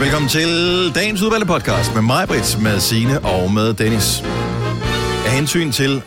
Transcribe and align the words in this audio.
Velkommen 0.00 0.28
til 0.28 0.48
dagens 0.94 1.22
udvalgte 1.22 1.46
podcast 1.46 1.94
med 1.94 2.02
mig, 2.02 2.28
Britt, 2.28 2.62
med 2.62 2.80
Signe 2.80 3.20
og 3.20 3.52
med 3.52 3.74
Dennis. 3.74 4.20
Af 5.26 5.30
hensyn 5.32 5.72
til 5.72 6.02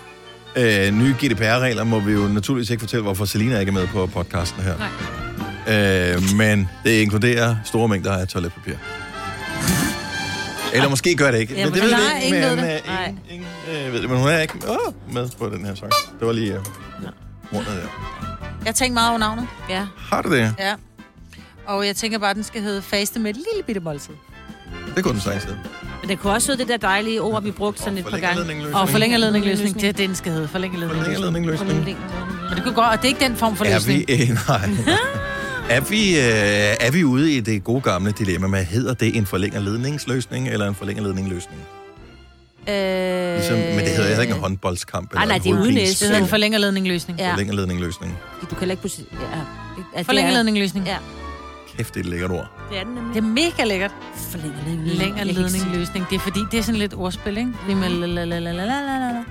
øh, 0.55 0.93
nye 0.93 1.15
GDPR-regler 1.19 1.83
må 1.83 1.99
vi 1.99 2.11
jo 2.11 2.27
naturligvis 2.27 2.69
ikke 2.69 2.79
fortælle, 2.81 3.03
hvorfor 3.03 3.25
Selina 3.25 3.59
ikke 3.59 3.69
er 3.69 3.73
med 3.73 3.87
på 3.87 4.05
podcasten 4.07 4.61
her. 4.63 4.73
Nej. 4.77 6.15
Øh, 6.15 6.21
men 6.37 6.69
det 6.83 6.91
inkluderer 7.01 7.55
store 7.65 7.87
mængder 7.87 8.17
af 8.17 8.27
toiletpapir. 8.27 8.73
Eller 10.73 10.89
måske 10.89 11.15
gør 11.15 11.31
det 11.31 11.39
ikke. 11.39 11.53
Jamen, 11.53 11.73
men 11.73 11.81
det 11.81 11.89
ved 11.89 11.95
vi 11.95 12.25
ikke. 12.25 12.37
ingen 12.37 12.55
men, 12.55 12.65
øh, 12.65 12.79
Nej. 12.87 13.05
ingen, 13.05 13.19
ingen, 13.29 13.47
øh, 13.87 13.93
ved 13.93 14.01
det, 14.01 14.09
men 14.09 14.19
hun 14.19 14.27
er 14.27 14.39
ikke 14.39 14.53
åh, 14.69 15.13
med 15.13 15.29
på 15.37 15.49
den 15.49 15.65
her 15.65 15.75
sang. 15.75 15.91
Det 16.19 16.27
var 16.27 16.33
lige 16.33 16.53
øh, 16.53 16.59
rundet 17.53 17.67
der. 17.67 17.87
Jeg 18.65 18.75
tænker 18.75 18.93
meget 18.93 19.09
over 19.09 19.19
navnet. 19.19 19.47
Ja. 19.69 19.85
Har 19.97 20.21
du 20.21 20.31
det? 20.35 20.55
Ja. 20.59 20.73
Og 21.69 21.87
jeg 21.87 21.95
tænker 21.95 22.17
bare, 22.17 22.29
at 22.29 22.35
den 22.35 22.43
skal 22.43 22.61
hedde 22.61 22.81
Faste 22.81 23.19
med 23.19 23.29
et 23.29 23.35
lille 23.35 23.63
bitte 23.65 23.81
måltid. 23.81 24.13
Det 24.95 25.03
kunne 25.03 25.13
den 25.13 25.21
sagtens 25.21 25.43
hedde. 25.43 25.59
Men 26.01 26.09
det 26.09 26.19
kunne 26.19 26.33
også 26.33 26.47
være 26.47 26.57
det 26.57 26.67
der 26.67 26.77
dejlige 26.77 27.21
ord, 27.21 27.43
vi 27.43 27.51
brugte 27.51 27.81
sådan 27.81 27.97
et 27.97 28.05
par 28.05 28.17
gange. 28.17 28.75
Og 28.75 28.89
forlængerledning 28.89 29.45
løsning, 29.45 29.75
det 29.75 29.83
er 29.89 29.91
det, 29.93 30.07
den 30.07 30.15
skal 30.15 30.31
hedde. 30.31 30.47
Forlængerledning 30.47 31.45
løsning. 31.45 31.73
Men 31.75 32.55
det 32.55 32.63
kunne 32.63 32.73
godt, 32.75 32.87
og 32.91 32.97
det 32.97 33.03
er 33.03 33.07
ikke 33.07 33.23
den 33.25 33.35
form 33.35 33.55
for 33.55 33.65
Er 33.65 33.73
løsning. 33.73 34.03
vi, 34.07 34.13
øh, 34.13 34.29
nej. 34.47 34.69
er, 35.77 35.81
vi, 35.81 36.09
øh, 36.17 36.87
er 36.87 36.91
vi 36.91 37.03
ude 37.03 37.33
i 37.33 37.39
det 37.39 37.63
gode 37.63 37.81
gamle 37.81 38.11
dilemma 38.11 38.47
med, 38.47 38.63
hedder 38.63 38.93
det 38.93 39.17
en 39.17 39.25
forlængerledningsløsning 39.25 40.47
eller 40.47 40.67
en 40.67 40.75
forlængerledningløsning? 40.75 41.61
Øh... 42.69 43.35
Ligesom, 43.35 43.57
men 43.57 43.79
det 43.79 43.87
hedder 43.87 44.07
heller 44.07 44.21
ikke 44.21 44.33
en 44.33 44.39
håndboldskamp. 44.39 45.13
Ej, 45.13 45.21
eller 45.21 45.27
nej, 45.27 45.35
en 45.35 45.41
det 45.43 45.49
er 45.49 45.61
uden. 45.61 45.75
Det 45.75 45.99
hedder 46.01 46.17
en 46.17 46.27
forlængerledning 46.27 46.87
løsning. 46.87 47.19
Ja. 47.19 47.31
Forlængerledningløsning. 47.31 48.17
Du 48.49 48.55
kan 48.55 48.71
ikke. 48.71 49.05
Ja. 49.11 49.25
At 49.25 49.35
det 49.77 49.99
er- 49.99 50.03
Forlængerledning 50.03 50.57
løsning. 50.57 50.85
Ja. 50.85 50.97
Kæft, 51.79 51.93
det 51.93 51.99
er 51.99 52.03
et 52.03 52.09
lækkert 52.09 52.31
ord. 52.31 52.47
Det 52.71 52.79
er 52.79 52.83
den 52.83 52.93
nemlig. 52.93 53.13
Det 53.15 53.23
er 53.23 53.27
mega 53.27 53.63
lækkert. 53.63 53.91
Forlængerledning. 54.31 54.89
Forlængerledning 54.89 55.71
løsning. 55.75 56.09
Det 56.09 56.15
er 56.15 56.19
fordi, 56.19 56.39
det 56.51 56.59
er 56.59 56.63
sådan 56.63 56.79
lidt 56.79 56.93
ordspil, 56.93 57.37
ikke? 57.37 57.51
Er 57.69 57.75
med 57.75 57.89
lalalalalalala. 57.89 59.23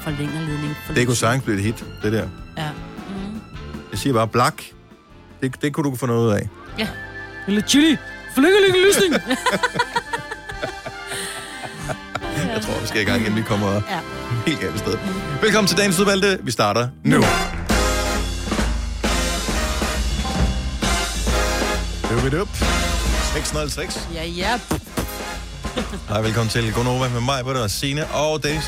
Forlængerledning. 0.00 0.76
Det 0.94 1.06
kunne 1.06 1.16
sagtens 1.16 1.44
blive 1.44 1.56
et 1.58 1.62
hit, 1.64 1.84
det 2.02 2.12
der. 2.12 2.28
Ja. 2.58 2.68
Mm. 2.70 3.40
Jeg 3.90 3.98
siger 3.98 4.12
bare 4.14 4.28
blak. 4.28 4.62
Det, 5.42 5.62
det 5.62 5.72
kunne 5.74 5.90
du 5.90 5.96
få 5.96 6.06
noget 6.06 6.26
ud 6.26 6.32
af. 6.32 6.48
Eller 7.46 7.62
chili. 7.62 7.96
Forlængerledning 8.34 8.84
løsning. 8.84 9.12
Jeg 12.54 12.62
tror, 12.62 12.80
vi 12.80 12.86
skal 12.86 13.00
i 13.02 13.04
gang, 13.04 13.20
inden 13.20 13.36
vi 13.36 13.42
kommer 13.42 13.72
Ja. 13.72 13.80
helt 14.46 14.60
galt 14.60 14.78
sted. 14.78 14.98
Velkommen 15.42 15.68
til 15.68 15.76
dagens 15.78 16.00
udvalgte. 16.00 16.38
Vi 16.42 16.50
starter 16.50 16.88
nu. 17.04 17.22
Dubidup. 22.16 22.48
606. 23.34 24.08
Ja, 24.14 24.24
ja. 24.24 24.60
Hej, 26.08 26.20
velkommen 26.20 26.48
til 26.50 26.72
Gonova 26.72 27.08
med 27.08 27.20
mig, 27.20 27.44
Britta 27.44 27.60
og 27.62 27.70
Signe 27.70 28.06
og 28.06 28.42
Dennis. 28.42 28.64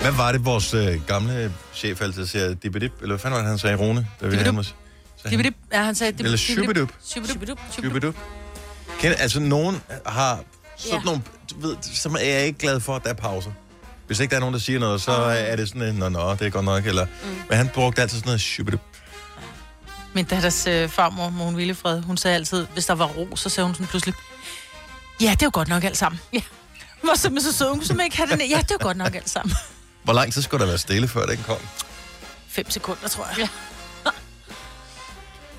Hvad 0.00 0.12
var 0.12 0.32
det, 0.32 0.44
vores 0.44 0.74
øh, 0.74 1.06
gamle 1.06 1.52
chef 1.74 2.00
altid 2.02 2.26
siger? 2.26 2.54
Dibidip? 2.54 2.92
Eller 3.00 3.08
hvad 3.08 3.18
fanden 3.18 3.34
var 3.36 3.40
det, 3.40 3.48
han 3.48 3.58
sagde, 3.58 3.76
Rune? 3.76 4.06
Da 4.20 4.26
vi 4.26 4.36
havde 4.36 4.58
os- 4.58 4.74
Dibidip. 5.30 5.54
Ja, 5.72 5.82
han 5.84 5.94
sagde... 5.94 6.12
dip- 6.12 6.24
Eller 6.24 6.38
dibidip. 6.48 6.64
shubidup. 6.64 6.88
Shubidup. 7.04 7.58
Shubidup. 7.72 8.14
Kend, 9.00 9.14
altså, 9.18 9.40
nogen 9.40 9.80
har 10.06 10.40
sådan 10.76 10.98
Ja. 10.98 11.04
nogle, 11.04 11.22
du 11.50 11.68
ved, 11.68 11.76
som 11.82 12.14
er 12.14 12.18
jeg 12.24 12.46
ikke 12.46 12.58
glad 12.58 12.80
for, 12.80 12.96
at 12.96 13.02
der 13.04 13.10
er 13.10 13.14
pauser. 13.14 13.50
Hvis 14.06 14.20
ikke 14.20 14.30
der 14.30 14.36
er 14.36 14.40
nogen, 14.40 14.52
der 14.54 14.60
siger 14.60 14.78
noget, 14.78 15.00
så 15.00 15.12
er 15.12 15.56
det 15.56 15.68
sådan, 15.68 15.82
en, 15.82 15.94
nå, 15.94 16.08
nå, 16.08 16.34
det 16.34 16.42
er 16.46 16.50
godt 16.50 16.64
nok, 16.64 16.86
eller... 16.86 17.04
Mm. 17.04 17.28
Men 17.48 17.58
han 17.58 17.68
brugte 17.74 18.02
altid 18.02 18.18
sådan 18.18 18.28
noget 18.28 18.40
shubidup. 18.40 18.80
Min 20.18 20.24
datters 20.24 20.66
øh, 20.66 20.88
farmor, 20.88 21.30
Mogen 21.30 21.56
Willefred, 21.56 22.02
hun 22.02 22.16
sagde 22.16 22.34
altid, 22.34 22.66
hvis 22.72 22.86
der 22.86 22.94
var 22.94 23.06
ro, 23.06 23.36
så 23.36 23.48
sagde 23.48 23.66
hun 23.66 23.74
sådan 23.74 23.86
pludselig, 23.86 24.14
ja, 25.20 25.30
det 25.30 25.42
er 25.42 25.46
jo 25.46 25.50
godt 25.52 25.68
nok 25.68 25.84
alt 25.84 25.96
sammen. 25.96 26.20
Ja. 26.32 26.40
Var 27.04 27.14
simpelthen 27.14 27.52
så 27.52 27.58
sød, 27.58 27.70
hun 27.70 27.82
kunne 27.88 28.04
ikke 28.04 28.16
have 28.16 28.30
det 28.30 28.38
ned. 28.38 28.46
Ja, 28.46 28.58
det 28.58 28.70
er 28.70 28.74
jo 28.80 28.86
godt 28.86 28.96
nok 28.96 29.14
alt 29.14 29.30
sammen. 29.30 29.56
Hvor 30.04 30.12
lang 30.12 30.32
tid 30.32 30.42
skulle 30.42 30.60
der 30.60 30.66
være 30.66 30.78
stille, 30.78 31.08
før 31.08 31.26
den 31.26 31.38
kom? 31.46 31.56
Fem 32.48 32.70
sekunder, 32.70 33.08
tror 33.08 33.26
jeg. 33.26 33.48
Ja. 34.04 34.10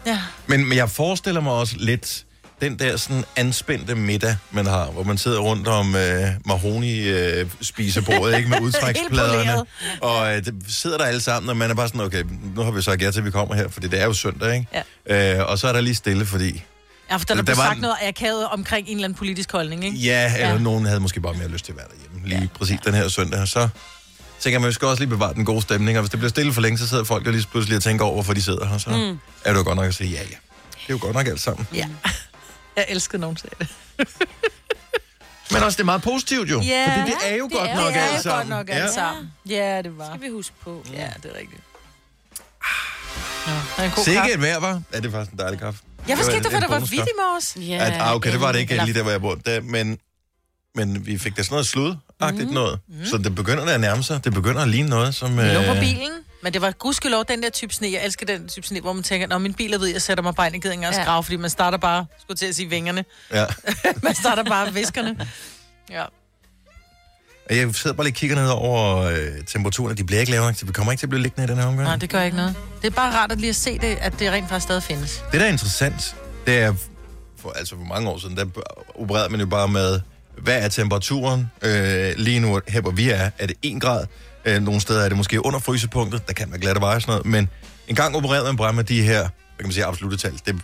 ja. 0.05 0.21
Men, 0.47 0.65
men 0.65 0.77
jeg 0.77 0.89
forestiller 0.89 1.41
mig 1.41 1.53
også 1.53 1.75
lidt 1.77 2.25
den 2.61 2.79
der 2.79 2.97
sådan 2.97 3.23
anspændte 3.35 3.95
middag, 3.95 4.35
man 4.51 4.65
har, 4.65 4.85
hvor 4.85 5.03
man 5.03 5.17
sidder 5.17 5.39
rundt 5.39 5.67
om 5.67 5.95
øh, 5.95 6.27
mahoni-spisebordet, 6.45 8.37
ikke 8.37 8.49
med 8.49 8.61
udtrækspladerne. 8.67 9.65
og 10.01 10.35
øh, 10.35 10.45
det 10.45 10.55
sidder 10.67 10.97
der 10.97 11.05
alle 11.05 11.21
sammen, 11.21 11.49
og 11.49 11.57
man 11.57 11.71
er 11.71 11.75
bare 11.75 11.87
sådan, 11.87 12.01
okay, 12.01 12.23
nu 12.55 12.61
har 12.61 12.71
vi 12.71 12.81
sagt 12.81 13.01
ja 13.01 13.11
til, 13.11 13.19
at 13.19 13.25
vi 13.25 13.31
kommer 13.31 13.55
her, 13.55 13.67
fordi 13.67 13.87
det 13.87 14.01
er 14.01 14.05
jo 14.05 14.13
søndag, 14.13 14.53
ikke? 14.55 14.83
Ja. 15.09 15.39
Øh, 15.39 15.49
og 15.49 15.59
så 15.59 15.67
er 15.67 15.73
der 15.73 15.81
lige 15.81 15.95
stille, 15.95 16.25
fordi... 16.25 16.63
Ja, 17.11 17.15
for 17.15 17.25
der, 17.25 17.35
der 17.35 17.43
blev 17.43 17.57
var 17.57 17.63
sagt 17.63 17.81
noget 17.81 17.95
akavet 18.01 18.47
omkring 18.47 18.87
en 18.87 18.93
eller 18.95 19.05
anden 19.05 19.17
politisk 19.17 19.51
holdning, 19.51 19.85
ikke? 19.85 19.97
Ja, 19.97 20.33
eller 20.33 20.47
ja. 20.47 20.53
Ja. 20.53 20.59
nogen 20.59 20.85
havde 20.85 20.99
måske 20.99 21.21
bare 21.21 21.33
mere 21.33 21.47
lyst 21.47 21.65
til 21.65 21.71
at 21.71 21.77
være 21.77 21.87
derhjemme, 21.91 22.27
lige 22.29 22.41
ja. 22.41 22.47
præcis 22.57 22.79
den 22.85 22.93
her 22.93 23.07
søndag. 23.07 23.47
Så 23.47 23.69
tænker 24.39 24.59
man, 24.59 24.67
vi 24.67 24.73
skal 24.73 24.87
også 24.87 25.01
lige 25.01 25.09
bevare 25.09 25.33
den 25.33 25.45
gode 25.45 25.61
stemning, 25.61 25.97
og 25.97 26.01
hvis 26.01 26.09
det 26.09 26.19
bliver 26.19 26.29
stille 26.29 26.53
for 26.53 26.61
længe, 26.61 26.77
så 26.77 26.87
sidder 26.87 27.03
folk 27.03 27.25
jo 27.25 27.31
lige 27.31 27.45
pludselig 27.51 27.77
og 27.77 27.83
tænker 27.83 28.05
over, 28.05 28.13
hvorfor 28.13 28.33
de 28.33 28.41
sidder 28.41 28.65
her, 28.65 28.77
så 28.77 28.89
mm. 28.89 29.19
er 29.45 29.51
det 29.53 29.59
jo 29.59 29.63
godt 29.63 29.75
nok 29.75 29.85
at 29.85 29.93
sige, 29.93 30.09
ja, 30.09 30.19
ja. 30.19 30.23
Det 30.89 30.93
er 30.93 30.93
jo 30.93 30.99
godt 31.01 31.15
nok 31.15 31.27
alt 31.27 31.41
sammen. 31.41 31.67
Ja. 31.73 31.85
Jeg 32.79 32.85
elskede 32.89 33.21
nogen 33.21 33.37
sagde 33.37 33.55
det. 33.59 33.67
Men 35.51 35.63
også, 35.63 35.75
det 35.77 35.81
er 35.81 35.85
meget 35.85 36.01
positivt 36.01 36.49
jo. 36.49 36.61
Ja, 36.61 36.85
fordi 36.99 37.11
det 37.11 37.17
er 37.31 37.35
jo 37.35 37.47
det 37.47 37.57
godt 37.57 37.69
er 37.69 37.75
nok 37.75 37.93
Det 37.93 37.97
er 38.01 38.03
alt 38.05 38.23
sammen. 38.23 38.37
godt 38.57 38.67
nok 38.67 38.75
alt 38.77 38.93
sammen. 38.93 39.31
Ja, 39.49 39.81
det 39.81 39.97
var. 39.97 40.05
Skal 40.09 40.21
vi 40.21 40.29
huske 40.33 40.55
på. 40.63 40.83
Ja, 40.93 41.07
det 41.23 41.31
er 41.35 41.39
rigtigt. 41.39 41.61
Der 43.45 43.83
er 43.83 43.85
en 43.85 43.91
god 43.95 44.03
Sikke 44.03 44.33
et 44.33 44.41
vejr, 44.41 44.59
var? 44.59 44.81
Ja, 44.93 44.97
det 44.97 45.05
er 45.05 45.11
faktisk 45.11 45.31
en 45.31 45.39
dejlig 45.39 45.59
kaffe. 45.59 45.79
Jeg 46.07 46.17
vidste 46.17 46.35
ikke, 46.35 46.45
en- 46.47 46.51
for 46.53 46.59
der 46.59 46.67
var 46.67 46.79
vidt 46.79 46.93
i 46.93 47.13
morges. 47.19 47.57
Ja, 47.59 47.85
At, 47.85 47.93
ah, 48.01 48.15
okay, 48.15 48.31
det 48.31 48.41
var 48.41 48.51
det 48.51 48.59
ikke 48.59 48.81
lige 48.85 48.93
der, 48.93 49.01
hvor 49.01 49.11
jeg 49.11 49.21
bor. 49.21 49.35
Der, 49.35 49.61
men, 49.61 49.97
men 50.75 51.05
vi 51.05 51.17
fik 51.17 51.37
da 51.37 51.43
sådan 51.43 51.53
noget 51.53 51.67
sludagtigt 51.67 52.47
mm. 52.47 52.53
noget. 52.53 52.79
Så 53.05 53.17
det 53.17 53.35
begynder 53.35 53.65
da 53.65 53.73
at 53.73 53.79
nærme 53.81 54.03
sig. 54.03 54.23
Det 54.23 54.33
begynder 54.33 54.61
at 54.61 54.67
ligne 54.69 54.89
noget, 54.89 55.15
som... 55.15 55.37
Vi 55.37 55.41
lå 55.43 55.61
på 55.63 55.71
øh, 55.73 55.79
bilen, 55.79 56.11
men 56.43 56.53
det 56.53 56.61
var 56.61 56.71
gudskelov 56.71 57.23
den 57.27 57.43
der 57.43 57.49
type 57.49 57.73
sne. 57.73 57.91
Jeg 57.91 58.05
elsker 58.05 58.25
den 58.25 58.47
type 58.47 58.67
sne, 58.67 58.81
hvor 58.81 58.93
man 58.93 59.03
tænker, 59.03 59.27
når 59.27 59.37
min 59.37 59.53
bil 59.53 59.73
er 59.73 59.77
ved, 59.77 59.87
jeg 59.87 60.01
sætter 60.01 60.23
mig 60.23 60.35
bare 60.35 60.47
ind 60.47 60.55
i 60.55 60.59
gider 60.59 60.71
ikke 60.71 60.79
engang 60.79 60.95
Ja. 60.95 61.03
skrave, 61.03 61.23
fordi 61.23 61.35
man 61.37 61.49
starter 61.49 61.77
bare, 61.77 62.05
skulle 62.21 62.37
til 62.37 62.45
at 62.45 62.55
sige 62.55 62.69
vingerne, 62.69 63.05
Ja. 63.33 63.45
man 64.03 64.15
starter 64.15 64.43
bare 64.43 64.73
viskerne. 64.73 65.27
Ja. 65.89 66.03
Og 67.49 67.55
Jeg 67.57 67.75
sidder 67.75 67.95
bare 67.95 68.05
lige 68.05 68.13
og 68.13 68.15
kigger 68.17 68.35
ned 68.35 68.49
over 68.49 68.97
øh, 68.97 69.27
temperaturen, 69.47 69.97
de 69.97 70.03
bliver 70.03 70.19
ikke 70.19 70.31
lavere. 70.31 70.53
Så 70.53 70.65
vi 70.65 70.71
kommer 70.71 70.91
ikke 70.91 71.01
til 71.01 71.05
at 71.05 71.09
blive 71.09 71.21
liggende 71.21 71.43
i 71.43 71.47
den 71.47 71.57
her 71.57 71.65
omgang. 71.65 71.87
Nej, 71.87 71.95
det 71.95 72.09
gør 72.09 72.21
ikke 72.21 72.37
noget. 72.37 72.55
Det 72.81 72.87
er 72.87 72.91
bare 72.95 73.13
rart 73.15 73.31
at 73.31 73.37
lige 73.39 73.49
at 73.49 73.55
se 73.55 73.79
det, 73.79 73.97
at 74.01 74.19
det 74.19 74.31
rent 74.31 74.49
faktisk 74.49 74.63
stadig 74.63 74.83
findes. 74.83 75.23
Det, 75.31 75.39
der 75.39 75.45
er 75.45 75.51
interessant, 75.51 76.15
det 76.45 76.57
er, 76.59 76.73
for, 77.37 77.51
altså 77.51 77.75
for 77.75 77.83
mange 77.83 78.09
år 78.09 78.17
siden, 78.19 78.37
der 78.37 78.45
opererede 78.95 79.29
man 79.29 79.39
jo 79.39 79.45
bare 79.45 79.67
med, 79.67 79.99
hvad 80.37 80.63
er 80.63 80.69
temperaturen 80.69 81.51
øh, 81.61 82.13
lige 82.17 82.39
nu, 82.39 82.61
her 82.67 82.81
hvor 82.81 82.91
vi 82.91 83.09
er, 83.09 83.29
er 83.39 83.47
det 83.47 83.55
1 83.61 83.81
grad, 83.81 84.05
øh, 84.45 84.61
nogle 84.61 84.81
steder 84.81 85.03
er 85.03 85.07
det 85.09 85.17
måske 85.17 85.45
under 85.45 85.59
frysepunktet, 85.59 86.27
der 86.27 86.33
kan 86.33 86.51
være 86.51 86.59
glatte 86.59 86.81
veje 86.81 86.95
og 86.95 87.01
sådan 87.01 87.11
noget, 87.11 87.25
men 87.25 87.49
en 87.87 87.95
gang 87.95 88.15
opererede 88.15 88.45
man 88.45 88.57
bare 88.57 88.73
med 88.73 88.83
de 88.83 89.01
her, 89.01 89.19
hvad 89.19 89.29
kan 89.57 89.65
man 89.65 89.71
sige, 89.71 89.85
absolutte 89.85 90.17
tal. 90.17 90.39
Det, 90.45 90.61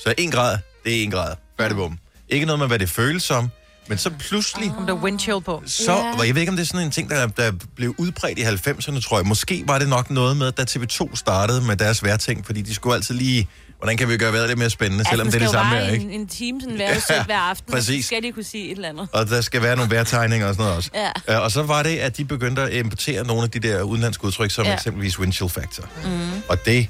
så 0.00 0.14
1 0.18 0.32
grad, 0.32 0.58
det 0.84 1.02
er 1.02 1.06
1 1.06 1.12
grad, 1.12 1.34
færdig 1.60 1.76
bum. 1.76 1.98
Ikke 2.28 2.46
noget 2.46 2.58
med, 2.58 2.66
hvad 2.66 2.78
det 2.78 2.90
føles 2.90 3.22
som, 3.22 3.50
men 3.88 3.98
så 3.98 4.10
pludselig, 4.18 4.72
Kom 4.76 4.86
der 4.86 4.94
windchill 4.94 5.40
på. 5.40 5.62
så, 5.66 5.92
og 6.18 6.26
jeg 6.26 6.34
ved 6.34 6.42
ikke, 6.42 6.50
om 6.50 6.56
det 6.56 6.62
er 6.62 6.66
sådan 6.66 6.86
en 6.86 6.90
ting, 6.90 7.10
der, 7.10 7.26
der 7.26 7.52
blev 7.76 7.94
udbredt 7.98 8.38
i 8.38 8.42
90'erne, 8.42 9.00
tror 9.00 9.18
jeg. 9.18 9.26
Måske 9.26 9.64
var 9.66 9.78
det 9.78 9.88
nok 9.88 10.10
noget 10.10 10.36
med, 10.36 10.52
da 10.52 10.62
TV2 10.70 11.16
startede 11.16 11.60
med 11.60 11.76
deres 11.76 12.04
vejrting, 12.04 12.46
fordi 12.46 12.62
de 12.62 12.74
skulle 12.74 12.94
altid 12.94 13.14
lige, 13.14 13.48
hvordan 13.78 13.96
kan 13.96 14.08
vi 14.08 14.16
gøre 14.16 14.32
vejret 14.32 14.48
lidt 14.48 14.58
mere 14.58 14.70
spændende, 14.70 15.04
selvom 15.08 15.26
det 15.26 15.34
er 15.34 15.38
det 15.38 15.50
samme 15.50 15.76
vejr, 15.76 15.88
ikke? 15.88 16.04
En, 16.04 16.10
en 16.10 16.26
time 16.26 16.60
sådan 16.60 16.78
vejrudsigt 16.78 17.10
Ja, 17.18 17.24
hver 17.24 17.38
aften. 17.38 17.72
præcis. 17.72 18.04
Så 18.04 18.06
skal 18.06 18.22
de 18.22 18.32
kunne 18.32 18.44
sige 18.44 18.64
et 18.64 18.70
eller 18.76 18.88
andet. 18.88 19.08
Og 19.12 19.28
der 19.28 19.40
skal 19.40 19.62
være 19.62 19.76
nogle 19.76 19.90
vejrtegninger 19.90 20.46
og 20.48 20.54
sådan 20.54 20.62
noget 20.64 20.76
også. 20.76 20.90
Ja. 21.28 21.34
Øh, 21.36 21.42
Og 21.42 21.50
så 21.50 21.62
var 21.62 21.82
det, 21.82 21.96
at 21.98 22.16
de 22.16 22.24
begyndte 22.24 22.62
at 22.62 22.72
importere 22.72 23.24
nogle 23.26 23.42
af 23.42 23.50
de 23.50 23.58
der 23.58 23.82
udenlandske 23.82 24.24
udtryk, 24.24 24.50
som 24.50 24.64
ja. 24.64 24.70
Ja. 24.70 24.76
eksempelvis 24.76 25.18
wind 25.18 25.32
chill 25.32 25.50
factor. 25.50 25.84
Mm. 26.04 26.42
Og 26.48 26.64
det 26.64 26.88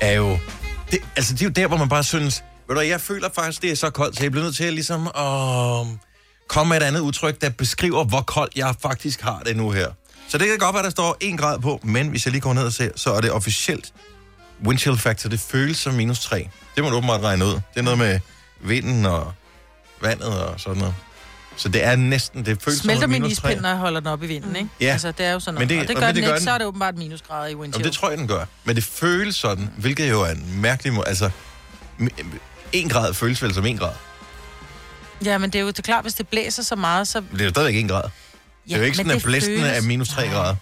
er 0.00 0.12
jo... 0.12 0.38
Det, 0.90 0.98
altså, 1.16 1.32
det 1.34 1.40
er 1.40 1.44
jo 1.46 1.50
der, 1.50 1.66
hvor 1.66 1.76
man 1.76 1.88
bare 1.88 2.04
synes, 2.04 2.42
ved 2.68 2.76
du 2.76 2.80
jeg 2.82 3.00
føler 3.00 3.28
faktisk, 3.34 3.62
det 3.62 3.70
er 3.70 3.76
så 3.76 3.90
koldt, 3.90 4.16
så 4.16 4.22
jeg 4.24 4.30
bliver 4.30 4.44
nødt 4.44 4.56
til 4.56 4.72
ligesom 4.72 5.06
at 5.06 5.86
komme 6.48 6.68
med 6.68 6.76
et 6.76 6.82
andet 6.82 7.00
udtryk, 7.00 7.40
der 7.40 7.50
beskriver, 7.50 8.04
hvor 8.04 8.20
koldt 8.20 8.56
jeg 8.56 8.74
faktisk 8.82 9.20
har 9.20 9.42
det 9.46 9.56
nu 9.56 9.70
her. 9.70 9.88
Så 10.28 10.38
det 10.38 10.46
kan 10.48 10.58
godt 10.58 10.74
være, 10.74 10.82
der 10.84 10.90
står 10.90 11.16
1 11.20 11.38
grad 11.38 11.58
på, 11.58 11.80
men 11.82 12.08
hvis 12.08 12.26
jeg 12.26 12.32
lige 12.32 12.40
går 12.40 12.52
ned 12.54 12.64
og 12.64 12.72
ser, 12.72 12.90
så 12.96 13.12
er 13.12 13.20
det 13.20 13.30
officielt 13.32 13.92
wind 14.64 14.78
chill 14.78 14.98
factor, 14.98 15.28
det 15.28 15.40
føles 15.40 15.76
som 15.76 15.94
minus 15.94 16.20
3. 16.20 16.48
Det 16.76 16.84
må 16.84 16.90
du 16.90 16.96
åbenbart 16.96 17.20
regne 17.20 17.44
ud. 17.44 17.50
Det 17.52 17.60
er 17.76 17.82
noget 17.82 17.98
med 17.98 18.20
vinden 18.60 19.06
og 19.06 19.32
vandet 20.02 20.40
og 20.42 20.60
sådan 20.60 20.78
noget. 20.78 20.94
Så 21.56 21.68
det 21.68 21.84
er 21.84 21.96
næsten, 21.96 22.46
det 22.46 22.62
føles 22.62 22.78
Smelter 22.80 23.00
som 23.00 23.10
min 23.10 23.22
minus 23.22 23.38
3. 23.38 23.48
ispind, 23.50 23.60
når 23.62 23.68
jeg 23.68 23.78
holder 23.78 24.00
den 24.00 24.06
op 24.08 24.22
i 24.22 24.26
vinden, 24.26 24.56
ikke? 24.56 24.68
Ja. 24.80 24.86
Altså, 24.92 25.12
det 25.12 25.26
er 25.26 25.32
jo 25.32 25.40
sådan 25.40 25.58
Men 25.58 25.68
noget. 25.68 25.70
det- 25.70 25.80
og 25.80 25.88
det 25.88 25.96
og 25.96 26.00
gør 26.00 26.06
den 26.06 26.16
det 26.16 26.24
gør 26.24 26.28
ikke, 26.28 26.38
den. 26.38 26.44
så 26.44 26.50
er 26.50 26.58
det 26.58 26.66
åbenbart 26.66 26.96
minusgrader 26.98 27.46
i 27.46 27.48
Jamen, 27.48 27.60
windchill. 27.60 27.84
det 27.84 27.92
tror 27.92 28.08
jeg, 28.08 28.18
den 28.18 28.28
gør. 28.28 28.44
Men 28.64 28.76
det 28.76 28.84
føles 28.84 29.36
sådan, 29.36 29.70
hvilket 29.78 30.10
jo 30.10 30.22
er 30.22 30.30
en 30.30 30.60
mærkelig 30.60 30.92
måde. 30.92 31.08
Altså, 31.08 31.30
en 32.72 32.88
grad 32.88 33.14
føles 33.14 33.42
vel 33.42 33.54
som 33.54 33.66
en 33.66 33.78
grad. 33.78 33.92
Ja, 35.24 35.38
men 35.38 35.50
det 35.50 35.58
er 35.58 35.62
jo 35.62 35.68
det 35.68 35.78
er 35.78 35.82
klart, 35.82 36.04
hvis 36.04 36.14
det 36.14 36.28
blæser 36.28 36.62
så 36.62 36.76
meget, 36.76 37.08
så... 37.08 37.22
Det 37.32 37.40
er 37.40 37.44
jo 37.44 37.50
stadigvæk 37.50 37.76
en 37.76 37.88
grad. 37.88 38.02
Ja, 38.02 38.08
det 38.68 38.74
er 38.74 38.78
jo 38.78 38.84
ikke 38.84 38.96
sådan, 38.96 39.12
at 39.12 39.22
blæsten 39.22 39.58
føles- 39.60 39.76
er 39.78 39.80
minus 39.82 40.08
3 40.08 40.22
Nej. 40.26 40.34
grader. 40.34 40.56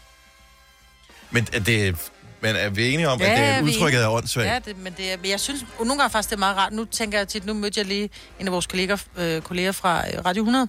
Men 1.31 1.45
det, 1.45 1.97
Men 2.45 2.57
er 2.57 2.71
vi 2.71 2.95
enige 2.95 3.09
om, 3.09 3.21
Ja, 3.21 3.33
at 3.33 3.39
det 3.39 3.47
er 3.47 3.63
udtrykket 3.63 4.03
er 4.03 4.09
åndssvagt? 4.09 4.49
Ja, 4.49 4.59
det, 4.65 4.79
men, 4.79 4.95
det 4.97 5.13
er, 5.13 5.17
men 5.17 5.31
jeg 5.31 5.41
synes 5.41 5.65
nogle 5.79 5.99
gange 5.99 6.11
faktisk, 6.11 6.31
det 6.31 6.37
er 6.37 6.39
meget 6.39 6.57
rart. 6.57 6.73
Nu 6.73 6.85
tænker 6.85 7.19
jeg 7.19 7.29
tit, 7.29 7.47
nu 7.47 7.55
mødte 7.55 7.81
jeg 7.81 7.87
lige 7.87 8.11
en 8.41 8.47
af 8.47 8.53
vores 8.53 8.67
kolleger, 8.67 8.97
øh, 9.17 9.43
kolleger 9.43 9.73
fra 9.73 10.05
øh, 10.09 10.25
Radio 10.25 10.43
100. 10.43 10.69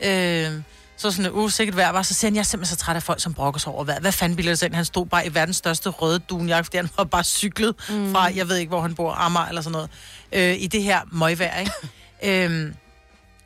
Øh, 0.00 0.62
så 0.96 1.10
sådan, 1.10 1.32
uh, 1.32 1.50
sikkert 1.50 1.76
vejr 1.76 1.92
var, 1.92 2.02
så 2.02 2.14
siger 2.14 2.30
han, 2.30 2.34
jeg 2.34 2.40
er 2.40 2.44
simpelthen 2.44 2.76
så 2.76 2.84
træt 2.84 2.96
af 2.96 3.02
folk, 3.02 3.20
som 3.20 3.34
brokker 3.34 3.60
sig 3.60 3.72
over 3.72 3.84
vejr. 3.84 4.00
Hvad 4.00 4.12
fanden 4.12 4.36
bilder 4.36 4.50
det 4.50 4.58
sig 4.58 4.66
ind? 4.66 4.74
Han 4.74 4.84
stod 4.84 5.06
bare 5.06 5.26
i 5.26 5.34
verdens 5.34 5.56
største 5.56 5.88
røde 5.88 6.18
dunjakke, 6.18 6.64
fordi 6.64 6.76
han 6.76 6.88
var 6.96 7.04
bare 7.04 7.24
cyklet 7.24 7.74
mm. 7.88 8.12
fra, 8.12 8.30
jeg 8.34 8.48
ved 8.48 8.56
ikke, 8.56 8.68
hvor 8.70 8.80
han 8.80 8.94
bor, 8.94 9.12
Amager 9.12 9.46
eller 9.46 9.62
sådan 9.62 9.72
noget, 9.72 9.90
øh, 10.32 10.62
i 10.62 10.66
det 10.66 10.82
her 10.82 11.00
møgvejr, 11.12 11.58
ikke? 11.58 11.72
øhm, 12.44 12.74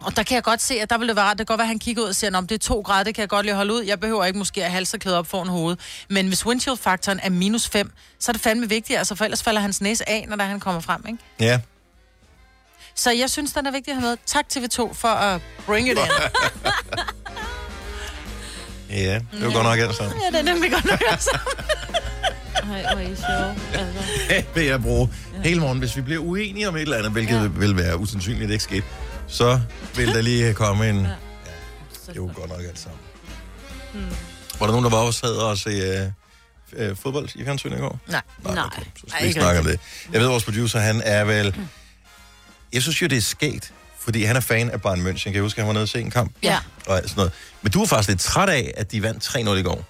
og 0.04 0.16
der 0.16 0.22
kan 0.22 0.34
jeg 0.34 0.43
godt 0.43 0.62
se, 0.62 0.75
at 0.81 0.90
der 0.90 0.99
ville 0.99 1.08
det 1.08 1.16
være 1.16 1.25
rart. 1.25 1.38
Det 1.38 1.46
kan 1.46 1.52
godt 1.52 1.58
være, 1.58 1.64
at 1.64 1.69
han 1.69 1.78
kigger 1.78 2.02
ud 2.02 2.08
og 2.08 2.14
siger, 2.14 2.37
om 2.38 2.46
det 2.46 2.54
er 2.54 2.58
to 2.58 2.81
grader, 2.81 3.04
det 3.04 3.14
kan 3.14 3.20
jeg 3.20 3.28
godt 3.28 3.46
lige 3.46 3.54
holde 3.54 3.75
ud. 3.75 3.82
Jeg 3.82 4.00
behøver 4.00 4.25
ikke 4.25 4.38
måske 4.38 4.64
at 4.64 4.70
halserklæde 4.70 5.19
op 5.19 5.26
foran 5.26 5.49
hovedet. 5.49 5.81
Men 6.08 6.28
hvis 6.28 6.46
windshield-faktoren 6.46 7.20
er 7.22 7.31
minus 7.31 7.69
5, 7.69 7.93
så 8.19 8.31
er 8.31 8.32
det 8.32 8.43
fandme 8.43 8.69
vigtigt, 8.69 8.99
altså 8.99 9.14
for 9.14 9.25
ellers 9.25 9.43
falder 9.43 9.60
hans 9.60 9.81
næse 9.81 10.08
af, 10.08 10.26
når 10.28 10.37
der 10.37 10.44
han 10.44 10.60
kommer 10.60 10.81
frem, 10.81 11.04
ikke? 11.08 11.19
Ja. 11.40 11.60
Så 12.94 13.10
jeg 13.10 13.31
synes, 13.31 13.52
den 13.52 13.66
er 13.66 13.70
vigtig 13.70 13.90
at 13.94 14.00
have 14.00 14.10
med. 14.10 14.16
Tak 14.26 14.44
TV2 14.52 14.94
for 14.94 15.08
at 15.08 15.40
bring 15.66 15.88
it 15.88 15.99
in. 15.99 15.99
Ja, 18.90 19.14
det 19.14 19.44
var 19.46 19.52
godt 19.52 19.64
nok 19.64 19.78
alt 19.78 19.94
sammen. 19.96 20.20
ja, 20.25 20.38
det 20.38 20.48
er 20.48 20.52
nemlig 20.55 20.72
godt 20.72 20.84
nok. 20.84 21.02
Altså. 21.10 21.38
Ej, 22.55 22.62
hvor 22.62 22.76
er 22.76 23.00
I 23.00 23.16
sjove. 23.16 23.56
Altså. 23.75 24.02
Det 24.28 24.46
vil 24.55 24.64
jeg 24.64 24.82
bruge 24.82 25.08
hele 25.44 25.60
morgen. 25.60 25.78
Hvis 25.78 25.96
vi 25.96 26.00
bliver 26.00 26.20
uenige 26.20 26.69
om 26.69 26.76
et 26.76 26.82
eller 26.82 26.96
andet, 26.96 27.12
hvilket 27.12 27.34
ja. 27.34 27.46
vil 27.46 27.76
være 27.76 27.98
usandsynligt, 27.98 28.48
det 28.48 28.52
ikke 28.52 28.64
sker, 28.64 28.82
så 29.26 29.60
vil 29.96 30.08
der 30.08 30.20
lige 30.20 30.54
komme 30.62 30.88
en... 30.88 30.96
Ja, 30.96 32.12
det 32.12 32.20
var 32.22 32.32
godt 32.32 32.50
nok 32.50 32.60
alt 32.60 32.78
sammen. 32.78 33.00
Hmm. 33.92 34.16
Var 34.60 34.66
der 34.66 34.72
nogen, 34.72 34.84
der 34.84 34.90
var 34.90 34.98
også 34.98 35.20
sad 35.20 35.36
og 35.36 35.58
se 35.58 35.70
øh, 35.70 36.08
øh, 36.72 36.96
fodbold 36.96 37.28
i 37.34 37.44
fjernsynet 37.44 37.76
i 37.76 37.80
går? 37.80 37.98
Nej. 38.08 38.22
Nej. 38.44 38.64
Okay, 38.64 38.82
så 38.96 39.04
skal 39.08 39.22
vi 39.22 39.26
ikke 39.28 39.40
snakke 39.40 39.60
om 39.60 39.66
det. 39.66 39.80
Jeg 40.12 40.20
ved, 40.20 40.28
vores 40.28 40.44
producer, 40.44 40.80
han 40.80 41.02
er 41.04 41.24
vel... 41.24 41.56
Jeg 42.72 42.82
synes 42.82 43.02
jo, 43.02 43.06
det 43.06 43.19
er 43.19 43.22
skægt, 43.22 43.72
fordi 44.00 44.22
han 44.24 44.36
er 44.36 44.40
fan 44.40 44.70
af 44.70 44.82
Bayern 44.82 45.06
München. 45.06 45.22
Kan 45.22 45.34
jeg 45.34 45.42
huske, 45.42 45.58
at 45.58 45.62
han 45.62 45.66
var 45.66 45.72
nede 45.72 45.82
og 45.82 45.88
se 45.88 46.00
en 46.00 46.10
kamp? 46.10 46.32
Ja. 46.42 46.58
Og 46.86 46.96
sådan 46.96 47.12
noget. 47.16 47.32
Men 47.62 47.72
du 47.72 47.78
var 47.78 47.86
faktisk 47.86 48.08
lidt 48.08 48.20
træt 48.20 48.48
af, 48.48 48.74
at 48.76 48.92
de 48.92 49.02
vandt 49.02 49.24
3-0 49.36 49.50
i 49.50 49.62
går. 49.62 49.84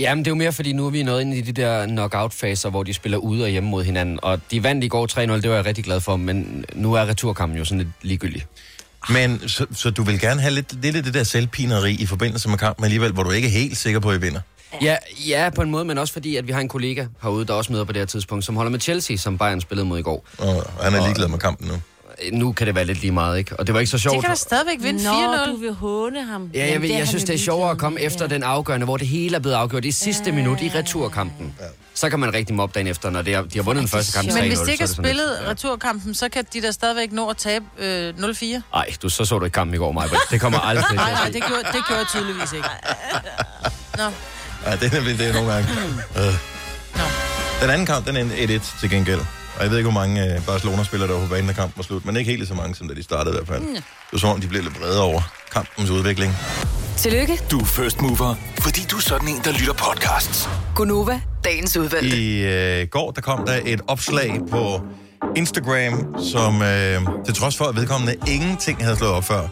Jamen, 0.00 0.24
det 0.24 0.30
er 0.30 0.30
jo 0.30 0.36
mere, 0.36 0.52
fordi 0.52 0.72
nu 0.72 0.86
er 0.86 0.90
vi 0.90 1.02
nået 1.02 1.20
ind 1.20 1.34
i 1.34 1.40
de 1.40 1.52
der 1.52 1.86
knockout-faser, 1.86 2.70
hvor 2.70 2.82
de 2.82 2.94
spiller 2.94 3.18
ude 3.18 3.44
og 3.44 3.50
hjemme 3.50 3.70
mod 3.70 3.84
hinanden. 3.84 4.18
Og 4.22 4.40
de 4.50 4.62
vandt 4.62 4.84
i 4.84 4.88
går 4.88 5.06
3-0, 5.12 5.20
det 5.20 5.50
var 5.50 5.56
jeg 5.56 5.66
rigtig 5.66 5.84
glad 5.84 6.00
for, 6.00 6.16
men 6.16 6.64
nu 6.74 6.94
er 6.94 7.06
returkampen 7.06 7.58
jo 7.58 7.64
sådan 7.64 7.78
lidt 7.78 7.88
ligegyldig. 8.02 8.46
Men 9.10 9.48
så, 9.48 9.66
så 9.72 9.90
du 9.90 10.02
vil 10.02 10.20
gerne 10.20 10.40
have 10.40 10.54
lidt, 10.54 10.82
lidt 10.82 10.96
af 10.96 11.02
det 11.02 11.14
der 11.14 11.22
selvpineri 11.22 11.92
i 11.92 12.06
forbindelse 12.06 12.48
med 12.48 12.58
kampen 12.58 12.84
alligevel, 12.84 13.12
hvor 13.12 13.22
du 13.22 13.30
ikke 13.30 13.48
er 13.48 13.52
helt 13.52 13.76
sikker 13.76 14.00
på, 14.00 14.10
at 14.10 14.16
I 14.16 14.20
vinder. 14.20 14.40
Ja, 14.82 14.96
ja, 15.28 15.50
på 15.54 15.62
en 15.62 15.70
måde, 15.70 15.84
men 15.84 15.98
også 15.98 16.12
fordi, 16.12 16.36
at 16.36 16.46
vi 16.46 16.52
har 16.52 16.60
en 16.60 16.68
kollega 16.68 17.06
herude, 17.22 17.46
der 17.46 17.54
også 17.54 17.72
møder 17.72 17.84
på 17.84 17.92
det 17.92 18.00
her 18.00 18.06
tidspunkt, 18.06 18.44
som 18.44 18.56
holder 18.56 18.70
med 18.70 18.80
Chelsea, 18.80 19.16
som 19.16 19.38
Bayern 19.38 19.60
spillede 19.60 19.88
mod 19.88 19.98
i 19.98 20.02
går. 20.02 20.26
Og 20.38 20.66
han 20.82 20.94
er 20.94 21.02
ligeglad 21.02 21.28
med 21.28 21.38
kampen 21.38 21.68
nu. 21.68 21.74
Nu 22.32 22.52
kan 22.52 22.66
det 22.66 22.74
være 22.74 22.84
lidt 22.84 23.00
lige 23.00 23.12
meget, 23.12 23.38
ikke? 23.38 23.56
Og 23.56 23.66
det 23.66 23.74
var 23.74 23.80
ikke 23.80 23.90
så 23.90 23.98
sjovt. 23.98 24.14
Det 24.14 24.22
kan 24.24 24.30
da 24.30 24.36
stadigvæk 24.36 24.76
vinde 24.80 25.04
Nå, 25.04 25.10
4-0. 25.10 25.50
du 25.50 25.56
vil 25.56 25.72
håne 25.72 26.24
ham. 26.24 26.50
Ja, 26.54 26.72
jeg, 26.72 26.82
ved, 26.82 26.88
det 26.88 26.98
jeg 26.98 27.08
synes, 27.08 27.24
det 27.24 27.34
er 27.34 27.38
sjovere 27.38 27.70
at 27.70 27.78
komme 27.78 28.00
efter 28.00 28.26
den 28.26 28.42
afgørende, 28.42 28.84
hvor 28.84 28.96
det 28.96 29.06
hele 29.06 29.36
er 29.36 29.40
blevet 29.40 29.56
afgjort 29.56 29.84
i 29.84 29.92
sidste 29.92 30.32
minut 30.32 30.60
i 30.60 30.70
returkampen. 30.74 31.54
Så 31.94 32.10
kan 32.10 32.20
man 32.20 32.34
rigtig 32.34 32.54
mobbe 32.54 32.74
dagen 32.74 32.86
efter, 32.86 33.10
når 33.10 33.22
det 33.22 33.34
er, 33.34 33.42
de 33.42 33.58
har 33.58 33.62
vundet 33.62 33.80
den 33.82 33.88
første 33.88 34.12
kamp 34.12 34.28
3-0. 34.28 34.34
Men 34.34 34.48
hvis 34.48 34.58
de 34.58 34.72
ikke 34.72 34.82
har 34.82 34.86
er 34.86 34.94
det 34.94 34.96
spillet 34.96 35.38
returkampen, 35.48 36.14
så 36.14 36.28
kan 36.28 36.44
de 36.52 36.60
da 36.62 36.70
stadigvæk 36.70 37.12
nå 37.12 37.28
at 37.28 37.36
tabe 37.36 37.64
øh, 37.78 38.14
0-4. 38.18 38.44
Ej, 38.74 38.86
du, 39.02 39.08
så 39.08 39.24
så 39.24 39.38
du 39.38 39.44
ikke 39.44 39.54
kampen 39.54 39.74
i 39.74 39.78
går, 39.78 39.92
Maja. 39.92 40.08
Det 40.30 40.40
kommer 40.40 40.58
aldrig 40.58 40.84
til. 40.88 40.96
Nej, 40.96 41.12
nej, 41.12 41.24
det 41.24 41.42
gjorde, 41.46 41.62
det 41.62 41.86
gjorde 41.86 41.98
jeg 41.98 42.06
tydeligvis 42.08 42.52
ikke. 42.52 42.68
Nå. 43.96 44.04
Ja, 44.66 44.76
det 44.76 44.94
er 44.94 45.00
det 45.16 45.28
er 45.28 45.32
nogle 45.32 45.52
gange. 45.52 45.68
Øh. 46.16 46.34
Den 47.62 47.70
anden 47.70 47.86
kamp, 47.86 48.06
den 48.06 48.16
er 48.16 48.58
1-1 48.60 48.80
til 48.80 48.90
gengæld. 48.90 49.20
Og 49.60 49.64
jeg 49.64 49.70
ved 49.70 49.78
ikke, 49.78 49.90
hvor 49.90 50.00
mange 50.00 50.34
øh, 50.34 50.46
Barcelona-spillere, 50.46 51.08
der 51.08 51.14
var 51.18 51.26
på 51.26 51.30
banen, 51.30 51.46
da 51.46 51.52
kampen 51.52 51.72
var 51.76 51.82
slut. 51.82 52.04
Men 52.04 52.16
ikke 52.16 52.30
helt 52.30 52.48
så 52.48 52.54
mange, 52.54 52.74
som 52.74 52.88
da 52.88 52.94
de 52.94 53.02
startede 53.02 53.34
i 53.34 53.36
hvert 53.36 53.48
fald. 53.48 53.74
Det 53.74 53.82
var 54.12 54.18
som 54.18 54.30
om, 54.30 54.40
de 54.40 54.46
blev 54.46 54.62
lidt 54.62 54.78
brede 54.80 55.02
over 55.02 55.20
kampens 55.52 55.90
udvikling. 55.90 56.32
Tillykke, 56.96 57.38
Du 57.50 57.58
er 57.60 57.64
first 57.64 58.00
mover, 58.00 58.34
fordi 58.60 58.80
du 58.90 58.96
er 58.96 59.00
sådan 59.00 59.28
en, 59.28 59.40
der 59.44 59.52
lytter 59.52 59.72
podcasts. 59.72 60.48
Gunova, 60.74 61.20
dagens 61.44 61.76
udvalgte. 61.76 62.16
I 62.16 62.42
øh, 62.44 62.86
går, 62.88 63.10
der 63.10 63.20
kom 63.20 63.46
der 63.46 63.60
et 63.64 63.80
opslag 63.86 64.40
på 64.50 64.82
Instagram, 65.36 66.14
som 66.32 66.62
øh, 66.62 67.00
til 67.24 67.34
trods 67.34 67.56
for, 67.56 67.64
at 67.64 67.76
vedkommende 67.76 68.14
ingenting 68.26 68.84
havde 68.84 68.96
slået 68.96 69.12
op 69.12 69.24
før, 69.24 69.48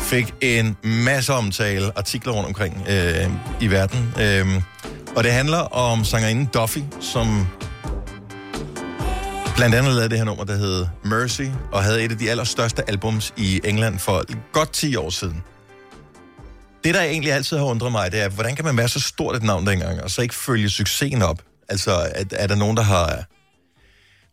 fik 0.00 0.34
en 0.40 0.76
masse 0.82 1.32
omtale, 1.34 1.98
artikler 1.98 2.32
rundt 2.32 2.46
omkring 2.48 2.86
øh, 2.90 3.30
i 3.60 3.66
verden. 3.70 4.14
Øh, 4.20 4.62
og 5.16 5.24
det 5.24 5.32
handler 5.32 5.58
om 5.58 6.04
sangerinden 6.04 6.46
Duffy, 6.54 6.78
som 7.00 7.46
blandt 9.60 9.74
andet 9.74 9.94
lavede 9.94 10.08
det 10.08 10.18
her 10.18 10.24
nummer, 10.24 10.44
der 10.44 10.56
hed 10.56 10.86
Mercy, 11.04 11.42
og 11.72 11.82
havde 11.82 12.02
et 12.02 12.10
af 12.10 12.18
de 12.18 12.30
allerstørste 12.30 12.88
albums 12.88 13.34
i 13.36 13.60
England 13.64 13.98
for 13.98 14.24
godt 14.52 14.72
10 14.72 14.96
år 14.96 15.10
siden. 15.10 15.42
Det, 16.84 16.94
der 16.94 17.02
egentlig 17.02 17.32
altid 17.32 17.56
har 17.56 17.64
undret 17.64 17.92
mig, 17.92 18.12
det 18.12 18.20
er, 18.20 18.28
hvordan 18.28 18.56
kan 18.56 18.64
man 18.64 18.76
være 18.76 18.88
så 18.88 19.00
stort 19.00 19.36
et 19.36 19.42
navn 19.42 19.66
dengang, 19.66 20.02
og 20.02 20.10
så 20.10 20.22
ikke 20.22 20.34
følge 20.34 20.70
succesen 20.70 21.22
op? 21.22 21.42
Altså, 21.68 21.90
er, 21.90 22.24
er 22.32 22.46
der 22.46 22.54
nogen, 22.54 22.76
der 22.76 22.82
har 22.82 23.24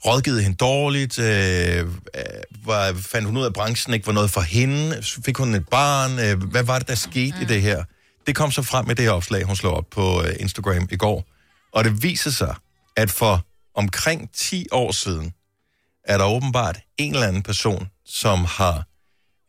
rådgivet 0.06 0.44
hende 0.44 0.57
dårligt? 0.57 1.19
Øh, 1.19 1.80
øh, 1.80 1.85
var, 2.65 2.94
fandt 2.94 3.27
hun 3.27 3.38
ud 3.38 3.44
af, 3.44 3.47
at 3.47 3.53
branchen 3.53 3.94
ikke 3.94 4.07
var 4.07 4.13
noget 4.13 4.31
for 4.31 4.41
hende? 4.41 5.03
Fik 5.25 5.38
hun 5.38 5.56
et 5.56 5.69
barn? 5.69 6.19
Øh, 6.19 6.44
hvad 6.51 6.63
var 6.63 6.80
det, 6.80 6.88
der 6.88 6.95
skete 6.95 7.35
mm. 7.38 7.41
i 7.41 7.45
det 7.45 7.62
her? 7.62 7.83
Det 8.27 8.35
kom 8.35 8.51
så 8.51 8.62
frem 8.62 8.85
med 8.85 8.95
det 8.95 9.09
opslag, 9.09 9.44
hun 9.44 9.56
slog 9.56 9.73
op 9.73 9.85
på 9.91 10.23
øh, 10.23 10.35
Instagram 10.39 10.88
i 10.91 10.97
går. 10.97 11.25
Og 11.73 11.83
det 11.83 12.03
viser 12.03 12.31
sig, 12.31 12.56
at 12.95 13.12
for 13.12 13.46
omkring 13.77 14.29
10 14.33 14.65
år 14.71 14.91
siden, 14.91 15.33
er 16.03 16.18
der 16.18 16.25
åbenbart 16.25 16.79
en 16.97 17.13
eller 17.13 17.27
anden 17.27 17.44
person, 17.44 17.88
som 18.06 18.45
har 18.45 18.83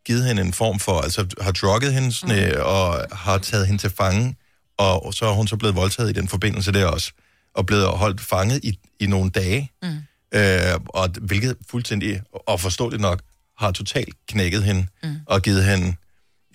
givet 0.06 0.24
hende 0.24 0.42
en 0.42 0.52
form 0.52 0.78
for, 0.78 1.00
altså 1.00 1.26
har 1.40 1.52
drugget 1.52 1.94
hende 1.94 2.12
sådan, 2.12 2.52
mm. 2.52 2.60
og 2.60 3.06
har 3.12 3.38
taget 3.38 3.66
hende 3.66 3.82
til 3.82 3.90
fange, 3.90 4.36
og 4.78 5.14
så 5.14 5.26
er 5.26 5.32
hun 5.32 5.48
så 5.48 5.56
blevet 5.56 5.76
voldtaget 5.76 6.10
i 6.10 6.12
den 6.12 6.28
forbindelse 6.28 6.72
der 6.72 6.86
også, 6.86 7.12
og 7.54 7.66
blevet 7.66 7.88
holdt 7.88 8.20
fanget 8.20 8.64
i, 8.64 8.78
i 9.00 9.06
nogle 9.06 9.30
dage, 9.30 9.72
mm. 9.82 9.88
øh, 10.34 10.80
og 10.88 11.08
hvilket 11.20 11.56
fuldstændig, 11.70 12.22
og 12.32 12.60
forståeligt 12.60 13.02
nok, 13.02 13.22
har 13.58 13.70
totalt 13.72 14.14
knækket 14.28 14.64
hende, 14.64 14.86
mm. 15.02 15.16
og 15.26 15.42
givet 15.42 15.64
hende, 15.64 15.96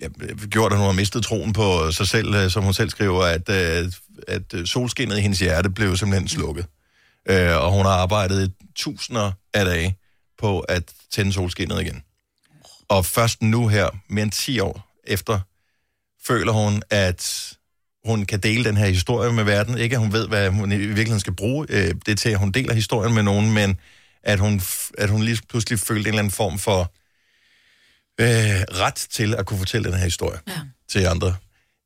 ja, 0.00 0.08
gjort, 0.50 0.72
at 0.72 0.78
hun 0.78 0.86
har 0.86 0.92
mistet 0.92 1.24
troen 1.24 1.52
på 1.52 1.90
sig 1.92 2.08
selv, 2.08 2.34
øh, 2.34 2.50
som 2.50 2.64
hun 2.64 2.74
selv 2.74 2.90
skriver, 2.90 3.24
at, 3.24 3.48
øh, 3.48 3.92
at 4.28 4.68
solskinnet 4.68 5.18
i 5.18 5.20
hendes 5.20 5.38
hjerte 5.38 5.70
blev 5.70 5.96
simpelthen 5.96 6.28
slukket. 6.28 6.66
Øh, 7.28 7.56
og 7.56 7.70
hun 7.70 7.86
har 7.86 7.92
arbejdet 7.92 8.52
tusinder 8.74 9.32
af 9.54 9.64
dage 9.64 9.98
på 10.38 10.60
at 10.60 10.92
tænde 11.10 11.32
solskinnet 11.32 11.80
igen. 11.80 12.02
Og 12.88 13.06
først 13.06 13.42
nu 13.42 13.68
her, 13.68 13.88
mere 14.08 14.22
end 14.22 14.32
10 14.32 14.60
år 14.60 14.94
efter, 15.04 15.40
føler 16.26 16.52
hun, 16.52 16.82
at 16.90 17.52
hun 18.04 18.24
kan 18.24 18.40
dele 18.40 18.64
den 18.64 18.76
her 18.76 18.86
historie 18.86 19.32
med 19.32 19.44
verden. 19.44 19.78
Ikke 19.78 19.96
at 19.96 20.00
hun 20.00 20.12
ved, 20.12 20.28
hvad 20.28 20.50
hun 20.50 20.72
i 20.72 20.76
virkeligheden 20.76 21.20
skal 21.20 21.34
bruge 21.34 21.66
øh, 21.70 21.94
det 22.06 22.18
til, 22.18 22.30
at 22.30 22.38
hun 22.38 22.52
deler 22.52 22.74
historien 22.74 23.14
med 23.14 23.22
nogen, 23.22 23.52
men 23.52 23.78
at 24.22 24.38
hun, 24.38 24.60
at 24.98 25.10
hun 25.10 25.22
lige 25.22 25.40
pludselig 25.48 25.78
følte 25.78 26.00
en 26.00 26.06
eller 26.06 26.18
anden 26.18 26.30
form 26.30 26.58
for 26.58 26.92
øh, 28.20 28.80
ret 28.80 28.94
til 28.94 29.34
at 29.34 29.46
kunne 29.46 29.58
fortælle 29.58 29.90
den 29.90 29.98
her 29.98 30.04
historie 30.04 30.38
ja. 30.48 30.52
til 30.88 31.06
andre. 31.06 31.36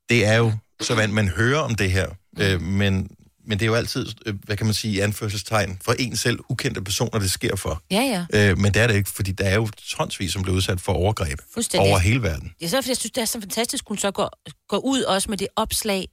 Det 0.09 0.27
er 0.27 0.35
jo 0.35 0.53
så 0.81 0.95
vant, 0.95 1.13
man 1.13 1.29
hører 1.29 1.59
om 1.59 1.75
det 1.75 1.91
her, 1.91 2.09
øh, 2.39 2.63
men, 2.63 3.11
men 3.49 3.59
det 3.59 3.65
er 3.65 3.67
jo 3.67 3.75
altid, 3.75 4.07
øh, 4.27 4.35
hvad 4.45 4.57
kan 4.57 4.67
man 4.67 4.75
sige, 4.75 5.03
anførselstegn, 5.03 5.79
for 5.85 5.93
en 5.93 6.17
selv 6.17 6.39
ukendte 6.49 6.83
personer, 6.83 7.19
det 7.19 7.31
sker 7.31 7.57
for. 7.57 7.83
Ja, 7.91 8.27
ja. 8.33 8.51
Øh, 8.51 8.59
men 8.59 8.75
det 8.75 8.83
er 8.83 8.87
det 8.87 8.95
ikke, 8.95 9.11
fordi 9.11 9.33
der 9.33 9.45
er 9.45 9.55
jo 9.55 9.69
tonsvis, 9.89 10.33
som 10.33 10.43
bliver 10.43 10.57
udsat 10.57 10.81
for 10.81 10.93
overgreb 10.93 11.39
over 11.79 11.99
hele 11.99 12.23
verden. 12.23 12.53
Er 12.61 12.69
så, 12.69 12.77
fordi 12.77 12.89
jeg 12.89 12.97
synes, 12.97 13.13
det 13.13 13.21
er 13.21 13.25
så 13.25 13.41
fantastisk, 13.41 13.85
hun 13.89 13.99
så 13.99 14.11
går, 14.11 14.31
går 14.69 14.79
ud 14.79 15.03
også 15.03 15.31
med 15.31 15.39
det 15.39 15.49
opslag. 15.57 16.09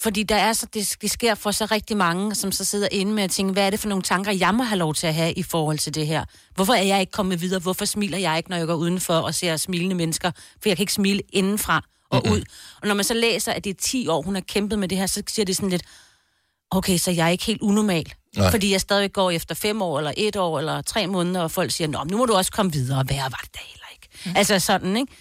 Fordi 0.00 0.22
der 0.22 0.36
er 0.36 0.52
så, 0.52 0.66
det, 0.74 0.96
det 1.02 1.10
sker 1.10 1.34
for 1.34 1.50
så 1.50 1.66
rigtig 1.70 1.96
mange, 1.96 2.34
som 2.34 2.52
så 2.52 2.64
sidder 2.64 2.88
inde 2.92 3.12
med 3.12 3.22
at 3.22 3.30
tænke, 3.30 3.52
hvad 3.52 3.66
er 3.66 3.70
det 3.70 3.80
for 3.80 3.88
nogle 3.88 4.02
tanker, 4.02 4.32
jeg 4.32 4.54
må 4.54 4.62
have 4.62 4.78
lov 4.78 4.94
til 4.94 5.06
at 5.06 5.14
have 5.14 5.32
i 5.32 5.42
forhold 5.42 5.78
til 5.78 5.94
det 5.94 6.06
her? 6.06 6.24
Hvorfor 6.54 6.72
er 6.72 6.82
jeg 6.82 7.00
ikke 7.00 7.12
kommet 7.12 7.40
videre? 7.40 7.60
Hvorfor 7.60 7.84
smiler 7.84 8.18
jeg 8.18 8.36
ikke, 8.36 8.50
når 8.50 8.56
jeg 8.56 8.66
går 8.66 8.74
udenfor 8.74 9.14
og 9.14 9.34
ser 9.34 9.56
smilende 9.56 9.94
mennesker? 9.94 10.30
For 10.62 10.68
jeg 10.68 10.76
kan 10.76 10.82
ikke 10.82 10.92
smile 10.92 11.20
indenfra 11.32 11.84
og 12.10 12.22
mm-hmm. 12.24 12.32
ud. 12.36 12.44
Og 12.82 12.88
når 12.88 12.94
man 12.94 13.04
så 13.04 13.14
læser, 13.14 13.52
at 13.52 13.64
det 13.64 13.70
er 13.70 13.80
10 13.80 14.08
år, 14.08 14.22
hun 14.22 14.34
har 14.34 14.42
kæmpet 14.42 14.78
med 14.78 14.88
det 14.88 14.98
her, 14.98 15.06
så 15.06 15.22
siger 15.28 15.46
det 15.46 15.56
sådan 15.56 15.70
lidt, 15.70 15.82
okay, 16.76 16.98
så 16.98 17.10
jeg 17.10 17.26
er 17.26 17.30
ikke 17.30 17.44
helt 17.44 17.62
unormal. 17.62 18.12
Nej. 18.36 18.50
Fordi 18.50 18.72
jeg 18.72 18.80
stadig 18.80 19.12
går 19.12 19.30
efter 19.30 19.54
fem 19.54 19.82
år, 19.82 19.98
eller 19.98 20.12
et 20.16 20.36
år, 20.36 20.58
eller 20.58 20.82
tre 20.82 21.06
måneder, 21.06 21.40
og 21.40 21.50
folk 21.50 21.70
siger, 21.70 21.88
nå, 21.88 22.04
nu 22.10 22.16
må 22.16 22.26
du 22.26 22.34
også 22.34 22.52
komme 22.52 22.72
videre, 22.72 22.98
og 22.98 23.08
værre 23.08 23.22
var 23.22 23.40
det 23.42 23.54
da 23.54 23.60
heller 23.68 23.86
ikke. 23.92 24.08
Mm. 24.24 24.32
Altså 24.36 24.58
sådan, 24.58 24.96
ikke? 24.96 25.12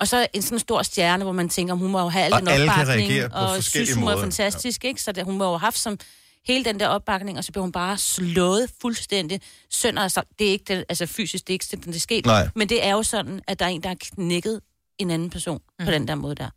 Og 0.00 0.08
så 0.08 0.26
en 0.32 0.42
sådan 0.42 0.58
stor 0.58 0.82
stjerne, 0.82 1.24
hvor 1.24 1.32
man 1.32 1.48
tænker, 1.48 1.74
hun 1.74 1.90
må 1.90 2.00
jo 2.00 2.08
have 2.08 2.24
al 2.24 2.32
Og 2.32 2.40
den 2.40 2.48
alle 2.48 2.68
kan 2.68 2.80
opbakning, 2.80 3.10
reagere 3.10 3.28
på 3.28 3.36
og 3.36 3.54
forskellige 3.54 3.86
synes, 3.86 3.98
hun 3.98 4.08
er 4.08 4.10
måder. 4.10 4.22
fantastisk, 4.22 4.84
ikke? 4.84 5.02
Så 5.02 5.12
det, 5.12 5.24
hun 5.24 5.38
må 5.38 5.44
jo 5.44 5.50
have 5.50 5.58
haft 5.58 5.78
som 5.78 5.98
hele 6.46 6.64
den 6.64 6.80
der 6.80 6.88
opbakning, 6.88 7.38
og 7.38 7.44
så 7.44 7.52
bliver 7.52 7.62
hun 7.62 7.72
bare 7.72 7.98
slået 7.98 8.70
fuldstændig 8.80 9.40
sønder. 9.70 10.08
Så 10.08 10.22
det 10.38 10.46
er 10.46 10.50
ikke 10.50 10.74
det, 10.74 10.84
altså 10.88 11.06
fysisk, 11.06 11.46
det 11.46 11.52
er 11.52 11.54
ikke 11.54 11.66
sådan, 11.66 11.84
det 11.86 11.96
er 11.96 12.00
sket. 12.00 12.26
Nej. 12.26 12.48
Men 12.54 12.68
det 12.68 12.86
er 12.86 12.92
jo 12.92 13.02
sådan, 13.02 13.40
at 13.46 13.58
der 13.58 13.64
er 13.64 13.68
en, 13.68 13.82
der 13.82 13.88
har 13.88 13.96
knækket 14.00 14.60
en 14.98 15.10
anden 15.10 15.30
person 15.30 15.60
mm. 15.78 15.84
på 15.84 15.90
den 15.90 16.08
der 16.08 16.14
måde 16.14 16.34
der. 16.34 16.50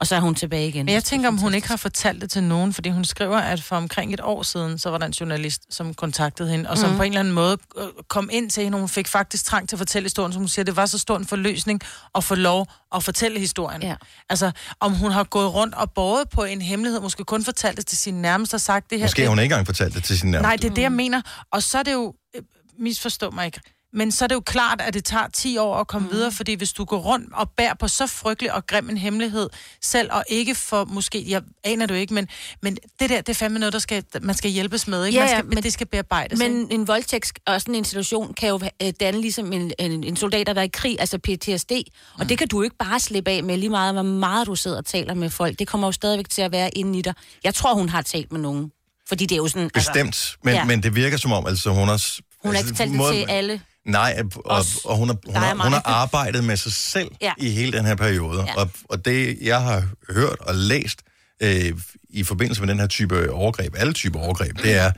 Og 0.00 0.06
så 0.06 0.16
er 0.16 0.20
hun 0.20 0.34
tilbage 0.34 0.68
igen. 0.68 0.86
Men 0.86 0.94
jeg 0.94 1.04
tænker, 1.04 1.28
om 1.28 1.36
hun 1.36 1.54
ikke 1.54 1.68
har 1.68 1.76
fortalt 1.76 2.22
det 2.22 2.30
til 2.30 2.42
nogen, 2.42 2.72
fordi 2.72 2.90
hun 2.90 3.04
skriver, 3.04 3.38
at 3.38 3.62
for 3.62 3.76
omkring 3.76 4.14
et 4.14 4.20
år 4.20 4.42
siden, 4.42 4.78
så 4.78 4.90
var 4.90 4.98
der 4.98 5.06
en 5.06 5.12
journalist, 5.12 5.74
som 5.74 5.94
kontaktede 5.94 6.48
hende, 6.48 6.70
og 6.70 6.78
som 6.78 6.90
mm. 6.90 6.96
på 6.96 7.02
en 7.02 7.12
eller 7.12 7.20
anden 7.20 7.34
måde 7.34 7.56
øh, 7.78 7.86
kom 8.08 8.28
ind 8.32 8.50
til 8.50 8.64
hende. 8.64 8.78
Hun 8.78 8.88
fik 8.88 9.08
faktisk 9.08 9.44
trang 9.44 9.68
til 9.68 9.76
at 9.76 9.78
fortælle 9.78 10.04
historien, 10.04 10.32
som 10.32 10.40
hun 10.42 10.48
siger, 10.48 10.64
det 10.64 10.76
var 10.76 10.86
så 10.86 10.98
stor 10.98 11.16
en 11.16 11.26
forløsning 11.26 11.80
at 12.14 12.24
få 12.24 12.34
lov 12.34 12.66
at 12.94 13.02
fortælle 13.04 13.40
historien. 13.40 13.82
Ja. 13.82 13.94
Altså, 14.30 14.50
om 14.80 14.92
hun 14.92 15.10
har 15.10 15.24
gået 15.24 15.54
rundt 15.54 15.74
og 15.74 15.90
båret 15.90 16.28
på 16.28 16.44
en 16.44 16.62
hemmelighed, 16.62 17.00
måske 17.00 17.24
kun 17.24 17.44
fortalt 17.44 17.76
det 17.76 17.86
til 17.86 17.98
sine 17.98 18.22
nærmeste 18.22 18.54
og 18.54 18.60
sagt 18.60 18.90
det 18.90 18.98
her. 18.98 19.04
Måske 19.04 19.16
det, 19.16 19.24
har 19.24 19.30
hun 19.30 19.38
ikke 19.38 19.52
engang 19.52 19.66
fortalt 19.66 19.94
det 19.94 20.04
til 20.04 20.18
sin 20.18 20.30
nærmeste. 20.30 20.48
Nej, 20.48 20.56
det 20.56 20.70
er 20.70 20.74
det, 20.74 20.82
jeg 20.82 20.92
mener. 20.92 21.22
Og 21.52 21.62
så 21.62 21.78
er 21.78 21.82
det 21.82 21.92
jo, 21.92 22.14
øh, 22.36 22.42
misforstå 22.78 23.30
mig 23.30 23.46
ikke, 23.46 23.60
men 23.94 24.12
så 24.12 24.24
er 24.24 24.26
det 24.26 24.34
jo 24.34 24.40
klart, 24.40 24.80
at 24.80 24.94
det 24.94 25.04
tager 25.04 25.26
10 25.32 25.56
år 25.58 25.76
at 25.76 25.86
komme 25.86 26.08
mm. 26.08 26.14
videre, 26.14 26.32
fordi 26.32 26.54
hvis 26.54 26.72
du 26.72 26.84
går 26.84 26.98
rundt 26.98 27.28
og 27.34 27.50
bærer 27.50 27.74
på 27.74 27.88
så 27.88 28.06
frygtelig 28.06 28.52
og 28.52 28.66
grim 28.66 28.90
en 28.90 28.96
hemmelighed 28.98 29.48
selv, 29.82 30.08
og 30.12 30.24
ikke 30.28 30.54
for, 30.54 30.84
måske, 30.84 31.24
jeg 31.28 31.42
aner 31.64 31.86
du 31.86 31.94
ikke, 31.94 32.14
men, 32.14 32.28
men 32.62 32.76
det 33.00 33.10
der, 33.10 33.16
det 33.20 33.28
er 33.28 33.34
fandme 33.34 33.58
noget, 33.58 33.72
der 33.72 33.78
skal, 33.78 34.04
man 34.22 34.34
skal 34.34 34.50
hjælpes 34.50 34.88
med, 34.88 35.04
ikke? 35.04 35.18
Ja, 35.18 35.24
man 35.24 35.28
skal, 35.36 35.44
men- 35.54 35.62
det 35.62 35.72
skal 35.72 35.86
bearbejdes, 35.86 36.40
ikke? 36.40 36.54
Men 36.54 36.66
en 36.70 36.88
voldtægt 36.88 37.38
og 37.46 37.60
sådan 37.60 37.74
en 37.74 37.84
situation 37.84 38.34
kan 38.34 38.48
jo 38.48 38.60
øh, 38.82 38.92
danne 39.00 39.20
ligesom 39.20 39.52
en, 39.52 39.72
en, 39.78 40.04
en 40.04 40.16
soldat, 40.16 40.46
der 40.46 40.54
været 40.54 40.64
i 40.66 40.70
krig, 40.72 40.96
altså 41.00 41.18
PTSD. 41.18 41.72
Og 41.72 42.20
Mm. 42.20 42.28
det 42.28 42.38
kan 42.38 42.48
du 42.48 42.62
ikke 42.62 42.76
bare 42.76 43.00
slippe 43.00 43.30
af 43.30 43.44
med 43.44 43.56
lige 43.56 43.70
meget, 43.70 43.94
hvor 43.94 44.02
meget 44.02 44.46
du 44.46 44.54
sidder 44.54 44.76
og 44.76 44.86
taler 44.86 45.14
med 45.14 45.30
folk. 45.30 45.58
Det 45.58 45.68
kommer 45.68 45.88
jo 45.88 45.92
stadigvæk 45.92 46.28
til 46.28 46.42
at 46.42 46.52
være 46.52 46.70
inde 46.78 46.98
i 46.98 47.02
dig. 47.02 47.14
Jeg 47.44 47.54
tror, 47.54 47.74
hun 47.74 47.88
har 47.88 48.02
talt 48.02 48.32
med 48.32 48.40
nogen. 48.40 48.70
Fordi 49.08 49.26
det 49.26 49.32
er 49.34 49.36
jo 49.36 49.48
sådan... 49.48 49.70
Bestemt, 49.74 50.36
men, 50.44 50.54
Ja. 50.54 50.64
men 50.64 50.82
det 50.82 50.94
virker 50.96 51.16
som 51.16 51.32
om, 51.32 51.46
altså 51.46 51.70
hun 51.70 51.88
har... 51.88 52.04
hun 52.42 52.54
har 52.54 52.58
ikke 52.58 52.58
altså, 52.58 52.68
fortalt 52.74 52.90
det 52.90 52.96
måde- 52.98 53.12
til 53.14 53.24
alle. 53.28 53.60
Nej, 53.86 54.22
og, 54.44 54.56
Os. 54.58 54.76
og 54.84 54.96
hun, 54.96 55.08
har, 55.08 55.16
hun, 55.26 55.34
har, 55.34 55.54
hun 55.62 55.72
har 55.72 55.82
arbejdet 55.86 56.44
med 56.44 56.56
sig 56.56 56.72
selv 56.72 57.08
Ja. 57.20 57.32
ja. 57.40 57.46
i 57.46 57.50
hele 57.50 57.72
den 57.72 57.84
her 57.84 57.94
periode. 57.94 58.40
Ja. 58.40 58.46
Ja. 58.46 58.54
Og, 58.60 58.70
og 58.88 59.04
det, 59.04 59.38
jeg 59.42 59.62
har 59.62 59.82
hørt 60.10 60.36
og 60.40 60.54
læst 60.54 60.98
øh, 61.42 61.72
i 62.10 62.24
forbindelse 62.24 62.62
med 62.62 62.68
den 62.68 62.80
her 62.80 62.86
type 62.86 63.32
overgreb, 63.32 63.74
alle 63.78 63.92
typer 63.92 64.20
overgreb, 64.20 64.58
det 64.62 64.74
er, 64.76 64.90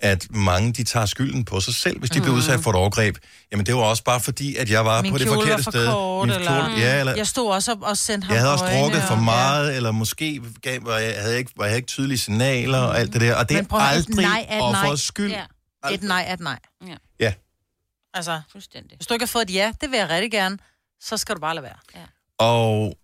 at 0.00 0.26
mange 0.30 0.72
de 0.72 0.84
tager 0.84 1.06
skylden 1.06 1.44
på 1.44 1.60
sig 1.60 1.74
selv, 1.74 1.98
hvis 1.98 2.10
de 2.10 2.18
mm. 2.18 2.22
bliver 2.24 2.36
udsat 2.36 2.60
for 2.60 2.70
et 2.70 2.76
overgreb. 2.76 3.16
Jamen 3.52 3.66
det 3.66 3.74
var 3.74 3.80
også 3.80 4.04
bare 4.04 4.20
fordi, 4.20 4.56
at 4.56 4.70
jeg 4.70 4.84
var 4.84 5.02
Min 5.02 5.12
på 5.12 5.18
det 5.18 5.28
forkerte 5.28 5.62
for 5.62 5.70
sted. 5.70 5.86
kort, 5.86 6.28
Min 6.28 6.36
eller- 6.36 6.64
kjole, 6.66 6.80
ja, 6.80 6.98
eller 7.00 7.16
Jeg 7.16 7.26
stod 7.26 7.50
også 7.52 7.76
og 7.82 7.96
sendte 7.96 8.26
ham 8.26 8.32
jeg 8.34 8.40
havde 8.40 8.52
også 8.52 8.64
drukket 8.64 9.02
for 9.02 9.14
og- 9.14 9.22
meget, 9.22 9.70
ja. 9.70 9.76
eller 9.76 9.90
måske 9.90 10.40
gav, 10.62 10.78
var 10.86 10.98
jeg, 10.98 11.14
havde 11.20 11.38
ikke, 11.38 11.50
var 11.56 11.66
jeg 11.66 11.76
ikke 11.76 11.86
tydelige 11.86 12.18
signaler 12.18 12.78
og 12.78 12.98
alt 12.98 13.12
det 13.12 13.20
der. 13.20 13.34
Og 13.34 13.48
det 13.48 13.56
er 13.56 13.74
aldrig 13.74 14.26
er 14.48 14.60
offerets 14.60 15.02
skyld. 15.02 15.30
Ja, 15.30 15.42
Ja. 15.88 15.94
Et 15.94 16.02
nej 16.02 16.24
er 16.28 16.32
et 16.34 16.40
nej. 16.40 16.58
Ja. 17.20 17.32
Altså, 18.14 18.40
fuldstændig. 18.52 18.96
hvis 18.96 19.06
du 19.06 19.14
ikke 19.14 19.22
har 19.22 19.28
fået 19.28 19.50
et 19.50 19.54
ja, 19.54 19.72
det 19.80 19.90
vil 19.90 19.98
jeg 19.98 20.08
rigtig 20.08 20.30
gerne, 20.30 20.58
så 21.00 21.16
skal 21.16 21.34
du 21.34 21.40
bare 21.40 21.54
lade 21.54 21.64
være. 21.64 22.06
Og 22.38 22.98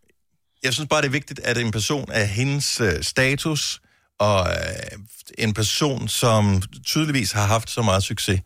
jeg 0.63 0.75
synes 0.75 0.89
bare, 0.89 1.03
det 1.03 1.07
er 1.07 1.13
vigtigt, 1.13 1.41
at 1.41 1.59
en 1.59 1.71
person 1.71 2.11
af 2.11 2.29
hendes 2.29 2.81
øh, 2.81 3.03
status, 3.03 3.81
og 4.19 4.47
øh, 4.51 4.99
en 5.39 5.55
person, 5.55 6.09
som 6.09 6.63
tydeligvis 6.87 7.33
har 7.33 7.47
haft 7.47 7.71
så 7.71 7.83
meget 7.83 8.03
succes, 8.03 8.41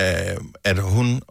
øh, 0.00 0.36
at 0.64 0.82
hun 0.82 1.22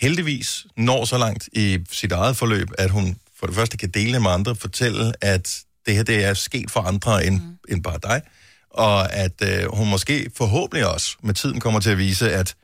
heldigvis 0.00 0.66
når 0.76 1.04
så 1.04 1.18
langt 1.18 1.48
i 1.52 1.78
sit 1.90 2.12
eget 2.12 2.36
forløb, 2.36 2.68
at 2.78 2.90
hun 2.90 3.16
for 3.40 3.46
det 3.46 3.56
første 3.56 3.76
kan 3.76 3.90
dele 3.90 4.20
med 4.20 4.30
andre, 4.30 4.56
fortælle, 4.56 5.12
at 5.20 5.58
det 5.86 5.94
her 5.94 6.02
det 6.02 6.24
er 6.24 6.34
sket 6.34 6.70
for 6.70 6.80
andre 6.80 7.26
end, 7.26 7.40
mm. 7.40 7.58
end 7.68 7.82
bare 7.82 7.98
dig, 8.02 8.22
og 8.70 9.12
at 9.12 9.42
øh, 9.42 9.74
hun 9.74 9.90
måske 9.90 10.30
forhåbentlig 10.36 10.86
også 10.86 11.16
med 11.22 11.34
tiden 11.34 11.60
kommer 11.60 11.80
til 11.80 11.90
at 11.90 11.98
vise, 11.98 12.32
at 12.32 12.54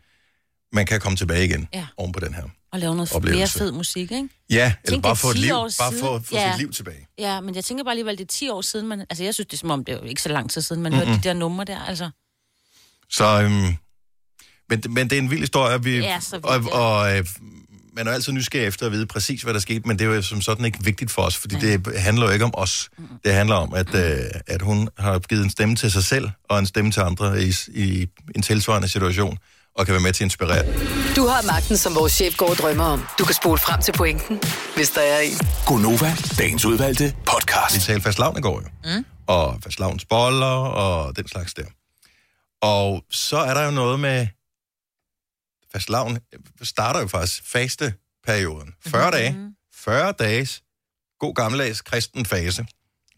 man 0.72 0.86
kan 0.86 1.00
komme 1.00 1.16
tilbage 1.16 1.44
igen 1.44 1.68
Ja. 1.74 1.86
oven 1.96 2.12
på 2.12 2.20
den 2.20 2.34
her. 2.34 2.42
Og 2.72 2.78
lave 2.78 2.96
noget 2.96 3.10
mere 3.12 3.16
Oplevelse. 3.16 3.58
fed 3.58 3.72
musik, 3.72 4.12
ikke? 4.12 4.28
Ja, 4.50 4.72
eller 4.84 5.00
bare 5.00 5.16
få, 5.16 5.28
et 5.30 5.36
10 5.36 5.40
liv, 5.42 5.50
bare 5.78 5.92
få, 6.00 6.20
få 6.24 6.34
Ja. 6.34 6.52
sit 6.52 6.58
liv 6.60 6.72
tilbage. 6.72 7.08
Ja, 7.18 7.40
men 7.40 7.54
jeg 7.54 7.64
tænker 7.64 7.84
bare 7.84 7.92
alligevel, 7.92 8.18
det 8.18 8.24
er 8.24 8.28
10 8.28 8.48
år 8.48 8.60
siden, 8.60 8.86
man... 8.88 9.00
Altså, 9.00 9.24
jeg 9.24 9.34
synes, 9.34 9.46
det 9.46 9.52
er 9.52 9.58
som 9.58 9.70
om, 9.70 9.84
det 9.84 9.94
er 9.94 9.98
jo 9.98 10.04
ikke 10.04 10.22
så 10.22 10.28
lang 10.28 10.50
tid 10.50 10.62
siden, 10.62 10.82
man 10.82 10.92
mm-hmm. 10.92 11.06
hørte 11.08 11.22
de 11.22 11.28
der 11.28 11.34
numre 11.34 11.64
der, 11.64 11.78
altså. 11.84 12.10
Så, 13.10 13.42
øhm, 13.42 13.52
men, 14.70 14.82
men 14.88 15.10
det 15.10 15.12
er 15.12 15.22
en 15.22 15.30
vild 15.30 15.40
historie, 15.40 15.82
vi, 15.82 15.96
er 15.96 16.20
så 16.20 16.30
vildt, 16.36 16.46
og, 16.46 16.62
ja. 16.62 16.70
og 16.78 17.16
øh, 17.18 17.26
man 17.96 18.06
er 18.08 18.12
altid 18.12 18.32
nysgerrig 18.32 18.66
efter 18.66 18.86
at 18.86 18.92
vide 18.92 19.06
præcis, 19.06 19.42
hvad 19.42 19.54
der 19.54 19.60
skete, 19.60 19.88
men 19.88 19.98
det 19.98 20.04
er 20.06 20.14
jo 20.14 20.22
som 20.22 20.40
sådan 20.40 20.64
ikke 20.64 20.84
vigtigt 20.84 21.10
for 21.10 21.22
os, 21.22 21.36
fordi 21.36 21.54
det 21.54 22.00
handler 22.00 22.26
jo 22.26 22.32
ikke 22.32 22.44
om 22.44 22.54
os. 22.54 22.90
Det 23.24 23.32
handler 23.34 23.54
om, 23.56 23.74
at, 23.74 23.94
øh, 23.94 24.18
at 24.46 24.62
hun 24.62 24.88
har 24.98 25.18
givet 25.18 25.44
en 25.44 25.50
stemme 25.50 25.76
til 25.76 25.92
sig 25.92 26.04
selv, 26.04 26.30
og 26.44 26.58
en 26.58 26.66
stemme 26.66 26.90
til 26.90 27.00
andre 27.00 27.42
i, 27.42 27.52
i 27.74 28.08
en 28.34 28.42
tilsvarende 28.42 28.88
situation, 28.88 29.38
og 29.78 29.86
kan 29.86 29.92
være 29.92 30.02
med 30.02 30.12
til 30.12 30.24
at 30.24 30.26
inspirere. 30.26 30.64
Du 31.16 31.26
har 31.26 31.42
magten, 31.46 31.76
som 31.76 31.94
vores 31.94 32.12
chef 32.12 32.36
går 32.36 32.50
og 32.50 32.56
drømmer 32.56 32.84
om. 32.84 33.06
Du 33.18 33.24
kan 33.24 33.34
spole 33.34 33.58
frem 33.58 33.82
til 33.82 33.92
pointen, 33.92 34.40
hvis 34.76 34.90
der 34.90 35.00
er 35.00 35.20
en. 35.20 35.38
Gonova, 35.66 36.16
dagens 36.38 36.64
udvalgte 36.64 37.04
Vi 37.04 37.12
podcast. 37.26 37.86
talte 37.86 38.02
fastlavn 38.02 38.38
i 38.38 38.40
går 38.40 38.62
jo. 38.62 38.68
Mm. 38.96 39.04
Og 39.26 39.58
fastlavns 39.64 40.04
boller 40.04 40.56
og 40.84 41.16
den 41.16 41.28
slags 41.28 41.54
der. 41.54 41.64
Og 42.62 43.04
så 43.10 43.36
er 43.36 43.54
der 43.54 43.64
jo 43.64 43.70
noget 43.70 44.00
med... 44.00 44.26
Fastlavn 45.72 46.18
starter 46.62 47.00
jo 47.00 47.06
faktisk 47.06 47.42
fasteperioden. 47.46 48.74
40 48.86 49.10
dage. 49.10 49.36
40 49.74 50.12
dages 50.18 50.62
god 51.20 51.34
gammeldags 51.34 51.80
kristen 51.80 52.26
fase. 52.26 52.66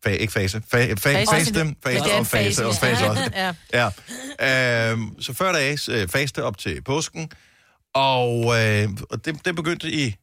Fa, 0.05 0.11
ikke 0.11 0.33
fase. 0.33 0.63
Fa, 0.71 0.95
fa, 0.95 0.95
Fase. 0.95 1.27
faste, 1.35 1.59
Ja, 1.59 1.65
det 1.65 1.77
faste 1.85 2.11
er 2.11 2.15
en 2.15 2.21
og 2.21 2.27
fase 2.27 2.45
fase, 2.55 2.67
og 2.67 2.75
ja. 2.83 2.89
fase 2.95 3.11
også. 3.11 3.31
ja. 3.73 3.91
Ja. 4.41 4.91
Øhm, 4.91 5.23
så 5.23 5.35
40 5.35 5.53
dages 5.53 5.89
øh, 5.89 6.09
faste 6.09 6.45
op 6.45 6.59
til 6.59 6.83
påsken. 6.83 7.31
Og, 7.95 8.35
øh, 8.61 8.89
og 9.11 9.25
det, 9.25 9.45
det 9.45 9.57
begyndte 9.57 9.91
i 9.91 10.17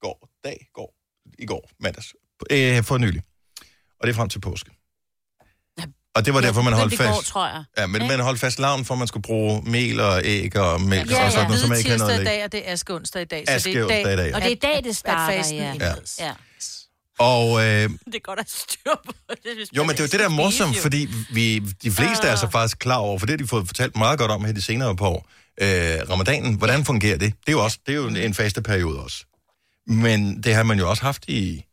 går, 0.00 0.28
dag, 0.44 0.66
går, 0.74 0.94
i 1.38 1.46
går, 1.46 1.70
mandags, 1.80 2.14
øh, 2.50 2.84
for 2.84 2.98
nylig. 2.98 3.22
Og 4.00 4.06
det 4.06 4.10
er 4.10 4.14
frem 4.16 4.28
til 4.28 4.40
påske. 4.40 4.70
Og 6.14 6.26
det 6.26 6.34
var 6.34 6.40
derfor, 6.40 6.62
man 6.62 6.72
holdt 6.72 6.90
det 6.90 6.98
går, 6.98 7.06
fast. 7.06 7.26
tror 7.26 7.46
jeg. 7.46 7.64
Ja, 7.78 7.86
men 7.86 8.02
Ikke? 8.02 8.16
man 8.16 8.20
holdt 8.24 8.40
fast 8.40 8.58
lavn, 8.58 8.84
for 8.84 8.94
man 8.94 9.06
skulle 9.08 9.22
bruge 9.22 9.62
mel 9.70 10.00
og 10.00 10.20
æg 10.24 10.56
og 10.56 10.80
mælk 10.80 11.10
Ja, 11.10 11.24
og 11.24 11.32
sådan 11.32 11.42
ja. 11.42 11.48
noget, 11.48 11.60
så 11.60 11.68
man 11.68 11.78
ikke 11.78 11.90
havde 11.90 11.98
noget 11.98 12.16
tirsdag 12.16 12.34
i 12.36 12.40
at 12.40 12.42
lægge. 12.42 12.42
dag, 12.42 12.44
og 12.44 12.52
det 12.52 12.68
er 12.68 12.72
aske 12.72 12.94
onsdag 12.94 13.22
i 13.22 13.24
dag. 13.24 13.44
Aske 13.48 13.70
det 13.70 13.76
er 13.78 13.82
onsdag 13.84 14.12
i 14.12 14.16
dag, 14.16 14.28
ja. 14.30 14.36
Og 14.36 14.40
det 14.42 14.46
er 14.48 14.52
i 14.52 14.54
dag, 14.54 14.76
det 14.84 14.88
at 14.90 14.96
starter, 14.96 15.36
fasten 15.36 15.56
ja. 15.58 15.72
indledes. 15.72 16.18
ja. 16.20 16.32
Og 17.18 17.60
øh, 17.60 17.90
Det 18.06 18.14
er 18.14 18.18
godt 18.22 18.38
at 18.38 18.50
styr 18.50 18.90
på 19.06 19.12
det. 19.28 19.68
jo, 19.76 19.82
men 19.84 19.90
det 19.90 20.00
er 20.00 20.04
jo 20.04 20.08
det, 20.08 20.20
der 20.20 20.24
er 20.24 20.28
morsomt, 20.28 20.76
fordi 20.76 21.08
vi, 21.32 21.58
de 21.82 21.90
fleste 21.90 22.26
er 22.28 22.36
så 22.36 22.50
faktisk 22.50 22.78
klar 22.78 22.96
over, 22.96 23.18
for 23.18 23.26
det 23.26 23.32
har 23.32 23.36
de 23.38 23.46
fået 23.46 23.66
fortalt 23.66 23.96
meget 23.96 24.18
godt 24.18 24.30
om 24.30 24.44
her 24.44 24.52
de 24.52 24.62
senere 24.62 24.96
par 24.96 25.06
år. 25.06 25.28
Øh, 25.60 25.68
ramadanen, 26.10 26.54
hvordan 26.54 26.84
fungerer 26.84 27.16
det? 27.18 27.32
Det 27.40 27.48
er 27.48 27.52
jo, 27.52 27.64
også, 27.64 27.78
det 27.86 27.92
er 27.92 27.96
jo 27.96 28.06
en, 28.08 28.16
en 28.16 28.34
faste 28.34 28.62
periode 28.62 29.00
også. 29.00 29.24
Men 29.86 30.42
det 30.42 30.54
har 30.54 30.62
man 30.62 30.78
jo 30.78 30.90
også 30.90 31.02
haft 31.02 31.24
i, 31.28 31.64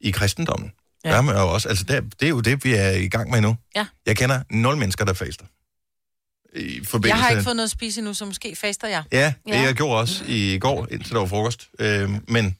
i 0.00 0.10
kristendommen. 0.10 0.72
Ja. 1.04 1.08
Der 1.08 1.14
har 1.14 1.22
man 1.22 1.36
jo 1.36 1.48
også, 1.52 1.68
altså 1.68 1.84
det, 1.84 2.04
det 2.20 2.26
er 2.26 2.30
jo 2.30 2.40
det, 2.40 2.64
vi 2.64 2.74
er 2.74 2.90
i 2.90 3.08
gang 3.08 3.30
med 3.30 3.40
nu. 3.40 3.56
Ja. 3.76 3.86
Jeg 4.06 4.16
kender 4.16 4.42
nul 4.50 4.76
mennesker, 4.76 5.04
der 5.04 5.12
faster. 5.12 5.44
I 6.56 6.84
forbindelse... 6.84 7.16
Jeg 7.16 7.22
har 7.24 7.30
ikke 7.30 7.42
fået 7.42 7.56
noget 7.56 7.66
at 7.66 7.70
spise 7.70 8.00
endnu, 8.00 8.14
så 8.14 8.24
måske 8.24 8.56
faster 8.56 8.88
jeg. 8.88 9.04
Ja, 9.12 9.32
det 9.46 9.52
Ja. 9.52 9.60
jeg 9.60 9.74
gjorde 9.74 9.98
også 10.00 10.24
i 10.26 10.58
går, 10.58 10.86
indtil 10.90 11.12
der 11.12 11.18
var 11.18 11.26
frokost. 11.26 11.68
Øh, 11.78 12.10
men 12.28 12.56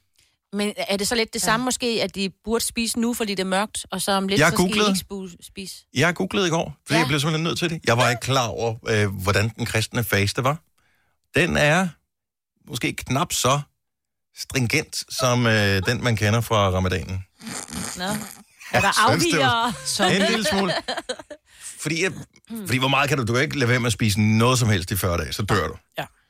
Men 0.54 0.73
er 0.76 0.96
det 0.96 1.08
så 1.08 1.14
lidt 1.14 1.32
det 1.32 1.42
samme 1.42 1.64
måske, 1.64 1.87
at 2.02 2.14
de 2.14 2.30
burde 2.44 2.64
spise 2.64 3.00
nu, 3.00 3.14
fordi 3.14 3.34
det 3.34 3.40
er 3.42 3.44
mørkt, 3.49 3.87
og 3.90 4.02
så 4.02 4.12
om 4.12 4.28
lidt, 4.28 4.40
Jeg 4.40 4.49
så 4.50 4.56
skal 4.56 4.64
googlede. 4.64 4.87
de 4.87 5.26
ikke 5.30 5.44
spise? 5.46 5.75
jeg 5.94 6.14
googlede 6.14 6.46
i 6.46 6.50
går, 6.50 6.76
fordi 6.87 6.92
ja. 6.94 6.94
Ja. 6.94 7.00
jeg 7.00 7.08
blev 7.08 7.20
simpelthen 7.20 7.44
nødt 7.44 7.58
til 7.58 7.70
det. 7.70 7.80
Jeg 7.87 7.96
var 7.96 8.11
ikke 8.11 8.20
klar 8.20 8.46
over, 8.46 8.75
øh, 8.88 9.08
hvordan 9.23 9.49
den 9.49 9.66
kristne 9.66 10.04
faste 10.04 10.44
var. 10.44 10.58
Den 11.40 11.56
er 11.56 11.88
måske 12.70 12.92
knap 12.92 13.32
så 13.32 13.61
stringent, 14.37 15.04
som 15.08 15.46
øh, 15.46 15.82
den, 15.87 16.04
man 16.04 16.16
kender 16.16 16.40
fra 16.40 16.70
ramadanen. 16.70 17.25
Nå. 17.96 18.04
Er 18.73 18.80
der 18.80 19.11
afviger? 19.11 19.73
En 20.00 20.23
lille 20.30 20.44
smule. 20.44 20.75
Fordi, 21.80 22.02
jeg, 22.02 22.12
fordi 22.66 22.78
hvor 22.78 22.88
meget 22.88 23.08
kan 23.08 23.18
du? 23.18 23.25
Du 23.25 23.32
kan 23.32 23.42
ikke 23.42 23.58
lade 23.58 23.68
være 23.68 23.80
med 23.80 23.87
at 23.87 23.92
spise 23.92 24.20
noget 24.20 24.58
som 24.58 24.68
helst 24.68 24.90
i 24.90 24.96
40 24.96 25.18
dage, 25.18 25.32
så 25.32 25.42
dør 25.42 25.68
du. 25.68 25.76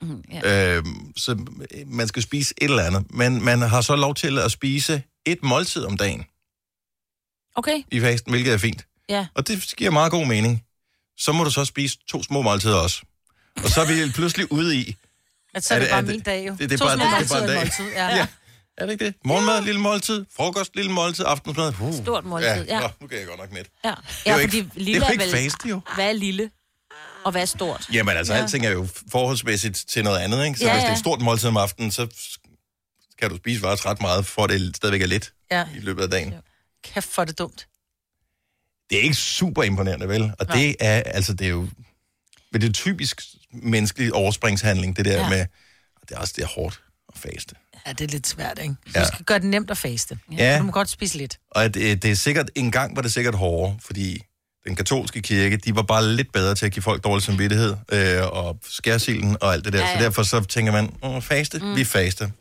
Mm, 0.04 0.24
ja. 0.32 0.76
Øhm, 0.76 1.12
så 1.16 1.32
øh, 1.74 1.88
man 1.88 2.08
skal 2.08 2.22
spise 2.22 2.54
et 2.58 2.64
eller 2.70 2.82
andet. 2.82 3.04
Men 3.10 3.44
man 3.44 3.60
har 3.60 3.80
så 3.80 3.96
lov 3.96 4.14
til 4.14 4.38
at 4.38 4.52
spise 4.52 5.02
et 5.26 5.38
måltid 5.42 5.84
om 5.84 5.96
dagen 5.96 6.24
Okay, 7.56 7.82
i 7.90 8.00
fasten, 8.00 8.32
hvilket 8.32 8.52
er 8.52 8.58
fint. 8.58 8.86
ja. 9.08 9.26
Og 9.34 9.48
det 9.48 9.74
giver 9.76 9.90
meget 9.90 10.10
god 10.10 10.26
mening. 10.26 10.64
Så 11.18 11.32
må 11.32 11.44
du 11.44 11.50
så 11.50 11.64
spise 11.64 11.98
to 12.08 12.22
små 12.22 12.42
måltider 12.42 12.76
også. 12.76 13.02
Og 13.56 13.68
så 13.70 13.80
er 13.80 13.86
vi 14.06 14.10
pludselig 14.18 14.52
ude 14.52 14.76
i... 14.76 14.96
At 15.54 15.64
så 15.64 15.74
Er 15.74 15.78
er 15.78 15.80
det 15.80 15.86
det- 15.86 15.90
bare 15.92 15.98
er 15.98 16.02
det- 16.02 16.10
min 16.14 16.20
dag 16.20 16.46
jo. 16.46 16.52
det- 16.52 16.70
det 16.70 16.72
er 16.72 16.78
To 16.78 16.84
bare- 16.84 16.96
små 16.96 17.04
det 17.04 17.12
er 17.12 17.16
måltider 17.16 17.34
bare 17.34 17.42
en 17.42 17.48
dag. 17.48 17.58
måltid, 17.58 17.92
Ja. 17.96 18.08
Ja. 18.16 18.26
Er 18.78 18.86
det 18.86 18.92
ikke 18.92 19.04
det? 19.04 19.14
Morgenmad, 19.24 19.62
lille 19.62 19.80
måltid. 19.80 20.24
Frokost, 20.36 20.76
lille 20.76 20.90
måltid. 20.92 21.24
Aftensmad. 21.28 21.72
Uh. 21.80 21.94
Stort 22.02 22.24
måltid, 22.24 22.64
ja. 22.68 22.80
Nå, 22.80 22.88
nu 23.00 23.06
kan 23.06 23.18
jeg 23.18 23.26
godt 23.26 23.38
nok 23.40 23.52
med. 23.52 23.64
Ja, 23.84 23.88
jo 23.90 23.94
ja 24.26 24.36
ikke- 24.36 24.50
fordi 24.50 24.60
det 24.62 24.70
er 24.76 24.80
lille 24.80 24.96
jo 24.98 25.04
er, 25.04 25.10
ikke 25.10 25.24
vel... 25.24 25.30
faste, 25.32 25.68
jo. 25.68 25.80
Hvad 25.94 26.08
er 26.08 26.12
lille? 26.12 26.50
Og 27.24 27.30
hvad 27.30 27.42
er 27.42 27.46
stort? 27.46 27.86
Jamen 27.92 28.16
altså, 28.16 28.34
ja. 28.34 28.40
alting 28.40 28.66
er 28.66 28.70
jo 28.70 28.88
forholdsmæssigt 29.10 29.84
til 29.88 30.04
noget 30.04 30.18
andet, 30.18 30.46
ikke? 30.46 30.58
Så 30.58 30.64
ja, 30.64 30.72
hvis 30.72 30.82
det 30.82 30.88
er 30.88 30.92
et 30.92 30.98
stort 30.98 31.20
måltid 31.20 31.48
om 31.48 31.56
aftenen, 31.56 31.90
så 31.90 32.06
kan 33.18 33.30
du 33.30 33.36
spise 33.36 33.60
faktisk 33.60 33.86
ret 33.86 34.00
meget, 34.00 34.26
for 34.26 34.46
det 34.46 34.76
stadigvæk 34.76 35.02
er 35.02 35.06
lidt 35.06 35.32
ja. 35.50 35.66
i 35.76 35.78
løbet 35.78 36.02
af 36.02 36.10
dagen. 36.10 36.32
Ja. 36.32 36.38
Kæft 36.84 37.08
for 37.08 37.24
det 37.24 37.38
dumt. 37.38 37.66
Det 38.90 38.98
er 38.98 39.02
ikke 39.02 39.14
super 39.14 39.62
imponerende, 39.62 40.08
vel? 40.08 40.22
Og 40.38 40.46
Nej. 40.46 40.56
det 40.56 40.76
er, 40.80 41.02
altså, 41.06 41.34
det 41.34 41.44
er 41.44 41.50
jo... 41.50 41.68
Men 42.52 42.60
det 42.60 42.68
er 42.68 42.72
typisk 42.72 43.20
menneskelig 43.52 44.14
overspringshandling, 44.14 44.96
det 44.96 45.04
der 45.04 45.20
ja. 45.20 45.28
Med... 45.28 45.46
Det 46.08 46.14
er 46.14 46.18
også 46.18 46.34
det 46.36 46.42
er 46.42 46.48
hårdt 46.48 46.80
at 47.14 47.18
faste. 47.18 47.54
Ja, 47.86 47.92
det 47.92 48.00
er 48.00 48.08
lidt 48.08 48.26
svært, 48.26 48.58
ikke? 48.62 48.74
Ja. 48.94 49.00
Du 49.00 49.06
skal 49.06 49.24
gøre 49.24 49.38
det 49.38 49.46
nemt 49.46 49.70
at 49.70 49.78
faste. 49.78 50.18
Ja. 50.32 50.58
Du 50.58 50.62
må 50.62 50.72
godt 50.72 50.88
spise 50.88 51.18
lidt. 51.18 51.38
Og 51.50 51.74
det, 51.74 52.02
det 52.02 52.10
er 52.10 52.14
sikkert, 52.14 52.50
en 52.54 52.70
gang 52.70 52.96
var 52.96 53.02
det 53.02 53.12
sikkert 53.12 53.34
hårdere, 53.34 53.78
fordi 53.80 54.22
den 54.66 54.76
katolske 54.76 55.22
kirke, 55.22 55.56
de 55.56 55.76
var 55.76 55.82
bare 55.82 56.08
lidt 56.08 56.32
bedre 56.32 56.54
til 56.54 56.66
at 56.66 56.72
give 56.72 56.82
folk 56.82 57.04
dårlig 57.04 57.22
samvittighed, 57.24 57.76
øh, 57.92 58.22
og 58.32 58.58
skærsilden 58.68 59.36
og 59.40 59.52
alt 59.52 59.64
det 59.64 59.72
der. 59.72 59.78
Ja, 59.78 59.86
Ja. 59.88 59.98
Så 59.98 60.04
derfor 60.04 60.22
så 60.22 60.40
tænker 60.44 60.72
man, 60.72 60.96
mm, 61.02 61.22
faste, 61.22 61.58
mm. 61.58 61.76
vi 61.76 61.84
faste. 61.84 62.32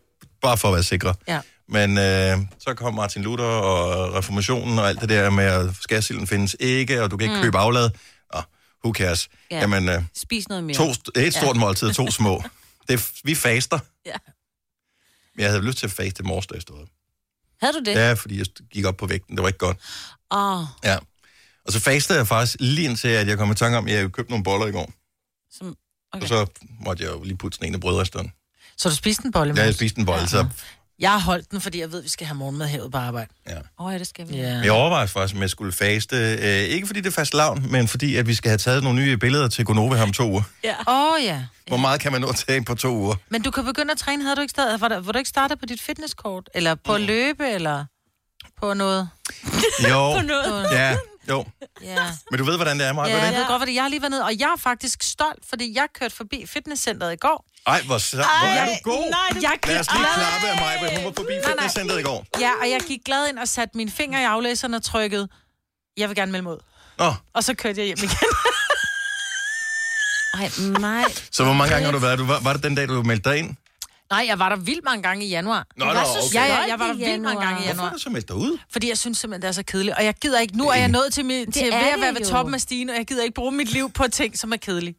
Bare 0.42 0.58
for 0.58 0.68
at 0.68 0.74
være 0.74 0.84
sikre. 0.84 1.13
Ja. 1.27 1.39
Men 1.70 1.98
øh, 1.98 2.38
så 2.60 2.74
kom 2.74 2.94
Martin 2.94 3.22
Luther 3.24 3.46
og 3.46 4.13
reformationen 4.13 4.80
og 4.80 4.89
alt 4.89 5.01
det 5.01 5.10
der 5.10 5.30
med, 5.30 5.44
at 5.44 5.70
skærsilden 5.82 6.27
findes 6.27 6.56
ikke, 6.60 7.03
og 7.03 7.12
du 7.12 7.18
kan 7.18 7.25
ikke 7.25 7.36
mm. 7.36 7.42
købe 7.44 7.58
aflad. 7.58 7.89
Og 8.30 8.44
who 8.86 8.94
cares? 8.94 9.30
Ja. 9.51 9.56
Ja. 9.56 9.62
Jamen, 9.62 9.89
øh, 9.89 10.01
Spis 10.15 10.50
noget 10.50 10.63
mere. 10.63 10.75
to, 10.77 10.89
et 11.15 11.34
stort 11.34 11.56
ja. 11.56 11.60
måltid, 11.60 11.94
to 11.94 12.12
små. 12.12 12.44
Det, 12.89 13.12
vi 13.24 13.36
faster. 13.36 13.80
Ja. 14.06 14.15
Jeg 15.38 15.50
havde 15.50 15.62
lyst 15.65 15.77
til 15.77 15.86
at 15.86 15.92
faste 15.92 16.24
i 16.24 16.27
morges, 16.27 16.48
da 16.48 16.53
jeg 16.53 16.62
stod 16.62 16.82
op. 16.82 16.88
Havde 17.62 17.74
du 17.74 17.80
det? 17.80 17.92
Ja, 17.96 18.13
fordi 18.13 18.38
jeg 18.38 18.46
gik 18.72 18.86
op 18.86 18.98
på 18.98 19.06
vægten. 19.06 19.36
Det 19.36 19.42
var 19.42 19.50
ikke 19.50 19.60
godt. 19.60 19.77
Åh, 20.32 20.60
oh, 20.60 20.65
Ja. 20.84 20.98
Og 21.65 21.74
så 21.74 21.79
fastede 21.79 22.20
jeg 22.20 22.27
faktisk 22.27 22.55
lige 22.60 22.88
indtil, 22.89 23.08
at 23.08 23.27
jeg 23.27 23.38
kom 23.38 23.51
i 23.51 23.55
tanke 23.55 23.77
om, 23.77 23.88
at 23.88 23.93
jeg 23.93 24.12
købte 24.12 24.32
nogle 24.32 24.43
boller 24.43 24.67
i 24.67 24.72
går. 24.72 24.91
som... 25.58 25.75
Okay. 26.13 26.22
Og 26.22 26.27
så 26.27 26.46
måtte 26.86 27.03
jeg 27.03 27.12
jo 27.12 27.24
lige 27.24 27.38
putte 27.38 27.55
sådan 27.55 27.67
en 27.67 27.74
af 27.75 27.82
brødresterne. 27.82 28.29
Så 28.77 28.89
du 28.89 28.96
spiste 28.96 29.25
en 29.25 29.32
bolle 29.32 29.53
Ja, 29.58 29.63
jeg 29.63 29.74
spiste 29.74 30.00
en 30.00 30.05
bolle, 30.05 30.22
ja. 30.22 30.27
så 30.27 30.46
Jeg 31.00 31.12
har 31.12 31.20
holdt 31.20 31.51
den, 31.51 31.62
fordi 31.62 31.79
jeg 31.79 31.91
ved, 31.91 31.98
at 32.00 32.03
vi 32.03 32.10
skal 32.10 32.27
have 32.27 32.36
morgenmad 32.36 32.67
herude 32.67 32.91
på 32.91 32.98
arbejde. 32.98 33.34
ja. 33.48 33.58
Åh, 33.58 33.86
oh, 33.86 33.93
ja, 33.93 34.00
det 34.00 34.08
skal 34.08 34.29
vi. 34.29 34.36
Ja. 34.36 34.58
Jeg 34.58 34.72
overvejede 34.72 35.08
faktisk, 35.08 35.36
om 35.36 35.41
jeg 35.41 35.50
skulle 35.50 35.72
faste. 35.72 36.15
Øh, 36.41 36.48
ikke 36.50 36.88
fordi 36.88 37.01
det 37.01 37.08
er 37.08 37.12
fast 37.12 37.34
lavn, 37.34 37.72
men 37.72 37.88
fordi, 37.88 38.15
at 38.15 38.27
vi 38.27 38.34
skal 38.34 38.50
have 38.50 38.58
taget 38.58 38.84
nogle 38.84 39.00
nye 39.00 39.17
billeder 39.17 39.48
til 39.48 39.65
Gonova 39.65 39.96
her 39.96 40.03
om 40.03 40.13
to 40.13 40.29
uger. 40.29 40.43
Åh, 40.88 41.13
oh, 41.13 41.24
ja. 41.24 41.46
Hvor 41.67 41.77
meget 41.77 42.01
kan 42.01 42.12
man 42.12 42.22
nå 42.22 42.27
at 42.27 42.36
tage 42.36 42.63
på 42.63 42.75
to 42.75 42.96
uger? 42.96 43.15
Men 43.29 43.41
du 43.41 43.51
kan 43.51 43.65
begynde 43.65 43.91
at 43.91 43.98
træne. 43.98 44.24
Havde 44.24 44.36
du 44.36 44.41
ikke 44.41 44.51
startet, 44.51 44.82
var, 44.82 44.88
der, 44.88 45.00
var 45.00 45.12
du 45.12 45.17
ikke 45.17 45.29
startet 45.29 45.60
på 45.60 45.65
dit 45.65 45.82
fitnesskort? 45.82 46.50
Eller 46.55 46.75
på 46.75 46.93
at 46.93 47.01
løbe, 47.01 47.50
eller 47.50 47.86
på 48.62 48.74
noget? 48.74 49.10
Jo, 49.89 50.22
noget. 50.22 50.67
ja, 50.72 50.98
jo. 51.30 51.46
Ja. 51.82 52.06
Men 52.32 52.38
du 52.39 52.46
ved, 52.46 52.56
hvordan 52.56 52.80
det 52.80 52.88
er, 52.88 52.94
Maja, 52.94 53.15
Ja, 53.15 53.24
jeg 53.25 53.34
ved 53.34 53.48
godt, 53.48 53.62
fordi 53.62 53.75
jeg 53.75 53.84
har 53.84 53.89
lige 53.89 54.01
været 54.01 54.12
nede, 54.12 54.24
og 54.24 54.39
jeg 54.39 54.51
er 54.58 54.60
faktisk 54.60 55.03
stolt, 55.03 55.44
fordi 55.50 55.75
jeg 55.75 55.88
kørte 56.00 56.15
forbi 56.15 56.46
fitnesscenteret 56.48 57.13
i 57.13 57.15
går. 57.15 57.46
Ej, 57.68 57.82
hvor, 57.82 57.98
så, 57.98 58.15
hvor 58.15 58.48
er 58.48 58.65
du 58.65 58.72
god. 58.84 59.10
Nej, 59.10 59.42
jeg 59.42 59.60
Lad 59.68 59.80
os 59.80 59.88
lige 59.94 60.06
klappe 60.15 60.48
af 60.48 60.80
mig, 60.82 60.96
hun 60.96 61.06
var 61.06 61.13
forbi 61.15 61.34
fitnesscenteret 61.46 62.00
i 62.00 62.03
går. 62.03 62.25
Ja, 62.39 62.51
og 62.62 62.70
jeg 62.70 62.82
gik 62.88 63.00
glad 63.06 63.30
ind 63.30 63.39
og 63.39 63.48
satte 63.48 63.77
mine 63.77 63.92
fingre 63.92 64.22
i 64.22 64.24
aflæseren 64.24 64.74
og 64.74 64.84
trykkede, 64.84 65.27
jeg 65.98 66.10
vil 66.10 66.15
gerne 66.15 66.32
melde 66.32 66.44
mod. 66.44 66.60
Nå, 66.98 67.13
Og 67.34 67.44
så 67.44 67.53
kørte 67.53 67.80
jeg 67.80 67.86
hjem 67.86 67.98
igen. 67.98 68.18
Ej, 70.34 70.50
nej. 70.80 71.03
så 71.32 71.44
hvor 71.44 71.53
mange 71.53 71.74
gange 71.74 71.86
har 71.86 71.92
du 71.92 71.98
været? 72.00 72.20
Du, 72.20 72.25
var, 72.25 72.39
var 72.39 72.53
det 72.53 72.63
den 72.63 72.75
dag, 72.75 72.88
du 72.88 73.03
meldte 73.03 73.30
dig 73.30 73.38
ind? 73.39 73.56
Nej, 74.15 74.24
jeg 74.32 74.39
var 74.39 74.50
der 74.50 74.55
vildt 74.70 74.84
mange 74.89 75.03
gange 75.08 75.25
i 75.25 75.29
januar. 75.29 75.62
Nå, 75.77 75.86
var 75.86 75.93
nå, 75.93 76.00
så 76.00 76.20
okay. 76.27 76.36
Ja, 76.39 76.46
ja, 76.46 76.60
jeg 76.72 76.79
var 76.79 76.88
der 76.88 76.93
i 76.93 76.98
vildt 76.98 77.22
mange 77.22 77.29
januar. 77.29 77.41
gange 77.46 77.51
i 77.51 77.65
Hvorfor 77.65 77.70
januar. 77.70 77.84
har 77.89 77.93
du 77.96 78.00
så 78.01 78.10
meldt 78.10 78.27
dig 78.27 78.36
ud? 78.36 78.58
Fordi 78.72 78.89
jeg 78.89 78.98
synes 78.98 79.17
simpelthen, 79.17 79.41
det 79.41 79.48
er 79.48 79.51
så 79.51 79.63
kedeligt. 79.63 79.96
Og 79.98 80.03
jeg 80.05 80.13
gider 80.22 80.39
ikke, 80.39 80.58
nu 80.58 80.65
er 80.70 80.74
jeg 80.75 80.88
nået 80.88 81.13
til, 81.13 81.25
mi, 81.25 81.46
til 81.53 81.62
er 81.70 81.77
ved 81.77 81.88
at 81.88 81.93
det 81.96 82.01
være 82.01 82.13
ved 82.15 82.25
toppen 82.25 82.53
af 82.53 82.62
stigen, 82.62 82.89
og 82.89 82.96
jeg 82.96 83.05
gider 83.05 83.24
ikke 83.24 83.34
bruge 83.34 83.51
mit 83.51 83.72
liv 83.74 83.91
på 83.91 84.03
ting, 84.08 84.38
som 84.39 84.51
er 84.53 84.58
kedelige. 84.58 84.96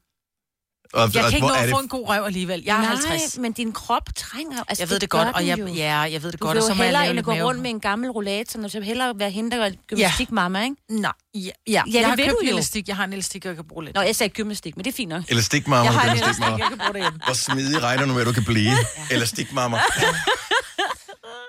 Og, 0.94 1.14
Jeg 1.14 1.24
og 1.24 1.30
kan 1.30 1.36
ikke 1.36 1.46
hvor 1.46 1.48
nå 1.48 1.54
at 1.54 1.62
det 1.62 1.70
få 1.74 1.78
en 1.80 1.88
god 1.88 2.08
røv 2.08 2.24
alligevel. 2.24 2.62
Jeg 2.66 2.76
er 2.76 2.80
nej, 2.80 2.88
50. 2.88 3.38
men 3.38 3.52
din 3.52 3.72
krop 3.72 4.14
trænger... 4.16 4.62
Altså, 4.68 4.82
Jeg 4.82 4.90
ved 4.90 4.98
det 5.00 5.10
gør 5.10 5.24
godt, 5.24 5.34
og 5.36 5.46
jeg, 5.46 5.58
jo. 5.58 5.66
ja, 5.66 5.98
jeg 5.98 6.22
ved 6.22 6.32
det 6.32 6.40
Du 6.40 6.46
godt, 6.46 6.54
vil 6.54 6.62
og 6.62 6.66
så 6.66 6.72
jo 6.72 6.74
må 6.74 6.82
jeg 6.82 6.88
hellere 6.88 7.10
end 7.10 7.18
at 7.18 7.24
gå 7.24 7.32
rundt 7.32 7.60
med 7.60 7.70
en 7.70 7.80
gammel 7.80 8.10
rollator, 8.10 8.60
når 8.60 8.68
du 8.68 8.78
vil 8.78 8.86
hellere 8.86 9.12
være 9.18 9.30
hende, 9.30 9.50
der 9.50 9.56
gør 9.56 9.70
gymnastikmamma, 9.86 10.62
ikke? 10.64 10.76
Nej, 10.90 11.12
ja, 11.34 11.40
ja. 11.40 11.50
Ja, 11.66 11.82
jeg 11.86 11.94
det 11.94 12.04
har 12.06 12.16
vil 12.16 12.24
købt 12.24 12.36
du 12.40 12.46
en 12.46 12.48
elastik. 12.52 12.88
Jeg 12.88 12.96
har 12.96 13.04
en 13.04 13.12
elastik, 13.12 13.44
jeg 13.44 13.54
kan 13.56 13.64
bruge 13.68 13.84
lidt. 13.84 13.94
Nå, 13.96 14.02
jeg 14.02 14.16
sagde 14.16 14.30
gymnastik, 14.30 14.76
men 14.76 14.84
det 14.84 14.90
er 14.90 14.96
fint 14.96 15.08
nok. 15.08 15.22
Elastikmamma, 15.28 15.84
Jeg 15.92 16.00
har 16.00 16.10
en 16.10 16.16
elastik, 16.18 16.44
jeg 16.44 16.66
kan 16.68 16.78
bruge 16.78 16.92
derhjemme. 16.92 17.20
Hvor 17.24 17.34
smidig 17.34 17.82
regner 17.82 18.06
du 18.06 18.12
med, 18.12 18.20
at 18.20 18.26
du 18.26 18.32
kan 18.32 18.44
blive? 18.44 18.72
Elastikmamma. 19.10 19.78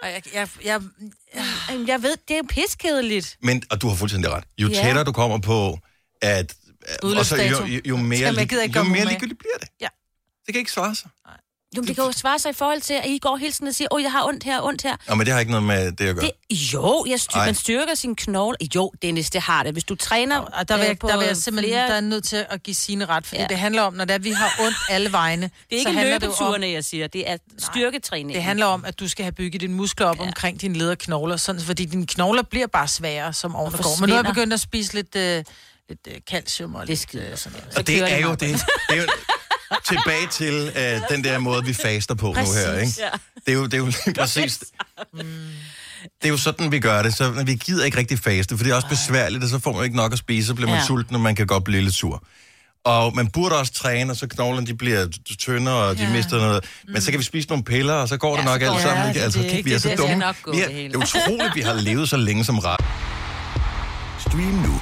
Og 0.04 0.12
jeg, 0.12 0.22
jeg, 0.34 0.48
jeg, 0.66 0.82
Jamen, 1.70 1.88
Jeg 1.88 2.04
ved, 2.04 2.18
det 2.28 2.34
er 2.34 2.38
jo 2.38 2.44
piskedeligt. 2.50 3.38
Men, 3.42 3.64
og 3.72 3.82
du 3.82 3.88
har 3.88 3.96
fuldstændig 3.96 4.32
ret. 4.32 4.44
Jo 4.58 4.68
Ja. 4.68 4.82
tættere 4.84 5.04
du 5.04 5.12
kommer 5.12 5.38
på, 5.40 5.80
at... 6.22 6.54
Og 7.04 7.26
så 7.26 7.36
jo, 7.36 7.66
jo, 7.66 7.82
jo 7.86 7.98
mere, 7.98 8.20
Jamen, 8.20 8.40
ikke 8.40 8.72
jo 8.76 8.84
mere 8.84 9.06
ligegyldigt 9.06 9.40
bliver 9.40 9.58
det. 9.60 9.68
Ja. 9.82 9.88
Det 10.46 10.54
kan 10.54 10.60
ikke 10.60 10.72
svare 10.72 10.96
sig. 10.96 11.10
Jo, 11.76 11.82
men 11.82 11.88
det 11.88 11.96
kan 11.96 12.06
jo 12.06 12.12
svare 12.12 12.40
sig 12.40 12.50
i 12.50 12.54
forhold 12.54 12.82
til, 12.82 12.94
at 12.94 13.06
I 13.06 13.18
går 13.18 13.38
hele 13.38 13.52
tiden 13.52 13.68
og 13.68 13.76
siger, 13.76 13.88
åh, 13.92 14.02
jeg 14.02 14.12
har 14.12 14.28
ondt 14.28 14.44
her, 14.44 14.62
ondt 14.62 14.82
her. 14.82 14.96
Nå, 15.10 15.16
men 15.16 15.26
det 15.26 15.34
har 15.34 15.40
ikke 15.40 15.52
noget 15.52 15.68
med 15.68 15.92
det 15.92 16.08
at 16.08 16.16
gøre. 16.16 16.26
Det, 16.26 16.74
jo, 16.74 17.06
jeg 17.10 17.20
styr, 17.20 17.40
Ej. 17.40 17.46
man 17.46 17.56
styrker 17.56 17.96
sin 17.96 18.16
knogle. 18.16 18.58
Jo, 18.76 18.92
Dennis, 19.02 19.30
det 19.30 19.42
har 19.42 19.64
det. 19.64 19.72
Hvis 19.72 19.84
du 19.84 19.96
træner 19.96 20.40
og 20.40 20.70
der 20.70 20.76
vil, 20.78 20.84
øh, 20.84 20.88
jeg, 20.88 21.02
der 21.02 21.18
vil 21.18 21.28
jeg 21.28 21.38
simpelthen 21.38 21.72
flere... 21.74 21.88
der 21.88 21.94
er 21.94 22.02
nødt 22.02 22.24
til 22.24 22.46
at 22.50 22.64
give 22.64 22.76
sine 22.76 23.06
ret, 23.06 23.26
fordi 23.26 23.38
ja. 23.38 23.42
Ja. 23.42 23.48
det 23.48 23.58
handler 23.58 23.82
om, 23.82 23.94
når 23.94 24.06
det 24.06 24.14
er, 24.14 24.20
vi 24.20 24.32
har 24.32 24.56
ondt 24.60 24.78
alle 24.90 25.12
vegne, 25.12 25.42
Det 25.70 25.78
er 25.78 25.84
så 25.84 25.90
ikke 25.90 26.02
jo 26.02 26.16
om, 26.16 26.22
løbeturene, 26.22 26.68
jeg 26.68 26.84
siger. 26.86 27.08
Det 27.08 27.30
er 27.30 27.38
styrketræning. 27.58 28.34
det 28.36 28.44
handler 28.44 28.66
om, 28.66 28.86
at 28.86 29.00
du 29.00 29.08
skal 29.08 29.24
have 29.24 29.32
bygget 29.32 29.62
dine 29.62 29.74
muskler 29.74 30.08
op 30.08 30.18
ja. 30.20 30.28
omkring 30.28 30.62
dine 30.62 30.78
lederknogler, 30.78 31.38
sådan, 31.38 31.62
fordi 31.62 31.86
dine 31.86 32.08
knogler 32.08 32.44
bliver 32.44 32.68
bare 32.68 32.88
sværere, 32.88 33.34
som 33.34 33.56
årene 33.56 33.78
går. 33.78 34.00
Men 34.00 34.10
nu 34.10 34.16
er 34.16 34.18
jeg 34.18 34.26
begyndt 34.26 34.54
at 34.54 34.60
spise 34.60 34.94
lidt, 34.94 35.16
øh, 35.16 35.44
lidt 35.90 36.00
øh, 36.08 36.14
calcium 36.30 36.76
og 36.76 36.88
Det 36.88 36.94
er 37.14 37.18
lidt 37.18 37.32
øh, 37.32 37.38
sådan 37.38 37.60
noget. 37.60 37.78
Og 37.78 37.88
det 37.88 38.02
er 38.02 38.16
det 38.16 38.24
jo 38.24 38.32
det. 38.32 38.40
det 38.40 38.60
er 38.90 38.96
jo 39.02 39.08
tilbage 39.88 40.28
til 40.32 40.72
uh, 40.76 41.10
den 41.16 41.24
der 41.24 41.40
måde, 41.40 41.66
vi 41.66 41.74
faster 41.74 42.16
på 42.16 42.32
Præcis, 42.34 42.56
nu 42.66 42.72
her, 42.72 42.80
ikke? 42.80 42.94
ja. 43.00 43.10
Det 43.46 43.52
er 43.52 43.54
jo, 43.54 43.66
det 43.66 43.74
er 43.74 43.78
jo 43.78 43.86
lige 43.86 44.14
præcis... 44.20 44.64
Det 46.22 46.24
er 46.24 46.30
jo 46.30 46.38
sådan, 46.38 46.72
vi 46.72 46.80
gør 46.80 47.02
det. 47.02 47.14
Så 47.16 47.30
vi 47.32 47.56
gider 47.56 47.86
ikke 47.86 47.98
rigtig 47.98 48.20
faste, 48.20 48.58
for 48.58 48.64
det 48.64 48.72
er 48.72 48.76
også 48.76 48.88
besværligt, 48.88 49.44
og 49.44 49.50
så 49.50 49.60
får 49.60 49.74
man 49.74 49.84
ikke 49.84 49.96
nok 49.96 50.14
at 50.14 50.20
spise, 50.20 50.48
så 50.48 50.54
bliver 50.54 50.70
man 50.70 50.80
Ja. 50.80 50.86
sulten, 50.86 51.16
og 51.16 51.22
man 51.22 51.36
kan 51.36 51.48
godt 51.48 51.64
blive 51.64 51.82
lidt 51.82 51.94
sur. 51.96 52.24
Og 52.86 53.16
man 53.16 53.28
burde 53.28 53.60
også 53.60 53.74
træne, 53.74 54.12
og 54.14 54.18
så 54.18 54.28
knoglerne 54.28 54.68
de 54.68 54.74
bliver 54.78 55.08
tyndere, 55.40 55.76
og 55.76 55.98
de 55.98 56.04
ja. 56.04 56.10
mister 56.12 56.38
noget. 56.38 56.66
Men 56.88 57.02
så 57.02 57.12
kan 57.12 57.20
vi 57.20 57.24
spise 57.24 57.48
nogle 57.50 57.64
piller, 57.64 57.94
og 57.94 58.08
så 58.10 58.18
går 58.18 58.36
det 58.36 58.44
Ja, 58.44 58.46
nok 58.46 58.62
så 58.62 58.68
går 58.68 58.74
alt 58.74 58.84
det. 58.84 58.90
sammen. 58.90 59.08
Ja, 59.08 59.14
det- 59.14 59.20
altså, 59.24 59.40
det- 59.40 59.66
vi 59.66 59.70
er 59.72 59.74
det- 59.76 59.82
så 59.82 59.90
det 59.90 59.98
dumme. 59.98 60.16
nok 60.16 60.36
gå, 60.42 60.52
vi 60.52 60.60
er, 60.62 60.68
det 60.68 60.76
det 60.76 60.96
er 60.96 60.98
utroligt, 61.00 61.56
vi 61.56 61.62
har 61.62 61.74
levet 61.74 62.10
så 62.10 62.18
længe 62.18 62.46
som 62.46 62.60
ret. 62.60 62.80
Stream 64.20 64.54
nu 64.54 64.82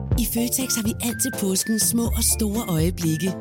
I 0.19 0.25
Føtex 0.33 0.75
har 0.75 0.83
vi 0.83 0.93
altid 1.01 1.31
påsken 1.39 1.79
små 1.79 2.05
og 2.05 2.23
store 2.23 2.63
øjeblikke. 2.67 3.33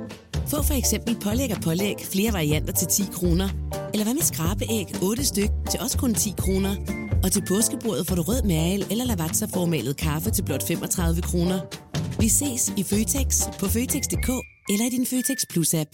Få 0.47 0.63
for 0.63 0.75
eksempel 0.75 1.17
pålæg 1.25 1.57
og 1.57 1.63
pålæg 1.63 1.97
flere 2.13 2.33
varianter 2.33 2.73
til 2.73 2.89
10 2.89 3.03
kroner. 3.13 3.49
Eller 3.93 4.05
hvad 4.05 4.15
med 4.15 4.23
skrabeæg 4.23 4.87
8 5.03 5.25
styk 5.25 5.51
til 5.71 5.81
også 5.81 5.99
kun 5.99 6.15
10 6.15 6.35
kroner. 6.39 6.77
Og 7.25 7.33
til 7.33 7.43
påskebordet 7.49 8.07
får 8.07 8.17
du 8.17 8.23
rød 8.23 8.43
mal 8.43 8.87
eller 8.91 9.05
lavatserformalet 9.05 9.97
kaffe 9.97 10.31
til 10.31 10.43
blot 10.43 10.67
35 10.67 11.23
kroner. 11.23 11.61
Vi 12.21 12.29
ses 12.29 12.73
i 12.77 12.83
Føtex 12.83 13.29
på 13.59 13.67
Føtex.dk 13.67 14.31
eller 14.71 14.85
i 14.87 14.91
din 14.91 15.07
Føtex 15.07 15.39
Plus-app. 15.53 15.91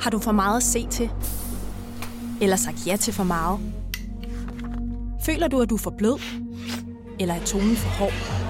Har 0.00 0.10
du 0.10 0.18
for 0.18 0.32
meget 0.32 0.56
at 0.56 0.62
se 0.62 0.86
til? 0.90 1.10
Eller 2.40 2.56
sagt 2.56 2.86
ja 2.86 2.96
til 2.96 3.12
for 3.12 3.24
meget? 3.24 3.60
Føler 5.26 5.48
du, 5.48 5.60
at 5.60 5.70
du 5.70 5.74
er 5.74 5.78
for 5.78 5.94
blød? 5.98 6.20
Eller 7.20 7.34
er 7.34 7.44
tonen 7.44 7.76
for 7.76 7.88
hård? 7.88 8.49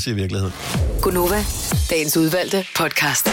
Jeg 0.00 0.04
siger 0.04 0.14
virkelighed. 0.14 0.50
Gunova, 1.02 1.44
dagens 1.90 2.16
udvalgte 2.16 2.66
podcast. 2.76 3.24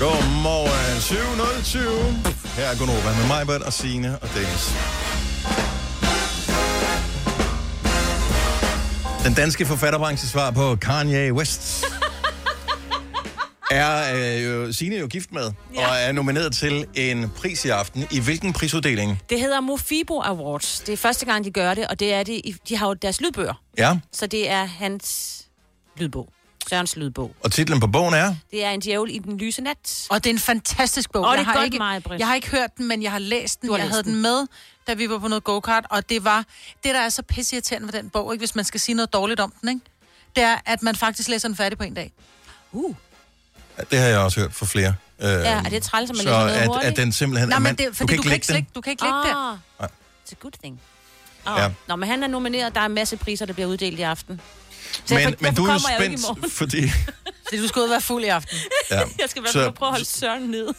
Godmorgen, 0.00 0.96
7.07. 0.98 2.58
Her 2.60 2.64
er 2.66 2.78
Gunova 2.78 3.16
med 3.18 3.26
mig, 3.26 3.46
Bert 3.46 3.62
og 3.62 3.72
Signe 3.72 4.18
og 4.18 4.28
Dennis. 4.34 4.72
Den 9.24 9.34
danske 9.34 9.66
forfatterbranche 9.66 10.28
svar 10.28 10.50
på 10.50 10.76
Kanye 10.76 11.32
West. 11.32 11.84
er 13.70 14.14
øh, 14.14 14.44
jo, 14.44 14.72
Signe 14.72 14.96
jo 14.96 15.06
gift 15.06 15.32
med, 15.32 15.52
ja. 15.74 15.88
og 15.90 15.96
er 15.96 16.12
nomineret 16.12 16.52
til 16.54 16.86
en 16.94 17.30
pris 17.36 17.64
i 17.64 17.68
aften. 17.68 18.06
I 18.10 18.20
hvilken 18.20 18.52
prisuddeling? 18.52 19.22
Det 19.30 19.40
hedder 19.40 19.60
Mofibo 19.60 20.20
Awards. 20.20 20.80
Det 20.86 20.92
er 20.92 20.96
første 20.96 21.26
gang, 21.26 21.44
de 21.44 21.50
gør 21.50 21.74
det, 21.74 21.86
og 21.86 22.00
det 22.00 22.12
er 22.14 22.22
det, 22.22 22.32
i- 22.44 22.54
de 22.68 22.76
har 22.76 22.86
jo 22.88 22.94
deres 22.94 23.20
lydbøger. 23.20 23.54
Ja, 23.78 23.96
Så 24.12 24.26
det 24.26 24.50
er 24.50 24.64
hans 24.64 25.34
lydbog. 26.00 26.28
Sørens 26.68 26.96
lydbog. 26.96 27.34
og 27.44 27.52
titlen 27.52 27.80
på 27.80 27.86
bogen 27.86 28.14
er? 28.14 28.34
Det 28.50 28.64
er 28.64 28.70
en 28.70 28.80
djævel 28.80 29.14
i 29.14 29.18
den 29.18 29.38
lyse 29.38 29.62
nat. 29.62 30.06
Og 30.10 30.24
det 30.24 30.30
er 30.30 30.34
en 30.34 30.38
fantastisk 30.40 31.12
bog. 31.12 31.22
Åh, 31.24 31.28
det 31.28 31.34
er 31.34 31.38
jeg, 31.38 31.46
har 31.46 31.54
godt, 31.54 31.64
ikke, 31.64 31.78
Britt. 32.08 32.20
jeg 32.20 32.26
har 32.28 32.34
ikke 32.34 32.50
hørt 32.50 32.76
den, 32.76 32.88
men 32.88 33.02
jeg 33.02 33.12
har 33.12 33.18
læst 33.18 33.60
den. 33.60 33.66
Du 33.66 33.72
har 33.72 33.78
Jeg 33.78 33.86
læst 33.86 33.92
havde 33.94 34.02
den. 34.04 34.12
den 34.12 34.22
med, 34.22 34.46
da 34.86 34.94
vi 34.94 35.10
var 35.10 35.18
på 35.18 35.28
noget 35.28 35.44
go-kart, 35.44 35.84
og 35.90 36.08
det 36.08 36.24
var 36.24 36.44
det, 36.84 36.94
der 36.94 37.00
er 37.00 37.08
så 37.08 37.22
pisseirriterende 37.22 37.92
ved 37.92 38.02
den 38.02 38.10
bog, 38.10 38.32
ikke, 38.34 38.40
hvis 38.40 38.54
man 38.54 38.64
skal 38.64 38.80
sige 38.80 38.94
noget 38.94 39.12
dårligt 39.12 39.40
om 39.40 39.52
den, 39.60 39.68
ikke? 39.68 39.80
det 40.36 40.42
er, 40.44 40.56
at 40.66 40.82
man 40.82 40.96
faktisk 40.96 41.28
læser 41.28 41.48
den 41.48 41.56
færdig 41.56 41.78
på 41.78 41.84
en 41.84 41.94
dag. 41.94 42.12
Uh. 42.72 42.94
Det 43.90 43.98
har 43.98 44.06
jeg 44.06 44.18
også 44.18 44.40
hørt 44.40 44.54
fra 44.54 44.66
flere. 44.66 44.94
Øh, 45.20 45.28
Ja, 45.28 45.34
er 45.38 45.62
det 45.62 45.82
træls, 45.82 46.10
at 46.10 46.16
man 46.16 46.22
så 46.22 46.22
læser 46.28 46.38
noget 46.38 46.52
at, 46.54 46.66
hurtigt? 46.66 46.90
at 46.90 46.96
den 46.96 47.12
simpelthen... 47.12 47.48
Nej, 47.48 47.58
men 47.58 47.76
det, 47.76 47.96
fordi 47.96 48.16
du 48.16 48.22
kan 48.22 48.32
ikke, 48.32 48.52
lægge 48.52 48.68
du 48.74 48.80
kan 48.80 48.90
ikke 48.90 49.02
lægge 49.02 49.18
der. 49.18 49.52
Ah, 49.80 49.88
it's 50.26 50.32
a 50.32 50.34
good 50.40 50.52
thing. 50.62 50.80
Oh. 51.46 51.52
Ja. 51.56 51.62
Ja. 51.62 51.70
Nå, 51.88 51.96
men 51.96 52.08
han 52.08 52.22
er 52.22 52.26
nomineret. 52.26 52.74
Der 52.74 52.80
er 52.80 52.86
en 52.86 52.94
masse 52.94 53.16
priser, 53.16 53.46
der 53.46 53.52
bliver 53.52 53.66
uddelt 53.68 53.98
i 53.98 54.02
aften. 54.02 54.40
Så 55.04 55.14
Men, 55.14 55.22
derfor- 55.28 55.36
men 55.42 55.54
du 55.54 55.64
er 55.64 55.72
jo 55.72 55.78
spændt, 55.96 56.52
fordi... 56.52 56.82
Fordi 57.48 57.62
du 57.62 57.68
skal 57.68 57.80
ud 57.80 57.84
og 57.84 57.90
være 57.90 58.00
fuld 58.00 58.24
i 58.24 58.28
aften. 58.28 58.58
Ja, 58.90 58.96
Jeg 59.20 59.28
skal 59.28 59.42
hvert 59.42 59.52
så- 59.52 59.70
prøve 59.70 59.88
at 59.88 59.92
holde 59.92 60.04
Søren 60.04 60.42
ned. 60.50 60.68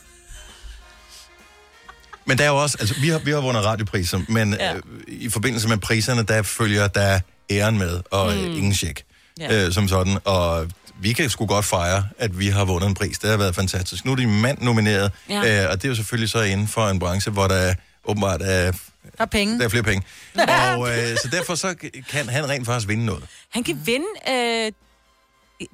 Men 2.25 2.37
der 2.37 2.43
er 2.43 2.47
jo 2.47 2.55
også, 2.57 2.77
altså 2.79 2.95
vi 3.01 3.09
har, 3.09 3.19
vi 3.19 3.31
har 3.31 3.41
vundet 3.41 3.65
radiopriser, 3.65 4.21
men 4.27 4.53
ja. 4.59 4.75
Øh, 4.75 4.81
i 5.07 5.29
forbindelse 5.29 5.67
med 5.69 5.77
priserne, 5.77 6.23
der 6.23 6.41
følger 6.41 6.87
der 6.87 7.19
æren 7.49 7.77
med, 7.77 8.01
og 8.11 8.33
mm. 8.33 8.39
ingen 8.45 8.73
check, 8.73 9.03
Ja. 9.39 9.65
øh, 9.65 9.73
som 9.73 9.87
sådan. 9.87 10.17
Og 10.25 10.67
vi 11.01 11.13
kan 11.13 11.29
sgu 11.29 11.45
godt 11.45 11.65
fejre, 11.65 12.07
at 12.17 12.39
vi 12.39 12.47
har 12.47 12.65
vundet 12.65 12.87
en 12.87 12.93
pris. 12.93 13.19
Det 13.19 13.29
har 13.29 13.37
været 13.37 13.55
fantastisk. 13.55 14.05
Nu 14.05 14.11
er 14.11 14.15
din 14.15 14.41
mand 14.41 14.57
nomineret. 14.61 15.11
Ja. 15.29 15.63
øh, 15.63 15.69
og 15.71 15.75
det 15.77 15.85
er 15.85 15.89
jo 15.89 15.95
selvfølgelig 15.95 16.29
så 16.29 16.41
inden 16.41 16.67
for 16.67 16.87
en 16.87 16.99
branche, 16.99 17.31
hvor 17.31 17.47
der 17.47 17.73
åbenbart 18.05 18.41
er, 18.43 18.71
Der 19.17 19.23
er 19.23 19.25
penge. 19.25 19.59
der 19.59 19.65
er 19.65 19.69
flere 19.69 19.83
penge. 19.83 20.05
og 20.77 20.89
øh, 20.89 21.17
så 21.17 21.27
derfor 21.31 21.55
så 21.55 21.75
kan 22.11 22.29
han 22.29 22.49
rent 22.49 22.65
faktisk 22.65 22.87
vinde 22.87 23.05
noget. 23.05 23.23
Han 23.49 23.63
kan 23.63 23.81
vinde... 23.85 24.05
Øh, 24.29 24.71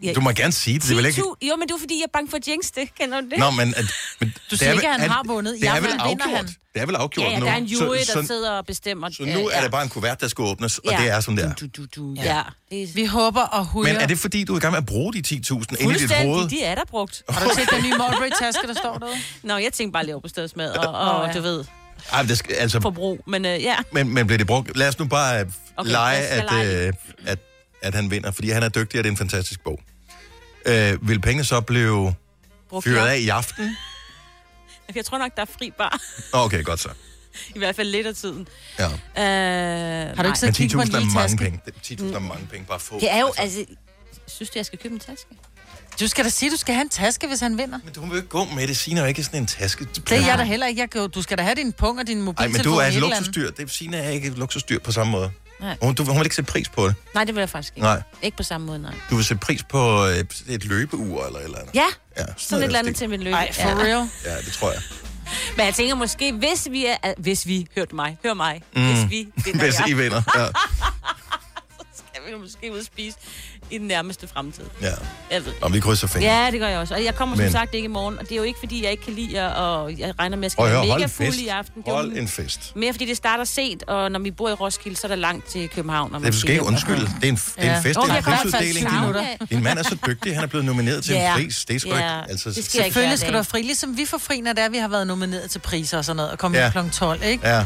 ja, 0.03 0.13
Du 0.13 0.21
må 0.21 0.31
gerne 0.31 0.51
sige 0.53 0.73
det, 0.73 0.83
det 0.83 0.91
er 0.91 0.95
vel 0.95 1.05
ikke... 1.05 1.21
10.000 1.21 1.47
Jo, 1.47 1.55
men 1.55 1.67
det 1.67 1.73
er 1.75 1.79
fordi, 1.79 1.93
jeg 1.95 2.03
er 2.03 2.09
bange 2.13 2.29
for 2.31 2.37
jinx 2.47 2.65
det. 2.75 2.95
Kender 2.99 3.21
du 3.21 3.29
det? 3.29 3.37
Nå, 3.39 3.49
men, 3.51 3.73
at, 3.77 3.85
men 4.19 4.29
Du 4.29 4.35
det 4.49 4.59
siger 4.59 4.69
er 4.69 4.73
ikke, 4.73 4.87
at 4.89 4.99
han 5.01 5.09
har 5.09 5.23
vundet. 5.25 5.53
Det 5.61 5.67
er 5.69 5.73
Jeg 5.73 5.83
vel 5.83 5.89
vinder 5.91 6.03
afgjort. 6.05 6.29
han. 6.35 6.45
Det 6.45 6.81
er 6.81 6.85
vel 6.85 6.95
afgjort 6.95 7.25
ja, 7.25 7.31
ja, 7.31 7.39
nu. 7.39 7.45
der 7.45 7.51
er 7.51 7.55
en 7.57 7.63
jury, 7.65 7.97
så, 7.97 8.13
der 8.13 8.21
så, 8.21 8.27
sidder 8.27 8.51
og 8.51 8.65
bestemmer. 8.65 9.09
så 9.09 9.23
nu 9.25 9.47
er 9.53 9.61
det 9.61 9.71
bare 9.71 9.83
en 9.83 9.89
kuvert, 9.89 10.21
der 10.21 10.27
skal 10.27 10.41
åbnes, 10.41 10.77
og 10.77 10.91
Ja. 10.91 10.97
det 11.01 11.09
er, 11.09 11.19
som 11.19 11.35
det 11.35 11.45
er. 11.45 11.53
Du, 11.53 11.65
du, 11.77 11.85
du, 11.95 12.13
ja. 12.17 12.41
ja. 12.71 12.85
Vi 12.95 13.05
håber 13.05 13.41
og 13.41 13.65
hujer. 13.65 13.93
Men 13.93 14.01
er 14.01 14.07
det 14.07 14.17
fordi, 14.19 14.43
du 14.43 14.53
er 14.53 14.57
i 14.57 14.59
gang 14.59 14.71
med 14.71 14.77
at 14.77 14.85
bruge 14.85 15.13
de 15.13 15.23
10.000 15.27 15.33
ind 15.79 15.91
i 15.91 15.95
dit 15.95 16.11
hoved? 16.11 16.49
de 16.49 16.63
er 16.63 16.75
der 16.75 16.85
brugt. 16.89 17.23
Har 17.29 17.47
du 17.49 17.55
set 17.55 17.69
den 17.71 17.83
nye 17.83 17.89
Mulberry-taske, 17.89 18.67
der 18.67 18.73
står 18.73 18.97
derude? 18.97 19.15
Nå, 19.43 19.57
jeg 19.57 19.73
tænkte 19.73 19.93
bare 19.93 20.01
at 20.01 20.07
leve 20.07 20.21
på 20.21 20.27
stedsmad, 20.27 20.71
og, 20.71 20.93
og 20.93 21.27
ja. 21.27 21.33
du 21.33 21.41
ved, 21.41 21.65
Ej, 22.11 22.21
men 22.21 22.29
det 22.29 22.37
skal, 22.37 22.55
altså, 22.55 22.81
forbrug. 22.81 23.23
Men 23.27 23.45
øh, 23.45 23.63
ja, 23.63 23.75
men, 23.91 24.09
men 24.13 24.27
bliver 24.27 24.37
det 24.37 24.47
brugt? 24.47 24.77
Lad 24.77 24.87
os 24.87 24.99
nu 24.99 25.05
bare 25.05 25.39
øh, 25.41 25.45
Okay, 25.77 25.91
lege, 25.91 26.17
at, 26.27 26.43
lege 26.51 26.87
øh, 26.87 26.93
at, 27.25 27.39
at 27.81 27.95
han 27.95 28.11
vinder, 28.11 28.31
fordi 28.31 28.49
han 28.49 28.63
er 28.63 28.69
dygtig, 28.69 28.99
og 28.99 29.03
det 29.03 29.09
er 29.09 29.11
en 29.11 29.17
fantastisk 29.17 29.63
bog. 29.63 29.79
Øh, 30.65 31.07
vil 31.09 31.21
pengene 31.21 31.43
så 31.43 31.61
blive 31.61 32.15
brugt 32.69 32.83
fyret 32.83 33.07
af 33.07 33.17
i 33.17 33.29
aften? 33.29 33.77
Jeg 34.95 35.05
tror 35.05 35.17
nok, 35.17 35.35
der 35.35 35.41
er 35.41 35.45
fri 35.59 35.71
bar. 35.77 35.99
Okay, 36.33 36.63
godt 36.63 36.79
så. 36.79 36.89
I 37.55 37.57
hvert 37.59 37.75
fald 37.75 37.87
lidt 37.87 38.07
af 38.07 38.15
tiden. 38.15 38.47
Ja. 38.79 38.85
Øh, 38.85 38.91
Har 40.17 40.23
du 40.23 40.29
ikke 40.29 40.47
og 40.47 40.53
kigget 40.53 40.71
på 40.75 40.81
en 40.81 40.87
10.000 40.87 40.95
er 40.95 40.99
lille 40.99 41.13
mange 41.13 41.27
taske? 41.29 41.37
penge. 41.43 41.61
Det- 41.65 42.01
10.000 42.01 42.15
er 42.15 42.19
mange 42.19 42.47
penge, 42.47 42.65
bare 42.65 42.79
få. 42.79 42.99
Det 42.99 43.11
er 43.11 43.19
jo, 43.19 43.33
altså... 43.37 43.65
Synes 44.27 44.49
du, 44.49 44.53
jeg 44.59 44.65
skal 44.65 44.79
købe 44.79 44.93
en 44.93 44.99
taske? 44.99 45.25
Du 45.99 46.07
skal 46.07 46.25
da 46.25 46.29
sige, 46.29 46.51
du 46.51 46.57
skal 46.57 46.73
have 46.75 46.81
en 46.81 46.89
taske, 46.89 47.27
hvis 47.27 47.39
han 47.39 47.57
vinder. 47.57 47.79
Men 47.83 47.93
du 47.93 48.01
må 48.01 48.07
jo 48.07 48.15
ikke 48.15 48.27
gå 48.27 48.45
med 48.45 48.67
det. 48.67 48.77
Signe 48.77 48.99
er 49.01 49.05
ikke 49.05 49.23
sådan 49.23 49.39
en 49.41 49.47
taske. 49.47 49.85
Det 49.95 50.11
er 50.11 50.25
jeg 50.25 50.37
da 50.37 50.43
heller 50.43 50.67
ikke. 50.67 50.81
Jeg 50.81 50.89
kan 50.89 51.09
du 51.09 51.21
skal 51.21 51.37
da 51.37 51.43
have 51.43 51.55
din 51.55 51.73
pung 51.73 51.99
og 51.99 52.07
din 52.07 52.21
mobiltelefon. 52.21 52.65
men 52.65 52.73
du 52.73 52.79
er 52.79 52.85
et 52.85 52.93
luksusdyr. 52.93 53.51
Det 53.51 53.71
Signe 53.71 53.97
er 53.97 54.09
ikke 54.09 54.27
et 54.27 54.37
luksusdyr 54.37 54.79
på 54.79 54.91
samme 54.91 55.11
måde. 55.11 55.31
Nej. 55.59 55.77
Hun, 55.81 55.95
du, 55.95 56.03
hun 56.03 56.17
vil 56.17 56.25
ikke 56.25 56.35
sætte 56.35 56.51
pris 56.51 56.69
på 56.69 56.87
det. 56.87 56.95
Nej, 57.13 57.23
det 57.23 57.35
vil 57.35 57.41
jeg 57.41 57.49
faktisk 57.49 57.73
ikke. 57.75 57.85
Nej. 57.85 58.01
Ikke 58.21 58.37
på 58.37 58.43
samme 58.43 58.67
måde, 58.67 58.79
nej. 58.81 58.93
Du 59.09 59.15
vil 59.15 59.25
sætte 59.25 59.41
pris 59.41 59.63
på 59.63 60.05
øh, 60.05 60.23
et 60.47 60.65
løbeur 60.65 61.25
eller 61.25 61.39
et 61.39 61.43
eller 61.45 61.59
andet. 61.59 61.75
Ja, 61.75 61.85
Ja, 62.17 62.23
sådan 62.37 62.63
et 62.63 62.65
eller 62.65 62.79
andet 62.79 62.95
til 62.95 63.09
min 63.09 63.23
løbe. 63.23 63.35
Ej, 63.35 63.51
for 63.53 63.61
ja. 63.69 63.75
real. 63.75 64.09
Ja, 64.25 64.37
det 64.37 64.53
tror 64.53 64.71
jeg. 64.71 64.81
Men 65.57 65.65
jeg 65.65 65.73
tænker 65.75 65.95
måske, 65.95 66.31
hvis 66.33 66.67
vi 66.71 66.85
er... 66.85 67.13
Hvis 67.17 67.47
vi... 67.47 67.67
Hørte 67.75 67.95
mig. 67.95 68.17
Hør 68.23 68.33
mig. 68.33 68.61
Mm. 68.75 68.85
Hvis 68.93 69.09
vi 69.09 69.27
vinder, 69.45 69.59
Hvis 69.59 69.75
I 69.87 69.93
vinder. 69.93 70.21
Ja. 70.37 70.45
skal 71.99 72.21
vi 72.33 72.39
måske 72.39 72.71
ud 72.73 72.77
og 72.77 72.85
spise 72.85 73.17
i 73.71 73.77
den 73.77 73.87
nærmeste 73.87 74.27
fremtid. 74.27 74.63
ja. 74.81 74.87
Jeg 75.31 75.45
ved 75.45 75.53
Og 75.61 75.73
vi 75.73 75.79
krydser 75.79 76.07
fingre. 76.07 76.43
Ja, 76.43 76.51
det 76.51 76.59
gør 76.59 76.67
jeg 76.67 76.79
også. 76.79 76.93
Og 76.93 77.03
jeg 77.03 77.15
kommer 77.15 77.35
som 77.35 77.43
Men- 77.43 77.51
sagt 77.51 77.73
ikke 77.73 77.85
i 77.85 77.87
morgen. 77.87 78.17
Og 78.19 78.23
det 78.23 78.31
er 78.31 78.35
jo 78.35 78.43
ikke, 78.43 78.59
fordi 78.59 78.83
jeg 78.83 78.91
ikke 78.91 79.03
kan 79.03 79.13
lide 79.13 79.33
jer, 79.33 79.47
og 79.49 79.99
jeg 79.99 80.13
regner 80.19 80.37
med, 80.37 80.43
at 80.43 80.43
jeg 80.43 80.51
skal 80.51 80.63
at 80.65 80.71
være 80.71 80.85
mega 80.97 81.05
fuld 81.05 81.35
i 81.39 81.47
aften. 81.47 81.81
Det 81.81 81.87
er 81.89 81.93
Hold 81.95 82.11
jo 82.11 82.17
en 82.21 82.27
fest. 82.27 82.75
mere 82.75 82.93
fordi 82.93 83.05
det 83.05 83.17
starter 83.17 83.43
sent, 83.43 83.83
og 83.83 84.11
når 84.11 84.19
vi 84.19 84.31
bor 84.31 84.49
i 84.49 84.53
Roskilde, 84.53 84.97
så 84.97 85.07
er 85.07 85.09
der 85.09 85.15
langt 85.15 85.45
til 85.45 85.69
København. 85.69 86.15
Og 86.15 86.21
Det 86.21 86.35
skal 86.35 86.49
ikke 86.51 86.63
undskylde. 86.63 87.01
Det 87.01 87.23
er 87.23 87.27
en, 87.29 87.35
det 87.35 87.53
er 87.57 87.61
en 87.61 87.67
Ja. 87.67 87.75
fest, 87.77 87.85
det 87.85 87.97
Okay, 87.97 88.13
er 88.13 88.17
en 88.17 88.23
prisuddeling. 88.23 88.87
10 88.89 88.95
Din, 89.39 89.47
din 89.47 89.63
mand 89.63 89.79
er 89.79 89.83
så 89.83 89.97
dygtig, 90.07 90.35
han 90.35 90.43
er 90.43 90.47
blevet 90.47 90.65
nomineret 90.65 91.03
til 91.03 91.13
Ja. 91.13 91.35
en 91.37 91.41
pris. 91.43 91.65
Det 91.65 91.75
er 91.75 91.79
sgu 91.79 91.89
Ja, 91.89 91.95
ikke... 91.95 92.31
Altså, 92.31 92.49
det 92.49 92.57
ikke 92.57 92.69
Selvfølgelig 92.69 93.19
skal 93.19 93.31
du 93.31 93.37
have 93.37 93.43
fri, 93.43 93.61
ligesom 93.61 93.97
vi 93.97 94.05
får 94.05 94.17
fri, 94.17 94.41
når 94.41 94.53
det 94.53 94.63
er, 94.63 94.69
vi 94.69 94.77
har 94.77 94.87
været 94.87 95.07
nomineret 95.07 95.49
til 95.51 95.59
priser 95.59 95.97
og 95.97 96.05
sådan 96.05 96.15
noget, 96.17 96.31
og 96.31 96.37
kommet 96.37 96.57
Ja. 96.59 96.65
ja. 96.75 96.81
kl. 96.81 96.89
12, 96.91 97.23
ikke? 97.23 97.47
Ja. 97.49 97.65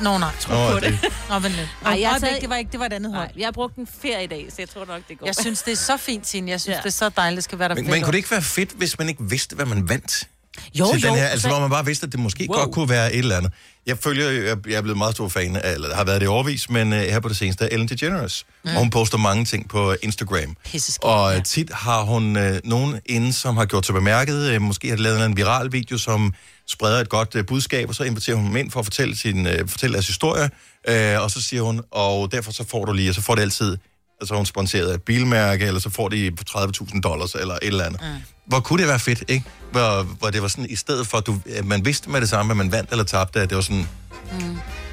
Nå, 0.00 0.18
nej. 0.18 0.30
Tro 0.40 0.54
på 0.72 0.80
det- 0.80 0.82
det. 1.02 1.12
Nå, 1.28 1.38
vent 1.38 1.54
lidt. 1.54 1.68
Ej, 1.84 1.92
Ej, 1.92 2.00
jeg 2.00 2.08
har 2.08 2.14
jeg 2.14 2.20
taget- 2.20 2.40
det 2.40 2.50
var 2.50 2.56
ikke, 2.56 2.72
det 2.72 2.80
var 2.80 2.86
et 2.86 2.92
andet 2.92 3.14
hold. 3.14 3.26
Nej, 3.28 3.32
jeg 3.38 3.46
har 3.46 3.52
brugt 3.52 3.76
en 3.76 3.88
ferie 4.02 4.24
i 4.24 4.26
dag, 4.26 4.46
så 4.48 4.54
jeg 4.58 4.68
tror 4.70 4.84
nok, 4.84 5.00
det 5.08 5.18
går. 5.18 5.25
Jeg 5.26 5.34
synes, 5.44 5.62
det 5.62 5.72
er 5.72 5.76
så 5.76 5.96
fint, 5.96 6.26
Signe. 6.26 6.50
Jeg 6.50 6.60
synes, 6.60 6.74
Ja. 6.74 6.80
det 6.80 6.86
er 6.86 6.90
så 6.90 7.08
dejligt, 7.16 7.36
det 7.36 7.44
skal 7.44 7.58
være 7.58 7.68
der 7.68 7.74
Men, 7.74 7.90
men 7.90 8.02
kunne 8.02 8.12
det 8.12 8.18
ikke 8.18 8.30
være 8.30 8.42
fedt, 8.42 8.70
hvis 8.72 8.98
man 8.98 9.08
ikke 9.08 9.22
vidste, 9.28 9.56
hvad 9.56 9.66
man 9.66 9.88
vandt? 9.88 10.28
jo, 10.74 10.92
til 10.92 11.00
jo, 11.02 11.08
den 11.08 11.16
her, 11.18 11.26
altså 11.26 11.42
så- 11.42 11.48
hvor 11.48 11.60
man 11.60 11.70
bare 11.70 11.84
vidste, 11.84 12.06
at 12.06 12.12
det 12.12 12.20
måske 12.20 12.46
wow. 12.50 12.58
Godt 12.60 12.72
kunne 12.74 12.88
være 12.88 13.12
et 13.12 13.18
eller 13.18 13.36
andet. 13.36 13.52
Jeg 13.86 13.98
følger, 13.98 14.30
jeg, 14.30 14.56
jeg 14.68 14.74
er 14.74 14.82
blevet 14.82 14.98
meget 14.98 15.14
stor 15.14 15.28
fan 15.28 15.56
af, 15.56 15.72
eller 15.74 15.94
har 15.94 16.04
været 16.04 16.20
det 16.20 16.26
i 16.26 16.28
overvis, 16.28 16.70
men 16.70 16.92
uh, 16.92 16.98
her 16.98 17.20
på 17.20 17.28
det 17.28 17.36
seneste, 17.36 17.64
er 17.64 17.68
Ellen 17.72 17.88
DeGeneres. 17.88 18.44
Mm. 18.64 18.70
Og 18.70 18.78
hun 18.78 18.90
poster 18.90 19.18
mange 19.18 19.44
ting 19.44 19.68
på 19.68 19.94
Instagram. 20.02 20.56
Pisseskægt, 20.64 21.04
Og 21.04 21.30
ja. 21.30 21.36
ja. 21.36 21.42
tit 21.42 21.70
har 21.72 22.02
hun 22.02 22.36
uh, 22.36 22.42
nogen 22.64 23.00
inde, 23.06 23.32
som 23.32 23.56
har 23.56 23.64
gjort 23.64 23.86
sig 23.86 23.94
bemærket. 23.94 24.56
Uh, 24.56 24.62
måske 24.62 24.88
har 24.88 24.96
lavet 24.96 25.24
en 25.26 25.36
viral 25.36 25.72
video, 25.72 25.98
som 25.98 26.34
spreder 26.68 27.00
et 27.00 27.08
godt 27.08 27.34
uh, 27.34 27.44
budskab, 27.46 27.88
og 27.88 27.94
så 27.94 28.04
inviterer 28.04 28.36
hun 28.36 28.46
dem 28.46 28.56
ind 28.56 28.70
for 28.70 28.80
at 28.80 28.86
fortælle, 28.86 29.16
sin, 29.16 29.46
uh, 29.46 29.52
fortælle 29.66 29.94
deres 29.94 30.06
historie. 30.06 30.50
Uh, 30.90 31.22
og 31.22 31.30
så 31.30 31.42
siger 31.42 31.62
hun, 31.62 31.80
og 31.90 32.32
derfor 32.32 32.52
så 32.52 32.64
får 32.68 32.84
du 32.84 32.92
lige, 32.92 33.10
og 33.10 33.14
så 33.14 33.20
får 33.22 33.34
det 33.34 33.42
altid, 33.42 33.76
altså 34.20 34.34
hun 34.34 34.46
sponsoreret 34.46 34.88
af 34.90 34.94
et 34.94 35.02
bilmærke, 35.02 35.64
eller 35.66 35.80
så 35.80 35.90
får 35.90 36.08
de 36.08 36.32
30.000 36.50 37.00
dollars, 37.00 37.34
eller 37.34 37.54
et 37.54 37.58
eller 37.62 37.84
andet. 37.84 38.00
Mm. 38.00 38.06
Hvor 38.46 38.60
kunne 38.60 38.78
det 38.82 38.88
være 38.88 38.98
fedt, 38.98 39.24
ikke? 39.28 39.44
Hvor, 39.72 40.02
hvor 40.02 40.30
det 40.30 40.42
var 40.42 40.48
sådan, 40.48 40.66
i 40.70 40.76
stedet 40.76 41.06
for, 41.06 41.18
at, 41.18 41.26
du, 41.26 41.40
man 41.64 41.84
vidste 41.84 42.10
med 42.10 42.20
det 42.20 42.28
samme, 42.28 42.50
at 42.52 42.56
man 42.56 42.72
vandt 42.72 42.90
eller 42.90 43.04
tabte, 43.04 43.40
at 43.40 43.48
det 43.50 43.56
var 43.56 43.62
sådan, 43.62 43.88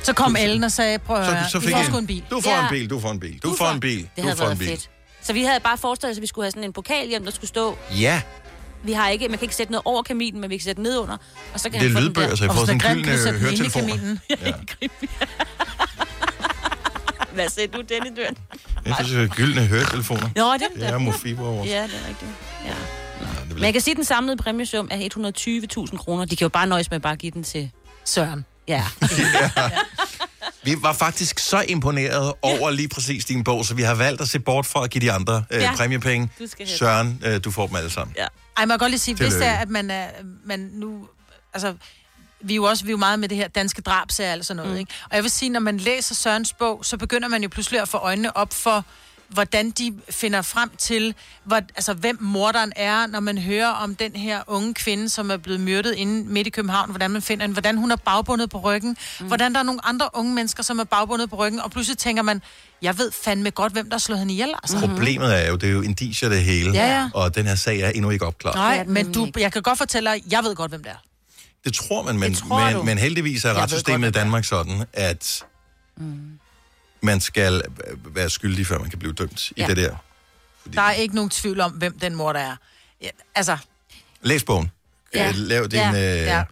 Så 0.04 0.14
kom 0.14 0.36
Ellen 0.40 0.64
og 0.64 0.72
sagde, 0.72 1.00
prøv 1.00 1.18
at 1.18 1.26
så, 1.26 1.32
høre, 1.34 1.50
så 1.50 1.60
vi 1.60 1.66
fik 1.66 1.72
får 1.74 1.78
jeg 1.80 1.88
sgu 1.88 1.98
en 1.98 2.08
bil. 2.08 2.24
Du 2.30 2.42
får 2.42 2.50
Ja. 2.52 2.64
en 2.64 2.70
bil, 2.70 2.90
du 2.90 3.00
får 3.00 3.12
en 3.12 3.20
bil, 3.20 3.40
du, 3.44 3.56
får 3.58 3.70
en 3.72 3.80
bil, 3.80 3.98
Det 4.00 4.10
du 4.18 4.22
havde 4.22 4.36
får 4.38 4.50
en 4.50 4.58
bil. 4.58 4.68
fedt. 4.68 4.90
Så 5.22 5.34
vi 5.34 5.44
havde 5.44 5.60
bare 5.60 5.78
forestillet 5.78 6.12
os, 6.12 6.18
at 6.18 6.22
vi 6.22 6.28
skulle 6.28 6.46
have 6.46 6.52
sådan 6.52 6.64
en 6.64 6.74
pokal 6.74 7.08
hjem, 7.08 7.24
der 7.24 7.32
skulle 7.32 7.48
stå. 7.50 7.78
Ja, 8.00 8.22
Vi 8.86 8.92
har 8.94 9.10
ikke, 9.10 9.28
man 9.30 9.38
kan 9.38 9.46
ikke 9.46 9.56
sætte 9.56 9.72
noget 9.72 9.82
over 9.86 10.04
kaminen, 10.04 10.42
men 10.42 10.50
vi 10.50 10.58
kan 10.58 10.64
sætte 10.64 10.82
ned 10.82 10.98
under. 10.98 11.18
Og 11.54 11.60
så 11.60 11.70
kan 11.70 11.80
det 11.80 11.86
er 11.86 11.90
han 11.90 11.94
få 11.94 12.00
den 12.00 12.08
lydbøger, 12.08 12.36
så 12.36 12.44
jeg 12.44 12.50
Og 12.52 12.56
får 12.58 12.66
sådan 12.66 12.76
en 12.76 12.80
du 12.82 12.88
gyldne 13.12 13.38
i 13.38 13.40
høretelefoner. 13.40 14.18
Ja. 14.30 14.52
Hvad 17.34 17.50
sagde 17.50 17.68
du, 17.68 17.82
denne 17.82 18.16
døren? 18.16 18.38
Jeg 18.86 18.96
får 19.00 19.04
så 19.04 19.30
gyldne 19.36 19.62
høretelefoner. 19.66 20.30
Nå, 20.36 20.54
det 20.54 20.62
er 20.62 20.80
Det 20.80 20.88
er 20.88 20.98
Mofibo 20.98 21.46
over. 21.46 21.66
Ja, 21.66 21.84
det 21.84 21.92
er 22.04 22.08
rigtigt. 22.08 22.32
Ja. 22.66 22.70
det 22.70 23.48
vil 23.50 23.56
Men 23.56 23.64
jeg 23.64 23.74
kan 23.74 23.82
sige, 23.82 23.92
at 23.92 23.96
den 23.98 24.06
samlede 24.06 24.38
præmiesum 24.38 24.88
er 24.92 24.98
120.000 25.92 25.98
kroner. 25.98 26.26
De 26.26 26.36
kan 26.36 26.46
jo 26.46 26.50
bare 26.50 26.68
nøjes 26.68 26.90
med 26.92 26.96
at 26.96 27.02
bare 27.02 27.16
give 27.16 27.32
den 27.32 27.44
til... 27.44 27.72
Søren. 28.06 28.46
Ja. 28.68 28.84
Vi 30.64 30.76
var 30.82 30.94
faktisk 30.94 31.40
så 31.40 31.64
imponeret 31.68 32.34
over 32.42 32.70
lige 32.72 32.88
præcis 32.88 33.26
din 33.26 33.44
bog, 33.44 33.66
så 33.66 33.74
vi 33.76 33.82
har 33.82 33.96
valgt 33.96 34.22
at 34.22 34.28
se 34.30 34.40
bort 34.40 34.66
fra 34.66 34.84
at 34.84 34.90
give 34.90 35.02
de 35.02 35.12
andre 35.12 35.44
øh, 35.52 35.62
Ja. 35.62 35.76
præmiepenge. 35.76 36.30
Søren, 36.66 37.22
øh, 37.26 37.40
du 37.44 37.52
får 37.52 37.68
dem 37.68 37.76
alle 37.76 37.90
sammen. 37.90 38.16
ja. 38.18 38.26
Ej, 38.58 38.66
man 38.66 38.70
kan 38.70 38.78
godt 38.78 38.92
lige 38.92 39.00
sige, 39.00 39.16
hvis 39.16 39.34
det 39.34 39.46
er, 39.48 39.54
at 39.54 39.70
man 39.70 39.92
er, 39.92 40.06
man 40.46 40.70
nu, 40.74 41.08
altså, 41.54 41.74
vi 42.44 42.54
er 42.54 42.56
jo 42.56 42.64
også 42.64 42.84
vi 42.84 42.90
er 42.90 42.92
jo 42.92 42.98
meget 42.98 43.20
med 43.20 43.30
det 43.30 43.38
her 43.38 43.48
danske 43.48 43.82
drabsager 43.82 44.38
og 44.38 44.46
sådan 44.46 44.58
noget, 44.58 44.72
mm. 44.72 44.78
ikke? 44.80 44.94
Og 45.10 45.16
jeg 45.16 45.24
vil 45.24 45.32
sige, 45.32 45.50
når 45.50 45.60
man 45.60 45.78
læser 45.78 46.16
Sørens 46.16 46.54
bog, 46.54 46.86
så 46.86 46.98
begynder 46.98 47.28
man 47.28 47.44
jo 47.44 47.50
pludselig 47.50 47.82
at 47.82 47.88
få 47.90 47.98
øjnene 47.98 48.38
op 48.38 48.54
for, 48.54 48.86
hvordan 49.30 49.72
de 49.72 49.94
finder 50.10 50.42
frem 50.42 50.72
til, 50.78 51.16
hvor, 51.44 51.56
altså, 51.56 51.94
hvem 51.94 52.18
morderen 52.22 52.74
er, 52.76 53.08
når 53.08 53.20
man 53.20 53.38
hører 53.38 53.68
om 53.68 53.96
den 53.96 54.16
her 54.16 54.42
unge 54.48 54.74
kvinde, 54.74 55.10
som 55.10 55.32
er 55.32 55.38
blevet 55.38 55.60
myrdet 55.60 55.94
inde 55.94 56.30
midt 56.30 56.48
i 56.48 56.50
København, 56.50 56.90
hvordan 56.90 57.12
man 57.12 57.22
finder 57.22 57.44
hende, 57.44 57.54
hvordan 57.54 57.78
hun 57.78 57.92
er 57.92 57.96
bagbundet 57.96 58.50
på 58.50 58.60
ryggen, 58.60 58.98
mm. 59.20 59.28
hvordan 59.28 59.54
der 59.54 59.60
er 59.60 59.64
nogle 59.64 59.86
andre 59.86 60.10
unge 60.14 60.34
mennesker, 60.34 60.64
som 60.64 60.80
er 60.80 60.84
bagbundet 60.84 61.30
på 61.30 61.36
ryggen, 61.36 61.62
og 61.62 61.72
pludselig 61.72 61.98
tænker 61.98 62.24
man, 62.24 62.42
jeg 62.82 62.98
ved 62.98 63.12
fandme 63.24 63.50
godt, 63.50 63.74
hvem 63.74 63.86
der 63.90 63.96
har 63.96 64.00
slået 64.00 64.20
hende 64.20 64.34
ihjel, 64.34 64.54
altså. 64.64 64.78
Mm. 64.78 64.88
Problemet 64.88 65.44
er 65.44 65.50
jo, 65.50 65.56
det 65.56 65.70
er 65.70 65.74
jo 65.74 65.82
indicier 65.82 66.30
det 66.30 66.44
hele, 66.44 66.72
Ja, 66.72 67.00
ja. 67.00 67.10
og 67.14 67.36
den 67.36 67.46
her 67.46 67.56
sag 67.56 67.80
er 67.80 67.90
endnu 67.90 68.10
ikke 68.10 68.26
opklaret. 68.26 68.56
Nej, 68.56 68.84
men 68.88 69.12
du, 69.12 69.28
jeg 69.38 69.52
kan 69.52 69.62
godt 69.62 69.78
fortælle 69.78 70.12
dig, 70.12 70.24
jeg 70.32 70.44
ved 70.44 70.56
godt, 70.56 70.72
hvem 70.72 70.84
det 70.84 70.92
er. 70.92 71.13
Det 71.64 71.74
tror 71.74 72.04
man, 72.04 72.20
men, 72.20 72.32
Det 72.32 72.40
tror 72.40 72.70
du. 72.72 72.78
men, 72.78 72.86
men 72.86 72.98
heldigvis 72.98 73.46
er 73.46 73.50
Jeg 73.50 73.58
retssystemet 73.58 74.08
i. 74.08 74.12
Danmark 74.12 74.46
sådan, 74.46 74.86
at 74.94 75.44
mm. 75.98 76.40
man 77.02 77.22
skal 77.22 77.62
øh, 77.88 78.16
være 78.16 78.30
skyldig, 78.30 78.68
før 78.68 78.80
man 78.80 78.90
kan 78.90 79.00
blive 79.00 79.14
dømt 79.14 79.50
i 79.50 79.54
Ja. 79.58 79.68
det 79.68 79.78
der. 79.78 79.96
Der 80.74 80.82
er 80.82 80.92
ikke 80.92 81.16
nogen 81.16 81.30
tvivl 81.30 81.60
om, 81.60 81.72
hvem 81.72 82.00
den 82.00 82.16
mor 82.16 82.34
der 82.34 82.40
er. 82.40 82.56
Ja, 83.02 83.10
altså, 83.36 83.58
Læs 84.22 84.44
bogen. 84.44 84.72
Ja. 85.16 85.26
Ja. 85.26 85.32
Lav 85.36 85.64
din 85.64 85.72
Ja. 85.80 85.90
øh, 85.90 85.96
Ja. 85.96 86.32
egen 86.34 86.46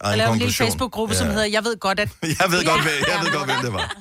Og 0.00 0.16
lave 0.18 0.32
en 0.32 0.38
lille. 0.38 0.54
Facebook-gruppe, 0.54 1.12
ja. 1.14 1.18
som 1.18 1.28
hedder, 1.28 1.44
jeg 1.44 1.64
ved 1.64 1.76
godt, 1.76 2.00
at... 2.00 2.08
Jeg 2.40 2.50
ved 2.50 2.64
godt, 2.66 2.82
hvem- 2.82 3.04
jeg 3.08 3.20
ved 3.24 3.32
godt, 3.32 3.44
hvem 3.50 3.60
det 3.62 3.72
var. 3.72 3.96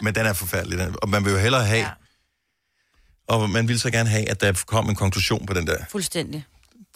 Men 0.00 0.14
den 0.14 0.26
er 0.26 0.32
forfærdelig. 0.32 0.78
Den. 0.78 0.96
Og 1.02 1.08
man 1.08 1.24
vil 1.24 1.32
jo 1.32 1.38
hellere 1.38 1.64
have... 1.64 1.80
Ja. 1.80 1.90
Og 3.28 3.50
man 3.50 3.68
vil 3.68 3.80
så 3.80 3.90
gerne 3.90 4.08
have, 4.08 4.28
at 4.30 4.40
der 4.40 4.52
kom 4.66 4.88
en 4.90 4.94
konklusion 4.96 5.46
på 5.46 5.54
den 5.54 5.66
der 5.66 5.76
Fuldstændig. 5.90 6.44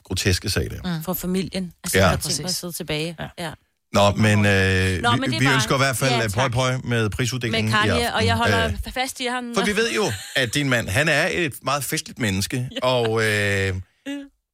Groteske 0.09 0.51
sag 0.51 0.71
der. 0.71 0.97
Mm. 0.99 1.05
For 1.05 1.13
familien. 1.15 1.73
Altså, 1.85 1.99
Ja. 1.99 2.05
ja. 2.05 2.11
jeg 2.11 2.21
tænker 2.21 2.45
at 2.49 2.55
sidde 2.55 2.73
tilbage. 2.73 3.17
Ja. 3.21 3.29
ja. 3.45 3.53
Nå, 3.93 4.11
men, 4.11 4.47
øh, 4.47 5.03
Nå, 5.03 5.13
vi, 5.13 5.19
men 5.21 5.31
vi 5.31 5.45
bare- 5.45 5.55
ønsker 5.55 5.75
i 5.75 5.79
hvert 5.79 5.97
fald 5.97 6.11
Ja, 6.11 6.21
ja, 6.23 6.29
pøj 6.29 6.49
pøj 6.49 6.77
med 6.85 7.11
prisuddelingen 7.11 7.65
Med 7.65 7.71
i 7.71 7.77
Kanye, 7.77 7.93
aften. 7.93 8.15
og 8.15 8.27
jeg 8.27 8.37
holder 8.37 8.67
Øh, 8.67 8.73
øh. 8.87 8.93
fast 8.93 9.21
i 9.21 9.25
ham. 9.27 9.45
For 9.55 9.65
vi 9.65 9.77
ved 9.77 9.93
jo, 9.93 10.05
at 10.37 10.55
din 10.55 10.69
mand, 10.69 10.89
han 10.89 11.09
er 11.09 11.29
et 11.33 11.53
meget 11.63 11.85
festligt 11.85 12.19
menneske, 12.19 12.69
og, 12.83 13.25
øh, 13.25 13.75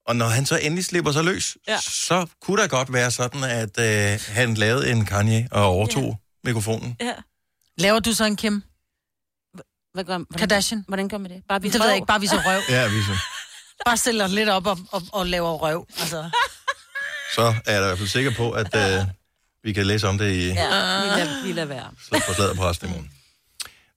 og 0.06 0.16
når 0.16 0.26
han 0.26 0.46
så 0.46 0.56
endelig 0.62 0.84
slipper 0.84 1.12
sig 1.12 1.24
løs, 1.24 1.56
ja. 1.68 1.72
Ja. 1.72 1.78
så 1.80 2.26
kunne 2.42 2.62
der 2.62 2.68
godt 2.68 2.92
være 2.92 3.10
sådan, 3.10 3.44
at 3.44 3.80
øh, 3.80 4.20
han 4.28 4.54
lavede 4.54 4.90
en 4.90 5.04
Kanye 5.04 5.48
og 5.50 5.64
overtog 5.64 6.04
ja. 6.04 6.48
mikrofonen. 6.48 6.96
Ja. 7.00 7.12
Laver 7.78 8.00
du 8.00 8.12
så 8.12 8.24
en 8.24 8.36
Kim? 8.36 8.62
Hvad 9.94 10.04
gør, 10.04 10.18
hvordan, 10.18 10.38
Kardashian? 10.38 10.84
Hvordan 10.88 11.08
gør 11.08 11.18
man 11.18 11.30
det? 11.30 11.42
Bare 11.48 11.58
Det 11.58 11.74
ved 11.74 11.86
jeg 11.86 11.94
ikke, 11.94 12.06
bare 12.06 12.20
viser 12.20 12.36
røv. 12.46 12.60
Ja, 12.68 12.88
vi 12.88 13.02
så. 13.02 13.16
Bare 13.86 13.96
stiller 13.96 14.26
lidt 14.26 14.48
op 14.48 14.66
og, 14.66 14.78
og, 14.92 15.02
og 15.12 15.26
laver 15.26 15.52
røv. 15.52 15.86
Altså. 16.00 16.30
så 17.34 17.42
er 17.42 17.72
jeg 17.72 17.80
da 17.80 17.86
i 17.86 17.88
hvert 17.88 17.98
fald 17.98 18.08
sikker 18.08 18.30
på, 18.36 18.50
at 18.50 18.76
øh, 18.76 19.04
vi 19.64 19.72
kan 19.72 19.86
læse 19.86 20.08
om 20.08 20.18
det 20.18 20.32
i 20.32 20.46
ja. 20.48 20.54
Ja, 20.54 21.02
vi 21.02 21.20
lader, 21.20 21.42
vi 21.46 21.52
lader 21.52 21.66
være. 21.66 21.88
på 22.28 22.34
slaget 22.34 22.56
på 22.56 22.64
resten 22.68 22.88
i 22.88 22.90
morgen. 22.90 23.10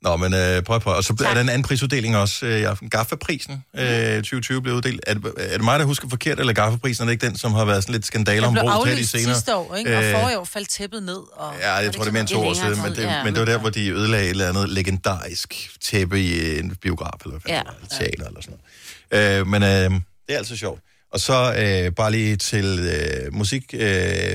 Nå, 0.02 0.16
men 0.18 0.34
øh, 0.34 0.64
prøv, 0.64 0.80
prøv. 0.80 0.94
Og 0.96 1.04
så 1.04 1.14
er 1.26 1.34
der 1.34 1.42
en 1.42 1.50
anden 1.50 1.64
prisuddeling 1.64 2.18
også 2.18 2.46
øh, 2.46 2.60
i 2.60 2.64
aften. 2.64 2.90
Gaffa-prisen 2.90 3.64
øh, 3.78 4.16
2020 4.18 4.62
blev 4.62 4.76
uddelt. 4.76 5.00
Er, 5.08 5.14
det- 5.14 5.34
er 5.38 5.52
det 5.58 5.64
mig, 5.64 5.80
der 5.80 5.86
husker 5.86 6.10
forkert, 6.10 6.40
eller 6.40 6.54
Gaffa-prisen? 6.54 7.02
Er 7.02 7.06
det 7.06 7.12
ikke 7.12 7.26
den, 7.26 7.38
som 7.38 7.54
har 7.54 7.66
været 7.66 7.84
sådan 7.84 7.94
lidt 7.94 8.06
skandaler 8.06 8.48
om 8.48 8.54
blev 8.54 8.64
brug 8.72 8.86
til 8.88 8.98
de 8.98 9.08
senere? 9.08 9.36
sidste 9.36 9.56
år, 9.56 9.76
ikke? 9.76 9.98
Og 9.98 10.04
Øh, 10.04 10.12
forrige 10.22 10.40
år 10.40 10.46
faldt 10.46 10.70
tæppet 10.70 11.04
ned. 11.04 11.22
Og... 11.34 11.54
Ja, 11.60 11.74
jeg 11.74 11.94
tror, 11.94 12.04
det 12.04 12.10
er 12.10 12.14
mere 12.14 12.20
end 12.22 12.28
to 12.30 12.48
år 12.48 12.54
siden, 12.54 12.82
men 12.82 12.92
det, 12.96 13.04
Ja, 13.04 13.24
men 13.24 13.34
det 13.34 13.40
var 13.40 13.46
der, 13.46 13.58
hvor 13.58 13.70
de 13.70 13.90
ødelagde 13.90 14.26
et 14.26 14.30
eller 14.30 14.50
andet 14.50 14.70
legendarisk 14.70 15.70
tæppe 15.82 16.22
i 16.22 16.60
en 16.60 16.76
biograf, 16.76 17.20
eller 17.26 17.40
hvad 17.40 17.42
Ja. 17.52 17.56
ja. 17.56 17.62
eller 17.62 17.88
teater, 17.90 18.28
eller 18.28 18.42
sådan 18.42 18.52
noget. 18.52 18.62
Øh, 19.12 19.48
men 19.48 19.64
øh, 19.64 19.70
det 19.70 20.34
er 20.34 20.38
altså 20.38 20.58
sjovt. 20.58 20.82
Og 21.14 21.20
så 21.20 21.54
øh, 21.58 21.92
bare 21.92 22.12
lige 22.12 22.36
til 22.36 22.80
øh, 22.80 23.34
musik 23.34 23.64
øh, 23.74 23.80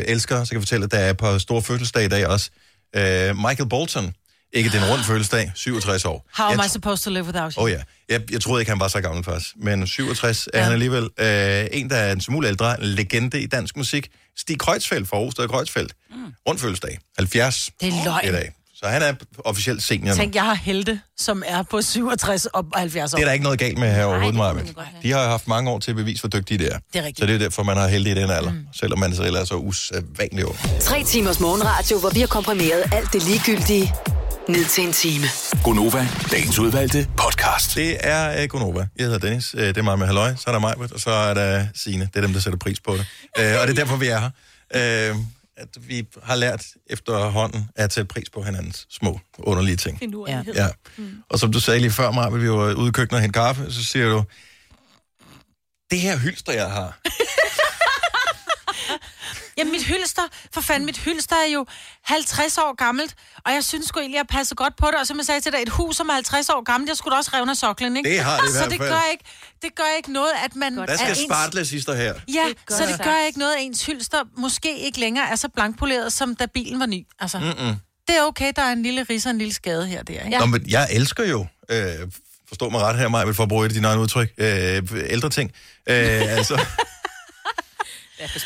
elsker, 0.06 0.44
så 0.44 0.50
kan 0.50 0.56
jeg 0.56 0.62
fortælle, 0.62 0.84
at 0.84 0.90
der 0.90 0.98
er 0.98 1.12
på 1.12 1.38
store 1.38 1.62
fødselsdag 1.62 2.04
i 2.04 2.08
dag 2.08 2.26
også. 2.26 2.50
Øh, 2.96 3.36
Michael 3.36 3.68
Bolton, 3.68 4.14
ikke 4.52 4.70
den 4.70 4.84
rund 4.90 5.00
fødselsdag, 5.02 5.52
67 5.54 6.04
år. 6.04 6.26
How 6.36 6.46
am 6.52 6.58
Jeg 6.58 6.66
I 6.66 6.68
supposed 6.68 7.04
to 7.04 7.10
live 7.10 7.24
without 7.24 7.54
you? 7.54 7.62
Oh, 7.64 7.70
ja. 7.70 7.80
Jeg, 8.08 8.32
jeg 8.32 8.40
troede 8.40 8.62
ikke, 8.62 8.70
han 8.70 8.80
var 8.80 8.88
så 8.88 9.00
gammel 9.00 9.24
først. 9.24 9.46
Men 9.56 9.86
67 9.86 10.48
er 10.54 10.62
han 10.62 10.72
alligevel. 10.72 11.02
Øh, 11.18 11.66
en, 11.72 11.90
der 11.90 11.96
er 11.96 12.12
en 12.12 12.20
smule 12.20 12.48
ældre, 12.48 12.80
en 12.80 12.86
legende 12.86 13.40
i 13.42 13.46
dansk 13.46 13.76
musik. 13.76 14.08
Stig 14.38 14.58
Kreutzfeldt 14.58 15.08
fra 15.08 15.16
Rosted 15.16 15.48
Kreutzfeldt. 15.48 15.92
Mm. 16.10 16.16
Rundt 16.48 16.60
fødselsdag. 16.60 16.98
70 17.18 17.70
Det 17.80 17.88
er 17.88 18.04
løgn. 18.04 18.28
i 18.28 18.32
dag. 18.32 18.52
Så 18.82 18.88
han 18.88 19.02
er 19.02 19.12
officielt 19.38 19.82
senior 19.82 20.08
nu. 20.08 20.16
Tænk, 20.16 20.34
jeg 20.34 20.42
har 20.42 20.54
helte, 20.54 21.00
som 21.16 21.42
er 21.46 21.62
på 21.62 21.82
67 21.82 22.46
og 22.46 22.66
70 22.74 23.14
år. 23.14 23.16
Det 23.16 23.22
er 23.22 23.26
der 23.26 23.32
ikke 23.32 23.42
noget 23.42 23.58
galt 23.58 23.78
med 23.78 23.94
her 23.94 24.04
overhovedet, 24.04 24.34
Marvind. 24.34 24.68
De 25.02 25.10
har 25.10 25.28
haft 25.28 25.48
mange 25.48 25.70
år 25.70 25.78
til 25.78 25.90
at 25.90 25.96
bevise, 25.96 26.22
hvor 26.22 26.28
dygtige 26.28 26.58
de 26.58 26.66
er. 26.66 26.78
Det 26.92 26.98
er 26.98 27.04
rigtigt. 27.04 27.18
Så 27.18 27.26
det 27.26 27.34
er 27.34 27.38
derfor, 27.38 27.62
man 27.62 27.76
har 27.76 27.88
heldig 27.88 28.12
i 28.12 28.14
den 28.14 28.30
alder. 28.30 28.50
Mm. 28.50 28.66
Selvom 28.80 28.98
man 28.98 29.14
selv 29.14 29.34
er 29.34 29.44
så 29.44 29.54
usædvanlig 29.54 30.46
ung. 30.46 30.56
Tre 30.80 31.04
timers 31.04 31.40
morgenradio, 31.40 31.98
hvor 31.98 32.10
vi 32.10 32.20
har 32.20 32.26
komprimeret 32.26 32.84
alt 32.92 33.12
det 33.12 33.24
ligegyldige 33.24 33.94
ned 34.48 34.64
til 34.64 34.84
en 34.84 34.92
time. 34.92 35.24
Gonova, 35.64 36.08
dagens 36.30 36.58
udvalgte 36.58 37.06
podcast. 37.16 37.74
Det 37.74 37.96
er 38.00 38.42
uh, 38.42 38.48
Gonova. 38.48 38.86
Jeg 38.98 39.04
hedder 39.06 39.18
Dennis. 39.18 39.54
Uh, 39.54 39.60
det 39.60 39.78
er 39.78 39.82
mig 39.82 39.98
med 39.98 40.06
halløj. 40.06 40.34
Så 40.36 40.44
er 40.46 40.52
der 40.52 40.60
mig, 40.60 40.74
og 40.94 41.00
så 41.00 41.10
er 41.10 41.34
der 41.34 41.66
Signe. 41.74 42.08
Det 42.14 42.16
er 42.16 42.20
dem, 42.20 42.32
der 42.32 42.40
sætter 42.40 42.58
pris 42.58 42.80
på 42.80 42.92
det. 42.92 43.06
Uh, 43.38 43.60
og 43.60 43.68
det 43.68 43.78
er 43.78 43.84
derfor, 43.84 43.96
vi 43.96 44.06
er 44.06 44.20
her. 44.74 45.10
Uh, 45.10 45.16
at 45.56 45.88
vi 45.88 46.06
har 46.22 46.34
lært 46.36 46.66
efterhånden 46.86 47.68
at 47.76 47.92
sætte 47.92 48.08
pris 48.08 48.30
på 48.30 48.42
hinandens 48.42 48.86
små, 48.90 49.20
underlige 49.38 49.76
ting. 49.76 49.98
Ja. 50.28 50.42
Ja. 50.54 50.68
Og 51.28 51.38
som 51.38 51.52
du 51.52 51.60
sagde 51.60 51.80
lige 51.80 51.90
før, 51.90 52.10
Maja, 52.10 52.30
vi 52.30 52.50
var 52.50 52.74
ude 52.74 52.88
i 52.88 52.90
køkkenet 52.90 53.16
og 53.16 53.20
hente 53.20 53.38
kaffe, 53.38 53.72
så 53.72 53.84
siger 53.84 54.08
du, 54.08 54.24
det 55.90 56.00
her 56.00 56.16
hylster, 56.18 56.52
jeg 56.52 56.70
har, 56.70 57.00
Jamen, 59.58 59.72
mit 59.72 59.82
hylster, 59.84 60.22
for 60.54 60.60
fanden, 60.60 60.86
mit 60.86 60.98
hylster 60.98 61.36
er 61.36 61.50
jo 61.54 61.66
50 62.04 62.58
år 62.58 62.76
gammelt, 62.76 63.14
og 63.46 63.52
jeg 63.52 63.64
synes 63.64 63.86
sgu 63.86 64.00
egentlig, 64.00 64.18
at 64.20 64.26
jeg 64.30 64.36
passer 64.38 64.54
godt 64.54 64.76
på 64.76 64.86
det. 64.86 64.94
Og 65.00 65.06
som 65.06 65.16
jeg 65.18 65.26
sagde 65.26 65.40
til 65.40 65.52
dig, 65.52 65.58
et 65.62 65.68
hus, 65.68 65.96
som 65.96 66.08
er 66.08 66.12
50 66.12 66.48
år 66.48 66.62
gammelt, 66.64 66.88
jeg 66.88 66.96
skulle 66.96 67.12
da 67.12 67.18
også 67.18 67.30
revne 67.34 67.54
soklen, 67.54 67.96
ikke? 67.96 68.10
Det 68.10 68.20
har 68.20 68.40
det 68.40 68.48
i 68.48 68.52
Så 68.52 68.58
hvert 68.58 68.70
det 68.70 68.78
fald. 68.78 68.90
gør 68.90 69.10
ikke, 69.12 69.24
det 69.62 69.74
gør 69.74 69.96
ikke 69.96 70.12
noget, 70.12 70.30
at 70.44 70.56
man 70.56 70.76
der 70.76 70.82
er 70.88 70.96
skal 70.96 71.08
ens... 71.10 71.18
spartles 71.18 71.70
hister 71.70 71.94
her. 71.94 72.14
Ja, 72.34 72.44
Det 72.48 72.66
gør 72.66 72.74
så 72.76 72.82
det 72.86 72.96
det. 72.98 73.04
gør 73.06 73.26
ikke 73.26 73.38
noget, 73.38 73.54
at 73.54 73.62
ens 73.62 73.86
hylster 73.86 74.18
måske 74.36 74.78
ikke 74.78 75.00
længere 75.00 75.30
er 75.30 75.36
så 75.36 75.48
blankpoleret, 75.48 76.12
som 76.12 76.36
da 76.36 76.46
bilen 76.46 76.80
var 76.80 76.86
ny. 76.86 77.06
Altså, 77.20 77.38
Mm-mm. 77.38 77.74
det 78.08 78.16
er 78.16 78.22
okay, 78.22 78.52
der 78.56 78.62
er 78.62 78.72
en 78.72 78.82
lille 78.82 79.02
ris 79.10 79.26
og 79.26 79.30
en 79.30 79.38
lille 79.38 79.54
skade 79.54 79.86
her 79.86 79.98
og 80.00 80.08
der, 80.08 80.14
ikke? 80.14 80.28
Ja. 80.30 80.38
Nå, 80.38 80.46
men 80.46 80.64
jeg 80.68 80.88
elsker 80.90 81.24
jo, 81.24 81.46
øh, 81.70 81.86
forstå 82.48 82.68
mig 82.68 82.80
ret 82.80 82.98
her, 82.98 83.08
Maja, 83.08 83.30
for 83.30 83.42
at 83.42 83.48
bruge 83.48 83.66
et 83.66 83.70
af 83.70 83.74
dine 83.74 83.88
egne 83.88 84.00
udtryk, 84.00 84.32
øh, 84.38 84.82
ældre 85.06 85.30
ting. 85.30 85.50
Øh, 85.86 85.96
altså, 86.36 86.60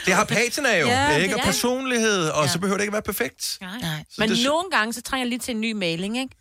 det 0.06 0.14
har 0.14 0.24
patina 0.24 0.78
jo, 0.80 0.86
Ja, 0.86 1.16
ikke? 1.16 1.34
Og 1.34 1.40
er. 1.40 1.44
personlighed, 1.44 2.28
og 2.28 2.44
Ja. 2.44 2.50
så 2.50 2.58
behøver 2.58 2.76
det 2.76 2.82
ikke 2.84 2.92
være 2.92 3.02
perfekt. 3.02 3.58
Nej. 3.60 3.70
Nej. 3.80 4.04
Men 4.18 4.28
det- 4.28 4.44
nogle 4.44 4.70
gange, 4.70 4.92
så 4.92 5.02
trænger 5.02 5.24
jeg 5.24 5.28
lige 5.28 5.38
til 5.38 5.54
en 5.54 5.60
ny 5.60 5.72
maling, 5.72 6.18
ikke? 6.18 6.36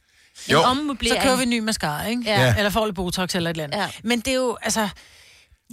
En 0.48 0.52
Jo. 0.52 0.60
ommøblering. 0.62 1.22
Så 1.22 1.24
kører 1.28 1.36
vi 1.36 1.44
en 1.44 1.50
ny 1.50 1.60
mascara, 1.60 2.06
ikke? 2.08 2.24
Ja. 2.26 2.56
Eller 2.58 2.70
får 2.70 2.86
lidt 2.86 2.96
Botox 2.96 3.36
eller 3.36 3.50
et 3.50 3.54
eller 3.54 3.64
andet. 3.64 3.78
Ja. 3.78 3.90
Men 4.04 4.20
det 4.20 4.28
er 4.28 4.34
jo, 4.36 4.58
altså... 4.62 4.90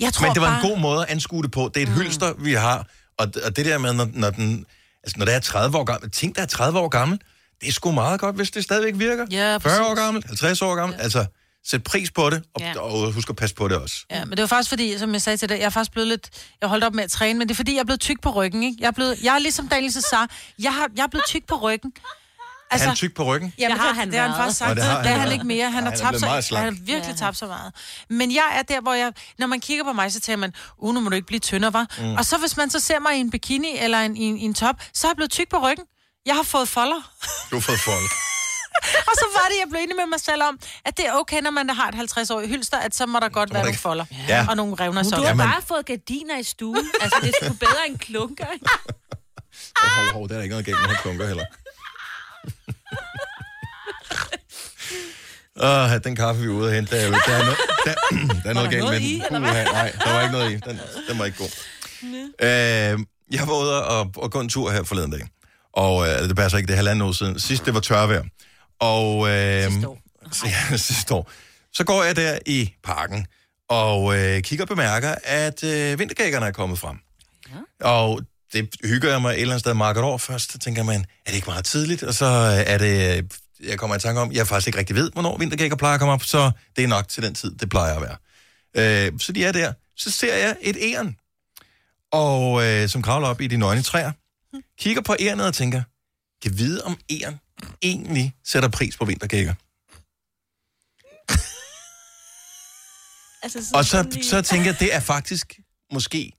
Jeg 0.00 0.12
tror 0.12 0.26
Men 0.26 0.34
det 0.34 0.42
var 0.42 0.48
bare... 0.48 0.64
en 0.64 0.70
god 0.70 0.78
måde 0.78 1.02
at 1.02 1.08
anskue 1.10 1.42
det 1.42 1.50
på. 1.50 1.70
Det 1.74 1.82
er 1.82 1.86
et 1.86 1.88
mm. 1.96 2.00
hylster, 2.02 2.32
vi 2.38 2.52
har, 2.52 2.86
og, 3.18 3.32
og 3.44 3.56
det 3.56 3.64
der 3.66 3.78
med, 3.78 3.92
når, 3.92 4.08
når 4.12 4.30
den... 4.30 4.66
Altså, 5.04 5.18
når 5.18 5.24
det 5.24 5.34
er 5.34 5.40
30 5.40 5.78
år 5.78 5.84
gammel, 5.84 6.10
ting, 6.10 6.36
der 6.36 6.42
er 6.42 6.46
30 6.46 6.78
år 6.78 6.88
gammel, 6.88 7.18
det 7.60 7.68
er 7.68 7.72
sgu 7.72 7.90
meget 7.92 8.20
godt, 8.20 8.36
hvis 8.36 8.50
det 8.50 8.64
stadigvæk 8.64 8.92
virker. 8.96 9.26
Ja, 9.30 9.56
40 9.56 9.86
år 9.90 9.94
gammel, 9.94 10.22
50 10.26 10.62
år 10.62 10.74
gammel, 10.74 10.96
ja. 10.98 11.02
altså 11.04 11.26
sæt 11.66 11.84
pris 11.84 12.10
på 12.10 12.30
det, 12.30 12.42
og, 12.54 12.60
Ja. 12.60 12.80
og 12.80 13.12
husk 13.12 13.30
at 13.30 13.36
passe 13.36 13.54
på 13.56 13.68
det 13.68 13.76
også. 13.76 13.96
Ja, 14.10 14.24
men 14.24 14.30
det 14.30 14.40
var 14.40 14.46
faktisk 14.46 14.68
fordi, 14.68 14.98
som 14.98 15.12
jeg 15.12 15.22
sagde 15.22 15.36
til 15.36 15.48
dig, 15.48 15.58
jeg 15.58 15.64
er 15.64 15.70
faktisk 15.70 15.92
blevet 15.92 16.08
lidt... 16.08 16.30
Jeg 16.60 16.68
holdt 16.68 16.84
op 16.84 16.94
med 16.94 17.04
at 17.04 17.10
træne, 17.10 17.38
men 17.38 17.48
det 17.48 17.54
er 17.54 17.56
fordi, 17.56 17.72
jeg 17.74 17.80
er 17.80 17.84
blevet 17.84 18.00
tyk 18.00 18.20
på 18.22 18.30
ryggen, 18.30 18.62
ikke? 18.62 18.76
Jeg 18.80 18.86
er, 18.86 18.90
blevet, 18.92 19.18
jeg 19.22 19.34
er 19.34 19.38
ligesom 19.38 19.68
Daniel 19.68 19.92
Cesar. 19.92 20.30
Jeg, 20.58 20.74
har, 20.74 20.88
jeg 20.96 21.02
er 21.02 21.06
blevet 21.06 21.26
tyk 21.26 21.44
på 21.46 21.54
ryggen. 21.56 21.92
Altså, 22.70 22.86
han 22.86 22.92
er 22.92 22.96
tyk 22.96 23.14
på 23.14 23.24
ryggen? 23.24 23.52
Jamen, 23.58 23.76
Det 23.76 23.84
har 23.86 23.92
han 23.92 24.10
det 24.10 24.18
har 24.18 24.28
han 24.28 24.36
faktisk 24.36 24.58
sagt. 24.58 24.68
Nå, 24.68 24.74
det 24.74 24.84
har 24.84 24.94
han 24.96 25.04
det 25.04 25.12
er 25.12 25.16
han 25.18 25.32
ikke 25.32 25.46
mere. 25.46 25.70
Han 25.70 25.84
Ja, 25.84 25.90
har 25.90 25.96
han 25.96 26.04
er 26.06 26.10
tabt 26.10 26.20
meget 26.20 26.44
slank. 26.44 26.64
Han 26.64 26.74
har 26.74 26.82
virkelig 26.84 27.14
Ja. 27.20 27.24
tabt 27.26 27.36
så 27.36 27.46
meget. 27.46 27.72
Men 28.10 28.32
jeg 28.32 28.44
er 28.58 28.62
der, 28.62 28.80
hvor 28.80 28.92
jeg... 28.94 29.12
Når 29.38 29.46
man 29.46 29.60
kigger 29.60 29.84
på 29.84 29.92
mig, 29.92 30.12
så 30.12 30.20
tænker 30.20 30.36
man, 30.36 30.52
uh, 30.78 30.94
nu 30.94 31.00
må 31.00 31.08
du 31.08 31.14
ikke 31.14 31.26
blive 31.26 31.40
tyndere, 31.40 31.72
var. 31.72 31.86
Mm. 31.98 32.14
Og 32.14 32.24
så 32.24 32.38
hvis 32.38 32.56
man 32.56 32.70
så 32.70 32.80
ser 32.80 32.98
mig 32.98 33.16
i 33.16 33.20
en 33.20 33.30
bikini 33.30 33.78
eller 33.78 33.98
en, 34.00 34.16
i, 34.16 34.22
en, 34.24 34.38
i 34.38 34.42
en 34.44 34.54
top, 34.54 34.76
så 34.94 35.06
er 35.06 35.10
jeg 35.10 35.16
blevet 35.16 35.30
tyk 35.30 35.48
på 35.50 35.58
ryggen. 35.58 35.84
Jeg 36.26 36.34
har 36.34 36.42
fået 36.42 36.68
folder. 36.68 37.12
Du 37.50 37.56
har 37.56 37.60
fået 37.60 37.80
folk. 37.80 38.12
og 39.08 39.14
så 39.22 39.26
var 39.38 39.46
det, 39.50 39.56
jeg 39.62 39.66
blev 39.70 39.80
enig 39.80 39.96
med 39.96 40.06
mig 40.06 40.20
selv 40.20 40.42
om, 40.42 40.58
at 40.84 40.96
det 40.96 41.06
er 41.06 41.12
okay, 41.12 41.40
når 41.42 41.50
man 41.50 41.70
har 41.70 41.88
et 41.88 41.94
50-årigt 41.94 42.46
hylster, 42.48 42.76
at 42.78 42.94
så 42.94 43.06
må 43.06 43.20
der 43.20 43.28
godt 43.28 43.48
må 43.50 43.52
være 43.52 43.58
der 43.60 43.64
nogle 43.64 43.70
ikke- 43.70 43.80
folder. 43.80 44.04
Ja. 44.28 44.46
Og 44.48 44.56
nogle 44.56 44.74
revner 44.80 45.02
Du 45.02 45.16
har 45.16 45.22
Jamen- 45.22 45.46
bare 45.46 45.62
fået 45.62 45.86
gardiner 45.86 46.38
i 46.38 46.42
stuen. 46.42 46.86
Altså, 47.00 47.18
det 47.22 47.28
er 47.28 47.44
sgu 47.46 47.54
bedre 47.54 47.82
end 47.88 47.98
klunker. 47.98 48.46
ikke? 48.54 48.66
Hov, 49.78 50.04
hov, 50.04 50.12
hov, 50.12 50.22
det 50.28 50.32
er 50.34 50.36
der 50.36 50.42
ikke 50.42 50.52
noget 50.52 50.66
galt 50.66 50.78
med, 50.80 50.96
klunker 51.02 51.26
heller. 51.26 51.44
Åh, 55.56 55.90
den 56.04 56.16
kaffe, 56.16 56.40
vi 56.42 56.46
er 56.46 56.50
ude 56.50 56.68
at 56.68 56.74
hente, 56.74 56.96
der, 56.96 57.02
er 57.06 57.10
der, 57.10 57.32
er, 57.32 57.44
no, 57.44 57.50
der, 57.84 57.94
der 58.42 58.50
er 58.50 58.54
noget 58.54 58.70
galt 58.70 58.84
med 58.84 59.00
den. 59.00 59.42
Puha, 59.44 59.64
nej, 59.64 59.92
der 60.04 60.12
var 60.12 60.20
ikke 60.22 60.32
noget 60.32 60.50
i. 60.52 60.54
Den, 60.54 60.80
den 61.08 61.18
var 61.18 61.24
ikke 61.24 61.38
god. 61.38 61.50
Øh, 62.42 62.98
jeg 63.30 63.48
var 63.48 63.54
ude 63.62 63.84
og, 63.86 64.10
og 64.16 64.30
gå 64.32 64.40
en 64.40 64.48
tur 64.48 64.70
her 64.70 64.82
forleden 64.82 65.10
dag. 65.10 65.28
Og 65.72 66.08
øh, 66.08 66.18
det 66.28 66.36
passer 66.36 66.58
ikke, 66.58 66.66
det 66.66 66.72
er 66.72 66.76
halvanden 66.76 67.02
år 67.08 67.12
siden. 67.12 67.40
Sidst 67.40 67.64
det 67.64 67.74
var 67.74 67.80
tørvejr. 67.80 68.22
Og, 68.82 69.28
øh, 69.28 69.70
sidste 69.70 69.88
år. 69.88 69.98
Ja, 70.70 70.76
sidste 70.76 71.14
år. 71.14 71.30
Så 71.72 71.84
går 71.84 72.02
jeg 72.02 72.16
der 72.16 72.38
i 72.46 72.74
parken 72.84 73.26
og 73.68 74.18
øh, 74.18 74.42
kigger 74.42 74.64
og 74.64 74.68
bemærker, 74.68 75.14
at 75.24 75.64
øh, 75.64 75.98
vintergækkerne 75.98 76.46
er 76.46 76.50
kommet 76.50 76.78
frem. 76.78 76.96
Ja. 77.50 77.88
Og 77.88 78.22
det 78.52 78.76
hygger 78.84 79.10
jeg 79.10 79.22
mig 79.22 79.30
et 79.30 79.40
eller 79.40 79.54
andet 79.54 79.60
sted 79.60 79.74
markedet 79.74 80.04
over 80.04 80.18
først. 80.18 80.52
Så 80.52 80.58
tænker 80.58 80.82
man, 80.82 81.00
er 81.00 81.30
det 81.30 81.34
ikke 81.34 81.46
meget 81.46 81.64
tidligt? 81.64 82.02
Og 82.02 82.14
så 82.14 82.26
øh, 82.26 82.72
er 82.72 82.78
det, 82.78 83.18
øh, 83.18 83.24
jeg 83.68 83.78
kommer 83.78 83.96
i 83.96 83.98
tanke 83.98 84.20
om, 84.20 84.32
jeg 84.32 84.46
faktisk 84.46 84.66
ikke 84.66 84.78
rigtig 84.78 84.96
ved, 84.96 85.10
hvornår 85.12 85.38
vintergækker 85.38 85.76
plejer 85.76 85.94
at 85.94 86.00
komme 86.00 86.12
op, 86.12 86.22
så 86.22 86.50
det 86.76 86.84
er 86.84 86.88
nok 86.88 87.08
til 87.08 87.22
den 87.22 87.34
tid, 87.34 87.54
det 87.54 87.70
plejer 87.70 87.94
at 87.94 88.02
være. 88.02 88.16
Øh, 89.06 89.12
så 89.18 89.32
de 89.32 89.44
er 89.44 89.52
der. 89.52 89.72
Så 89.96 90.10
ser 90.10 90.36
jeg 90.36 90.56
et 90.60 90.76
æren, 90.80 91.16
og, 92.12 92.64
øh, 92.64 92.88
som 92.88 93.02
kravler 93.02 93.28
op 93.28 93.40
i 93.40 93.46
de 93.46 93.56
nøgne 93.56 93.82
træer. 93.82 94.12
Kigger 94.78 95.02
på 95.02 95.16
ærenet 95.20 95.46
og 95.46 95.54
tænker, 95.54 95.82
kan 96.42 96.58
vide 96.58 96.84
om 96.84 96.98
æren 97.10 97.38
egentlig 97.82 98.34
sætter 98.44 98.68
pris 98.68 98.96
på 98.96 99.04
vintergækker. 99.04 99.54
Altså, 103.42 103.58
Og 103.74 103.84
så, 103.84 104.18
så 104.22 104.42
tænker 104.42 104.66
jeg, 104.66 104.80
det 104.80 104.94
er 104.94 105.00
faktisk 105.00 105.58
måske 105.92 106.32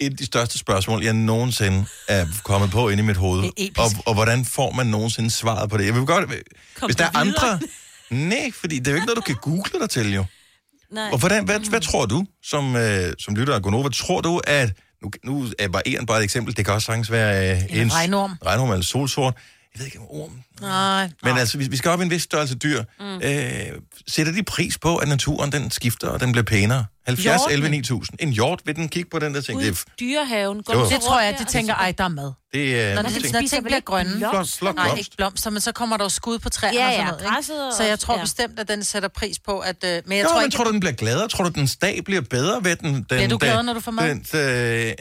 et 0.00 0.10
af 0.10 0.16
de 0.16 0.26
største 0.26 0.58
spørgsmål, 0.58 1.04
jeg 1.04 1.12
nogensinde 1.12 1.86
er 2.08 2.26
kommet 2.44 2.70
på 2.70 2.88
inde 2.88 3.02
i 3.02 3.06
mit 3.06 3.16
hoved. 3.16 3.44
Og, 3.78 3.90
og 4.06 4.14
hvordan 4.14 4.44
får 4.44 4.72
man 4.72 4.86
nogensinde 4.86 5.30
svaret 5.30 5.70
på 5.70 5.76
det? 5.76 5.86
Jeg 5.86 5.94
vil 5.94 6.06
godt, 6.06 6.30
Kom 6.74 6.86
hvis 6.88 6.96
der 6.96 7.04
er 7.04 7.24
videre? 7.24 7.50
andre... 7.52 7.66
Nej, 8.28 8.50
fordi 8.54 8.78
det 8.78 8.86
er 8.86 8.90
jo 8.90 8.94
ikke 8.96 9.06
noget, 9.06 9.16
du 9.16 9.22
kan 9.22 9.34
google 9.42 9.80
dig 9.80 9.90
til, 9.90 10.14
jo. 10.14 10.24
Nej. 10.92 11.10
Og 11.12 11.18
hvordan, 11.18 11.44
hvad, 11.44 11.60
hvad 11.70 11.80
tror 11.80 12.06
du, 12.06 12.26
som, 12.42 12.76
øh, 12.76 13.12
som 13.18 13.34
lytter 13.34 13.54
af 13.54 13.62
Gonova, 13.62 13.88
tror 13.88 14.20
du, 14.20 14.40
at... 14.46 14.72
Nu, 15.02 15.10
nu 15.24 15.46
er 15.58 15.68
bare 15.68 15.88
en 15.88 16.06
bare 16.06 16.18
et 16.18 16.24
eksempel. 16.24 16.56
Det 16.56 16.64
kan 16.64 16.74
også 16.74 16.86
sagtens 16.86 17.10
være 17.10 17.56
øh, 17.56 17.80
En 17.80 17.94
regnorm. 17.94 18.32
regnorm 18.46 18.70
eller 18.70 18.84
solsort. 18.84 19.34
Jeg 19.78 19.84
ved 19.84 19.86
ikke, 19.86 19.98
om 19.98 20.06
orm... 20.10 20.30
Nej. 20.60 21.10
Men 21.22 21.38
altså, 21.38 21.58
vi, 21.58 21.68
vi 21.68 21.76
skal 21.76 21.90
op 21.90 22.00
i 22.00 22.02
en 22.04 22.10
vis 22.10 22.22
størrelse 22.22 22.54
dyr. 22.54 22.84
Mm. 23.00 23.20
Øh, 23.22 23.60
sætter 24.08 24.32
de 24.32 24.42
pris 24.42 24.78
på, 24.78 24.96
at 24.96 25.08
naturen 25.08 25.52
den 25.52 25.70
skifter, 25.70 26.08
og 26.08 26.20
den 26.20 26.32
bliver 26.32 26.44
pænere? 26.44 26.84
70, 27.06 27.24
Hjorten. 27.24 27.52
11, 27.52 27.68
9000. 27.68 28.18
En 28.22 28.32
hjort, 28.32 28.60
vil 28.64 28.76
den 28.76 28.88
kigge 28.88 29.10
på 29.10 29.18
den 29.18 29.34
der 29.34 29.40
ting? 29.40 29.58
Ude 29.58 29.66
Det 29.66 29.72
i 29.72 29.90
er, 29.90 29.92
dyrehaven. 30.00 30.62
Går 30.62 30.74
Jo. 30.74 30.78
du 30.80 30.84
Det 30.84 30.92
Det 30.94 31.00
tror 31.02 31.20
jeg, 31.20 31.36
de 31.38 31.44
tænker, 31.44 31.74
ej, 31.74 31.92
der 31.98 32.04
er 32.04 32.08
mad. 32.08 32.32
det 32.54 32.80
er 32.82 32.94
Når, 32.94 33.02
ting. 33.02 33.22
det, 33.24 33.32
når 33.32 33.40
ting 33.50 33.64
bliver 33.64 33.80
grønne. 33.80 34.18
Flot, 34.18 34.48
flot 34.48 34.74
Nej, 34.74 34.84
blomst. 34.84 34.98
ikke 34.98 35.16
blomster, 35.16 35.50
men 35.50 35.60
så 35.60 35.72
kommer 35.72 35.96
der 35.96 36.04
jo 36.04 36.08
skud 36.08 36.38
på 36.38 36.48
træerne 36.48 36.78
Ja, 36.78 36.86
og 36.86 36.92
ja, 36.92 36.96
sådan 36.98 37.06
noget. 37.06 37.20
Ikke? 37.22 37.34
græsset 37.34 37.66
og- 37.66 37.72
Så 37.76 37.82
jeg 37.84 37.98
tror 37.98 38.14
ja. 38.16 38.20
bestemt, 38.22 38.58
at 38.58 38.68
den 38.68 38.84
sætter 38.84 39.08
pris 39.08 39.38
på, 39.38 39.58
at... 39.58 39.76
Øh, 39.84 40.02
men 40.06 40.16
jeg 40.18 40.24
Jo, 40.24 40.28
tror 40.28 40.36
men 40.38 40.44
ikke, 40.44 40.56
tror 40.56 40.64
du, 40.64 40.72
den 40.72 40.80
bliver 40.80 40.92
gladere? 40.92 41.28
Tror 41.28 41.44
du, 41.44 41.50
den 41.60 41.68
dag 41.82 42.04
bliver 42.04 42.20
bedre 42.20 42.64
ved 42.64 42.76
den? 42.76 42.94
den 42.94 43.04
Bliver 43.04 43.22
du 43.28 43.30
den- 43.30 43.38
gladere, 43.38 43.64
når 43.64 43.72
du 43.72 43.80
får 43.80 43.90
mad? 43.90 44.08
Den, 44.08 44.88
øh, 44.88 44.94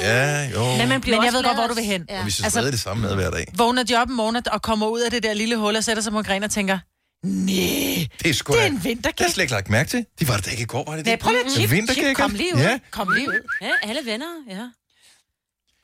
ja, 0.00 0.50
jo. 0.54 0.76
Men 0.76 0.88
man 0.88 1.00
bliver 1.00 1.16
Men 1.16 1.24
jeg 1.24 1.32
ved 1.32 1.42
godt, 1.44 1.56
hvor 1.56 1.66
du 1.66 1.74
vil 1.74 1.84
hen. 1.84 2.04
Ja. 2.08 2.20
Og 2.20 2.26
vi 2.26 2.30
skal 2.30 2.44
altså- 2.44 2.60
det 2.70 2.80
samme 2.80 3.02
mad 3.02 3.14
hver 3.14 3.30
dag. 3.30 3.46
Vågner 3.56 3.82
de 3.82 3.94
op 3.96 4.08
en 4.08 4.14
morgen 4.16 4.42
og 4.52 4.62
kommer 4.62 4.86
ud 4.86 5.00
af 5.00 5.10
det 5.10 5.22
der 5.22 5.34
lille 5.34 5.56
hul 5.56 5.76
og 5.76 5.84
sætter 5.84 6.02
sig 6.02 6.12
på 6.12 6.18
en 6.18 6.24
gren 6.24 6.42
og 6.42 6.50
tænker, 6.50 6.78
nej, 7.26 8.06
Det 8.22 8.30
er 8.30 8.34
sgu 8.34 8.52
det 8.52 8.62
er 8.62 8.66
en 8.66 8.72
Det 8.72 8.80
har 8.82 8.88
vintergæk. 8.88 9.28
slet 9.30 9.42
ikke 9.44 9.52
lagt 9.52 9.68
mærke 9.70 9.90
til. 9.90 10.06
De 10.20 10.28
var 10.28 10.36
da 10.36 10.50
ikke 10.50 10.62
i 10.62 10.66
går, 10.66 10.84
var 10.90 10.96
det 10.96 11.06
Nej, 11.06 11.14
det? 11.14 11.22
prøv 11.22 11.32
lige 11.32 11.44
at 11.44 11.50
chip, 11.70 11.90
chip, 11.92 12.16
kom 12.16 12.34
lige 12.34 12.54
ud. 12.54 12.60
Ja. 12.60 12.78
Kom 12.90 13.12
lige 13.14 13.28
ud. 13.28 13.40
Ja, 13.62 13.70
alle 13.82 14.00
venner, 14.04 14.26
ja. 14.48 14.68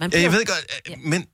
Man 0.00 0.12
jeg 0.12 0.32
ved 0.32 0.46
godt, 0.46 0.66
øh, 0.90 0.96
men 1.04 1.26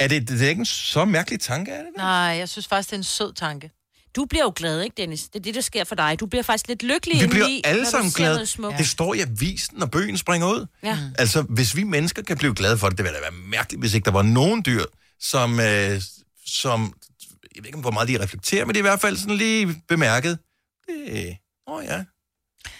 er 0.00 0.08
det, 0.08 0.28
det 0.28 0.42
er 0.42 0.48
ikke 0.48 0.60
en 0.60 0.66
så 0.66 1.04
mærkelig 1.04 1.40
tanke, 1.40 1.70
er 1.72 1.78
det? 1.78 1.88
Nej, 1.96 2.06
jeg 2.08 2.48
synes 2.48 2.66
faktisk, 2.66 2.90
det 2.90 2.94
er 2.94 2.98
en 2.98 3.04
sød 3.04 3.32
tanke. 3.32 3.70
Du 4.16 4.24
bliver 4.24 4.42
jo 4.44 4.52
glad, 4.56 4.80
ikke, 4.82 4.94
Dennis? 4.96 5.22
Det 5.28 5.38
er 5.38 5.42
det, 5.42 5.54
der 5.54 5.60
sker 5.60 5.84
for 5.84 5.94
dig. 5.94 6.20
Du 6.20 6.26
bliver 6.26 6.42
faktisk 6.42 6.68
lidt 6.68 6.82
lykkelig 6.82 7.22
Vi 7.22 7.26
bliver 7.26 7.44
indeni, 7.46 7.62
alle 7.64 7.86
sammen 7.86 8.12
glade. 8.12 8.46
smukt. 8.46 8.78
Det 8.78 8.88
står 8.88 9.14
i 9.14 9.20
avisen, 9.20 9.78
når 9.78 9.86
bøgen 9.86 10.16
springer 10.18 10.48
ud. 10.48 10.66
Ja. 10.82 10.98
Altså, 11.18 11.42
hvis 11.42 11.76
vi 11.76 11.82
mennesker 11.82 12.22
kan 12.22 12.36
blive 12.36 12.54
glade 12.54 12.78
for 12.78 12.88
det, 12.88 12.98
det 12.98 13.04
ville 13.04 13.16
da 13.16 13.20
være 13.22 13.32
mærkeligt, 13.32 13.82
hvis 13.82 13.94
ikke 13.94 14.04
der 14.04 14.10
var 14.10 14.22
nogen 14.22 14.62
dyr, 14.66 14.84
som, 15.20 15.60
øh, 15.60 16.02
som 16.46 16.94
jeg 17.56 17.62
ved 17.62 17.66
ikke, 17.66 17.78
hvor 17.78 17.90
meget 17.90 18.08
de 18.08 18.22
reflekterer, 18.22 18.64
men 18.64 18.74
det 18.74 18.80
er 18.80 18.84
i 18.84 18.88
hvert 18.90 19.00
fald 19.00 19.16
sådan 19.16 19.36
lige 19.36 19.82
bemærket. 19.88 20.38
Det, 20.88 21.36
åh 21.66 21.74
oh 21.78 21.84
ja, 21.84 21.98
det 21.98 22.04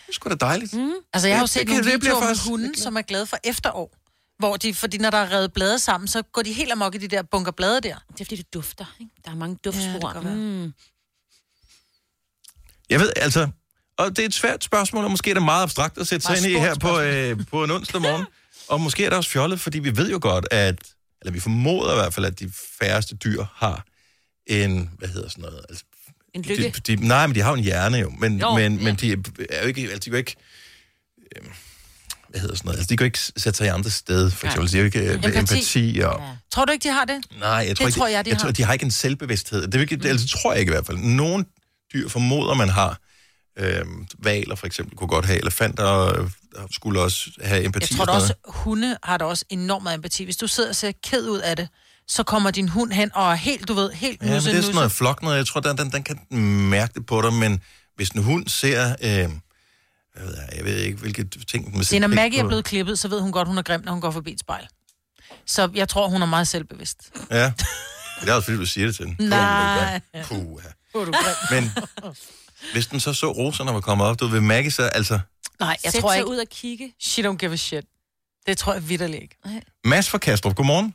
er 0.08 0.12
sgu 0.12 0.28
da 0.30 0.34
dejligt. 0.34 0.72
Mm. 0.74 0.92
Altså, 1.12 1.28
jeg 1.28 1.36
har 1.36 1.42
jo 1.42 1.44
Det- 1.44 1.50
set 1.50 1.60
det 1.60 1.68
nogle 1.68 1.84
det 1.92 2.02
videoer 2.02 2.20
med 2.28 2.36
hunde, 2.48 2.80
som 2.80 2.96
er 2.96 3.02
glade 3.02 3.26
for 3.26 3.38
efterår. 3.44 3.94
Hvor 4.38 4.56
de, 4.56 4.74
fordi 4.74 4.98
når 4.98 5.10
der 5.10 5.18
er 5.18 5.30
revet 5.32 5.52
blade 5.52 5.78
sammen, 5.78 6.08
så 6.08 6.22
går 6.22 6.42
de 6.42 6.52
helt 6.52 6.72
amok 6.72 6.94
i 6.94 6.98
de 6.98 7.08
der 7.08 7.22
bunker 7.22 7.52
blade 7.52 7.80
der. 7.80 7.94
Det 8.12 8.20
er 8.20 8.24
fordi, 8.24 8.36
det 8.36 8.54
dufter. 8.54 8.84
Ikke? 9.00 9.12
Der 9.24 9.30
er 9.30 9.34
mange 9.34 9.52
Ja, 9.64 9.70
det 9.70 9.74
duftspor. 9.76 9.90
kan 9.92 10.00
godt 10.00 10.24
være. 10.24 10.34
mm. 10.34 10.72
Jeg 12.90 13.00
ved, 13.00 13.12
altså, 13.16 13.48
og 13.98 14.10
det 14.10 14.18
er 14.18 14.26
et 14.26 14.34
svært 14.34 14.64
spørgsmål, 14.64 15.04
og 15.04 15.10
måske 15.10 15.30
er 15.30 15.34
det 15.34 15.42
meget 15.42 15.62
abstrakt 15.62 15.98
at 15.98 16.06
sætte 16.06 16.26
sig 16.26 16.36
ind 16.36 16.46
i 16.46 16.58
her 16.58 16.74
på, 16.74 17.00
øh, 17.00 17.36
på 17.50 17.64
en 17.64 17.70
onsdag 17.70 18.00
morgen. 18.00 18.26
og 18.68 18.80
måske 18.80 19.04
er 19.04 19.08
det 19.08 19.16
også 19.16 19.30
fjollet, 19.30 19.60
fordi 19.60 19.78
vi 19.78 19.96
ved 19.96 20.10
jo 20.10 20.18
godt, 20.22 20.46
at, 20.50 20.76
eller 21.22 21.32
vi 21.32 21.40
formoder 21.40 21.92
i 21.92 21.96
hvert 21.96 22.14
fald, 22.14 22.26
at 22.26 22.40
de 22.40 22.52
færreste 22.80 23.16
dyr 23.16 23.44
har 23.54 23.84
en, 24.46 24.90
hvad 24.98 25.08
hedder 25.08 25.28
sådan 25.28 25.42
noget, 25.42 25.60
altså, 25.68 25.84
En 26.34 26.42
lykke. 26.42 26.72
de, 26.86 26.96
de, 26.96 27.06
nej, 27.06 27.26
men 27.26 27.34
de 27.36 27.40
har 27.40 27.50
jo 27.50 27.56
en 27.56 27.64
hjerne 27.64 27.98
jo, 27.98 28.10
men, 28.10 28.38
Jo, 28.40 28.54
men, 28.56 28.76
ja. 28.78 28.84
men 28.84 28.94
de 28.96 29.12
er 29.50 29.60
jo 29.62 29.68
ikke, 29.68 29.80
altså, 29.82 29.96
de 29.98 30.00
kan 30.04 30.12
jo 30.12 30.16
ikke, 30.16 30.36
øh, 31.36 31.42
hvad 32.28 32.40
hedder 32.40 32.54
sådan 32.56 32.66
noget, 32.68 32.78
altså, 32.78 32.88
de 32.90 32.96
kan 32.96 33.04
jo 33.04 33.06
ikke 33.08 33.18
sætte 33.18 33.56
sig 33.56 33.64
i 33.66 33.68
andre 33.68 33.90
sted, 33.90 34.30
for 34.30 34.46
eksempel, 34.46 34.70
de 34.72 34.76
har 34.76 34.80
jo 34.80 34.84
ikke 34.86 34.98
øh, 35.00 35.14
Empati. 35.14 35.38
empati, 35.38 36.00
og, 36.04 36.20
Ja. 36.20 36.26
Tror 36.52 36.64
du 36.64 36.72
ikke, 36.72 36.88
de 36.88 36.92
har 36.92 37.04
det? 37.04 37.24
nej, 37.40 37.48
jeg 37.48 37.76
tror, 37.76 37.84
Det 37.84 37.90
ikke, 37.90 37.98
tror 37.98 38.06
jeg, 38.06 38.24
de 38.24 38.30
jeg 38.30 38.36
har. 38.36 38.40
tror, 38.42 38.50
de 38.50 38.62
har 38.64 38.72
ikke 38.72 38.84
en 38.84 38.90
selvbevidsthed, 38.90 39.62
det, 39.66 39.74
er 39.74 39.80
ikke, 39.80 39.96
det, 39.96 40.08
altså, 40.08 40.28
tror 40.28 40.52
jeg 40.52 40.60
ikke 40.60 40.70
i 40.70 40.74
hvert 40.74 40.86
fald. 40.86 40.98
Nogle 40.98 41.44
dyr 41.92 42.08
formoder, 42.08 42.54
man 42.54 42.68
har, 42.68 42.98
øh, 43.58 43.84
valer 44.18 44.54
for 44.54 44.66
eksempel 44.66 44.96
kunne 44.96 45.08
godt 45.08 45.26
have, 45.26 45.40
elefanter 45.40 46.20
øh, 46.20 46.30
skulle 46.70 47.00
også 47.00 47.30
have 47.44 47.64
empati. 47.64 47.86
Jeg 47.92 47.96
tror 47.96 48.04
da 48.04 48.12
og 48.12 48.16
også, 48.16 48.34
hunde 48.48 48.96
har 49.02 49.18
da 49.18 49.24
også 49.24 49.44
enormt 49.50 49.82
meget 49.82 49.96
empati. 49.96 50.24
Hvis 50.24 50.36
du 50.36 50.46
sidder 50.46 50.68
og 50.68 50.76
ser 50.76 50.92
ked 51.02 51.28
ud 51.28 51.38
af 51.38 51.56
det, 51.56 51.68
så 52.08 52.22
kommer 52.22 52.50
din 52.50 52.68
hund 52.68 52.92
hen 52.92 53.10
og 53.14 53.30
er 53.30 53.34
helt, 53.34 53.68
du 53.68 53.74
ved, 53.74 53.92
helt 53.92 54.22
Ja, 54.22 54.26
men 54.26 54.34
nusse, 54.34 54.50
det 54.50 54.58
er 54.58 54.62
sådan 54.62 54.74
noget 54.74 54.86
nusse. 54.86 54.96
flok 54.96 55.22
noget. 55.22 55.36
Jeg 55.36 55.46
tror, 55.46 55.60
den, 55.60 55.78
den, 55.78 55.92
den 55.92 56.02
kan 56.02 56.38
mærke 56.70 56.94
det 56.94 57.06
på 57.06 57.22
dig, 57.22 57.32
men 57.32 57.60
hvis 57.96 58.08
en 58.08 58.22
hund 58.22 58.48
ser... 58.48 58.96
Øh, 59.02 59.08
jeg, 59.08 60.26
ved, 60.26 60.36
jeg 60.56 60.64
ved 60.64 60.76
ikke, 60.76 60.98
hvilke 60.98 61.24
ting... 61.24 61.72
Den 61.90 62.02
er, 62.02 62.08
når 62.08 62.14
Maggie 62.14 62.40
er 62.40 62.46
blevet 62.46 62.64
klippet, 62.64 62.98
så 62.98 63.08
ved 63.08 63.20
hun 63.20 63.32
godt, 63.32 63.48
hun 63.48 63.58
er 63.58 63.62
grim, 63.62 63.80
når 63.84 63.92
hun 63.92 64.00
går 64.00 64.10
forbi 64.10 64.32
et 64.32 64.40
spejl. 64.40 64.68
Så 65.46 65.70
jeg 65.74 65.88
tror, 65.88 66.08
hun 66.08 66.22
er 66.22 66.26
meget 66.26 66.48
selvbevidst. 66.48 66.98
Ja. 67.30 67.52
Det 68.20 68.28
er 68.28 68.32
også, 68.32 68.46
fordi 68.46 68.58
du 68.58 68.66
siger 68.66 68.86
det 68.86 68.96
til 68.96 69.04
den. 69.04 69.16
Nej. 69.28 70.00
Puh, 70.24 70.38
grim. 70.38 70.72
Men 71.54 71.62
hvis 72.72 72.86
den 72.86 73.00
så 73.00 73.12
så 73.12 73.26
roserne 73.40 73.72
var 73.74 73.80
kommet 73.80 74.06
op, 74.06 74.20
du 74.20 74.26
ved 74.26 74.40
Maggie 74.40 74.70
så... 74.70 74.82
Altså, 74.82 75.18
Nej, 75.60 75.76
jeg 75.84 75.92
Sæt 75.92 76.00
tror 76.00 76.12
ikke. 76.12 76.28
ud 76.28 76.36
og 76.36 76.48
kigge. 76.60 76.92
She 77.00 77.22
don't 77.28 77.36
give 77.36 77.52
a 77.52 77.56
shit. 77.56 77.84
Det 78.46 78.58
tror 78.58 78.72
jeg 78.72 78.88
vidderligt 78.88 79.22
ikke. 79.22 79.36
Mads 79.84 80.10
fra 80.10 80.18
Kastrup, 80.18 80.54
godmorgen. 80.56 80.94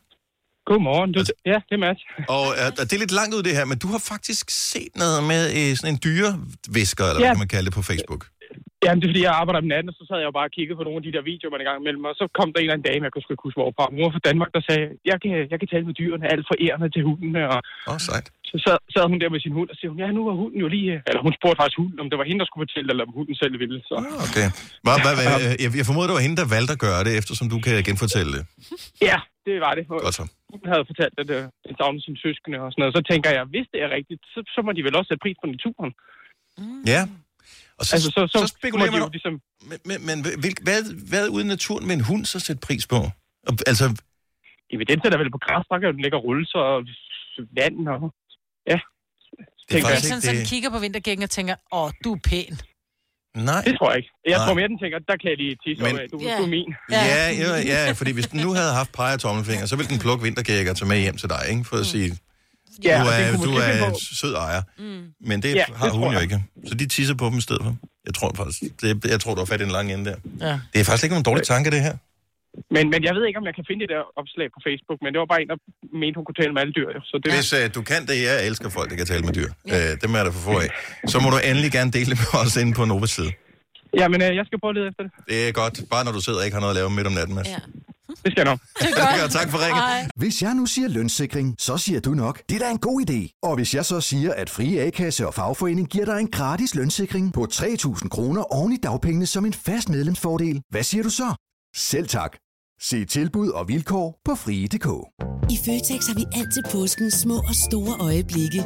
Godmorgen. 0.70 1.10
Du, 1.16 1.20
ja, 1.52 1.58
det 1.70 1.74
er 1.80 1.82
Mads. 1.88 2.02
Og 2.36 2.44
og 2.80 2.84
det 2.88 2.94
er 2.98 3.02
lidt 3.06 3.16
langt 3.20 3.32
ud 3.36 3.42
det 3.48 3.54
her, 3.60 3.66
men 3.72 3.78
du 3.84 3.88
har 3.94 4.02
faktisk 4.14 4.46
set 4.74 4.92
noget 5.04 5.24
med 5.32 5.42
øh, 5.58 5.70
sådan 5.78 5.92
en 5.96 6.00
dyrevisker, 6.08 7.04
eller 7.10 7.20
Ja. 7.22 7.26
hvad 7.28 7.36
kan 7.36 7.44
man 7.46 7.52
kalde 7.56 7.66
det 7.70 7.74
på 7.80 7.84
Facebook. 7.92 8.22
Jamen, 8.86 9.00
det 9.02 9.08
er 9.08 9.12
fordi, 9.14 9.24
jeg 9.30 9.36
arbejder 9.42 9.60
om 9.64 9.70
natten, 9.74 9.90
og 9.92 9.96
så 10.00 10.04
sad 10.10 10.18
jeg 10.22 10.28
jo 10.32 10.36
bare 10.40 10.48
og 10.52 10.56
kiggede 10.58 10.78
på 10.80 10.84
nogle 10.88 11.00
af 11.02 11.06
de 11.08 11.12
der 11.16 11.24
videoer, 11.32 11.52
man 11.56 11.62
i 11.64 11.68
gang 11.70 11.78
imellem, 11.84 12.04
og 12.10 12.16
så 12.20 12.26
kom 12.38 12.48
der 12.54 12.60
en 12.60 12.64
eller 12.66 12.76
anden 12.78 12.88
dame, 12.90 13.02
jeg 13.08 13.12
kunne 13.14 13.26
sgu 13.26 13.34
huske, 13.48 13.60
hvorfra. 13.62 13.84
Hun 13.94 14.02
var 14.06 14.12
fra 14.16 14.24
Danmark, 14.30 14.50
der 14.56 14.62
sagde, 14.70 14.86
jeg 15.12 15.18
kan, 15.24 15.32
jeg 15.52 15.58
kan 15.62 15.68
tale 15.74 15.86
med 15.90 15.96
dyrene, 16.02 16.24
alt 16.34 16.46
fra 16.50 16.56
ærerne 16.66 16.88
til 16.96 17.02
hundene, 17.10 17.42
og 17.54 17.60
Åh, 17.90 17.94
oh, 17.94 18.00
sejt. 18.10 18.28
Så 18.54 18.58
sad, 18.66 18.78
sad 18.94 19.04
hun 19.12 19.18
der 19.24 19.30
med 19.36 19.42
sin 19.46 19.54
hund, 19.58 19.70
og 19.72 19.76
siger 19.78 19.90
hun, 19.92 20.00
ja, 20.04 20.08
nu 20.18 20.22
var 20.30 20.36
hunden 20.42 20.60
jo 20.66 20.68
lige, 20.76 20.94
eller 21.08 21.22
hun 21.28 21.34
spurgte 21.40 21.60
faktisk 21.62 21.78
hunden, 21.84 22.00
om 22.04 22.08
det 22.10 22.18
var 22.20 22.26
hende, 22.30 22.40
der 22.42 22.48
skulle 22.50 22.64
fortælle, 22.68 22.88
eller 22.94 23.06
om 23.10 23.14
hunden 23.20 23.36
selv 23.42 23.54
ville. 23.64 23.78
Så. 23.90 23.96
Ah, 24.02 24.28
Okay. 24.28 24.48
Hva, 24.86 24.94
hva, 25.04 25.12
hva, 25.18 25.24
jeg, 25.64 25.70
jeg 25.80 25.86
formoder, 25.90 26.08
det 26.10 26.18
var 26.20 26.26
hende, 26.28 26.38
der 26.42 26.48
valgte 26.56 26.74
at 26.78 26.82
gøre 26.88 27.02
det, 27.08 27.14
eftersom 27.22 27.46
du 27.54 27.58
kan 27.66 27.74
genfortælle 27.90 28.32
det. 28.38 28.44
Ja, 29.10 29.18
det 29.48 29.56
var 29.66 29.74
det. 29.78 29.84
Godt 30.06 30.16
så. 30.20 30.26
Hun 30.54 30.62
havde 30.72 30.84
fortalt, 30.92 31.16
at 31.24 31.30
øh, 31.38 31.42
den 31.68 31.74
savnede 31.80 32.04
sine 32.06 32.18
søskende 32.26 32.58
og 32.64 32.70
sådan 32.72 32.82
noget. 32.82 32.94
Så 32.98 33.02
tænker 33.12 33.30
jeg, 33.38 33.44
hvis 33.54 33.68
det 33.74 33.80
er 33.86 33.90
rigtigt, 33.98 34.22
så, 34.34 34.40
så 34.56 34.60
må 34.66 34.70
de 34.78 34.82
vel 34.88 34.96
også 35.00 35.10
sætte 35.12 35.24
pris 35.26 35.38
på 35.44 35.48
naturen. 35.56 35.92
Ja. 36.94 37.02
Og 37.80 37.84
så, 37.88 37.92
Altså, 37.96 38.10
så, 38.16 38.22
så, 38.34 38.38
så 38.44 38.48
spekulerer 38.58 38.92
man... 38.96 39.02
jo 39.06 39.10
ligesom, 39.18 39.34
Men, 39.70 39.78
men, 39.90 39.98
men 40.08 40.18
hvil, 40.42 40.56
hvad, 40.68 40.80
hvad 41.12 41.26
uden 41.36 41.48
naturen 41.56 41.84
med 41.88 41.96
en 42.00 42.06
hund 42.10 42.24
så 42.34 42.38
sætte 42.46 42.62
pris 42.68 42.86
på? 42.94 43.00
Altså, 43.72 43.86
evidens 44.76 45.02
er 45.06 45.10
der 45.12 45.22
vel 45.24 45.32
på 45.38 45.42
græs, 45.46 45.66
der 45.70 45.80
kan 45.80 45.94
den 45.96 46.02
ligge 46.04 46.18
og 46.20 46.24
rulle 46.28 46.46
sig 46.52 46.62
og 46.74 46.80
vand 47.60 47.78
og... 47.96 48.02
Ja, 48.72 48.74
det 48.74 48.80
er 48.80 49.46
tænker 49.70 49.78
Det 49.78 49.78
er 49.78 49.82
faktisk 49.84 50.06
ikke 50.14 50.22
sådan, 50.22 50.36
at 50.36 50.40
det... 50.42 50.48
kigger 50.50 50.70
på 50.70 50.80
vintergækken 50.80 51.24
og 51.24 51.30
tænker, 51.30 51.56
åh, 51.72 51.90
du 52.04 52.14
er 52.14 52.20
pæn. 52.30 52.54
Nej. 53.50 53.62
det 53.68 53.74
tror 53.78 53.90
jeg 53.92 53.98
ikke. 53.98 54.10
Jeg 54.28 54.38
Nej. 54.38 54.46
tror 54.46 54.54
mere, 54.54 54.68
den 54.68 54.80
tænker, 54.84 55.00
der 55.12 55.16
kan 55.22 55.28
jeg 55.34 55.38
lige 55.44 55.56
tisse 55.66 55.84
Men- 55.84 56.00
af. 56.00 56.06
Du, 56.12 56.18
Ja. 56.22 56.38
du 56.38 56.44
er 56.44 56.48
min. 56.58 56.70
Ja, 56.92 57.04
ja, 57.44 57.86
ja, 57.86 57.92
fordi 57.92 58.12
hvis 58.12 58.28
den 58.28 58.40
nu 58.40 58.54
havde 58.54 58.74
haft 58.74 58.92
peger 58.92 59.18
tommelfinger, 59.18 59.66
så 59.66 59.76
ville 59.76 59.90
den 59.90 60.00
plukke 60.00 60.24
vintergækker 60.24 60.72
og 60.72 60.78
tage 60.78 60.90
med 60.90 61.00
hjem 61.00 61.18
til 61.18 61.30
dig, 61.30 61.42
ikke? 61.50 61.64
For 61.66 61.78
at 61.78 61.86
sige, 61.86 62.18
Ja, 62.84 62.96
du 63.02 63.08
og 63.08 63.14
det 63.14 63.26
er, 63.26 63.38
du 63.38 63.52
er 63.84 63.88
en 63.90 63.96
sød 64.00 64.36
ejer. 64.36 64.62
Mm. 64.78 65.04
Men 65.30 65.42
det 65.44 65.56
Ja, 65.56 65.66
har 65.76 65.86
det 65.86 65.96
hun 65.96 66.14
jo 66.14 66.20
ikke. 66.20 66.44
Så 66.68 66.74
de 66.76 66.88
tisser 66.88 67.16
på 67.16 67.26
dem 67.26 67.38
i 67.38 67.42
stedet 67.42 67.62
for. 67.64 67.76
Jeg 68.06 68.14
tror 68.14 68.32
faktisk, 68.36 68.60
det, 68.82 69.06
jeg 69.06 69.20
tror, 69.20 69.34
du 69.36 69.40
har 69.42 69.46
fat 69.46 69.62
i 69.62 69.64
en 69.64 69.72
lang 69.72 69.94
ende 69.94 70.06
der. 70.12 70.16
Ja. 70.48 70.60
Det 70.74 70.80
er 70.82 70.86
faktisk 70.86 71.04
ikke 71.04 71.14
nogen 71.14 71.24
dårlig 71.24 71.44
tanke, 71.48 71.72
det 71.72 71.82
her. 71.82 71.98
Men, 72.76 72.84
men 72.94 73.00
jeg 73.08 73.14
ved 73.16 73.24
ikke, 73.28 73.40
om 73.42 73.46
jeg 73.50 73.56
kan 73.60 73.66
finde 73.70 73.82
det 73.84 73.90
der 73.96 74.02
opslag 74.22 74.48
på 74.56 74.60
Facebook, 74.68 75.00
men 75.04 75.10
det 75.14 75.20
var 75.24 75.30
bare 75.34 75.42
en, 75.44 75.50
der 75.54 75.58
mente, 76.02 76.16
hun 76.20 76.26
kunne 76.28 76.40
tale 76.42 76.52
med 76.56 76.62
alle 76.64 76.74
dyr. 76.80 76.90
jo. 76.96 77.00
Så 77.10 77.16
det, 77.24 77.28
Hvis 77.38 77.52
øh, 77.60 77.66
du 77.78 77.82
kan 77.92 78.02
det, 78.10 78.18
jeg 78.28 78.36
elsker 78.50 78.70
folk, 78.78 78.88
der 78.92 78.98
kan 79.02 79.08
tale 79.14 79.24
med 79.28 79.34
dyr. 79.40 79.50
Øh, 79.74 79.92
dem 80.04 80.12
er 80.20 80.24
der 80.28 80.32
for 80.36 80.44
få 80.50 80.56
af. 80.66 80.70
Så 81.14 81.18
må 81.24 81.28
du 81.34 81.38
endelig 81.50 81.72
gerne 81.78 81.92
dele 81.98 82.10
det 82.12 82.18
med 82.24 82.32
os 82.42 82.56
inde 82.62 82.74
på 82.80 82.84
Novas 82.92 83.12
side. 83.18 83.32
ja, 84.02 84.06
men 84.14 84.20
øh, 84.26 84.32
jeg 84.40 84.46
skal 84.48 84.58
prøve 84.62 84.72
at 84.74 84.78
lede 84.80 84.88
efter 84.92 85.04
det. 85.06 85.12
Det 85.32 85.38
er 85.48 85.52
godt. 85.62 85.76
Bare 85.94 86.04
når 86.06 86.14
du 86.18 86.22
sidder 86.26 86.40
og 86.42 86.46
ikke 86.46 86.56
har 86.58 86.64
noget 86.66 86.74
at 86.76 86.80
lave 86.82 86.90
midt 86.98 87.08
om 87.12 87.14
natten, 87.20 87.36
Mads. 87.36 87.48
Ja. 87.56 87.60
Det 88.24 88.32
skal 88.32 88.42
jeg 88.44 88.46
nok. 88.54 88.60
Ja, 89.22 89.28
tak 89.40 89.50
for 89.54 89.60
ringen. 89.66 90.12
Hvis 90.16 90.42
jeg 90.42 90.54
nu 90.60 90.66
siger 90.66 90.88
lønssikring, 90.88 91.56
så 91.60 91.78
siger 91.78 92.00
du 92.00 92.12
nok, 92.12 92.42
det 92.50 92.56
er 92.56 92.60
da 92.66 92.70
en 92.72 92.78
god 92.90 93.02
idé. 93.10 93.40
Og 93.44 93.56
hvis 93.56 93.76
jeg 93.76 93.86
så 93.86 94.02
siger, 94.02 94.34
at 94.34 94.50
Frie 94.50 94.82
A-kasse 94.82 95.28
og 95.28 95.34
fagforening 95.34 95.90
giver 95.90 96.06
dig 96.06 96.20
en 96.20 96.28
gratis 96.32 96.76
lønssikring 96.76 97.34
på 97.34 97.48
3.000 97.54 98.10
kroner 98.10 98.44
oven 98.44 98.74
i 98.74 98.78
dagpengene 98.78 99.26
som 99.26 99.46
en 99.46 99.54
fast 99.54 99.90
medlemsfordel, 99.90 100.62
hvad 100.70 100.84
siger 100.84 101.04
du 101.04 101.10
så? 101.10 101.34
Selv 101.76 102.08
tak. 102.08 102.38
Se 102.90 103.06
tilbud 103.06 103.50
og 103.50 103.68
vilkår 103.68 104.22
på 104.26 104.36
frie.dk. 104.36 104.88
I 105.56 105.58
Føtex 105.66 106.08
har 106.08 106.16
vi 106.16 106.26
altid 106.40 106.64
påsken 106.72 107.12
små 107.12 107.38
og 107.38 107.56
store 107.68 107.94
øjeblikke. 108.00 108.62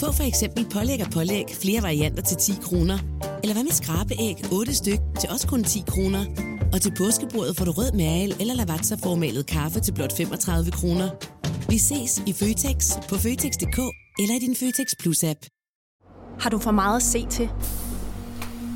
Få 0.00 0.12
for 0.12 0.22
eksempel 0.30 0.66
pålæg 0.74 1.00
og 1.04 1.10
pålæg 1.12 1.44
flere 1.62 1.82
varianter 1.82 2.22
til 2.22 2.36
10 2.36 2.52
kroner. 2.62 2.98
Eller 3.42 3.54
hvad 3.54 3.64
med 3.64 3.72
skrabeæg 3.72 4.36
8 4.52 4.74
styk 4.74 5.00
til 5.20 5.30
også 5.30 5.48
kun 5.48 5.64
10 5.64 5.82
kroner. 5.86 6.22
Og 6.72 6.80
til 6.80 6.92
påskebordet 6.98 7.56
får 7.56 7.64
du 7.64 7.70
rød 7.70 7.92
mal 7.92 8.30
eller 8.40 8.54
lavatserformalet 8.54 9.46
kaffe 9.46 9.80
til 9.80 9.92
blot 9.92 10.16
35 10.16 10.70
kroner. 10.70 11.08
Vi 11.68 11.78
ses 11.78 12.22
i 12.26 12.32
Føtex 12.32 12.78
på 13.08 13.14
Føtex.dk 13.24 13.78
eller 14.20 14.34
i 14.36 14.40
din 14.46 14.56
Føtex 14.56 14.88
Plus-app. 15.00 15.40
Har 16.42 16.50
du 16.50 16.58
for 16.58 16.70
meget 16.70 16.96
at 16.96 17.02
se 17.02 17.26
til? 17.30 17.48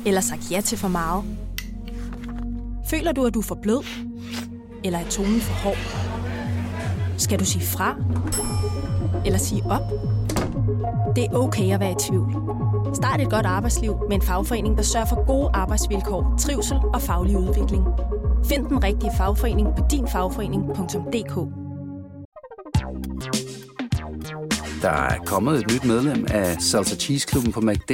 Eller 0.05 0.21
sagt 0.21 0.51
ja 0.51 0.61
til 0.61 0.77
for 0.77 0.87
meget? 0.87 1.23
Føler 2.89 3.11
du, 3.11 3.25
at 3.25 3.33
du 3.33 3.39
er 3.39 3.43
for 3.43 3.59
blød? 3.61 3.83
Eller 4.85 4.99
er 4.99 5.09
tonen 5.09 5.41
for 5.41 5.53
hård? 5.53 5.77
Skal 7.17 7.39
du 7.39 7.45
sige 7.45 7.65
fra? 7.65 7.95
Eller 9.25 9.39
sige 9.39 9.63
op? 9.65 9.81
Det 11.15 11.23
er 11.23 11.33
okay 11.33 11.73
at 11.73 11.79
være 11.79 11.91
i 11.91 11.95
tvivl. 12.09 12.35
Start 12.95 13.21
et 13.21 13.29
godt 13.29 13.45
arbejdsliv 13.45 13.95
med 14.09 14.15
en 14.15 14.21
fagforening, 14.21 14.77
der 14.77 14.83
sørger 14.83 15.05
for 15.05 15.25
gode 15.25 15.49
arbejdsvilkår, 15.53 16.35
trivsel 16.39 16.77
og 16.93 17.01
faglig 17.01 17.37
udvikling. 17.37 17.83
Find 18.45 18.65
den 18.65 18.83
rigtige 18.83 19.11
fagforening 19.17 19.67
på 19.77 19.83
dinfagforening.dk. 19.91 21.35
Der 24.81 24.89
er 24.89 25.17
kommet 25.25 25.59
et 25.59 25.71
nyt 25.73 25.85
medlem 25.85 26.27
af 26.29 26.61
Salsa 26.61 26.95
Cheese 26.95 27.27
Klubben 27.27 27.51
på 27.51 27.61
MACD. 27.61 27.91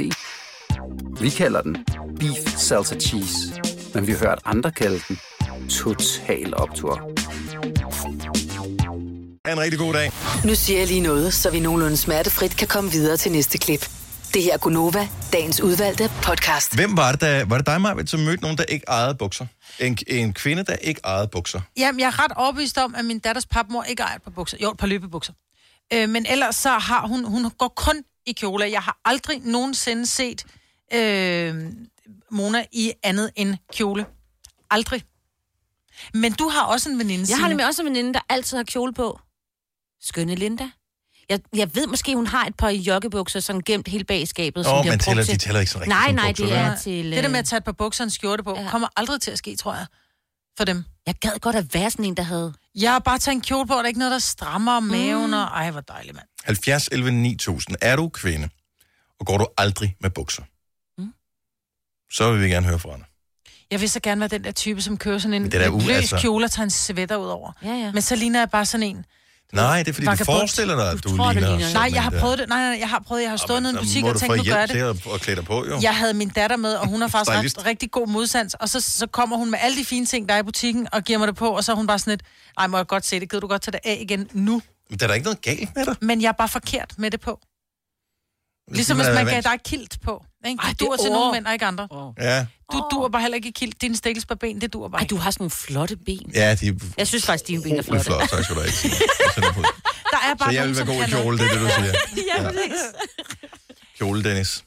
Vi 1.20 1.28
kalder 1.28 1.62
den 1.62 1.76
Beef 2.18 2.56
Salsa 2.56 2.98
Cheese, 2.98 3.60
men 3.94 4.06
vi 4.06 4.12
har 4.12 4.18
hørt 4.18 4.40
andre 4.44 4.70
kalde 4.70 4.98
den 5.08 5.18
Total 5.78 6.54
Optor. 6.56 6.94
Ha' 9.46 9.52
en 9.52 9.60
rigtig 9.60 9.78
god 9.78 9.94
dag. 9.94 10.12
Nu 10.44 10.54
siger 10.54 10.78
jeg 10.78 10.88
lige 10.88 11.00
noget, 11.00 11.34
så 11.34 11.50
vi 11.50 11.60
nogenlunde 11.60 11.96
smertefrit 11.96 12.56
kan 12.56 12.68
komme 12.68 12.90
videre 12.90 13.16
til 13.16 13.32
næste 13.32 13.58
klip. 13.58 13.90
Det 14.34 14.42
her 14.42 14.52
er 14.52 14.58
Gunova, 14.58 15.08
dagens 15.32 15.60
udvalgte 15.60 16.10
podcast. 16.22 16.74
Hvem 16.74 16.96
var 16.96 17.12
det, 17.12 17.20
der, 17.20 17.44
var 17.44 17.56
det 17.56 17.66
dig, 17.66 17.80
Marvind, 17.80 18.08
som 18.08 18.20
mødte 18.20 18.42
nogen, 18.42 18.58
der 18.58 18.64
ikke 18.64 18.84
ejede 18.88 19.14
bukser? 19.14 19.46
En, 19.80 19.98
en 20.06 20.32
kvinde, 20.32 20.64
der 20.64 20.76
ikke 20.76 21.00
ejede 21.04 21.28
bukser. 21.28 21.60
Jamen, 21.76 22.00
jeg 22.00 22.06
er 22.06 22.24
ret 22.24 22.32
overbevist 22.36 22.78
om, 22.78 22.94
at 22.94 23.04
min 23.04 23.18
datters 23.18 23.46
papmor 23.46 23.82
ikke 23.82 24.02
ejer 24.02 24.16
et 24.16 24.22
par 24.22 24.30
bukser. 24.30 24.56
Jo, 24.62 24.70
et 24.70 24.78
par 24.78 24.86
løbebukser. 24.86 25.32
Øh, 25.92 26.08
men 26.08 26.26
ellers 26.26 26.56
så 26.56 26.70
har 26.70 27.06
hun, 27.06 27.24
hun 27.24 27.50
går 27.50 27.72
kun 27.76 27.96
i 28.26 28.32
kjole. 28.32 28.70
Jeg 28.70 28.80
har 28.80 28.98
aldrig 29.04 29.40
nogensinde 29.44 30.06
set 30.06 30.44
øh, 30.94 31.54
Mona 32.30 32.64
i 32.72 32.92
andet 33.02 33.30
end 33.36 33.56
kjole. 33.72 34.06
Aldrig. 34.70 35.02
Men 36.14 36.32
du 36.32 36.48
har 36.48 36.62
også 36.62 36.90
en 36.90 36.98
veninde, 36.98 37.26
Jeg 37.28 37.38
har 37.38 37.48
nemlig 37.48 37.66
også 37.66 37.82
en 37.82 37.86
veninde, 37.88 38.14
der 38.14 38.20
altid 38.28 38.56
har 38.56 38.64
kjole 38.64 38.92
på. 38.94 39.20
Skønne 40.00 40.34
Linda. 40.34 40.70
Jeg, 41.28 41.40
jeg 41.56 41.74
ved 41.74 41.86
måske, 41.86 42.14
hun 42.16 42.26
har 42.26 42.46
et 42.46 42.54
par 42.56 42.68
joggebukser, 42.70 43.40
sådan 43.40 43.60
gemt 43.66 43.88
helt 43.88 44.06
bag 44.06 44.20
i 44.20 44.26
skabet. 44.26 44.64
som 44.64 44.74
Åh, 44.78 44.84
har 44.84 44.90
men 44.90 44.98
tæller- 44.98 45.24
til- 45.24 45.34
de 45.34 45.38
tæller 45.38 45.60
ikke 45.60 45.72
så 45.72 45.78
rigtigt 45.78 45.88
Nej, 45.88 46.12
nej, 46.12 46.28
bukser, 46.30 46.46
det 46.46 46.54
er 46.56 46.76
til... 46.76 47.12
Det 47.12 47.22
der 47.24 47.28
med 47.28 47.36
øh, 47.36 47.38
at 47.38 47.44
tage 47.44 47.58
et 47.58 47.64
par 47.64 47.72
bukser 47.72 48.04
og 48.04 48.06
en 48.06 48.10
skjorte 48.10 48.42
på, 48.42 48.54
ja. 48.58 48.68
kommer 48.70 48.88
aldrig 48.96 49.20
til 49.20 49.30
at 49.30 49.38
ske, 49.38 49.56
tror 49.56 49.74
jeg. 49.74 49.86
For 50.56 50.64
dem. 50.64 50.84
Jeg 51.06 51.14
gad 51.14 51.38
godt 51.40 51.56
at 51.56 51.74
være 51.74 51.90
sådan 51.90 52.04
en, 52.04 52.16
der 52.16 52.22
havde... 52.22 52.54
Jeg 52.74 52.92
har 52.92 52.98
bare 52.98 53.18
taget 53.18 53.34
en 53.36 53.40
kjole 53.42 53.66
på, 53.66 53.72
og 53.72 53.76
der 53.78 53.82
er 53.82 53.88
ikke 53.88 53.98
noget, 53.98 54.12
der 54.12 54.18
strammer 54.18 54.72
om 54.72 54.82
maven, 54.82 55.26
mm. 55.26 55.32
og 55.32 55.38
ej, 55.42 55.70
hvor 55.70 55.80
dejligt, 55.80 56.14
mand. 56.14 56.26
70 56.44 56.88
11 56.92 57.10
9000. 57.10 57.76
Er 57.82 57.96
du 57.96 58.08
kvinde, 58.08 58.48
og 59.20 59.26
går 59.26 59.38
du 59.38 59.46
aldrig 59.58 59.96
med 60.00 60.10
bukser? 60.10 60.42
Mm. 60.98 61.12
Så 62.12 62.32
vil 62.32 62.42
vi 62.42 62.48
gerne 62.48 62.66
høre 62.66 62.78
fra 62.78 62.96
dig. 62.96 63.04
Jeg 63.72 63.80
vil 63.80 63.90
så 63.90 64.00
gerne 64.00 64.20
være 64.20 64.28
den 64.28 64.44
der 64.44 64.52
type, 64.52 64.82
som 64.82 64.96
kører 64.96 65.18
sådan 65.18 65.34
en 65.34 65.44
det 65.44 65.54
er 65.54 65.70
lidt 65.70 65.82
u- 65.84 65.86
løs 65.86 65.96
altså- 65.96 66.16
kjole 66.18 66.44
og 66.44 66.50
tager 66.50 66.64
en 66.64 66.70
svætter 66.70 67.16
ud 67.16 67.26
over. 67.26 67.52
Ja, 67.64 67.68
ja. 67.74 67.92
Men 67.92 68.02
så 68.02 68.16
ligner 68.16 68.38
jeg 68.40 68.50
bare 68.50 68.66
sådan 68.66 68.86
en. 68.86 69.04
Nej, 69.52 69.78
det 69.82 69.88
er 69.88 69.92
fordi, 69.92 70.04
du 70.06 70.10
Vagabond. 70.10 70.38
forestiller 70.38 70.76
dig, 70.76 70.90
at 70.90 71.04
du, 71.04 71.16
tror, 71.16 71.24
du 71.26 71.32
ligner... 71.32 71.48
ligner- 71.48 71.66
sådan 71.66 71.74
Nej, 71.90 71.90
jeg 71.94 72.02
har 72.02 72.10
der. 72.10 72.20
prøvet 72.20 72.38
det. 72.38 72.48
Nej, 72.48 72.58
nej, 72.68 72.76
jeg 72.80 72.88
har 72.88 73.02
prøvet. 73.06 73.22
Jeg 73.22 73.30
har 73.30 73.36
stået 73.36 73.62
nede 73.62 73.72
i 73.74 73.76
en 73.76 73.80
butik 73.84 74.04
og 74.04 74.14
du 74.14 74.18
tænkt, 74.18 74.32
få 74.32 74.36
nu 74.36 74.42
gør 74.44 74.56
jeg 74.58 74.68
hjælp 74.68 74.94
det. 75.04 75.08
at, 75.08 75.14
at 75.14 75.20
klæde 75.20 75.36
dig 75.36 75.44
på, 75.44 75.66
jo. 75.66 75.78
Jeg 75.82 75.96
havde 75.96 76.14
min 76.14 76.28
datter 76.28 76.56
med, 76.56 76.74
og 76.74 76.88
hun 76.88 77.00
har 77.00 77.08
faktisk 77.08 77.56
haft 77.56 77.66
rigtig 77.66 77.90
god 77.90 78.06
modsans. 78.08 78.54
Og 78.54 78.68
så, 78.68 78.80
så 78.80 79.06
kommer 79.06 79.36
hun 79.36 79.50
med 79.50 79.58
alle 79.62 79.78
de 79.78 79.84
fine 79.84 80.06
ting, 80.06 80.28
der 80.28 80.34
er 80.34 80.38
i 80.38 80.42
butikken, 80.42 80.88
og 80.92 81.02
giver 81.02 81.18
mig 81.18 81.28
det 81.28 81.36
på, 81.36 81.48
og 81.48 81.64
så 81.64 81.72
er 81.72 81.76
hun 81.76 81.86
bare 81.86 81.98
sådan 81.98 82.10
lidt, 82.10 82.22
nej, 82.58 82.66
må 82.66 82.76
jeg 82.76 82.86
godt 82.86 83.06
se 83.06 83.20
det, 83.20 83.30
gider 83.30 83.40
du 83.40 83.46
godt 83.46 83.62
tage 83.62 83.72
det 83.72 83.80
af 83.84 83.98
igen 84.00 84.28
nu? 84.32 84.62
Men 84.90 84.98
der 84.98 85.04
er 85.04 85.08
da 85.08 85.14
ikke 85.14 85.24
noget 85.24 85.42
galt 85.42 85.68
med 85.76 85.86
dig. 85.86 85.96
Men 86.00 86.22
jeg 86.22 86.28
er 86.28 86.32
bare 86.32 86.48
forkert 86.48 86.92
med 86.98 87.10
det 87.10 87.20
på. 87.20 87.40
Ligesom 88.76 88.96
man 88.96 89.06
hvis 89.06 89.10
er 89.20 89.24
man 89.24 89.32
gav 89.32 89.40
dig 89.52 89.60
kilt 89.64 89.98
på. 90.04 90.24
Ikke? 90.46 90.58
Ej, 90.62 90.68
Det 90.70 90.80
dur 90.80 90.96
til 90.96 91.10
over. 91.10 91.18
nogle 91.18 91.32
mænd, 91.32 91.46
og 91.46 91.52
ikke 91.52 91.64
andre. 91.66 91.88
Ja, 92.20 92.46
Du 92.72 92.88
dur 92.92 93.08
bare 93.08 93.22
heller 93.22 93.36
ikke 93.36 93.48
i 93.48 93.52
kilt. 93.52 93.80
Dine 93.82 93.96
stikkels 93.96 94.26
på 94.26 94.34
ben, 94.34 94.60
det 94.60 94.72
dur 94.72 94.88
bare 94.88 94.98
Ej, 94.98 95.02
ikke. 95.02 95.10
du 95.10 95.16
har 95.16 95.30
sådan 95.30 95.42
nogle 95.42 95.50
flotte 95.50 95.96
ben. 95.96 96.30
ja, 96.34 96.54
de 96.54 96.68
er 96.68 96.72
Jeg 96.98 97.06
synes 97.08 97.26
faktisk, 97.26 97.46
dine 97.48 97.62
ben 97.62 97.76
er 97.78 97.82
flotte. 97.82 98.04
flotte. 98.04 98.26
Tak 98.26 98.44
skal 98.44 98.56
du 98.56 98.62
sætter 99.34 99.52
på. 99.52 99.62
Der 100.10 100.18
er 100.30 100.34
bare 100.34 100.52
Så 100.52 100.54
jeg 100.58 100.68
vil 100.68 100.76
være 100.76 100.86
god 100.86 101.04
i 101.06 101.10
kjole, 101.10 101.38
det 101.38 101.44
er 101.46 101.50
det, 101.52 101.60
du 101.60 101.68
siger. 101.68 101.92
Ja, 102.36 102.42
præcis. 102.42 102.80
Kjole, 103.98 104.24
Dennis. 104.24 104.64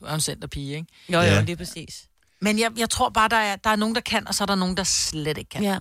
Du 0.00 0.04
er 0.04 0.08
jo 0.10 0.14
en 0.14 0.20
centerpige, 0.20 0.74
ikke? 0.76 0.86
Jo, 1.08 1.18
jo, 1.18 1.24
Ja. 1.24 1.40
lige 1.40 1.56
præcis. 1.56 2.04
Men 2.40 2.58
jeg, 2.58 2.70
jeg 2.76 2.90
tror 2.90 3.08
bare, 3.08 3.28
der 3.28 3.36
er, 3.36 3.56
der 3.56 3.70
er 3.70 3.76
nogen, 3.76 3.94
der 3.94 4.00
kan, 4.00 4.28
og 4.28 4.34
så 4.34 4.44
er 4.44 4.46
der 4.46 4.54
nogen, 4.54 4.76
der 4.76 4.84
slet 4.84 5.38
ikke 5.38 5.48
kan. 5.48 5.62
Ja. 5.62 5.78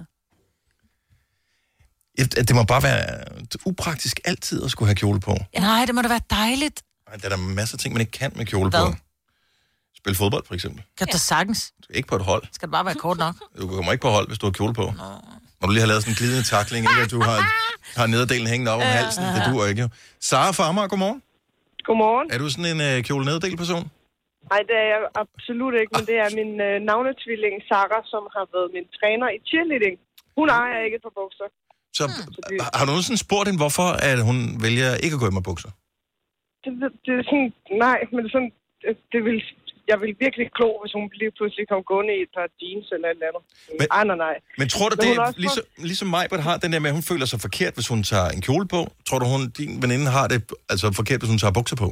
Det 2.17 2.55
må 2.55 2.63
bare 2.63 2.83
være 2.83 3.03
upraktisk 3.65 4.19
altid 4.25 4.63
at 4.65 4.71
skulle 4.71 4.87
have 4.87 4.95
kjole 4.95 5.19
på. 5.19 5.33
Nej, 5.59 5.85
det 5.85 5.95
må 5.95 6.01
da 6.01 6.07
være 6.07 6.25
dejligt. 6.29 6.77
Ej, 7.07 7.15
Der 7.17 7.25
er 7.25 7.29
der 7.35 7.37
masser 7.37 7.75
af 7.75 7.79
ting, 7.79 7.93
man 7.93 8.01
ikke 8.01 8.11
kan 8.21 8.31
med 8.35 8.45
kjole 8.45 8.69
Hvad? 8.69 8.79
på. 8.91 8.95
Spil 9.99 10.15
fodbold, 10.15 10.43
for 10.47 10.53
eksempel. 10.53 10.81
Kan 10.97 11.07
du 11.07 11.17
sagtens? 11.17 11.73
Du 11.83 11.87
er 11.93 11.97
ikke 11.99 12.09
på 12.13 12.15
et 12.15 12.25
hold. 12.31 12.43
Skal 12.51 12.65
det 12.67 12.71
bare 12.77 12.85
være 12.85 12.99
kort 13.05 13.17
nok? 13.17 13.35
Du 13.61 13.67
kommer 13.67 13.91
ikke 13.91 14.01
på 14.01 14.13
hold, 14.17 14.27
hvis 14.27 14.39
du 14.41 14.45
har 14.45 14.51
kjole 14.59 14.73
på. 14.81 14.85
Når 15.59 15.65
du 15.67 15.71
lige 15.75 15.83
har 15.85 15.91
lavet 15.93 16.01
sådan 16.03 16.11
en 16.15 16.19
glidende 16.21 16.45
takling, 16.55 16.81
ikke? 16.91 17.01
At 17.07 17.11
du 17.15 17.21
har, 17.29 17.39
har 17.99 18.05
nederdelen 18.13 18.47
hængende 18.53 18.71
op 18.73 18.81
om 18.87 18.91
halsen. 18.99 19.23
Det 19.35 19.41
duer 19.49 19.65
ikke, 19.71 19.81
jo. 19.85 19.89
Sara 20.29 20.51
Farmer, 20.59 20.83
godmorgen. 20.93 21.21
Godmorgen. 21.87 22.27
Er 22.33 22.37
du 22.43 22.47
sådan 22.53 22.69
en 22.75 22.81
øh, 22.89 22.95
kjole 23.07 23.23
neddel 23.29 23.57
person? 23.63 23.83
Nej, 24.51 24.61
det 24.69 24.75
er 24.83 24.87
jeg 24.93 25.01
absolut 25.23 25.75
ikke, 25.81 25.91
men 25.97 26.03
det 26.09 26.17
er 26.25 26.29
min 26.39 26.51
øh, 26.67 26.75
navnetvilling 26.89 27.55
Sara, 27.69 27.99
som 28.13 28.23
har 28.35 28.45
været 28.53 28.69
min 28.75 28.85
træner 28.97 29.27
i 29.35 29.37
cheerleading. 29.49 29.95
Hun 30.37 30.47
ejer 30.61 30.79
ikke 30.85 30.97
et 30.99 31.03
par 31.07 31.15
bukser. 31.21 31.47
Så 31.97 32.03
har- 32.63 32.73
har 32.77 32.83
du 32.85 32.89
nogensinde 32.93 33.19
spurgt 33.25 33.45
hende, 33.47 33.61
hvorfor 33.63 33.87
at 34.09 34.17
hun 34.29 34.37
vælger 34.65 34.89
ikke 35.05 35.15
at 35.17 35.21
gå 35.23 35.27
i 35.31 35.35
med 35.39 35.45
bukser? 35.51 35.71
Det, 36.63 36.71
det, 36.81 36.89
det 37.05 37.13
er 37.19 37.23
sådan, 37.31 37.49
nej, 37.85 37.99
men 38.11 38.19
det 38.23 38.29
er 38.31 38.35
sådan, 38.37 38.53
det, 38.83 38.93
det 39.13 39.21
vil, 39.27 39.37
jeg 39.91 39.97
vil 40.01 40.11
virkelig 40.25 40.47
klo, 40.57 40.69
hvis 40.81 40.93
hun 40.97 41.05
lige 41.21 41.33
pludselig 41.37 41.63
kom 41.71 41.81
gående 41.91 42.13
i 42.19 42.21
et 42.27 42.31
par 42.37 42.47
jeans 42.61 42.87
eller 42.95 43.07
et 43.09 43.15
eller 43.17 43.27
andet. 43.29 43.43
Men- 43.79 43.87
nej, 43.95 44.03
nej, 44.11 44.17
nej. 44.27 44.35
Men 44.61 44.67
tror 44.73 44.87
du, 44.89 44.95
Men 44.95 45.01
det 45.03 45.09
er 45.17 45.21
også 45.29 45.39
ligesom, 45.45 45.63
ligesom 45.91 46.07
mig, 46.15 46.23
har 46.49 46.55
den 46.63 46.69
der 46.73 46.79
med, 46.83 46.89
at 46.91 46.97
hun 46.99 47.07
føler 47.11 47.27
sig 47.31 47.39
forkert, 47.47 47.73
hvis 47.77 47.87
hun 47.93 48.01
tager 48.11 48.29
en 48.35 48.41
kjole 48.47 48.65
på? 48.75 48.79
Tror 49.07 49.17
du, 49.21 49.25
hun, 49.33 49.41
din 49.59 49.71
veninde 49.83 50.07
har 50.17 50.25
det 50.31 50.39
altså 50.71 50.87
forkert, 50.99 51.19
hvis 51.21 51.31
hun 51.33 51.39
tager 51.43 51.55
bukser 51.59 51.77
på? 51.83 51.87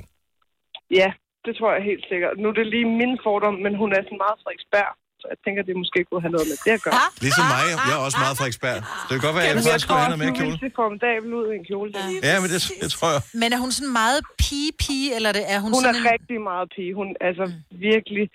Ja, 0.99 1.10
det 1.45 1.54
tror 1.58 1.70
jeg 1.76 1.82
helt 1.91 2.06
sikkert. 2.12 2.34
Nu 2.41 2.45
er 2.52 2.56
det 2.60 2.68
lige 2.76 2.88
min 3.02 3.14
fordom, 3.26 3.56
men 3.66 3.74
hun 3.82 3.89
er 3.97 4.02
sådan 4.08 4.22
meget 4.26 4.38
Frederiksberg, 4.43 4.91
så 5.22 5.26
jeg 5.34 5.39
tænker, 5.45 5.59
det 5.69 5.74
måske 5.84 5.99
kunne 6.07 6.22
have 6.26 6.34
noget 6.38 6.47
med 6.51 6.57
det 6.65 6.72
at 6.78 6.82
gøre. 6.88 6.93
Ligesom 7.26 7.45
mig, 7.53 7.63
jeg 7.89 7.95
er 7.99 8.03
også 8.07 8.19
meget 8.26 8.36
fra 8.39 8.45
ekspert. 8.51 8.82
Det 9.07 9.11
kan 9.15 9.22
godt 9.28 9.36
være, 9.38 9.45
at 9.45 9.49
jeg 9.49 9.57
jeg 9.57 9.63
faktisk 9.63 9.74
tror 9.74 9.86
skulle 9.86 10.01
have 10.03 10.11
noget 10.13 10.24
mere 10.24 10.34
du 10.34 10.39
kjole. 10.39 10.51
ville 10.53 10.63
se 10.65 10.69
formidabel 10.82 11.30
ud 11.39 11.45
i 11.53 11.55
en 11.61 11.65
kjole. 11.72 11.89
Ja. 11.97 12.05
Ja, 12.30 12.36
men 12.41 12.47
det, 12.53 12.59
det 12.84 12.89
tror 12.95 13.09
jeg. 13.15 13.22
Men 13.41 13.47
er 13.55 13.59
hun 13.65 13.72
sådan 13.78 13.93
meget 14.03 14.19
pige-pige, 14.43 15.07
eller 15.17 15.32
det 15.38 15.43
er 15.53 15.59
hun, 15.63 15.69
Hun 15.78 15.84
er 15.84 15.88
sådan 15.88 16.01
en... 16.05 16.11
rigtig 16.15 16.38
meget 16.51 16.67
pige. 16.76 16.91
Hun 16.99 17.07
altså 17.30 17.45
virkelig... 17.89 18.26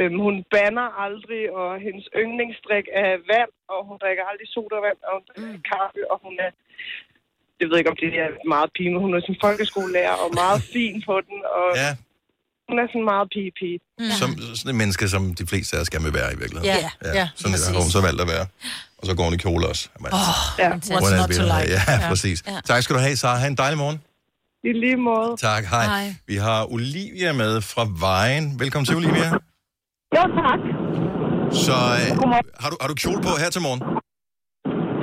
Øhm, 0.00 0.16
hun 0.26 0.34
banner 0.54 0.86
aldrig, 1.06 1.42
og 1.60 1.68
hendes 1.86 2.06
yndlingsdrik 2.22 2.86
er 3.04 3.10
vand, 3.32 3.52
og 3.72 3.80
hun 3.88 3.96
drikker 4.02 4.24
aldrig 4.30 4.48
sodavand, 4.56 4.98
og 5.08 5.12
hun 5.16 5.24
drikker 5.30 5.60
kaffe, 5.72 6.00
og 6.12 6.16
hun 6.24 6.34
er... 6.46 6.50
Jeg 7.60 7.66
ved 7.68 7.76
ikke, 7.78 7.92
om 7.94 7.98
det 8.02 8.08
er 8.24 8.28
meget 8.54 8.70
pige, 8.76 8.90
men 8.92 9.00
hun 9.04 9.12
er 9.16 9.20
sådan 9.20 9.42
folkeskolelærer, 9.46 10.16
og 10.24 10.28
meget 10.42 10.60
fin 10.74 10.96
på 11.08 11.14
den, 11.28 11.38
og 11.60 11.68
Ja, 11.82 11.90
hun 12.70 12.78
er 12.82 12.86
sådan 12.92 13.06
meget 13.12 13.26
pige-pige. 13.34 13.78
som, 14.20 14.28
sådan 14.58 14.70
en 14.74 14.78
menneske, 14.82 15.04
som 15.14 15.22
de 15.40 15.44
fleste 15.50 15.70
af 15.76 15.80
os 15.84 15.90
gerne 15.94 16.04
vil 16.08 16.14
være 16.20 16.30
i 16.36 16.38
virkeligheden. 16.42 16.76
Ja, 17.06 17.10
ja, 17.20 17.24
Sådan 17.40 17.54
er 17.78 17.82
hun 17.86 17.92
så 17.98 18.02
valgt 18.08 18.20
at 18.24 18.28
være. 18.34 18.44
Og 19.00 19.04
så 19.08 19.12
går 19.16 19.24
hun 19.28 19.34
i 19.38 19.40
kjole 19.46 19.64
også. 19.72 19.84
Jamen, 19.94 20.10
Åh, 20.18 20.36
Ja, 20.62 20.70
what's 20.94 21.12
not 21.20 21.28
to 21.38 21.42
like? 21.54 21.68
Ja, 21.76 22.08
præcis. 22.12 22.38
Tak 22.70 22.80
skal 22.82 22.92
du 22.96 23.00
have, 23.06 23.16
Sara. 23.22 23.36
Ha' 23.42 23.46
en 23.54 23.58
dejlig 23.64 23.78
morgen. 23.84 23.98
i 24.68 24.72
lige 24.84 24.96
måde. 25.10 25.30
Tak, 25.48 25.62
hej. 25.74 25.84
Hej. 25.94 26.06
Vi 26.30 26.36
har 26.46 26.60
Olivia 26.76 27.30
med 27.42 27.52
fra 27.72 27.84
Vejen. 28.06 28.44
Velkommen 28.62 28.86
til, 28.88 28.96
Olivia. 29.00 29.28
Jo, 30.16 30.22
tak. 30.40 30.60
Så 31.66 31.76
øh, 32.00 32.08
har, 32.62 32.70
du, 32.72 32.76
har 32.82 32.88
du 32.92 32.94
kjole 33.02 33.20
på 33.28 33.32
her 33.42 33.50
til 33.56 33.62
morgen? 33.66 33.80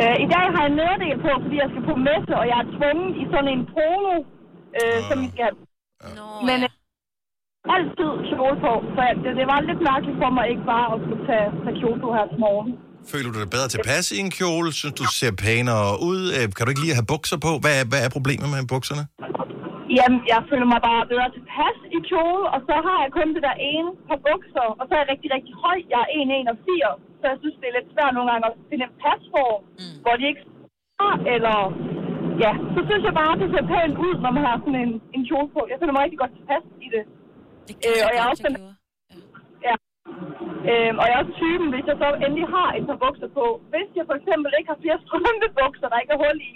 Øh, 0.01 0.15
I 0.25 0.27
dag 0.33 0.45
har 0.55 0.61
jeg 0.67 0.73
nederdel 0.79 1.15
på, 1.25 1.31
fordi 1.43 1.55
jeg 1.63 1.69
skal 1.71 1.83
på 1.91 1.95
messe, 2.09 2.31
og 2.41 2.45
jeg 2.51 2.57
er 2.63 2.67
tvunget 2.77 3.11
i 3.21 3.23
sådan 3.33 3.49
en 3.55 3.63
polo, 3.75 4.15
øh, 4.79 4.97
som 5.09 5.17
vi 5.23 5.27
skal 5.35 5.51
Nå, 6.19 6.27
Men 6.49 6.57
ja. 6.65 6.69
øh, 6.69 6.76
altid 7.75 8.11
kjole 8.29 8.55
på, 8.65 8.71
så 8.95 8.99
jeg- 9.07 9.17
det, 9.23 9.31
det 9.39 9.45
var 9.51 9.59
lidt 9.69 9.81
mærkeligt 9.91 10.17
for 10.23 10.29
mig 10.37 10.45
ikke 10.53 10.65
bare 10.75 10.87
at 10.93 10.99
skulle 11.05 11.23
tage, 11.29 11.47
tage 11.63 11.75
kjole 11.81 11.99
på 12.05 12.09
her 12.17 12.25
til 12.31 12.39
morgen. 12.47 12.69
Føler 13.11 13.29
du 13.33 13.37
dig 13.43 13.49
bedre 13.55 13.69
tilpas 13.75 14.05
i 14.15 14.17
en 14.25 14.31
kjole? 14.39 14.67
Synes 14.79 14.95
du 15.01 15.05
ser 15.19 15.31
pænere 15.45 15.87
ud? 16.09 16.21
Øh, 16.37 16.45
Kan 16.55 16.63
du 16.63 16.69
ikke 16.73 16.83
lige 16.85 16.97
have 16.99 17.11
bukser 17.13 17.37
på? 17.45 17.51
Hvad 17.63 17.73
er, 17.79 17.83
hvad 17.91 18.01
er 18.05 18.11
problemet 18.17 18.47
med 18.55 18.61
bukserne? 18.73 19.03
Jamen, 19.97 20.19
jeg 20.33 20.39
føler 20.51 20.67
mig 20.73 20.81
bare 20.89 21.03
bedre 21.13 21.29
tilpas 21.37 21.77
i 21.97 21.99
kjole, 22.09 22.43
og 22.55 22.59
så 22.67 22.75
har 22.87 22.97
jeg 23.03 23.09
kun 23.17 23.27
det 23.35 23.43
der 23.49 23.55
ene 23.73 23.89
par 24.09 24.19
bukser, 24.29 24.67
og 24.79 24.83
så 24.87 24.91
er 24.95 25.01
jeg 25.03 25.09
rigtig, 25.13 25.29
rigtig 25.37 25.53
høj. 25.65 25.77
Jeg 25.93 25.99
er 26.05 26.09
1,81, 26.19 26.91
så 27.19 27.23
jeg 27.31 27.37
synes, 27.41 27.55
det 27.61 27.67
er 27.69 27.75
lidt 27.77 27.89
svært 27.95 28.13
nogle 28.17 28.29
gange 28.31 28.45
at 28.49 28.53
finde 28.69 28.83
en 28.89 28.95
pasform, 29.03 29.61
mm. 29.81 29.95
hvor 30.03 30.15
de 30.19 30.23
ikke 30.31 30.43
har, 31.01 31.15
eller... 31.35 31.57
Ja, 32.45 32.51
så 32.75 32.79
synes 32.87 33.03
jeg 33.07 33.15
bare, 33.21 33.31
at 33.35 33.39
det 33.41 33.49
ser 33.53 33.65
pænt 33.73 33.97
ud, 34.07 34.13
når 34.25 34.31
man 34.37 34.43
har 34.49 34.55
sådan 34.63 34.79
en, 34.85 34.93
en 35.17 35.23
kjole 35.29 35.49
på. 35.55 35.61
Jeg 35.71 35.77
føler 35.79 35.93
mig 35.95 36.03
rigtig 36.05 36.21
godt 36.23 36.33
tilpas 36.37 36.65
i 36.85 36.87
det. 36.95 37.03
Det 37.67 37.73
kan 37.81 37.87
Øh, 37.89 38.01
og 38.07 38.11
jeg 38.15 38.21
er 38.23 38.27
godt, 38.27 38.31
også 38.33 38.43
jeg 38.45 38.51
den- 38.51 38.59
gjorde. 38.59 38.75
Øhm, 40.71 40.95
og 41.01 41.05
jeg 41.07 41.13
er 41.17 41.21
også 41.23 41.35
typen, 41.43 41.67
hvis 41.73 41.85
jeg 41.91 41.97
så 42.03 42.07
endelig 42.25 42.45
har 42.57 42.69
et 42.79 42.85
par 42.89 42.99
bukser 43.05 43.29
på. 43.39 43.45
Hvis 43.73 43.89
jeg 43.97 44.05
for 44.09 44.15
eksempel 44.19 44.49
ikke 44.57 44.69
har 44.73 44.79
flere 44.83 44.97
strømpebukser, 45.05 45.87
der 45.91 45.97
ikke 46.03 46.13
er 46.17 46.21
hul 46.25 46.37
i, 46.49 46.51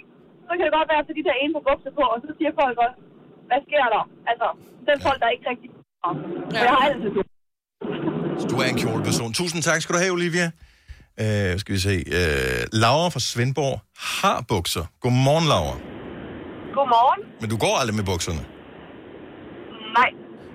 så 0.46 0.50
kan 0.56 0.62
det 0.66 0.72
godt 0.78 0.88
være, 0.92 1.02
at 1.04 1.08
de 1.20 1.24
der 1.28 1.36
ene 1.42 1.52
par 1.56 1.64
bukser 1.70 1.92
på, 1.98 2.04
og 2.12 2.18
så 2.24 2.28
siger 2.38 2.52
folk 2.62 2.76
også, 2.86 2.98
hvad 3.48 3.60
sker 3.68 3.84
der? 3.94 4.02
Altså, 4.30 4.46
den 4.88 4.96
folk, 5.06 5.18
der 5.22 5.28
ikke 5.34 5.46
rigtig... 5.52 5.68
Og 6.06 6.12
jeg 6.66 6.70
har 6.76 6.82
altid. 6.88 7.10
Så 8.40 8.44
Du 8.52 8.56
er 8.62 8.66
en 8.72 8.78
kjoleperson. 8.82 9.30
Tusind 9.40 9.60
tak 9.68 9.78
skal 9.82 9.92
du 9.94 10.00
have, 10.04 10.12
Olivia. 10.18 10.46
Øh, 11.22 11.50
skal 11.62 11.72
vi 11.76 11.80
se. 11.88 11.94
Øh, 12.18 12.60
Laura 12.82 13.08
fra 13.14 13.22
Svendborg 13.30 13.76
har 14.22 14.38
bukser. 14.52 14.84
Godmorgen, 15.04 15.46
Laura. 15.52 15.74
Godmorgen. 16.76 17.20
Men 17.42 17.48
du 17.52 17.56
går 17.64 17.74
aldrig 17.80 17.96
med 18.00 18.06
bukserne. 18.12 18.42
Nej. 19.98 20.10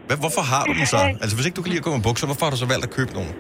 Hvad, 0.08 0.18
hvorfor 0.24 0.44
har 0.52 0.64
du 0.68 0.74
dem 0.80 0.86
så? 0.94 1.00
Altså, 1.24 1.34
hvis 1.38 1.46
ikke 1.48 1.58
du 1.60 1.64
kan 1.64 1.72
lide 1.74 1.82
at 1.84 1.88
gå 1.90 1.94
med 1.98 2.04
bukser, 2.10 2.26
hvorfor 2.30 2.44
har 2.46 2.52
du 2.56 2.60
så 2.64 2.70
valgt 2.74 2.84
at 2.90 2.94
købe 2.98 3.12
nogen? 3.18 3.34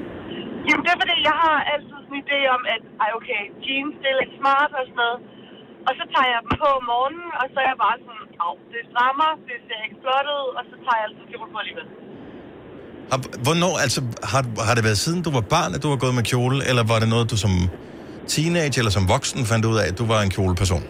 Jamen, 0.66 0.82
det 0.84 0.90
er 0.94 0.98
fordi, 1.04 1.16
jeg 1.30 1.36
har 1.44 1.56
altid 1.72 1.96
sådan 2.04 2.14
en 2.16 2.22
idé 2.24 2.38
om, 2.56 2.62
at 2.74 2.82
ej, 3.04 3.10
okay, 3.18 3.40
jeans, 3.66 3.94
det 4.02 4.08
er 4.12 4.16
lidt 4.22 4.32
smart 4.40 4.70
og 4.78 4.84
sådan 4.88 5.00
noget. 5.04 5.18
Og 5.88 5.92
så 5.98 6.04
tager 6.12 6.28
jeg 6.34 6.40
dem 6.46 6.52
på 6.62 6.68
om 6.78 6.84
morgenen, 6.92 7.28
og 7.40 7.46
så 7.52 7.56
er 7.64 7.68
jeg 7.72 7.78
bare 7.86 7.96
sådan, 8.04 8.24
au, 8.44 8.54
det 8.72 8.82
strammer, 8.90 9.30
det 9.48 9.56
ser 9.66 9.80
ikke 9.86 9.98
flot 10.04 10.26
ud, 10.38 10.46
og 10.58 10.62
så 10.70 10.74
tager 10.84 10.96
jeg 11.00 11.04
altid 11.08 11.24
kjole 11.30 11.48
på 11.54 11.58
alligevel. 11.62 11.86
Har, 13.12 13.18
hvornår, 13.46 13.72
altså, 13.84 14.00
har, 14.32 14.42
har 14.68 14.74
det 14.78 14.84
været 14.88 14.98
siden 15.04 15.20
du 15.26 15.30
var 15.38 15.44
barn, 15.56 15.70
at 15.76 15.80
du 15.84 15.88
har 15.94 15.98
gået 16.04 16.14
med 16.18 16.24
kjole, 16.32 16.58
eller 16.68 16.82
var 16.92 16.98
det 17.02 17.08
noget, 17.14 17.26
du 17.32 17.36
som 17.44 17.54
teenage 18.34 18.76
eller 18.80 18.92
som 18.98 19.04
voksen 19.14 19.40
fandt 19.50 19.64
ud 19.70 19.76
af, 19.80 19.84
at 19.90 19.96
du 20.00 20.04
var 20.12 20.20
en 20.26 20.30
kjoleperson? 20.36 20.84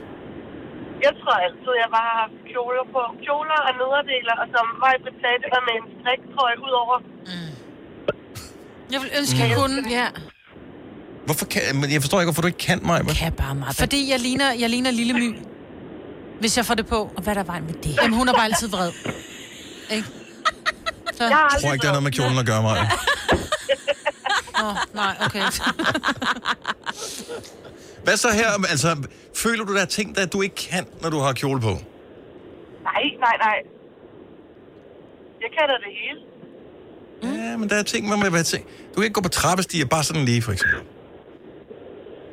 Jeg 1.06 1.12
tror 1.20 1.34
altid, 1.46 1.72
jeg 1.82 1.88
bare 1.96 2.06
har 2.10 2.18
haft 2.24 2.38
kjoler 2.52 2.84
på. 2.94 3.00
Kjoler 3.24 3.58
og 3.68 3.72
nederdeler, 3.80 4.34
og 4.42 4.46
som 4.54 4.64
var 4.82 4.90
i 4.96 5.00
var 5.54 5.62
med 5.68 5.74
en 5.80 5.86
striktrøje 5.98 6.56
ud 6.66 6.72
over. 6.82 6.96
Jeg 8.92 8.98
vil 9.02 9.10
ønske, 9.18 9.38
jeg 9.44 9.48
Mm. 9.50 9.54
kunne. 9.60 9.78
Ja. 9.98 10.06
Hvorfor 11.26 11.46
kan, 11.52 11.62
men 11.80 11.92
jeg 11.94 12.00
forstår 12.04 12.18
ikke, 12.20 12.28
hvorfor 12.30 12.42
du 12.42 12.50
ikke 12.52 12.58
kan 12.70 12.80
mig. 12.82 12.96
Kan 13.22 13.32
bare 13.32 13.54
meget. 13.54 13.76
Fordi 13.76 14.10
jeg 14.12 14.20
ligner, 14.20 14.48
jeg 14.62 14.70
ligner 14.70 14.90
lille 14.90 15.12
my. 15.12 15.28
Hvis 16.40 16.56
jeg 16.56 16.64
får 16.66 16.74
det 16.74 16.86
på. 16.86 16.98
Og 17.16 17.22
hvad 17.22 17.32
er 17.36 17.38
der 17.42 17.46
vej 17.52 17.60
med 17.60 17.74
det? 17.74 17.96
Jamen, 18.02 18.16
hun 18.18 18.28
er 18.28 18.32
bare 18.32 18.44
altid 18.44 18.68
vred. 18.68 18.90
Ikke? 19.96 20.08
Så. 21.16 21.24
Jeg 21.24 21.30
Jeg 21.52 21.60
tror 21.62 21.72
ikke, 21.72 21.82
det 21.82 21.88
har 21.90 21.96
noget 21.98 22.02
med 22.02 22.12
kjolen 22.12 22.38
at 22.38 22.46
gøre 22.46 22.62
mig. 22.62 22.76
Åh, 24.62 24.68
oh, 24.68 24.76
nej, 24.94 25.14
okay. 25.26 25.42
Hvad 28.04 28.16
så 28.16 28.28
her? 28.40 28.48
Altså, 28.70 28.88
føler 29.42 29.64
du, 29.64 29.74
der 29.74 29.82
er 29.82 29.90
ting, 29.98 30.16
der 30.16 30.26
du 30.26 30.42
ikke 30.42 30.54
kan, 30.54 30.84
når 31.02 31.10
du 31.10 31.18
har 31.18 31.32
kjole 31.32 31.60
på? 31.60 31.72
Nej, 32.88 33.04
nej, 33.24 33.36
nej. 33.46 33.58
Jeg 35.44 35.50
kan 35.56 35.64
da 35.70 35.74
det 35.86 35.92
hele. 36.02 36.20
Ja, 37.22 37.56
men 37.56 37.66
der 37.70 37.76
er 37.76 37.82
ting, 37.82 38.08
man 38.08 38.18
må 38.18 38.30
være 38.30 38.48
ting. 38.54 38.64
Du 38.90 38.94
kan 38.94 39.04
ikke 39.04 39.18
gå 39.20 39.24
på 39.30 39.34
trappestiger, 39.40 39.86
bare 39.86 40.04
sådan 40.08 40.24
lige, 40.24 40.42
for 40.42 40.52
eksempel. 40.52 40.80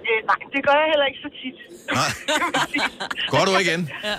Øh, 0.07 0.19
nej, 0.31 0.39
det 0.53 0.61
gør 0.67 0.75
jeg 0.81 0.87
heller 0.93 1.07
ikke 1.11 1.21
så 1.25 1.31
tit. 1.41 1.57
Nej. 1.99 2.11
Går 3.33 3.43
du 3.47 3.51
igen? 3.65 3.81
Ja. 4.09 4.17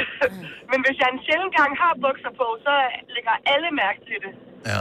Men 0.70 0.78
hvis 0.84 0.96
jeg 1.00 1.08
en 1.16 1.20
sjældent 1.26 1.52
gang 1.58 1.70
har 1.82 1.92
bukser 2.04 2.32
på, 2.40 2.46
så 2.66 2.72
lægger 3.14 3.34
alle 3.52 3.68
mærke 3.82 4.00
til 4.08 4.18
det. 4.24 4.32
Ja. 4.70 4.80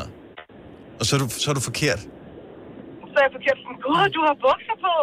Og 0.99 1.03
så 1.05 1.11
er 1.15 1.19
du, 1.23 1.27
så 1.43 1.47
er 1.51 1.55
du 1.59 1.63
forkert. 1.71 2.01
Så 3.19 3.23
jeg 3.27 3.31
forkert 3.39 3.57
sådan, 3.63 3.79
gud, 3.87 4.03
du 4.17 4.21
har 4.27 4.35
bukser 4.47 4.75
på. 4.85 4.93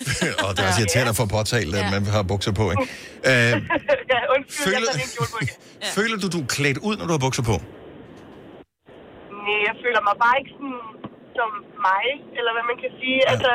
og 0.44 0.50
det 0.54 0.60
er 0.62 0.68
også 0.70 0.80
irriterende 0.82 1.12
at 1.14 1.18
få 1.22 1.26
påtalt, 1.36 1.70
at 1.80 1.86
man 1.94 2.02
har 2.16 2.22
bukser 2.32 2.52
på, 2.60 2.64
ikke? 2.74 2.84
Øh, 3.30 3.52
ja, 4.12 4.18
undskyld, 4.34 4.64
Føler- 4.66 4.90
jeg 4.92 4.98
tager 4.98 5.12
kjole 5.16 5.30
på 5.34 5.38
igen. 5.44 5.56
føler 5.98 6.16
du, 6.22 6.26
du 6.36 6.40
er 6.44 6.48
klædt 6.56 6.78
ud, 6.88 6.94
når 6.98 7.04
du 7.08 7.12
har 7.16 7.22
bukser 7.26 7.44
på? 7.50 7.56
Nej, 9.44 9.58
jeg 9.68 9.74
føler 9.84 10.00
mig 10.08 10.14
bare 10.24 10.34
ikke 10.40 10.52
sådan 10.56 10.80
som 11.38 11.48
mig, 11.88 12.06
eller 12.38 12.50
hvad 12.56 12.64
man 12.70 12.76
kan 12.82 12.90
sige. 13.00 13.18
Ja. 13.24 13.30
Altså, 13.32 13.50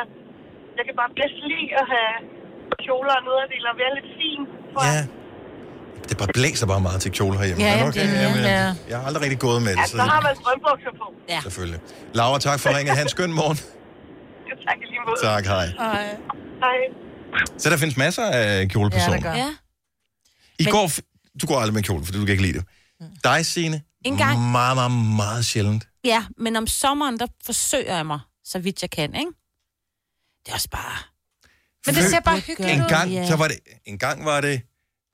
jeg 0.78 0.84
kan 0.88 0.96
bare 1.02 1.12
bedst 1.20 1.38
lide 1.52 1.68
at 1.82 1.86
have 1.96 2.14
kjoler 2.86 3.14
og 3.20 3.24
nederdel 3.28 3.64
og 3.72 3.76
være 3.82 3.92
lidt 3.98 4.10
fin. 4.20 4.42
For 4.74 4.82
Ja. 4.92 5.02
Det 6.10 6.16
bare 6.22 6.32
blæser 6.40 6.66
bare 6.74 6.82
meget 6.88 7.00
til 7.06 7.12
kjole 7.18 7.36
herhjemme. 7.40 7.64
Ja, 7.64 7.72
jamen, 7.80 7.94
det 7.98 8.02
er- 8.04 8.22
jamen, 8.26 8.44
ja. 8.44 8.70
jeg, 8.92 8.96
har 9.00 9.06
aldrig 9.10 9.22
rigtig 9.26 9.40
gået 9.48 9.60
med 9.68 9.72
det, 9.78 9.84
Ja, 9.84 9.86
så 9.92 9.96
så 10.02 10.06
har 10.14 10.22
man 10.28 10.34
strømbukser 10.42 10.94
på. 11.02 11.06
Ja. 11.34 11.40
selvfølgelig. 11.48 11.80
Laura, 12.20 12.38
tak 12.48 12.58
for 12.64 12.70
ringet. 12.78 12.92
Ha' 12.98 13.04
en 13.10 13.14
skøn 13.18 13.32
morgen. 13.42 13.58
Tak 14.68 14.78
i 14.82 14.86
lige 14.86 15.00
måde. 15.08 15.22
Tak, 15.24 15.46
hej. 15.46 15.66
Hej. 15.66 16.06
Hej. 16.66 16.78
Så 17.58 17.70
der 17.70 17.78
findes 17.78 17.98
masser 17.98 18.26
af 18.26 18.68
kjolepersoner. 18.70 19.36
Ja. 19.36 19.56
I 20.60 20.66
går, 20.66 20.88
f- 20.88 21.34
du 21.42 21.48
går 21.48 21.60
aldrig 21.60 21.74
med 21.74 21.84
kjole, 21.84 22.06
fordi 22.06 22.18
du 22.20 22.26
kan 22.26 22.32
ikke 22.32 22.44
lide 22.44 22.58
det. 22.60 22.66
Dig, 23.24 23.46
Signe, 23.46 23.82
En 24.06 24.18
gang. 24.18 24.52
meget, 24.52 24.76
meget, 24.78 24.92
meget 25.16 25.46
sjældent. 25.46 25.88
Ja, 26.04 26.26
men 26.38 26.56
om 26.56 26.68
sommeren, 26.68 27.20
der 27.20 27.28
forsøger 27.46 27.96
jeg 27.96 28.06
mig, 28.06 28.20
så 28.44 28.60
vidt 28.60 28.82
jeg 28.82 28.90
kan, 28.90 29.16
ikke? 29.16 29.32
Det 30.46 30.50
er 30.52 30.54
også 30.54 30.70
bare... 30.70 30.98
Men 31.86 31.96
det 31.96 32.04
ser 32.04 32.20
bare 32.20 32.40
hyggeligt 32.40 32.74
En 32.76 32.82
ud. 32.84 32.90
gang, 32.90 33.12
Ja. 33.12 33.28
så 33.28 33.36
var 33.36 33.48
det, 33.48 33.60
en 33.86 33.98
gang 34.00 34.26
var 34.26 34.42
det 34.42 34.62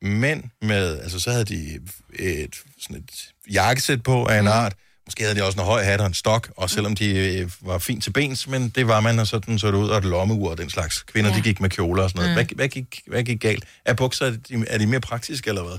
mænd 0.02 0.44
med, 0.62 1.00
altså 1.00 1.20
så 1.20 1.32
havde 1.32 1.46
de 1.46 1.80
et, 2.20 2.56
sådan 2.82 2.96
et 2.98 3.34
jakkesæt 3.54 4.04
på 4.04 4.26
af 4.26 4.38
en 4.40 4.46
Mm. 4.46 4.52
art. 4.52 4.76
Måske 5.08 5.24
havde 5.24 5.36
de 5.36 5.44
også 5.44 5.60
en 5.60 5.66
høj 5.66 5.84
hat 5.84 6.02
og 6.02 6.08
en 6.08 6.14
stok, 6.14 6.50
og 6.58 6.70
selvom 6.70 6.96
de 6.96 7.10
øh, 7.10 7.52
var 7.62 7.78
fint 7.78 8.04
til 8.04 8.12
bens, 8.12 8.48
men 8.48 8.70
det 8.70 8.88
var 8.88 9.00
man, 9.00 9.20
og 9.20 9.28
sådan 9.28 9.60
så 9.60 9.68
det 9.68 9.74
ud, 9.74 9.90
og 9.90 9.98
et 9.98 10.06
lommeur 10.06 10.50
og 10.50 10.58
den 10.58 10.70
slags. 10.70 11.02
Kvinder, 11.04 11.30
ja. 11.32 11.36
de 11.38 11.42
gik 11.42 11.62
med 11.62 11.70
kjoler 11.70 12.04
og 12.04 12.10
sådan 12.10 12.20
noget. 12.20 12.32
Mm. 12.32 12.46
Hvad, 12.48 12.56
hvad, 12.56 12.68
gik, 12.68 13.02
hvad 13.08 13.24
gik 13.24 13.40
galt? 13.42 13.64
Er 13.86 13.94
bukser, 13.94 14.26
er 14.26 14.32
de, 14.32 14.66
er 14.68 14.78
de 14.78 14.88
mere 14.88 15.00
praktiske, 15.00 15.48
eller 15.50 15.64
hvad? 15.64 15.78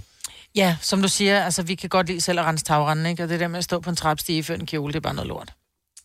Ja, 0.55 0.77
som 0.81 1.03
du 1.03 1.09
siger, 1.09 1.45
altså 1.45 1.63
vi 1.63 1.75
kan 1.75 1.89
godt 1.89 2.07
lide 2.07 2.21
selv 2.21 2.39
at 2.39 2.45
rense 2.45 2.65
tagrenden, 2.65 3.07
ikke? 3.07 3.23
Og 3.23 3.29
det 3.29 3.41
der 3.41 3.49
med 3.49 3.59
at 3.59 3.65
stå 3.65 3.81
på 3.81 3.91
en 3.91 3.97
trappestige 3.97 4.45
før 4.45 4.55
en 4.55 4.67
kjole, 4.67 4.93
det 4.93 4.97
er 4.97 5.01
bare 5.01 5.15
noget 5.15 5.29
lort. 5.29 5.53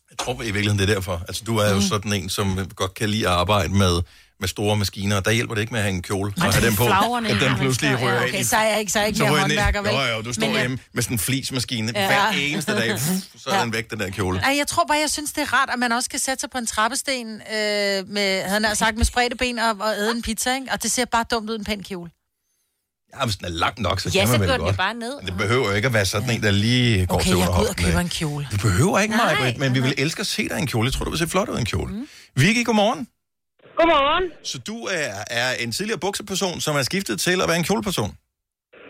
Jeg 0.09 0.17
tror 0.17 0.33
i 0.33 0.37
virkeligheden, 0.45 0.79
det 0.79 0.89
er 0.89 0.93
derfor. 0.93 1.21
Altså, 1.27 1.43
du 1.43 1.57
er 1.57 1.69
jo 1.69 1.75
Mm. 1.75 1.81
sådan 1.81 2.13
en, 2.13 2.29
som 2.29 2.59
godt 2.75 2.93
kan 2.93 3.09
lide 3.09 3.27
at 3.27 3.33
arbejde 3.33 3.73
med, 3.73 4.01
med 4.39 4.47
store 4.47 4.77
maskiner, 4.77 5.15
og 5.15 5.25
der 5.25 5.31
hjælper 5.31 5.53
det 5.55 5.61
ikke 5.61 5.73
med 5.73 5.79
at 5.79 5.83
have 5.83 5.95
en 5.95 6.01
kjole, 6.01 6.33
og 6.37 6.43
det 6.43 6.53
have 6.53 6.65
den 6.67 6.75
på, 6.75 6.85
at 6.85 7.23
den 7.23 7.37
ja, 7.41 7.55
pludselig 7.57 8.01
rører 8.01 8.13
ja, 8.13 8.21
ind 8.21 8.29
okay, 8.29 8.39
i- 8.39 8.43
så 8.43 8.55
er 8.57 8.63
jeg 8.69 8.79
ikke- 8.79 8.91
så 8.91 8.99
er 8.99 9.03
jeg 9.03 9.07
ikke 9.07 9.19
mere 9.19 9.29
den 9.29 9.35
ind. 9.35 9.41
håndværker, 9.41 9.81
vel? 9.81 9.91
Jo, 9.91 10.01
jo, 10.15 10.21
du 10.21 10.33
står 10.33 10.41
Men 10.41 10.51
jeg- 10.53 10.59
hjemme 10.61 10.79
med 10.93 11.03
sådan 11.03 11.15
en 11.15 11.19
flismaskine 11.19 11.91
Ja. 11.95 12.07
hver 12.07 12.29
eneste 12.29 12.71
dag, 12.75 12.99
så 13.37 13.49
er 13.49 13.55
Ja. 13.55 13.61
den 13.63 13.73
væk, 13.73 13.89
den 13.91 13.99
der 13.99 14.09
kjole. 14.09 14.39
Ej, 14.39 14.55
jeg 14.57 14.67
tror 14.67 14.85
bare, 14.87 14.97
jeg 14.97 15.09
synes, 15.09 15.31
det 15.33 15.41
er 15.41 15.53
rart, 15.53 15.69
at 15.73 15.79
man 15.79 15.91
også 15.91 16.09
kan 16.09 16.19
sætte 16.19 16.41
sig 16.41 16.49
på 16.49 16.57
en 16.57 16.65
trappesten 16.67 17.27
øh, 17.35 17.39
med, 18.07 18.41
havde 18.43 18.65
han 18.67 18.75
sagt, 18.75 18.97
med 18.97 19.05
spredte 19.05 19.35
ben 19.35 19.59
og, 19.59 19.77
og 19.79 19.93
æde 19.97 20.11
en 20.11 20.21
pizza, 20.21 20.55
ikke? 20.55 20.67
Og 20.71 20.83
det 20.83 20.91
ser 20.91 21.05
bare 21.05 21.25
dumt 21.31 21.49
ud, 21.49 21.57
en 21.59 21.63
pæn 21.65 21.83
kjole. 21.83 22.11
Ja, 23.19 23.25
hvis 23.25 23.35
den 23.35 23.45
er 23.45 23.49
lang 23.49 23.79
nok, 23.81 23.99
så 23.99 24.09
Ja, 24.13 24.19
kan 24.19 24.27
så 24.27 24.37
man 24.37 24.47
går 24.47 24.53
vel 24.53 24.61
godt. 24.61 24.77
bare 24.77 24.93
ned. 24.93 25.15
Men 25.17 25.25
det 25.27 25.37
behøver 25.37 25.73
ikke 25.73 25.85
at 25.85 25.93
være 25.93 26.05
sådan 26.05 26.29
en, 26.29 26.43
der 26.43 26.51
lige 26.51 27.05
går 27.05 27.15
Okay, 27.15 27.25
til 27.29 27.37
jeg 27.37 27.47
går 27.47 27.61
ud 27.61 27.65
og 27.67 27.75
køber 27.75 27.99
en 27.99 28.09
kjole. 28.09 28.47
Du 28.51 28.57
behøver 28.57 28.99
ikke 28.99 29.15
Nej, 29.15 29.39
mig, 29.41 29.55
men 29.59 29.73
vi 29.73 29.79
vil 29.79 29.93
elske 29.97 30.19
at 30.19 30.27
se 30.27 30.49
dig 30.49 30.57
i 30.57 30.61
en 30.61 30.67
kjole. 30.67 30.85
Jeg 30.87 30.93
tror, 30.93 31.03
du 31.05 31.09
vil 31.11 31.19
se 31.19 31.27
flot 31.27 31.49
ud 31.49 31.57
i 31.57 31.59
en 31.59 31.65
kjole. 31.65 31.93
Mm. 31.93 32.07
Vicky, 32.35 32.65
godmorgen. 32.65 33.07
Godmorgen. 33.77 34.25
Så 34.51 34.57
du 34.69 34.77
er, 34.99 35.07
er 35.41 35.49
en 35.63 35.71
tidligere 35.77 36.01
bukseperson, 36.05 36.55
som 36.65 36.73
er 36.79 36.83
skiftet 36.91 37.15
til 37.27 37.37
at 37.43 37.47
være 37.49 37.59
en 37.63 37.67
kjoleperson. 37.69 38.11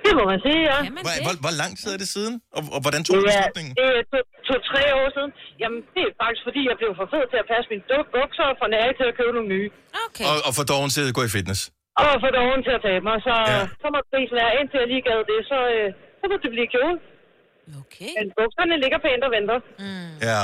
Det 0.05 0.11
må 0.19 0.23
man 0.31 0.39
sige, 0.45 0.59
ja. 0.71 0.77
Hvor, 1.05 1.13
hvor, 1.25 1.35
hvor 1.45 1.53
lang 1.61 1.71
tid 1.81 1.89
er 1.95 1.99
det 2.03 2.09
siden? 2.15 2.35
Og, 2.57 2.61
og 2.75 2.79
hvordan 2.83 3.01
tog 3.05 3.13
du 3.17 3.21
beslutningen? 3.29 3.71
det 3.79 3.85
er 3.99 4.03
to, 4.13 4.19
to-tre 4.49 4.83
år 5.01 5.07
siden. 5.15 5.31
Jamen, 5.61 5.79
det 5.95 6.01
er 6.07 6.11
faktisk 6.23 6.43
fordi, 6.47 6.61
jeg 6.71 6.75
blev 6.81 6.91
for 7.01 7.07
fed 7.13 7.23
til 7.31 7.39
at 7.43 7.47
passe 7.53 7.67
mine 7.73 7.83
bukser 8.17 8.45
og 8.51 8.55
for 8.61 8.67
nære 8.75 8.91
til 8.99 9.05
at 9.11 9.15
købe 9.19 9.33
nogle 9.37 9.49
nye. 9.55 9.69
Okay. 10.07 10.25
Og, 10.31 10.35
og 10.47 10.51
for 10.57 10.63
doven 10.71 10.89
til 10.95 11.03
at 11.09 11.13
gå 11.19 11.23
i 11.29 11.31
fitness. 11.37 11.61
Og 12.03 12.13
for 12.23 12.31
doven 12.39 12.59
til 12.67 12.73
at 12.77 12.81
tabe 12.87 13.03
mig. 13.09 13.17
Så, 13.27 13.33
Ja. 13.49 13.55
ja. 13.55 13.63
så 13.81 13.87
må 13.93 13.99
prisen 14.11 14.35
være, 14.41 14.51
indtil 14.59 14.77
jeg 14.83 14.89
lige 14.93 15.03
gad 15.09 15.19
det, 15.31 15.39
så, 15.51 15.59
øh, 15.75 15.87
så 16.19 16.23
må 16.29 16.35
det 16.43 16.51
blive 16.55 16.69
kjole. 16.75 16.97
Okay. 17.81 18.11
Men 18.17 18.25
bukserne 18.37 18.75
ligger 18.83 18.99
pænt 19.05 19.23
og 19.27 19.31
venter. 19.37 19.57
Mm. 19.83 20.11
Ja. 20.29 20.41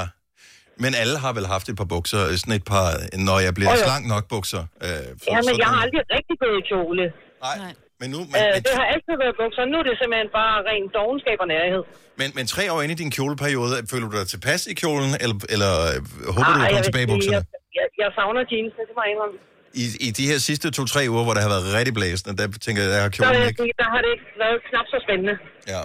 Men 0.84 0.92
alle 1.02 1.18
har 1.24 1.32
vel 1.38 1.46
haft 1.56 1.66
et 1.72 1.78
par 1.82 1.90
bukser, 1.96 2.20
sådan 2.42 2.58
et 2.62 2.66
par, 2.74 2.88
når 3.28 3.38
jeg 3.46 3.54
bliver 3.58 3.74
ja. 3.76 3.86
slank 3.86 4.04
nok 4.14 4.24
bukser. 4.36 4.62
Øh, 4.86 4.90
for 5.22 5.28
Ja, 5.32 5.36
men 5.36 5.44
sådan 5.44 5.60
jeg 5.64 5.70
har 5.74 5.80
aldrig 5.86 6.02
rigtig 6.18 6.36
gået 6.44 6.58
i 6.62 6.64
kjole. 6.72 7.04
Nej. 7.48 7.74
Men 8.02 8.08
nu, 8.16 8.20
men, 8.32 8.40
Øh, 8.42 8.50
men, 8.54 8.62
det 8.68 8.74
har 8.82 8.88
altid 8.94 9.14
været 9.24 9.36
bukser. 9.42 9.62
Nu 9.72 9.76
er 9.82 9.86
det 9.90 9.96
simpelthen 10.02 10.30
bare 10.40 10.56
ren 10.70 10.86
dogenskab 10.98 11.38
og 11.46 11.48
nærhed. 11.56 11.84
men, 12.20 12.28
men 12.38 12.46
tre 12.56 12.64
år 12.74 12.80
inde 12.84 12.94
i 12.98 13.00
din 13.04 13.12
kjoleperiode, 13.18 13.74
føler 13.92 14.06
du 14.10 14.14
dig 14.20 14.28
tilpas 14.34 14.62
i 14.72 14.74
kjolen, 14.82 15.12
eller, 15.24 15.38
eller 15.56 15.72
øh, 15.92 15.98
håber 16.36 16.52
du, 16.58 16.60
Ej, 16.60 16.66
at 16.66 16.66
jeg 16.66 16.70
komme 16.70 16.80
vil 16.80 16.88
tilbage 16.90 17.06
i 17.08 17.12
bukserne? 17.14 17.38
Jeg, 17.38 17.44
jeg, 17.80 17.86
jeg 18.02 18.10
savner 18.18 18.42
jeans, 18.52 18.72
det 18.80 18.94
må 18.98 19.02
jeg 19.06 19.12
indrømme. 19.14 19.38
I, 19.84 19.86
I 20.08 20.10
de 20.20 20.26
her 20.32 20.38
sidste 20.50 20.66
to-tre 20.78 21.02
uger, 21.14 21.24
hvor 21.26 21.34
der 21.38 21.42
har 21.46 21.52
været 21.56 21.68
rigtig 21.80 21.94
blæsende, 22.00 22.32
der 22.40 22.46
tænker 22.66 22.80
jeg, 22.84 22.92
jeg 22.98 23.02
har 23.08 23.14
kjolen 23.18 23.36
jeg 23.36 23.48
ikke. 23.52 23.74
der 23.84 23.90
har 23.94 24.00
det 24.06 24.10
ikke 24.16 24.28
været 24.44 24.58
knap 24.70 24.88
så 24.94 24.98
spændende. 25.06 25.36
Ja. 25.74 25.82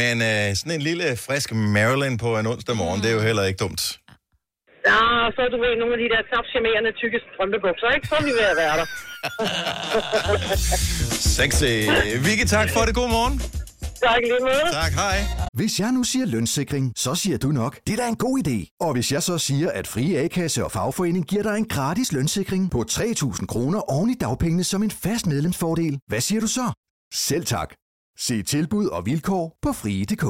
Men 0.00 0.14
øh, 0.30 0.46
sådan 0.58 0.72
en 0.78 0.82
lille 0.90 1.06
frisk 1.26 1.48
Marilyn 1.76 2.16
på 2.24 2.38
en 2.38 2.46
onsdag 2.46 2.76
morgen, 2.76 2.98
det 3.02 3.08
er 3.10 3.14
jo 3.14 3.20
heller 3.20 3.44
ikke 3.44 3.60
dumt. 3.64 3.82
Ja, 4.88 5.00
så 5.34 5.40
er 5.46 5.50
du 5.54 5.58
ved 5.64 5.72
nogle 5.80 5.94
af 5.96 6.00
de 6.02 6.08
der 6.14 6.22
knap 6.28 6.44
charmerende, 6.52 6.90
tykke 7.02 7.18
strømpebukser, 7.26 7.88
ikke? 7.96 8.06
Så 8.10 8.14
er 8.20 8.24
vi 8.28 8.32
ved 8.40 8.46
at 8.54 8.58
være 8.64 8.76
der. 8.80 8.86
Sexy. 11.38 11.72
Vicky, 12.26 12.46
tak 12.56 12.68
for 12.74 12.80
det. 12.86 12.94
God 12.94 13.08
morgen. 13.16 13.36
Tak 14.06 14.20
lige 14.22 14.40
måde. 14.40 14.72
Tak, 14.82 14.92
hej. 14.92 15.16
Hvis 15.54 15.80
jeg 15.80 15.92
nu 15.92 16.02
siger 16.04 16.26
lønssikring, 16.26 16.92
så 16.96 17.14
siger 17.14 17.38
du 17.38 17.48
nok, 17.48 17.78
det 17.86 17.92
er 17.92 17.96
da 17.96 18.08
en 18.08 18.16
god 18.16 18.38
idé. 18.46 18.76
Og 18.80 18.92
hvis 18.92 19.12
jeg 19.12 19.22
så 19.22 19.38
siger, 19.38 19.70
at 19.70 19.86
Frie 19.86 20.18
A-kasse 20.18 20.64
og 20.64 20.72
fagforening 20.72 21.26
giver 21.26 21.42
dig 21.42 21.56
en 21.56 21.68
gratis 21.68 22.12
lønssikring 22.12 22.70
på 22.70 22.84
3.000 22.90 23.46
kroner 23.46 23.80
oven 23.80 24.10
i 24.10 24.14
dagpengene 24.14 24.64
som 24.64 24.82
en 24.82 24.90
fast 24.90 25.26
medlemsfordel, 25.26 25.98
hvad 26.06 26.20
siger 26.20 26.40
du 26.40 26.46
så? 26.46 26.72
Selv 27.14 27.44
tak. 27.44 27.74
Se 28.18 28.42
tilbud 28.42 28.86
og 28.86 29.06
vilkår 29.06 29.58
på 29.62 29.72
frie.dk. 29.72 30.24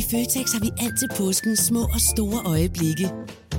I 0.00 0.02
Føtex 0.10 0.46
har 0.52 0.60
vi 0.60 0.70
altid 0.84 1.08
påsken 1.18 1.56
små 1.56 1.80
og 1.80 2.00
store 2.16 2.40
øjeblikke. 2.54 3.06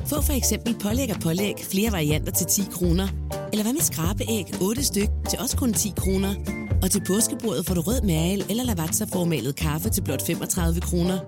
Få 0.06 0.22
for 0.22 0.34
eksempel 0.34 0.76
pålæg 0.84 1.16
og 1.16 1.22
pålæg 1.22 1.56
flere 1.72 1.91
varianter 1.91 2.32
til 2.32 2.47
10 2.47 2.62
kroner. 2.72 3.08
Eller 3.52 3.64
hvad 3.64 3.74
med 3.74 3.82
skrabeæg 3.82 4.45
8 4.62 4.84
styk 4.84 5.10
til 5.30 5.39
også 5.39 5.58
kun 5.58 5.74
10 5.74 5.93
kroner. 5.97 6.36
Og 6.84 6.91
til 6.91 7.02
påskebordet 7.08 7.66
får 7.66 7.76
du 7.76 7.82
rød 7.82 8.02
mal 8.02 8.45
eller 8.50 8.64
lavatserformalet 8.64 9.56
kaffe 9.56 9.89
til 9.89 10.02
blot 10.02 10.26
35 10.26 10.82
kroner. 10.82 11.20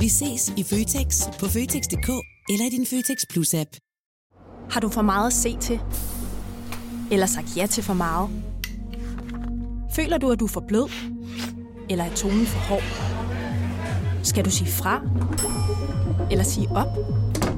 Vi 0.00 0.08
ses 0.08 0.52
i 0.56 0.62
Føtex 0.62 1.22
på 1.38 1.46
Føtex.dk 1.46 2.08
eller 2.50 2.66
i 2.66 2.70
din 2.70 2.86
Føtex 2.86 3.18
Plus-app. 3.32 3.70
Har 4.70 4.80
du 4.80 4.88
for 4.88 5.02
meget 5.02 5.26
at 5.26 5.32
se 5.32 5.56
til? 5.60 5.80
Eller 7.10 7.26
sagt 7.26 7.56
ja 7.56 7.66
til 7.66 7.82
for 7.82 7.94
meget? 7.94 8.28
Føler 9.96 10.18
du, 10.18 10.30
at 10.30 10.40
du 10.40 10.44
er 10.44 10.48
for 10.48 10.64
blød? 10.68 10.90
Eller 11.90 12.04
er 12.04 12.14
tonen 12.14 12.46
for 12.46 12.58
hård? 12.58 12.82
Skal 14.22 14.44
du 14.44 14.50
sige 14.50 14.70
fra? 14.70 15.00
Eller 16.30 16.44
sige 16.44 16.68
op? 16.70 17.19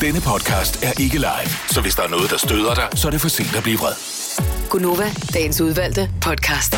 Denne 0.00 0.20
podcast 0.20 0.84
er 0.84 0.92
ikke 1.00 1.16
live, 1.18 1.50
så 1.68 1.80
hvis 1.80 1.94
der 1.94 2.02
er 2.02 2.08
noget, 2.08 2.30
der 2.30 2.36
støder 2.36 2.74
dig, 2.74 2.88
så 2.94 3.06
er 3.08 3.10
det 3.10 3.20
for 3.20 3.28
sent 3.28 3.56
at 3.56 3.62
blive 3.62 3.78
vred. 3.78 3.94
Gunova, 4.70 5.10
dagens 5.34 5.60
udvalgte 5.60 6.10
podcast. 6.20 6.74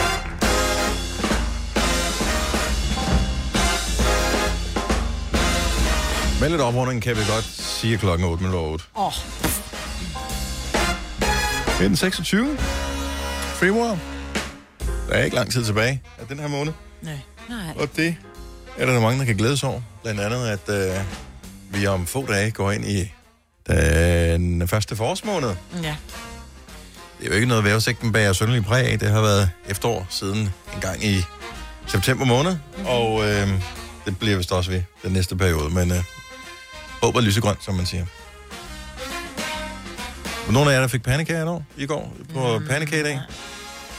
Med 6.40 6.48
lidt 6.50 6.60
oprunding 6.60 7.02
kan 7.02 7.16
vi 7.16 7.20
godt 7.34 7.44
sige 7.44 7.94
at 7.94 8.00
klokken 8.00 8.26
er 8.26 8.30
8 8.30 8.42
minutter 8.44 8.66
8. 8.68 8.84
Åh, 8.96 9.12
Det 11.78 11.84
er 11.84 11.88
den 11.88 11.96
26. 11.96 12.56
februar. 13.54 13.98
Der 15.08 15.14
er 15.14 15.24
ikke 15.24 15.36
lang 15.36 15.52
tid 15.52 15.64
tilbage 15.64 16.02
af 16.18 16.26
den 16.26 16.38
her 16.38 16.48
måned. 16.48 16.72
nej. 17.02 17.18
Nej. 17.48 17.58
Og 17.76 17.88
det 17.96 18.16
er 18.78 18.86
der 18.86 19.00
mange, 19.00 19.18
der 19.18 19.24
kan 19.24 19.36
glæde 19.36 19.56
sig 19.56 19.68
over. 19.68 19.80
Blandt 20.02 20.20
andet, 20.20 20.46
at 20.68 20.68
øh, 20.68 21.04
vi 21.70 21.86
om 21.86 22.06
få 22.06 22.26
dage 22.26 22.50
går 22.50 22.72
ind 22.72 22.84
i 22.84 23.12
den 23.66 24.68
første 24.68 24.96
forårsmåned. 24.96 25.54
Ja. 25.82 25.96
Det 27.18 27.26
er 27.26 27.30
jo 27.30 27.34
ikke 27.34 27.46
noget, 27.46 27.64
vejrudsigten 27.64 28.12
bærer 28.12 28.32
sønderlig 28.32 28.64
præg 28.64 28.86
af. 28.86 28.98
Det 28.98 29.10
har 29.10 29.20
været 29.20 29.50
efterår 29.68 30.06
siden 30.10 30.38
en 30.74 30.80
gang 30.80 31.04
i 31.04 31.24
september 31.86 32.24
måned. 32.24 32.52
Mm-hmm. 32.52 32.86
Og 32.86 33.28
øh, 33.28 33.48
det 34.04 34.18
bliver 34.18 34.36
vist 34.36 34.52
også 34.52 34.70
ved 34.70 34.82
den 35.02 35.12
næste 35.12 35.36
periode. 35.36 35.74
Men 35.74 35.90
øh, 35.90 36.02
håber 37.02 37.20
lysegrønt, 37.20 37.64
som 37.64 37.74
man 37.74 37.86
siger. 37.86 38.06
Og 40.46 40.52
nogle 40.52 40.70
af 40.70 40.74
jer, 40.74 40.80
der 40.80 40.88
fik 40.88 41.02
pandekager 41.02 41.44
i 41.44 41.48
år, 41.48 41.64
i 41.76 41.86
går 41.86 42.16
på 42.34 42.58
mm, 42.58 42.66
pandekagedag. 42.66 43.20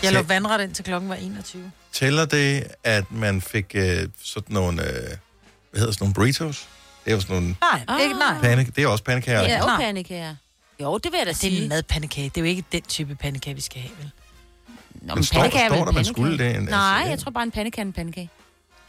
Jeg 0.03 0.13
lå 0.13 0.21
vandret 0.21 0.61
ind 0.61 0.73
til 0.73 0.85
klokken 0.85 1.09
var 1.09 1.15
21. 1.15 1.71
Tæller 1.93 2.25
det, 2.25 2.63
at 2.83 3.11
man 3.11 3.41
fik 3.41 3.65
øh, 3.75 4.07
sådan 4.23 4.53
nogle, 4.53 4.81
øh, 4.81 4.93
hvad 5.71 5.79
hedder 5.79 5.93
sådan 5.93 6.03
nogle 6.03 6.13
burritos? 6.13 6.67
Det 7.05 7.11
er 7.11 7.15
jo 7.15 7.21
sådan 7.21 7.35
nogle 7.35 7.55
Nej, 7.87 8.03
ikke 8.03 8.15
nej. 8.19 8.37
panik. 8.41 8.75
Det 8.75 8.83
er 8.83 8.87
også 8.87 9.03
pandekager. 9.03 9.41
Ja, 9.41 9.63
og 9.63 9.79
pandekager. 9.79 10.35
Jo, 10.81 10.97
det 10.97 11.11
vil 11.11 11.17
jeg 11.17 11.25
da 11.25 11.31
Det 11.31 11.37
er 11.37 11.39
sige. 11.39 11.63
en 11.63 11.69
madpandekage. 11.69 12.29
Det 12.29 12.37
er 12.37 12.41
jo 12.41 12.47
ikke 12.47 12.63
den 12.71 12.81
type 12.81 13.15
pandekage, 13.15 13.55
vi 13.55 13.61
skal 13.61 13.81
have, 13.81 13.91
vel? 13.99 14.11
Nå, 15.01 15.15
Men 15.15 15.23
står- 15.23 15.39
pandekage 15.39 15.67
står 15.67 15.75
der, 15.75 15.85
man 15.85 15.93
pandekage? 15.93 16.13
skulle 16.13 16.37
det? 16.37 16.43
Altså, 16.43 16.69
Nej, 16.69 17.01
ja. 17.05 17.09
jeg 17.09 17.19
tror 17.19 17.31
bare 17.31 17.43
en 17.43 17.51
pandekage 17.51 17.81
er 17.81 17.85
en 17.85 17.93
pandekage. 17.93 18.29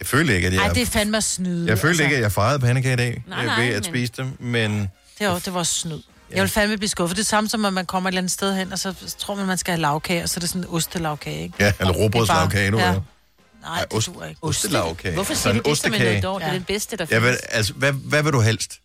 Jeg 0.01 0.07
følte 0.07 0.35
ikke, 0.37 0.47
at 0.47 0.53
jeg... 0.55 0.63
Nej, 0.65 0.73
det 0.73 0.83
er 0.83 0.87
fandme 0.87 1.21
snyde. 1.23 1.69
Jeg 1.69 1.79
følte 1.79 2.05
ikke, 2.05 2.17
at 2.17 2.23
jeg 2.23 2.33
fejrede 2.33 2.59
pandekager 2.59 2.93
i 2.93 2.97
dag 2.97 3.23
Nej, 3.29 3.45
nej, 3.47 3.61
ved 3.61 3.69
at 3.69 3.75
men- 3.75 3.85
spise 3.85 4.13
dem, 4.17 4.37
men 4.41 4.91
Det 5.19 5.29
var, 5.29 5.39
det 5.39 5.55
var 5.55 5.63
snyd. 5.63 6.01
Jeg 6.31 6.41
vil 6.43 6.49
fandme 6.51 6.77
blive 6.77 6.89
skuffet. 6.89 7.17
Det 7.17 7.23
er 7.23 7.27
samme 7.27 7.49
som, 7.51 7.65
at 7.65 7.73
man 7.73 7.87
kommer 7.87 8.09
et 8.09 8.13
eller 8.13 8.21
andet 8.21 8.33
sted 8.33 8.57
hen, 8.57 8.73
og 8.73 8.79
så 8.79 8.95
tror 9.19 9.35
man, 9.35 9.47
man 9.47 9.59
skal 9.59 9.73
have 9.73 9.81
lavkage, 9.81 10.23
og 10.23 10.29
så 10.29 10.39
er 10.39 10.41
det 10.41 10.49
sådan 10.49 10.63
en 10.63 10.69
ostelavkage, 10.71 11.43
ikke? 11.43 11.55
ja, 11.59 11.73
eller 11.81 11.93
råbrødslagkage, 11.93 12.71
du 12.71 12.79
Ja. 12.79 12.95
Nej, 13.63 13.81
det 13.85 13.93
ost, 13.93 14.07
duer 14.07 14.27
ikke. 14.27 14.39
ostelavkage. 14.43 15.15
Hvorfor 15.15 15.35
Så 15.35 15.41
siger 15.43 15.53
du 15.53 15.59
det 15.59 15.65
som 15.65 15.67
en 15.67 15.73
ostekage. 15.73 16.05
noget 16.11 16.23
dårligt? 16.23 16.45
Det 16.45 16.49
er 16.49 16.53
Ja. 16.53 16.59
det 16.59 16.67
bedste, 16.67 16.97
der 16.97 17.07
findes. 17.07 17.23
vil, 17.25 17.39
altså, 17.49 17.73
hvad, 17.73 17.93
hvad 17.93 18.23
vil 18.23 18.33
du 18.33 18.41
helst? 18.41 18.79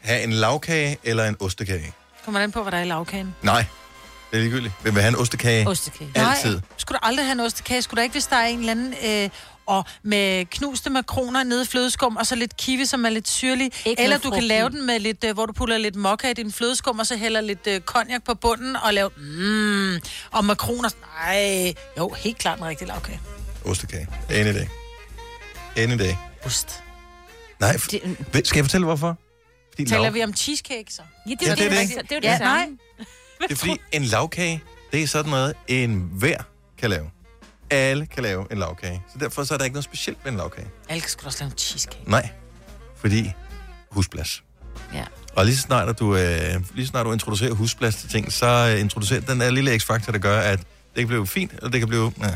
have 0.00 0.22
en 0.22 0.32
lavkage 0.32 0.98
eller 1.04 1.24
en 1.24 1.36
ostekage? 1.40 1.92
Kommer 2.24 2.40
an 2.40 2.52
på, 2.52 2.62
hvad 2.62 2.72
der 2.72 2.78
er 2.78 2.82
i 2.82 2.86
lavkagen. 2.86 3.34
Nej, 3.42 3.64
det 4.30 4.36
er 4.36 4.42
ligegyldigt. 4.42 4.74
Vil 4.82 4.94
vi 4.94 5.00
have 5.00 5.08
en 5.08 5.16
ostekage? 5.16 5.68
Ostekage. 5.68 6.10
Altid. 6.14 6.50
Nej, 6.54 6.60
skulle 6.76 6.98
du 7.02 7.06
aldrig 7.06 7.26
have 7.26 7.32
en 7.32 7.40
ostekage? 7.40 7.82
Skulle 7.82 7.98
der 7.98 8.02
ikke, 8.02 8.12
hvis 8.14 8.26
der 8.26 8.36
er 8.36 8.46
en 8.46 8.58
eller 8.58 8.70
anden... 8.72 8.94
Øh, 9.04 9.30
og 9.66 9.84
med 10.02 10.44
knuste 10.44 10.90
makroner 10.90 11.42
nede 11.44 11.62
i 11.62 11.66
flødeskum, 11.66 12.16
og 12.16 12.26
så 12.26 12.34
lidt 12.36 12.56
kiwi, 12.56 12.84
som 12.84 13.04
er 13.04 13.10
lidt 13.10 13.28
syrlig. 13.28 13.70
Ikke 13.84 14.02
Eller 14.02 14.18
du 14.18 14.30
kan 14.30 14.42
lave 14.44 14.68
den 14.70 14.86
med 14.86 15.00
lidt, 15.00 15.24
øh, 15.24 15.34
hvor 15.34 15.46
du 15.46 15.52
putter 15.52 15.78
lidt 15.78 15.96
mokka 15.96 16.30
i 16.30 16.34
din 16.34 16.52
flødeskum, 16.52 16.98
og 16.98 17.06
så 17.06 17.16
hælder 17.16 17.40
lidt 17.40 17.66
øh, 17.66 17.80
cognac 17.80 18.22
på 18.24 18.34
bunden, 18.34 18.76
og 18.76 18.94
laver... 18.94 19.10
Mm, 19.16 20.00
og 20.30 20.44
makroner... 20.44 20.88
Nej, 21.24 21.74
jo, 21.98 22.08
helt 22.08 22.38
klart 22.38 22.58
en 22.58 22.64
rigtig 22.64 22.86
lavkage. 22.88 23.20
Ostekage. 23.64 24.06
Any 24.30 24.54
day. 24.54 24.66
Any 25.76 25.98
day. 25.98 26.14
Ost. 26.44 26.82
Nej, 27.60 27.70
f- 27.76 28.08
Ved- 28.32 28.44
skal 28.44 28.58
jeg 28.58 28.64
fortælle 28.64 28.84
hvorfor? 28.86 29.16
Fordi 29.70 29.84
Taler 29.84 30.02
lav- 30.02 30.14
vi 30.14 30.24
om 30.24 30.34
cheesecake, 30.34 30.84
så? 30.92 31.02
Ja, 31.26 31.30
Ja, 31.30 31.34
det 31.34 31.48
er 31.50 31.54
det. 31.54 31.88
Det 31.88 31.96
er 31.96 32.16
jo 32.16 32.20
det 32.20 32.24
Ja, 32.24 32.38
samme. 32.38 32.54
nej. 32.54 32.68
Det 33.42 33.50
er 33.50 33.56
fordi, 33.56 33.76
en 33.92 34.02
lavkage, 34.04 34.62
det 34.92 35.02
er 35.02 35.06
sådan 35.06 35.30
noget, 35.30 35.54
en 35.68 36.10
hver 36.12 36.36
kan 36.78 36.90
lave. 36.90 37.10
Alle 37.72 38.06
kan 38.06 38.22
lave 38.22 38.46
en 38.50 38.58
lavkage. 38.58 39.02
Så 39.12 39.18
derfor 39.18 39.44
så 39.44 39.54
er 39.54 39.58
der 39.58 39.64
ikke 39.64 39.74
noget 39.74 39.84
specielt 39.84 40.18
ved 40.24 40.32
en 40.32 40.38
lavkage. 40.38 40.66
Alle 40.88 41.00
kan 41.00 41.10
sgu 41.10 41.26
også 41.26 41.38
lave 41.40 41.50
en 41.52 41.58
cheesecake. 41.58 42.10
Nej, 42.10 42.28
fordi 42.96 43.32
husplads. 43.90 44.42
Ja. 44.94 45.04
Og 45.36 45.44
lige 45.44 45.56
så 45.56 45.62
snart, 45.62 45.88
at 45.88 45.98
du, 45.98 46.16
øh, 46.16 46.54
lige 46.74 46.86
snart 46.86 47.06
du 47.06 47.12
introducerer 47.12 47.52
husplads 47.54 47.94
til 47.96 48.08
ting, 48.08 48.32
så 48.32 48.72
øh, 48.74 48.80
introducerer 48.80 49.20
den 49.20 49.40
der 49.40 49.50
lille 49.50 49.78
x-faktor, 49.78 50.12
der 50.12 50.18
gør, 50.18 50.40
at 50.40 50.58
det 50.58 50.66
kan 50.96 51.06
blive 51.06 51.26
fint, 51.26 51.60
og 51.62 51.72
det 51.72 51.80
kan 51.80 51.88
blive... 51.88 52.12
Ja. 52.22 52.34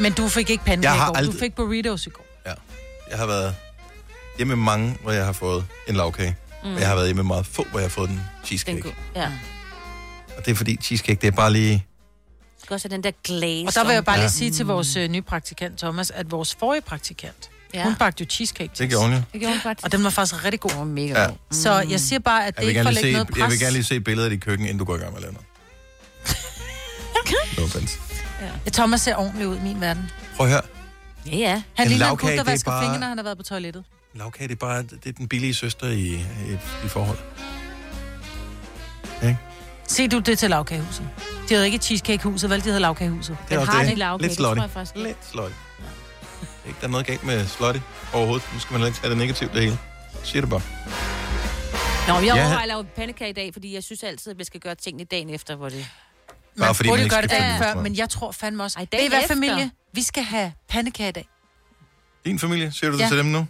Men 0.00 0.12
du 0.12 0.28
fik 0.28 0.50
ikke 0.50 0.64
pandekage 0.64 0.94
Jeg 0.94 1.02
i 1.02 1.06
går. 1.06 1.12
Du 1.14 1.18
aldrig- 1.18 1.40
fik 1.40 1.54
burritos 1.54 2.06
i 2.06 2.10
går. 2.10 2.26
ja. 2.46 2.52
Jeg 3.10 3.18
har 3.18 3.26
været 3.26 3.56
hjemme 4.36 4.56
med 4.56 4.64
mange, 4.64 4.96
hvor 5.02 5.12
jeg 5.12 5.24
har 5.24 5.32
fået 5.32 5.66
en 5.88 5.94
lavkage. 5.96 6.36
Mm. 6.64 6.74
Jeg 6.76 6.88
har 6.88 6.94
været 6.94 7.06
hjemme 7.06 7.22
med 7.22 7.28
meget 7.28 7.46
få, 7.46 7.64
hvor 7.70 7.78
jeg 7.78 7.84
har 7.84 7.90
fået 7.90 8.08
en 8.10 8.14
Den 8.16 8.24
cheesecake. 8.44 8.80
god. 8.82 8.92
Ja. 9.16 9.32
Og 10.36 10.44
det 10.44 10.50
er 10.50 10.54
fordi 10.54 10.78
cheesecake, 10.82 11.20
det 11.20 11.26
er 11.26 11.30
bare 11.32 11.52
lige... 11.52 11.86
Skal 12.70 12.74
også 12.74 12.88
have 12.88 12.96
den 12.96 13.04
der 13.04 13.10
glaze. 13.24 13.66
Og 13.66 13.74
der 13.74 13.84
vil 13.84 13.92
jeg 13.94 14.04
bare 14.04 14.16
Ja. 14.16 14.22
lige 14.22 14.30
sige 14.30 14.50
til 14.50 14.66
vores 14.66 14.96
øh, 14.96 15.08
nye 15.08 15.22
praktikant, 15.22 15.78
Thomas, 15.78 16.10
at 16.10 16.30
vores 16.30 16.54
forrige 16.60 16.82
praktikant, 16.82 17.50
Ja. 17.74 17.78
ja. 17.78 17.84
hun 17.84 17.94
bagte 17.94 18.24
jo 18.24 18.30
cheesecake 18.30 18.70
til 18.74 18.82
Det 18.82 18.90
gjorde 18.90 19.04
hun 19.06 19.14
jo. 19.14 19.22
Det 19.32 19.40
gjorde 19.40 19.54
hun 19.54 19.60
faktisk. 19.60 19.84
Og 19.84 19.92
den 19.92 20.04
var 20.04 20.10
faktisk 20.10 20.44
rigtig 20.44 20.60
god. 20.60 20.70
Og 20.70 20.86
mega 20.86 21.20
Ja. 21.22 21.26
god. 21.28 21.36
Så 21.50 21.72
jeg 21.90 22.00
siger 22.00 22.18
bare, 22.18 22.46
at 22.46 22.56
det 22.56 22.60
Jeg 22.62 22.66
vil, 22.66 22.68
ikke 22.70 22.78
får 22.80 22.84
gerne 22.84 22.94
lægge 22.94 23.06
lige 23.06 23.12
noget 23.12 23.26
se, 23.28 23.32
pres. 23.32 23.40
jeg 23.40 23.50
vil 23.50 23.58
gerne 23.60 23.72
lige 23.72 23.84
se 23.84 24.00
billedet 24.00 24.24
af 24.24 24.30
dit 24.30 24.44
køkken, 24.44 24.66
inden 24.66 24.78
du 24.78 24.84
går 24.84 24.96
i 24.96 24.98
gang 24.98 25.10
med 25.12 25.16
at 25.18 25.22
lave 25.22 25.32
noget. 25.32 25.46
no 27.58 27.64
offense. 27.64 27.98
Ja, 28.66 28.70
Thomas 28.72 29.00
ser 29.00 29.16
ordentlig 29.16 29.48
ud 29.48 29.56
i 29.56 29.60
min 29.60 29.80
verden. 29.80 30.10
Prøv 30.36 30.46
at 30.46 30.52
høre. 30.52 30.62
Ja, 31.26 31.36
ja. 31.36 31.62
Han 31.74 31.86
En 31.86 31.90
ligner 31.90 32.10
en 32.10 32.16
gut, 32.16 32.30
der 32.30 32.40
er 32.40 32.44
vasker 32.44 32.70
bare- 32.70 32.84
fingre, 32.84 32.98
når 33.00 33.06
han 33.06 33.18
har 33.18 33.24
været 33.24 33.36
på 33.36 33.42
toilettet. 33.44 33.84
Lavkage, 34.14 34.48
det 34.48 34.54
er 34.54 34.58
bare 34.58 34.82
det 34.82 35.06
er 35.06 35.12
den 35.12 35.28
billige 35.28 35.54
søster 35.54 35.86
i, 35.86 36.00
i, 36.00 36.52
i 36.84 36.88
forhold. 36.88 37.18
Ikke? 39.22 39.36
Se 39.90 40.08
du 40.08 40.18
det 40.18 40.38
til 40.38 40.50
lavkagehuset. 40.50 41.08
De 41.48 41.54
havde 41.54 41.66
ikke 41.66 41.78
cheesecakehuset, 41.78 42.50
vel? 42.50 42.60
De 42.60 42.64
havde 42.68 42.80
lavkagehuset. 42.80 43.36
Det 43.48 43.54
er 43.54 43.58
også 43.60 43.72
har 43.72 43.84
det. 43.84 43.98
lavkage, 43.98 44.28
Lidt 44.28 44.38
det 44.38 44.70
faktisk. 44.70 44.96
Lidt 44.96 45.16
slutty. 45.30 45.54
Ikke, 46.66 46.78
der 46.80 46.86
er 46.86 46.90
noget 46.90 47.06
galt 47.06 47.24
med 47.24 47.46
slutty 47.46 47.80
overhovedet. 48.12 48.48
Nu 48.54 48.58
skal 48.60 48.78
man 48.78 48.86
ikke 48.86 48.98
tage 48.98 49.10
det 49.10 49.18
negativt, 49.18 49.52
det 49.52 49.62
hele. 49.62 49.78
Siger 50.24 50.40
det 50.42 50.50
bare. 50.50 50.60
Nå, 52.08 52.14
jeg 52.14 52.24
Ja. 52.24 52.32
overvejer 52.32 52.58
at 52.62 52.68
lave 52.68 52.84
pandekage 52.84 53.30
i 53.30 53.32
dag, 53.32 53.52
fordi 53.52 53.74
jeg 53.74 53.84
synes 53.84 54.02
altid, 54.02 54.32
at 54.32 54.38
vi 54.38 54.44
skal 54.44 54.60
gøre 54.60 54.74
tingene 54.74 55.04
dagen 55.04 55.30
efter, 55.30 55.56
hvor 55.56 55.68
det... 55.68 55.86
Bare 56.58 56.66
Man 56.66 56.74
fordi 56.74 56.88
burde 56.88 57.02
man 57.02 57.10
gøre 57.10 57.22
det 57.22 57.30
dagen 57.30 57.58
før, 57.58 57.74
men 57.74 57.96
jeg 57.96 58.08
tror 58.10 58.32
fandme 58.32 58.62
også... 58.62 58.78
Ej, 58.78 58.84
dagen 58.92 59.10
det 59.10 59.16
er 59.16 59.20
efter. 59.22 59.34
familie? 59.34 59.70
Vi 59.92 60.02
skal 60.02 60.22
have 60.22 60.52
pandekage 60.68 61.08
i 61.08 61.12
dag. 61.12 61.28
Din 62.24 62.38
familie, 62.38 62.72
siger 62.72 62.90
du 62.90 62.96
det 62.96 63.02
Ja. 63.02 63.08
til 63.08 63.18
dem 63.18 63.26
nu? 63.26 63.46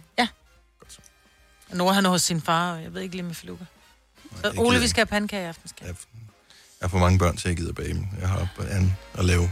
Og 1.71 1.77
Nora 1.77 1.93
han 1.93 2.05
er 2.05 2.09
hos 2.09 2.21
sin 2.21 2.41
far, 2.41 2.73
og 2.73 2.83
jeg 2.83 2.93
ved 2.93 3.01
ikke 3.01 3.15
lige 3.15 3.25
med 3.25 3.35
Feluca. 3.35 3.65
Så 4.43 4.53
Ole, 4.57 4.79
vi 4.79 4.87
skal 4.87 4.99
have 4.99 5.05
pandekage 5.05 5.43
i 5.43 5.45
aften. 5.45 5.69
Skal. 5.69 5.95
Jeg 6.81 6.85
har 6.87 6.89
for 6.89 6.99
mange 6.99 7.19
børn 7.19 7.37
til, 7.37 7.47
at 7.47 7.49
jeg 7.49 7.57
gider 7.57 7.73
bage 7.73 7.93
dem. 7.93 8.05
Jeg 8.21 8.29
har 8.29 8.37
op 8.37 8.65
an 8.71 8.93
at 9.17 9.25
lave. 9.25 9.51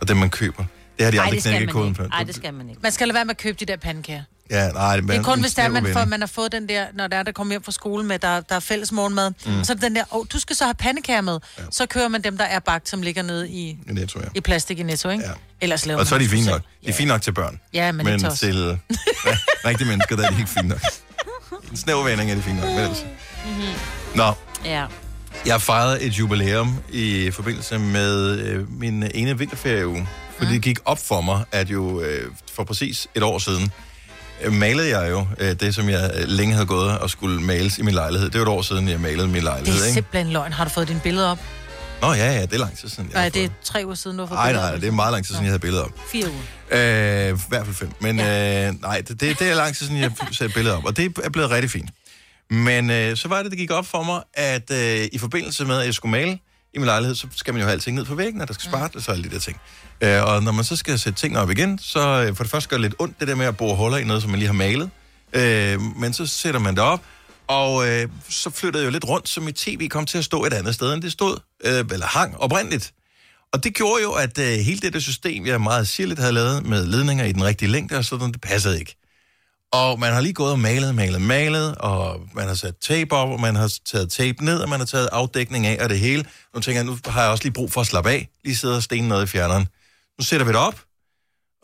Og 0.00 0.08
dem, 0.08 0.16
man 0.16 0.30
køber. 0.30 0.64
Det 0.96 1.04
har 1.04 1.10
de 1.10 1.16
Ej, 1.16 1.24
aldrig 1.24 1.42
det 1.42 1.50
knækket 1.50 1.66
man 1.66 1.72
koden 1.72 1.88
ikke. 1.88 2.02
på. 2.02 2.08
Ej, 2.12 2.22
det 2.22 2.34
skal 2.34 2.54
man 2.54 2.68
ikke. 2.68 2.80
Man 2.82 2.92
skal 2.92 3.08
lade 3.08 3.14
være 3.14 3.24
med 3.24 3.30
at 3.34 3.38
købe 3.40 3.56
de 3.60 3.64
der 3.66 3.76
pandekager. 3.76 4.22
Ja, 4.50 4.68
nej, 4.68 4.96
Det 5.00 5.10
er 5.10 5.22
kun, 5.22 5.40
hvis 5.40 5.54
det 5.54 5.64
er, 5.64 5.68
man, 5.68 5.92
får, 5.92 6.04
man 6.04 6.20
har 6.20 6.26
fået 6.26 6.52
den 6.52 6.68
der, 6.68 6.86
når 6.94 7.06
der 7.06 7.16
er, 7.16 7.22
der 7.22 7.32
kommer 7.32 7.52
hjem 7.52 7.62
fra 7.62 7.72
skole 7.72 8.04
med, 8.04 8.18
der, 8.18 8.40
der 8.40 8.54
er 8.56 8.60
fælles 8.60 8.92
morgenmad. 8.92 9.32
Mm. 9.46 9.58
Og 9.58 9.66
så 9.66 9.72
er 9.72 9.74
det 9.74 9.82
den 9.82 9.96
der, 9.96 10.02
åh, 10.12 10.20
oh, 10.20 10.26
du 10.32 10.38
skal 10.40 10.56
så 10.56 10.64
have 10.64 10.74
pandekager 10.74 11.20
med. 11.20 11.38
Ja. 11.58 11.62
Så 11.70 11.86
kører 11.86 12.08
man 12.08 12.22
dem, 12.22 12.36
der 12.38 12.44
er 12.44 12.58
bagt, 12.58 12.88
som 12.88 13.02
ligger 13.02 13.22
nede 13.22 13.48
i, 13.50 13.78
Det 13.88 14.08
tror 14.08 14.20
jeg. 14.20 14.30
i 14.34 14.40
plastik 14.40 14.78
i 14.78 14.82
Netto, 14.82 15.08
ikke? 15.08 15.24
Ja. 15.24 15.30
Ellers 15.60 15.86
laver 15.86 16.00
Og 16.00 16.06
så 16.06 16.14
er 16.14 16.18
de 16.18 16.28
fine 16.28 16.46
nok. 16.46 16.62
De 16.84 16.88
er 16.88 16.92
fine 16.92 17.08
nok 17.08 17.22
til 17.22 17.32
børn. 17.32 17.60
Ja, 17.72 17.92
men, 17.92 18.04
Men 18.06 18.14
ikke 18.14 18.30
til 18.30 18.56
ja, 19.26 19.36
rigtige 19.64 19.88
mennesker, 19.88 20.16
der 20.16 20.26
er 20.26 20.30
de 20.30 20.38
ikke 20.38 20.50
fine 20.50 20.68
nok. 20.68 20.80
I 21.62 21.68
En 21.70 21.76
snæver 21.76 22.04
vending 22.04 22.30
er 22.30 22.34
de 22.34 22.42
fine 22.42 22.60
nok. 22.60 22.68
Men 22.68 22.78
ellers. 22.78 23.04
Nå, 24.14 24.32
Ja. 24.64 24.84
Jeg 25.46 25.62
fejrede 25.62 26.02
et 26.02 26.12
jubilæum 26.12 26.76
i 26.92 27.30
forbindelse 27.30 27.78
med 27.78 28.38
øh, 28.38 28.80
min 28.80 29.04
ene 29.14 29.38
vinterferieuge. 29.38 30.08
Fordi 30.38 30.52
det 30.52 30.62
gik 30.62 30.78
op 30.84 30.98
for 30.98 31.20
mig, 31.20 31.44
at 31.52 31.70
jo 31.70 32.00
øh, 32.00 32.30
for 32.54 32.64
præcis 32.64 33.06
et 33.14 33.22
år 33.22 33.38
siden, 33.38 33.70
øh, 34.42 34.52
malede 34.52 34.98
jeg 34.98 35.10
jo 35.10 35.26
øh, 35.38 35.52
det, 35.60 35.74
som 35.74 35.88
jeg 35.88 36.10
øh, 36.14 36.24
længe 36.28 36.54
havde 36.54 36.66
gået 36.66 36.98
og 36.98 37.10
skulle 37.10 37.40
males 37.42 37.78
i 37.78 37.82
min 37.82 37.94
lejlighed. 37.94 38.30
Det 38.30 38.40
var 38.40 38.46
et 38.46 38.52
år 38.52 38.62
siden, 38.62 38.88
jeg 38.88 39.00
malede 39.00 39.26
min 39.26 39.34
Det 39.34 39.42
lejlighed, 39.42 39.80
er 39.80 39.84
ikke? 39.84 39.94
simpelthen 39.94 40.32
løgn. 40.32 40.52
Har 40.52 40.64
du 40.64 40.70
fået 40.70 40.88
dine 40.88 41.00
billeder 41.00 41.28
op? 41.28 41.38
Nå 42.02 42.12
ja, 42.12 42.32
ja, 42.32 42.42
det 42.42 42.52
er 42.52 42.58
lang 42.58 42.78
tid 42.78 42.88
siden. 42.88 43.10
Nej, 43.14 43.28
det 43.28 43.44
er 43.44 43.48
tre 43.64 43.82
uger 43.84 43.94
siden, 43.94 44.16
du 44.16 44.22
har 44.22 44.28
fået 44.28 44.38
Nej, 44.38 44.52
nej, 44.52 44.76
det 44.76 44.84
er 44.86 44.90
meget 44.90 45.12
lang 45.12 45.24
tid 45.26 45.34
siden, 45.34 45.44
jeg 45.44 45.50
havde 45.50 45.60
billeder 45.60 45.84
op. 45.84 45.90
Fire 46.12 46.26
uger. 46.28 47.28
Øh, 47.30 47.38
I 47.38 47.40
hvert 47.48 47.64
fald 47.64 47.74
fem. 47.76 47.90
Men 48.00 48.20
øh, 48.20 48.80
nej, 48.82 49.02
det, 49.08 49.20
det, 49.20 49.38
det 49.38 49.50
er 49.50 49.54
lang 49.54 49.76
tid 49.76 49.86
siden, 49.86 50.00
jeg 50.00 50.10
har 50.20 50.28
sat 50.32 50.52
billeder 50.54 50.76
op, 50.76 50.84
og 50.84 50.96
det 50.96 51.12
er 51.24 51.30
blevet 51.30 51.50
rigtig 51.50 51.70
fint. 51.70 51.90
Men 52.50 52.90
øh, 52.90 53.16
så 53.16 53.28
var 53.28 53.42
det, 53.42 53.50
det 53.50 53.58
gik 53.58 53.70
op 53.70 53.86
for 53.86 54.02
mig, 54.02 54.22
at 54.34 54.70
øh, 54.70 55.08
i 55.12 55.18
forbindelse 55.18 55.64
med, 55.64 55.78
at 55.78 55.86
jeg 55.86 55.94
skulle 55.94 56.10
male 56.10 56.38
i 56.74 56.78
min 56.78 56.86
lejlighed, 56.86 57.14
så 57.14 57.26
skal 57.36 57.54
man 57.54 57.60
jo 57.60 57.66
have 57.66 57.72
alting 57.72 57.96
ned 57.96 58.04
på 58.04 58.14
væggen, 58.14 58.40
og 58.40 58.48
der 58.48 58.54
skal 58.54 58.68
spartles 58.68 59.08
og 59.08 59.14
alle 59.14 59.24
de 59.24 59.34
der 59.34 59.38
ting. 59.38 59.60
Øh, 60.00 60.24
og 60.24 60.42
når 60.42 60.52
man 60.52 60.64
så 60.64 60.76
skal 60.76 60.98
sætte 60.98 61.20
tingene 61.20 61.40
op 61.40 61.50
igen, 61.50 61.78
så 61.78 62.00
øh, 62.28 62.36
for 62.36 62.44
det 62.44 62.50
første 62.50 62.68
gør 62.68 62.76
det 62.76 62.82
lidt 62.82 62.94
ondt, 62.98 63.20
det 63.20 63.28
der 63.28 63.34
med 63.34 63.46
at 63.46 63.56
bore 63.56 63.76
huller 63.76 63.98
i 63.98 64.04
noget, 64.04 64.22
som 64.22 64.30
man 64.30 64.38
lige 64.38 64.46
har 64.46 64.54
malet. 64.54 64.90
Øh, 65.32 65.80
men 65.80 66.12
så 66.12 66.26
sætter 66.26 66.60
man 66.60 66.74
det 66.74 66.82
op, 66.82 67.02
og 67.46 67.88
øh, 67.88 68.08
så 68.28 68.50
flyttede 68.50 68.82
jeg 68.82 68.86
jo 68.86 68.92
lidt 68.92 69.04
rundt, 69.04 69.28
så 69.28 69.40
mit 69.40 69.54
tv 69.54 69.88
kom 69.88 70.06
til 70.06 70.18
at 70.18 70.24
stå 70.24 70.44
et 70.44 70.52
andet 70.52 70.74
sted, 70.74 70.92
end 70.92 71.02
det 71.02 71.12
stod, 71.12 71.38
øh, 71.64 71.84
eller 71.92 72.06
hang 72.06 72.36
oprindeligt. 72.36 72.92
Og 73.52 73.64
det 73.64 73.74
gjorde 73.74 74.02
jo, 74.02 74.12
at 74.12 74.38
øh, 74.38 74.58
hele 74.58 74.80
det 74.80 74.92
der 74.92 74.98
system, 74.98 75.46
jeg 75.46 75.60
meget 75.60 75.88
sirligt 75.88 76.20
havde 76.20 76.32
lavet 76.32 76.66
med 76.66 76.86
ledninger 76.86 77.24
i 77.24 77.32
den 77.32 77.44
rigtige 77.44 77.70
længde 77.70 77.96
og 77.96 78.04
sådan, 78.04 78.32
det 78.32 78.40
passede 78.40 78.78
ikke. 78.78 78.96
Og 79.72 79.98
man 80.00 80.12
har 80.12 80.20
lige 80.20 80.32
gået 80.32 80.52
og 80.52 80.58
malet, 80.58 80.94
malet, 80.94 81.22
malet, 81.22 81.74
og 81.74 82.20
man 82.34 82.48
har 82.48 82.54
sat 82.54 82.74
tape 82.80 83.16
op, 83.16 83.28
og 83.28 83.40
man 83.40 83.56
har 83.56 83.72
taget 83.84 84.10
tape 84.10 84.44
ned, 84.44 84.58
og 84.60 84.68
man 84.68 84.80
har 84.80 84.86
taget 84.86 85.08
afdækning 85.12 85.66
af 85.66 85.84
og 85.84 85.88
det 85.88 85.98
hele. 85.98 86.24
Nu 86.54 86.60
tænker 86.60 86.78
jeg, 86.78 86.84
nu 86.86 86.98
har 87.06 87.22
jeg 87.22 87.30
også 87.30 87.44
lige 87.44 87.52
brug 87.52 87.72
for 87.72 87.80
at 87.80 87.86
slappe 87.86 88.10
af, 88.10 88.28
lige 88.44 88.56
sidde 88.56 88.76
og 88.76 88.82
stene 88.82 89.08
noget 89.08 89.22
i 89.22 89.26
fjerneren. 89.26 89.68
Nu 90.18 90.24
sætter 90.24 90.46
vi 90.46 90.52
det 90.52 90.60
op. 90.60 90.84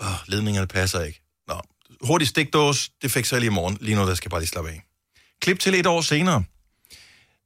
Åh, 0.00 0.06
ledningerne 0.26 0.66
passer 0.66 1.00
ikke. 1.00 1.22
Nå, 1.48 1.60
hurtig 2.02 2.28
stikdås, 2.28 2.90
det 3.02 3.10
fikser 3.10 3.36
jeg 3.36 3.40
lige 3.40 3.50
i 3.50 3.54
morgen. 3.54 3.78
Lige 3.80 3.96
nu, 3.96 4.06
der 4.06 4.14
skal 4.14 4.26
jeg 4.26 4.30
bare 4.30 4.40
lige 4.40 4.48
slappe 4.48 4.70
af. 4.70 4.82
Klip 5.40 5.58
til 5.58 5.74
et 5.74 5.86
år 5.86 6.00
senere. 6.00 6.44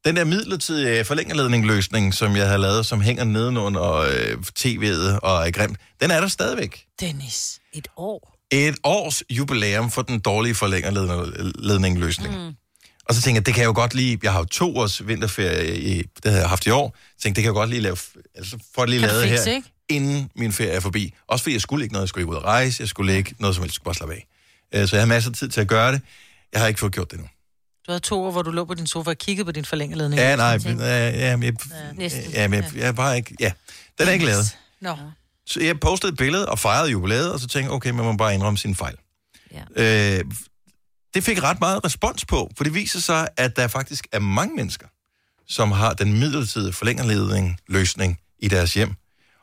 Den 0.04 0.16
der 0.16 0.24
midlertidige 0.24 0.98
øh, 0.98 1.04
forlængerledningløsning, 1.04 2.14
som 2.14 2.36
jeg 2.36 2.46
havde 2.46 2.59
lavet, 2.59 2.86
som 2.86 3.00
hænger 3.00 3.24
nedenunder 3.24 3.92
øh, 3.92 4.36
tv'et 4.59 5.18
og 5.18 5.46
er 5.46 5.50
grimt, 5.50 5.78
den 6.00 6.11
er 6.11 6.20
der 6.20 6.28
stadigvæk. 6.28 6.86
Dennis, 7.00 7.61
et 7.72 7.88
år. 7.96 8.36
Et 8.51 8.74
års 8.84 9.22
jubilæum 9.30 9.90
for 9.90 10.03
den 10.03 10.20
dårlige 10.20 10.55
forlængerledningløsning. 10.55 12.34
Mm. 12.47 12.55
Og 13.09 13.14
så 13.14 13.22
tænkte 13.22 13.38
jeg, 13.38 13.47
det 13.47 13.55
kan 13.55 13.61
jeg 13.61 13.66
jo 13.68 13.72
godt 13.74 13.94
lige... 13.94 14.18
Jeg 14.22 14.32
har 14.32 14.38
jo 14.38 14.44
to 14.44 14.76
års 14.76 15.07
vinterferie, 15.07 15.76
i, 15.78 16.03
det 16.22 16.32
har 16.32 16.38
jeg 16.38 16.49
haft 16.49 16.66
i 16.66 16.70
år. 16.70 16.97
Så 17.16 17.22
tænkte, 17.22 17.36
det 17.36 17.42
kan 17.44 17.49
jeg 17.51 17.55
jo 17.57 17.61
godt 17.61 17.70
lige 17.70 17.80
lave... 17.82 17.97
Altså, 18.34 18.59
for 18.74 18.82
at 18.82 18.88
lige 18.90 19.01
Kan 19.01 19.09
du 19.09 19.14
lave 19.14 19.28
fikse, 19.28 19.44
her, 19.51 19.57
ikke? 19.57 19.68
inden 19.88 20.30
min 20.36 20.53
ferie 20.53 20.70
er 20.70 20.80
forbi. 20.80 21.14
Også 21.28 21.42
fordi 21.42 21.53
jeg 21.55 21.61
skulle 21.61 21.84
ikke 21.84 21.92
noget. 21.92 22.03
Jeg 22.03 22.09
skulle 22.09 22.26
ud 22.26 22.36
at 22.36 22.42
rejse. 22.44 22.80
Jeg 22.80 22.88
skulle 22.88 23.16
ikke 23.16 23.34
noget 23.38 23.55
som 23.57 23.62
helst. 23.62 23.72
Jeg 23.72 23.74
skulle 23.74 23.84
bare 23.84 23.94
slappe 23.94 24.14
af. 24.14 24.26
Øh, 24.74 24.88
Så 24.88 24.97
jeg 24.97 25.03
har 25.03 25.07
masser 25.07 25.30
af 25.30 25.36
tid 25.36 25.49
til 25.49 25.61
at 25.61 25.68
gøre 25.68 25.92
det. 25.92 26.01
Jeg 26.53 26.61
har 26.61 26.68
ikke 26.68 26.80
fået 26.80 26.92
gjort 26.92 27.11
det 27.11 27.18
nu. 27.20 27.24
Du 27.86 27.90
havde 27.92 28.01
to 28.01 28.22
år, 28.24 28.30
hvor 28.30 28.42
du 28.42 28.51
lå 28.51 28.64
på 28.64 28.74
din 28.74 28.86
sofa 28.86 29.11
og 29.11 29.18
kiggede 29.18 29.44
på 29.44 29.53
din 29.53 29.64
forlængerledning. 29.64 30.20
Ja, 30.20 30.36
nej. 30.36 30.59
Ja, 30.64 31.09
ja, 31.11 31.36
men 31.36 31.42
jeg, 31.44 31.55
Næsten. 31.94 32.22
ja, 32.32 32.49
men 32.49 32.62
jeg, 32.62 32.76
jeg 32.76 32.94
bare 32.94 33.16
ikke... 33.16 33.34
Ja, 33.40 33.53
den 33.99 34.09
er 34.09 34.12
ikke 34.12 34.24
lavet. 34.24 34.57
Nå. 34.80 34.97
Så 35.47 35.61
jeg 35.61 35.80
postede 35.80 36.12
et 36.12 36.18
billede 36.18 36.49
og 36.49 36.59
fejrede 36.59 36.90
jubilæet, 36.90 37.32
og 37.32 37.40
så 37.40 37.47
tænkte 37.47 37.68
jeg, 37.68 37.70
okay, 37.70 37.90
man 37.90 38.05
må 38.05 38.16
bare 38.16 38.34
indrømme 38.34 38.59
sin 38.59 38.74
fejl. 38.76 38.97
Ja. 39.53 40.18
Øh, 40.18 40.24
det 41.14 41.24
fik 41.24 41.42
ret 41.42 41.61
meget 41.61 41.84
respons 41.84 42.24
på, 42.24 42.51
for 42.57 42.64
det 42.64 42.74
viser 42.74 43.01
sig, 43.01 43.28
at 43.36 43.57
der 43.57 43.68
faktisk 43.68 44.07
er 44.12 44.18
mange 44.18 44.57
mennesker, 44.57 44.86
som 45.49 45.72
har 45.72 45.92
den 45.94 46.12
midlertidige 46.12 46.72
forlængerledning 46.72 47.59
løsning 47.68 48.20
i 48.38 48.49
deres 48.49 48.74
hjem. 48.74 48.94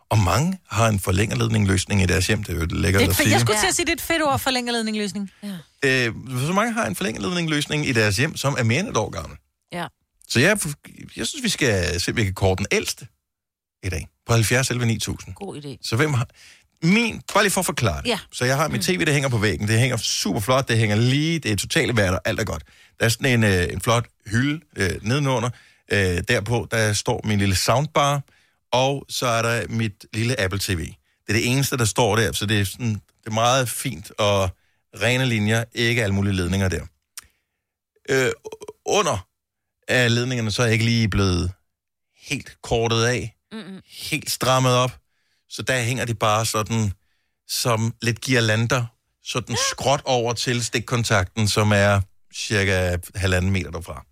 Og 0.10 0.20
mange 0.20 0.60
har 0.70 0.88
en 0.88 1.00
forlængerledning 1.00 1.68
løsning 1.68 2.02
i 2.02 2.06
deres 2.06 2.28
hjem. 2.28 2.44
Det 2.44 2.56
er 2.56 2.60
jo 2.60 2.66
lækkert 2.66 3.00
Det 3.00 3.06
er 3.08 3.10
at 3.10 3.16
sige. 3.16 3.30
jeg 3.32 3.42
skulle 3.42 3.60
til 3.60 3.68
at 3.68 3.76
sige, 3.76 3.86
det 3.86 3.92
er 3.92 3.96
et 3.96 4.02
fedt 4.02 4.24
ord, 4.24 4.40
forlængerledningløsning. 4.40 5.32
Ja. 5.44 6.08
Øh, 6.08 6.14
så 6.48 6.54
mange 6.54 6.74
har 6.74 6.86
en 6.86 6.96
forlængerledning 6.96 7.50
løsning 7.50 7.88
i 7.88 7.92
deres 7.92 8.18
hjem, 8.18 8.38
som 8.38 8.56
er 8.60 8.64
mere 8.64 8.80
end 8.80 8.90
et 8.90 8.98
år 8.98 9.10
gammel. 9.10 9.38
Ja. 9.72 9.88
Så 10.28 10.40
jeg, 10.40 10.60
jeg 11.18 11.28
synes, 11.28 11.44
vi 11.44 11.50
skal 11.50 12.00
se, 12.00 12.16
vi 12.16 12.24
kan 12.24 12.34
kåre 12.34 12.56
den 12.56 12.66
ældste 12.72 13.08
i 13.84 13.90
dag. 13.90 14.08
På 14.26 14.34
70 14.34 14.70
11 14.70 14.86
9000. 14.86 15.36
God 15.36 15.58
idé. 15.58 15.78
Så 15.82 15.96
hvem 15.96 16.14
har... 16.14 16.28
Min, 16.84 17.22
bare 17.34 17.44
lige 17.44 17.52
for 17.52 17.62
at 17.62 17.66
forklare 17.66 18.02
det. 18.02 18.08
Ja. 18.08 18.20
Så 18.32 18.46
jeg 18.46 18.58
har 18.58 18.68
mit 18.68 18.82
tv, 18.82 19.00
det 19.06 19.14
hænger 19.14 19.30
på 19.30 19.38
væggen. 19.38 19.68
Det 19.68 19.80
hænger 19.80 19.98
super 19.98 20.40
flot, 20.40 20.68
det 20.68 20.78
hænger 20.78 20.96
lige, 20.96 21.40
det 21.40 21.52
er 21.52 21.56
totalt 21.56 21.98
værd, 21.98 22.14
og 22.14 22.22
alt 22.26 22.40
er 22.40 22.44
godt. 22.44 22.64
Der 23.00 23.06
er 23.06 23.10
sådan 23.10 23.44
en, 23.44 23.44
øh, 23.44 23.74
en 23.74 23.82
flot 23.82 24.06
hylde 24.28 24.62
øh, 24.78 24.92
nedenunder. 25.02 25.50
Øh, 25.92 26.24
derpå, 26.28 26.68
der 26.72 26.94
står 26.94 27.22
min 27.24 27.40
lille 27.40 27.56
soundbar, 27.56 28.22
og 28.72 29.06
så 29.10 29.28
er 29.28 29.42
der 29.42 29.68
mit 29.70 30.06
lille 30.14 30.40
Apple 30.40 30.60
TV. 30.60 30.80
Det 31.28 31.30
er 31.30 31.34
det 31.34 31.52
eneste, 31.52 31.78
der 31.78 31.86
står 31.86 32.16
der, 32.16 32.32
så 32.32 32.46
det 32.46 32.60
er, 32.60 32.66
sådan, 32.66 32.94
det 32.94 33.28
er 33.28 33.32
meget 33.32 33.70
fint 33.70 34.12
og 34.18 34.50
rene 35.02 35.26
linjer, 35.26 35.64
ikke 35.74 36.04
alle 36.04 36.16
mulige 36.16 36.34
ledninger 36.34 36.70
der. 36.70 36.86
Øh, 38.10 38.32
under 38.86 39.28
af 39.88 40.16
ledningerne, 40.16 40.52
så 40.52 40.64
er 40.64 40.68
ikke 40.68 40.86
lige 40.86 41.10
blevet 41.10 41.52
helt 42.18 42.58
kortet 42.62 43.04
af, 43.04 43.36
Mm-mm. 43.54 43.82
helt 44.10 44.32
strammet 44.32 44.72
op. 44.74 44.92
Så 45.50 45.62
der 45.62 45.82
hænger 45.82 46.06
de 46.06 46.14
bare 46.16 46.46
sådan 46.46 46.94
som 47.48 47.94
lidt 48.02 48.22
girlander, 48.22 48.86
sådan 49.26 49.58
skråt 49.72 50.02
over 50.06 50.34
til 50.34 50.66
stikkontakten, 50.66 51.48
som 51.48 51.72
er 51.72 52.02
cirka 52.36 52.98
halvanden 53.16 53.52
meter 53.52 53.72
derfra. 53.72 54.06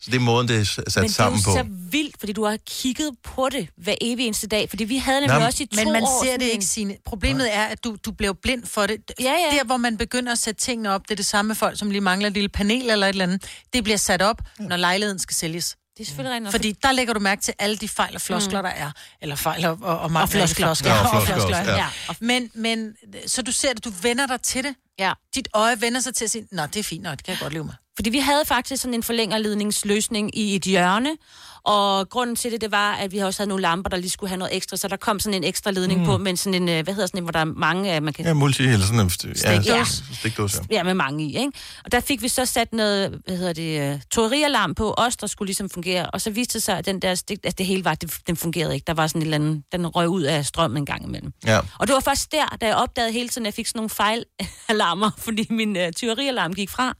Så 0.00 0.10
det 0.10 0.16
er 0.16 0.20
måden, 0.20 0.48
det 0.48 0.60
er 0.60 0.64
sat 0.64 0.84
Men 0.86 1.02
det 1.02 1.08
er 1.10 1.12
sammen 1.12 1.40
jo 1.40 1.44
på. 1.44 1.56
så 1.56 1.64
vildt, 1.90 2.16
fordi 2.18 2.32
du 2.32 2.44
har 2.44 2.58
kigget 2.66 3.10
på 3.24 3.48
det 3.52 3.68
hver 3.76 3.94
evig 4.00 4.26
eneste 4.26 4.46
dag. 4.46 4.70
Fordi 4.70 4.84
vi 4.84 4.96
havde 4.96 5.20
Nå, 5.20 5.26
nemlig 5.26 5.38
men- 5.38 5.46
også 5.46 5.62
i 5.62 5.66
to 5.66 5.84
Men 5.84 5.92
man 5.92 6.02
år 6.02 6.24
ser 6.24 6.36
det 6.36 6.44
ikke, 6.46 6.64
Signe. 6.64 6.96
Problemet 7.04 7.54
er, 7.54 7.64
at 7.64 7.84
du, 7.84 7.96
du 8.04 8.12
bliver 8.12 8.32
blind 8.32 8.66
for 8.66 8.86
det. 8.86 9.12
Ja, 9.20 9.24
ja. 9.24 9.56
Der, 9.58 9.64
hvor 9.64 9.76
man 9.76 9.96
begynder 9.96 10.32
at 10.32 10.38
sætte 10.38 10.60
tingene 10.60 10.90
op, 10.90 11.02
det 11.02 11.10
er 11.10 11.16
det 11.16 11.26
samme 11.26 11.46
med 11.48 11.56
folk, 11.56 11.78
som 11.78 11.90
lige 11.90 12.00
mangler 12.00 12.26
et 12.28 12.32
lille 12.34 12.48
panel 12.48 12.90
eller 12.90 13.06
et 13.06 13.08
eller 13.10 13.24
andet. 13.24 13.44
Det 13.72 13.84
bliver 13.84 13.96
sat 13.96 14.22
op, 14.22 14.40
når 14.58 14.76
lejligheden 14.76 15.18
skal 15.18 15.34
sælges. 15.36 15.76
Det 15.96 16.02
er 16.02 16.06
selvfølgelig 16.06 16.34
rigtigt. 16.34 16.52
Fordi 16.52 16.72
der 16.82 16.92
lægger 16.92 17.14
du 17.14 17.20
mærke 17.20 17.42
til 17.42 17.54
alle 17.58 17.76
de 17.76 17.88
fejl 17.88 18.14
og 18.14 18.20
floskler, 18.20 18.60
mm. 18.60 18.64
der 18.64 18.70
er. 18.70 18.90
Eller 19.22 19.36
fejl 19.36 19.64
og, 19.64 19.78
og, 19.82 19.98
og, 19.98 20.10
Og 20.22 20.28
floskler. 20.28 20.66
floskler. 20.66 20.94
Ja, 20.94 21.00
og 21.00 21.04
og 21.16 21.22
floskler 21.22 21.34
floskler. 21.34 21.58
også, 21.58 21.72
ja. 21.72 21.76
Ja. 22.08 22.14
Men, 22.20 22.50
men, 22.54 22.96
så 23.26 23.42
du 23.42 23.52
ser 23.52 23.72
det, 23.72 23.84
du 23.84 23.90
vender 23.90 24.26
dig 24.26 24.40
til 24.40 24.64
det. 24.64 24.74
Ja. 24.98 25.12
Dit 25.34 25.48
øje 25.54 25.80
vender 25.80 26.00
sig 26.00 26.14
til 26.14 26.24
at 26.24 26.30
sige, 26.30 26.48
nå, 26.52 26.66
det 26.66 26.76
er 26.76 26.82
fint, 26.84 27.02
nå, 27.02 27.10
det 27.10 27.24
kan 27.24 27.32
jeg 27.32 27.40
godt 27.40 27.52
leve 27.52 27.64
med. 27.64 27.74
Fordi 27.96 28.10
vi 28.10 28.18
havde 28.18 28.42
faktisk 28.46 28.82
sådan 28.82 28.94
en 28.94 29.02
forlængerledningsløsning 29.02 30.38
i 30.38 30.56
et 30.56 30.62
hjørne, 30.62 31.10
og 31.64 32.08
grunden 32.08 32.36
til 32.36 32.52
det, 32.52 32.60
det 32.60 32.70
var, 32.72 32.92
at 32.92 33.12
vi 33.12 33.18
også 33.18 33.40
havde 33.40 33.48
nogle 33.48 33.62
lamper, 33.62 33.90
der 33.90 33.96
lige 33.96 34.10
skulle 34.10 34.28
have 34.28 34.38
noget 34.38 34.56
ekstra, 34.56 34.76
så 34.76 34.88
der 34.88 34.96
kom 34.96 35.20
sådan 35.20 35.34
en 35.34 35.44
ekstra 35.44 35.70
ledning 35.70 36.00
Mm. 36.00 36.06
på, 36.06 36.16
men 36.18 36.36
sådan 36.36 36.62
en, 36.62 36.68
øh, 36.68 36.84
hvad 36.84 36.94
hedder 36.94 37.06
sådan 37.06 37.18
en, 37.18 37.24
hvor 37.24 37.32
der 37.32 37.38
er 37.38 37.44
mange, 37.44 37.92
af, 37.92 38.02
man 38.02 38.12
kan... 38.12 38.24
Ja, 38.24 38.34
multi, 38.34 38.62
eller 38.62 38.86
sådan 38.86 39.00
en 39.00 39.10
ja, 39.24 39.34
Stikdås. 39.34 40.02
stikdås, 40.18 40.54
ja. 40.54 40.60
Ja, 40.70 40.82
med 40.82 40.94
mange 40.94 41.24
i, 41.24 41.36
ikke? 41.36 41.52
Og 41.84 41.92
der 41.92 42.00
fik 42.00 42.22
vi 42.22 42.28
så 42.28 42.44
sat 42.44 42.72
noget, 42.72 43.20
hvad 43.26 43.36
hedder 43.36 43.52
det, 43.52 43.94
uh, 43.94 44.00
toverialarm 44.10 44.74
på 44.74 44.94
os, 44.98 45.16
der 45.16 45.26
skulle 45.26 45.46
ligesom 45.46 45.70
fungere, 45.70 46.06
og 46.10 46.20
så 46.20 46.30
viste 46.30 46.54
det 46.54 46.62
sig, 46.62 46.78
at 46.78 46.86
den 46.86 47.02
der 47.02 47.14
stik, 47.14 47.38
at 47.44 47.58
det 47.58 47.66
hele 47.66 47.84
var, 47.84 47.94
det, 47.94 48.14
den 48.26 48.36
fungerede 48.36 48.74
ikke. 48.74 48.84
Der 48.86 48.94
var 48.94 49.06
sådan 49.06 49.22
et 49.22 49.24
eller 49.26 49.34
andet, 49.36 49.62
den 49.72 49.86
røg 49.86 50.08
ud 50.08 50.22
af 50.22 50.46
strømmen 50.46 50.76
en 50.78 50.86
gang 50.86 51.04
imellem. 51.04 51.32
Ja. 51.46 51.60
Og 51.78 51.86
det 51.86 51.94
var 51.94 52.00
først 52.00 52.32
der, 52.32 52.56
da 52.60 52.66
jeg 52.66 52.76
opdagede 52.76 53.12
hele 53.12 53.28
tiden, 53.28 53.46
at 53.46 53.50
jeg 53.50 53.54
fik 53.54 53.66
sådan 53.66 53.78
nogle 53.78 53.90
fejlalarmer, 53.90 55.10
fordi 55.24 55.46
min 55.50 55.76
uh, 55.76 55.82
tyverialarm 55.96 56.54
gik 56.54 56.70
fra. 56.70 56.94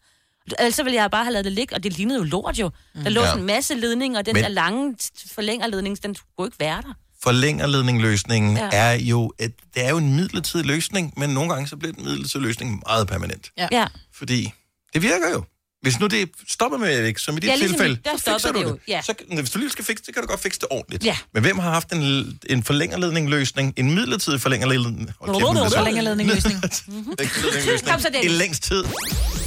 Ellers 0.59 0.75
så 0.75 0.83
ville 0.83 1.03
jeg 1.03 1.11
bare 1.11 1.25
have 1.25 1.33
lavet 1.33 1.45
det 1.45 1.53
ligge, 1.53 1.75
og 1.75 1.83
det 1.83 1.93
lignede 1.97 2.19
jo 2.19 2.25
lort 2.25 2.59
jo. 2.59 2.71
Der 3.05 3.09
lå 3.11 3.21
Ja. 3.23 3.35
en 3.35 3.43
masse 3.47 3.75
ledninger, 3.75 4.19
og 4.19 4.27
den 4.27 4.35
Men- 4.35 4.43
der 4.43 4.49
lange 4.49 4.97
forlængerledning, 5.35 6.03
den 6.03 6.15
skulle 6.15 6.47
ikke 6.49 6.61
være 6.61 6.83
der. 6.83 6.95
Forlængerledningløsningen 7.23 8.57
Ja. 8.57 8.69
er 8.73 8.93
jo, 8.93 9.33
et, 9.41 9.53
det 9.75 9.85
er 9.85 9.91
jo 9.91 9.97
en 9.97 10.15
midlertidig 10.17 10.67
løsning, 10.67 11.13
men 11.17 11.31
nogle 11.31 11.53
gange 11.53 11.69
så 11.69 11.77
bliver 11.77 11.93
den 11.93 12.05
midlertidige 12.05 12.47
løsning 12.47 12.83
meget 12.87 13.07
permanent. 13.09 13.51
Ja. 13.59 13.69
ja. 13.73 13.87
Fordi 14.15 14.53
det 14.95 15.03
virker 15.03 15.31
jo. 15.33 15.45
Hvis 15.87 16.01
nu 16.01 16.07
det 16.07 16.29
stopper 16.49 16.79
med 16.79 16.89
at 16.89 17.05
virke, 17.05 17.21
som 17.21 17.37
i 17.37 17.41
dit 17.41 17.49
Ja, 17.49 17.55
ligesom 17.55 17.77
tilfælde, 17.77 17.99
der 18.05 18.11
så 18.11 18.17
fikser 18.17 18.39
stopper 18.39 18.61
du 18.63 18.69
det 18.69 18.75
det. 18.87 18.89
jo, 18.89 18.95
ja. 18.95 19.03
Så, 19.03 19.15
hvis 19.41 19.51
du 19.51 19.59
lige 19.59 19.71
skal 19.71 19.85
fikse 19.85 20.05
det, 20.07 20.15
kan 20.15 20.23
du 20.23 20.29
godt 20.29 20.41
fikse 20.43 20.61
det 20.61 20.69
ordentligt. 20.71 21.05
Ja. 21.05 21.17
Men 21.35 21.43
hvem 21.43 21.59
har 21.59 21.71
haft 21.71 21.93
en, 21.93 22.39
en 22.51 22.63
forlængerledningløsning, 22.63 23.75
en 23.77 23.95
midlertidig 23.95 24.41
forlængerledning? 24.41 25.09
Er. 25.09 25.13
Forlængerledningløsning. 25.27 26.63
Forlængerledningløsning 26.63 27.87
Kom 27.87 28.01
så. 28.01 28.09
I 28.23 28.29
længst 28.29 28.63
tid. 28.63 28.85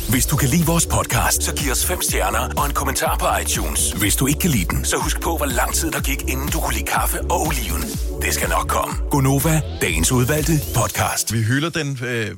Hvis 0.09 0.25
du 0.25 0.35
kan 0.35 0.49
lide 0.49 0.65
vores 0.65 0.85
podcast, 0.85 1.43
så 1.43 1.55
giv 1.55 1.71
os 1.71 1.85
fem 1.85 2.01
stjerner 2.01 2.53
og 2.57 2.65
en 2.65 2.73
kommentar 2.73 3.17
på 3.17 3.25
iTunes. 3.41 3.91
Hvis 3.91 4.15
du 4.15 4.27
ikke 4.27 4.39
kan 4.39 4.49
lide 4.49 4.65
den, 4.65 4.85
så 4.85 4.97
husk 4.97 5.21
på, 5.21 5.37
hvor 5.37 5.45
lang 5.45 5.73
tid 5.73 5.91
der 5.91 6.01
gik, 6.01 6.21
inden 6.27 6.49
du 6.49 6.59
kunne 6.59 6.73
lide 6.73 6.85
kaffe 6.85 7.21
og 7.21 7.41
oliven. 7.47 7.81
Det 8.21 8.33
skal 8.33 8.49
nok 8.49 8.67
komme. 8.67 8.95
Gonova, 9.11 9.61
dagens 9.81 10.11
udvalgte 10.11 10.53
podcast. 10.75 11.33
Vi 11.33 11.41
hylder 11.41 11.69
den, 11.69 11.99
øh, 12.05 12.31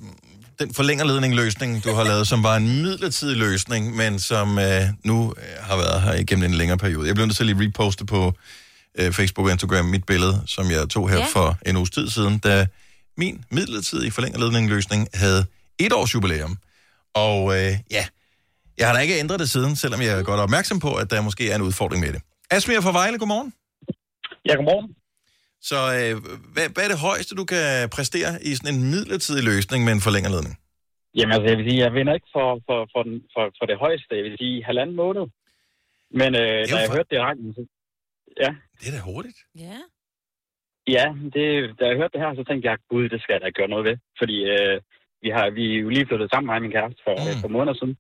den 0.62 0.74
forlængerledningløsning, 0.74 1.84
du 1.84 1.94
har 1.94 2.04
lavet, 2.04 2.28
som 2.28 2.44
var 2.44 2.56
en 2.56 2.68
midlertidig 2.82 3.38
løsning, 3.38 3.96
men 3.96 4.20
som 4.20 4.60
øh, 4.60 4.82
nu 5.04 5.34
øh, 5.38 5.44
har 5.64 5.76
været 5.76 6.02
her 6.02 6.14
igennem 6.14 6.46
en 6.46 6.54
længere 6.54 6.78
periode. 6.78 7.08
Jeg 7.08 7.16
blev 7.16 7.26
nødt 7.26 7.36
til 7.38 7.44
at 7.50 7.56
lige 7.58 7.68
reposte 7.68 8.06
på 8.06 8.34
øh, 9.00 9.12
Facebook 9.12 9.46
og 9.48 9.52
Instagram 9.52 9.86
mit 9.86 10.06
billede, 10.06 10.44
som 10.46 10.72
jeg 10.72 10.90
tog 10.90 11.10
her 11.10 11.18
Ja. 11.18 11.22
ja. 11.22 11.28
for 11.34 11.58
en 11.66 11.78
uges 11.78 11.90
tid 11.90 12.10
siden, 12.10 12.40
da 12.40 12.68
min 13.18 13.44
midlertidige 13.52 14.12
forlængerledningløsning 14.12 15.08
havde 15.14 15.46
et 15.80 15.94
års 15.94 16.14
jubilæum. 16.16 16.58
Og 17.14 17.58
øh, 17.60 17.74
ja, 17.92 18.06
jeg 18.78 18.88
har 18.88 18.94
da 18.94 19.00
ikke 19.00 19.20
ændret 19.20 19.40
det 19.40 19.50
siden, 19.50 19.76
selvom 19.76 20.02
jeg 20.02 20.20
er 20.20 20.24
godt 20.24 20.40
opmærksom 20.40 20.80
på, 20.80 20.94
at 20.96 21.12
der 21.12 21.22
måske 21.22 21.52
er 21.52 21.56
en 21.56 21.62
udfordring 21.62 22.04
med 22.06 22.14
det. 22.14 22.22
Asmir 22.52 22.82
fra 22.82 22.92
Vejle, 22.92 23.18
godmorgen. 23.18 23.54
Ja, 24.46 24.56
godmorgen. 24.56 24.96
Så 25.70 25.80
øh, 25.98 26.14
hvad, 26.54 26.68
hvad 26.74 26.84
er 26.86 26.92
det 26.94 27.06
højeste, 27.10 27.34
du 27.42 27.46
kan 27.54 27.66
præstere 27.96 28.32
i 28.50 28.52
sådan 28.58 28.74
en 28.76 28.82
midlertidig 28.94 29.44
løsning 29.52 29.80
med 29.86 29.94
en 29.98 30.06
forlængerledning? 30.08 30.54
Jamen 31.18 31.34
altså, 31.36 31.48
jeg 31.50 31.58
vil 31.58 31.68
sige, 31.70 31.84
jeg 31.86 31.94
vinder 31.98 32.14
ikke 32.18 32.32
for, 32.38 32.50
for, 32.68 32.80
for, 32.94 33.02
den, 33.08 33.16
for, 33.34 33.44
for 33.60 33.66
det 33.72 33.78
højeste. 33.86 34.16
Jeg 34.20 34.24
vil 34.24 34.38
sige 34.42 34.64
halvanden 34.70 34.96
måned. 35.04 35.26
Men 36.20 36.30
øh, 36.42 36.58
da 36.70 36.76
jeg 36.84 36.94
hørte 36.96 37.10
det 37.12 37.18
i 37.20 37.26
radioen, 37.28 37.54
så, 37.58 37.64
Ja. 38.44 38.50
Det 38.80 38.86
er 38.90 38.96
da 38.98 39.02
hurtigt. 39.12 39.40
Ja. 39.66 39.78
Ja, 40.96 41.06
det, 41.36 41.46
da 41.80 41.84
jeg 41.88 41.96
hørte 42.00 42.14
det 42.14 42.24
her, 42.24 42.36
så 42.36 42.44
tænkte 42.44 42.70
jeg, 42.70 42.78
gud, 42.90 43.10
det 43.10 43.22
skal 43.22 43.34
jeg 43.34 43.42
da 43.42 43.50
gøre 43.50 43.74
noget 43.74 43.86
ved. 43.90 43.98
Fordi 44.20 44.38
øh, 44.56 44.82
vi 45.24 45.30
har 45.36 45.50
vi 45.50 45.64
er 45.76 45.80
jo 45.80 45.90
lige 45.90 46.08
flyttet 46.08 46.30
sammen, 46.30 46.48
mig 46.48 46.56
og 46.56 46.62
min 46.62 46.76
kæreste, 46.78 47.02
for 47.06 47.16
mm. 47.18 47.32
et 47.32 47.42
par 47.44 47.56
måneder 47.58 47.76
siden. 47.80 47.96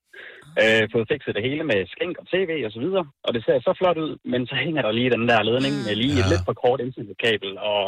Øh, 0.61 0.83
fået 0.93 1.09
fikset 1.11 1.33
det 1.37 1.43
hele 1.47 1.63
med 1.71 1.79
skænk 1.93 2.15
og 2.21 2.25
tv 2.33 2.51
og 2.67 2.71
så 2.75 2.79
videre. 2.85 3.05
Og 3.25 3.31
det 3.35 3.41
ser 3.45 3.57
så 3.67 3.71
flot 3.79 3.97
ud, 4.05 4.11
men 4.31 4.41
så 4.49 4.55
hænger 4.65 4.81
der 4.85 4.91
lige 4.99 5.13
den 5.15 5.23
der 5.31 5.39
ledning 5.49 5.75
med 5.85 5.95
lige 6.01 6.15
et 6.21 6.27
lidt 6.31 6.43
for 6.47 6.55
kort 6.63 6.79
internetkabel. 6.85 7.51
Og 7.71 7.83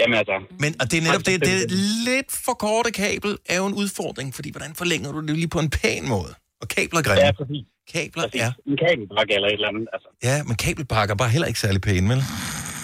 jamen 0.00 0.16
altså... 0.22 0.36
Men 0.62 0.70
og 0.80 0.86
det 0.90 0.96
er 1.00 1.04
netop 1.08 1.24
det, 1.28 1.34
det 1.48 1.54
er 1.60 1.66
lidt 2.10 2.30
for 2.46 2.54
korte 2.64 2.90
kabel 3.02 3.30
er 3.52 3.58
jo 3.60 3.66
en 3.70 3.76
udfordring, 3.82 4.28
fordi 4.36 4.50
hvordan 4.54 4.72
forlænger 4.80 5.10
du 5.14 5.20
det 5.26 5.36
lige 5.40 5.52
på 5.56 5.60
en 5.66 5.70
pæn 5.78 6.04
måde? 6.14 6.32
Og 6.62 6.66
kabler 6.76 6.98
er 7.02 7.06
grimme. 7.08 7.26
Ja, 7.26 7.32
præcis. 7.40 7.64
Kabler 7.94 8.24
præcis. 8.26 8.42
er... 8.44 8.50
En 8.70 8.76
kabelbakke 8.84 9.32
eller 9.36 9.48
et 9.52 9.58
eller 9.60 9.70
andet. 9.72 9.86
Altså. 9.94 10.08
Ja, 10.28 10.36
men 10.48 10.54
kabelbakker 10.64 11.12
er 11.14 11.20
bare 11.22 11.32
heller 11.34 11.48
ikke 11.50 11.62
særlig 11.66 11.80
pæne, 11.88 12.06
vel? 12.12 12.20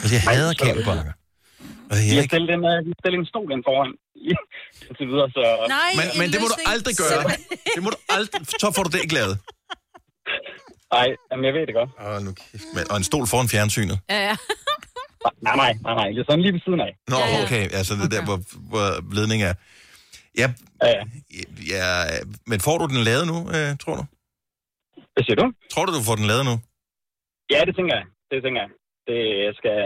Altså, 0.00 0.14
jeg 0.18 0.22
hader 0.30 0.54
kabelbakker. 0.64 1.12
Jeg 1.90 1.98
Vi 2.10 2.16
er 2.16 2.20
har 2.22 2.28
stillet 2.32 2.50
en, 2.58 2.62
uh, 2.70 2.76
vi 2.86 2.90
har 2.94 3.00
stillet 3.02 3.18
en 3.24 3.28
stol 3.32 3.48
ind 3.54 3.62
foran. 3.68 3.90
Indtil 4.88 5.06
videre, 5.12 5.28
så... 5.36 5.42
Nej, 5.76 5.90
Men, 5.98 6.06
men 6.20 6.26
det 6.32 6.38
må 6.42 6.46
du 6.54 6.58
aldrig 6.74 6.94
gøre. 7.02 7.22
Det 7.74 7.80
må 7.84 7.88
du 7.96 8.00
aldrig... 8.16 8.40
Så 8.62 8.66
får 8.76 8.82
du 8.86 8.90
det 8.94 9.00
ikke 9.04 9.16
lavet. 9.20 9.34
Nej, 10.96 11.08
jamen 11.30 11.44
jeg 11.48 11.54
ved 11.56 11.64
det 11.68 11.74
godt. 11.80 11.90
Åh, 12.04 12.18
nu 12.26 12.30
kæft, 12.40 12.68
mand. 12.76 12.86
Og 12.92 12.96
en 13.02 13.06
stol 13.10 13.24
foran 13.32 13.48
fjernsynet. 13.54 13.96
Ja, 14.14 14.20
ja. 14.28 14.34
Nej, 15.46 15.56
nej, 15.62 15.72
nej, 15.86 15.94
nej. 16.00 16.08
Det 16.14 16.20
er 16.22 16.26
sådan 16.30 16.42
lige 16.46 16.54
ved 16.56 16.62
siden 16.66 16.80
af. 16.86 16.92
Nå, 17.12 17.16
okay. 17.44 17.64
Altså, 17.78 17.92
det 17.98 18.04
er 18.08 18.12
der, 18.16 18.24
hvor, 18.28 18.38
hvor 18.70 18.86
ledning 19.18 19.40
er. 19.50 19.54
Ja, 20.42 20.48
Ja, 20.84 20.90
ja. 20.98 21.02
ja, 21.74 21.86
men 22.50 22.58
får 22.66 22.76
du 22.78 22.84
den 22.92 23.00
lavet 23.08 23.26
nu, 23.32 23.36
øh, 23.56 23.70
tror 23.82 23.94
du? 24.00 24.04
Hvad 25.14 25.22
siger 25.26 25.38
du? 25.42 25.46
Tror 25.72 25.84
du, 25.86 25.90
du 25.98 26.02
får 26.08 26.16
den 26.20 26.26
lavet 26.32 26.44
nu? 26.50 26.54
Ja, 27.54 27.60
det 27.68 27.72
tænker 27.78 27.94
jeg. 27.98 28.04
Det 28.30 28.38
tænker 28.44 28.60
jeg. 28.64 28.70
Det 29.08 29.18
skal... 29.58 29.76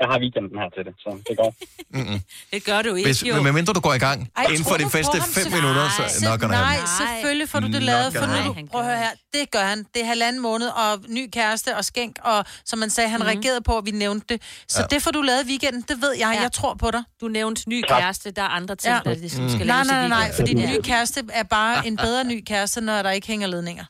Jeg 0.00 0.08
har 0.12 0.18
weekenden 0.24 0.58
her 0.62 0.68
til 0.76 0.82
det, 0.88 0.94
så 1.04 1.08
det 1.28 1.36
går. 1.40 1.50
Mm-mm. 1.96 2.20
Det 2.52 2.64
gør 2.64 2.82
du 2.82 2.94
ikke, 2.94 3.08
Hvis, 3.08 3.22
jo. 3.28 3.34
men 3.34 3.44
medmindre 3.44 3.72
du 3.72 3.80
går 3.80 3.94
i 3.94 3.98
gang 3.98 4.18
Ej, 4.36 4.44
inden 4.50 4.64
for 4.64 4.76
de 4.76 4.84
du 4.84 4.88
første 4.88 5.18
fem 5.22 5.44
til- 5.44 5.52
minutter, 5.52 5.84
så 5.96 6.02
Nej, 6.22 6.30
nok 6.36 6.50
Nej, 6.50 6.76
selvfølgelig 7.00 7.48
får 7.48 7.60
du 7.60 7.66
det 7.66 7.82
lavet, 7.82 8.14
for 8.16 8.26
nu, 8.26 8.32
happen. 8.32 8.68
prøv 8.68 8.80
at 8.80 8.86
høre 8.86 8.98
her, 8.98 9.10
det 9.34 9.50
gør 9.50 9.64
han. 9.72 9.78
Det 9.94 10.02
er 10.02 10.06
halvanden 10.06 10.42
måned, 10.42 10.68
og 10.68 10.90
ny 11.08 11.30
kæreste 11.32 11.76
og 11.76 11.84
skænk, 11.84 12.16
og 12.22 12.44
som 12.64 12.78
man 12.78 12.90
sagde, 12.90 13.10
han 13.10 13.20
mm. 13.20 13.26
reagerede 13.26 13.60
på, 13.60 13.78
at 13.78 13.86
vi 13.86 13.90
nævnte 13.90 14.26
det. 14.28 14.42
Så 14.68 14.80
Ja. 14.80 14.86
det 14.94 15.02
får 15.02 15.10
du 15.10 15.22
lavet 15.22 15.44
i 15.46 15.48
weekenden, 15.48 15.84
det 15.88 16.02
ved 16.02 16.12
jeg, 16.18 16.32
Ja. 16.36 16.42
jeg 16.42 16.52
tror 16.52 16.74
på 16.74 16.90
dig. 16.90 17.02
Du 17.20 17.28
nævnte 17.28 17.68
ny 17.68 17.82
Tak. 17.88 18.00
kæreste, 18.00 18.30
der 18.30 18.42
er 18.42 18.48
andre 18.48 18.76
ting, 18.76 18.94
Ja. 18.94 19.10
der 19.10 19.16
ligesom 19.16 19.42
Mm. 19.44 19.48
skal 19.50 19.66
Nej, 19.66 19.76
laves 19.76 19.88
i 19.88 19.90
nej, 19.90 20.08
nej, 20.08 20.18
nej, 20.18 20.32
fordi 20.36 20.50
den 20.54 20.60
Ja. 20.60 20.70
nye 20.72 20.82
kæreste 20.82 21.20
er 21.32 21.42
bare 21.42 21.86
en 21.86 21.96
bedre 21.96 22.24
ny 22.24 22.42
kæreste, 22.46 22.80
når 22.80 23.02
der 23.02 23.10
ikke 23.10 23.26
hænger 23.26 23.46
ledninger. 23.46 23.84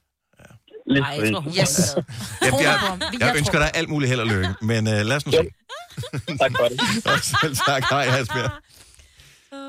Lidt 0.91 1.05
Ej, 1.05 1.19
jeg 1.21 1.33
tror, 1.33 1.41
hun 1.41 1.53
Yes. 1.61 1.97
Jeg, 2.41 2.53
jeg, 2.53 2.99
jeg 3.13 3.21
jeg 3.21 3.35
ønsker 3.37 3.59
dig 3.59 3.71
alt 3.75 3.89
muligt 3.89 4.09
held 4.09 4.21
og 4.21 4.27
lykke, 4.27 4.55
men 4.63 4.87
uh, 4.87 4.93
lad 4.93 5.17
os 5.17 5.27
nu 5.27 5.33
se. 5.33 5.39
tak 6.41 6.53
for 6.59 6.69
det. 6.69 6.81
Selv 7.43 7.57
tak. 7.57 7.85
Hej, 7.91 8.05
Asbjørn. 8.05 8.51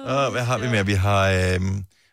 Og 0.05 0.32
hvad 0.32 0.41
har 0.41 0.57
vi 0.57 0.67
mere? 0.67 0.86
Vi 0.86 0.93
har... 0.93 1.30
Øh, 1.30 1.59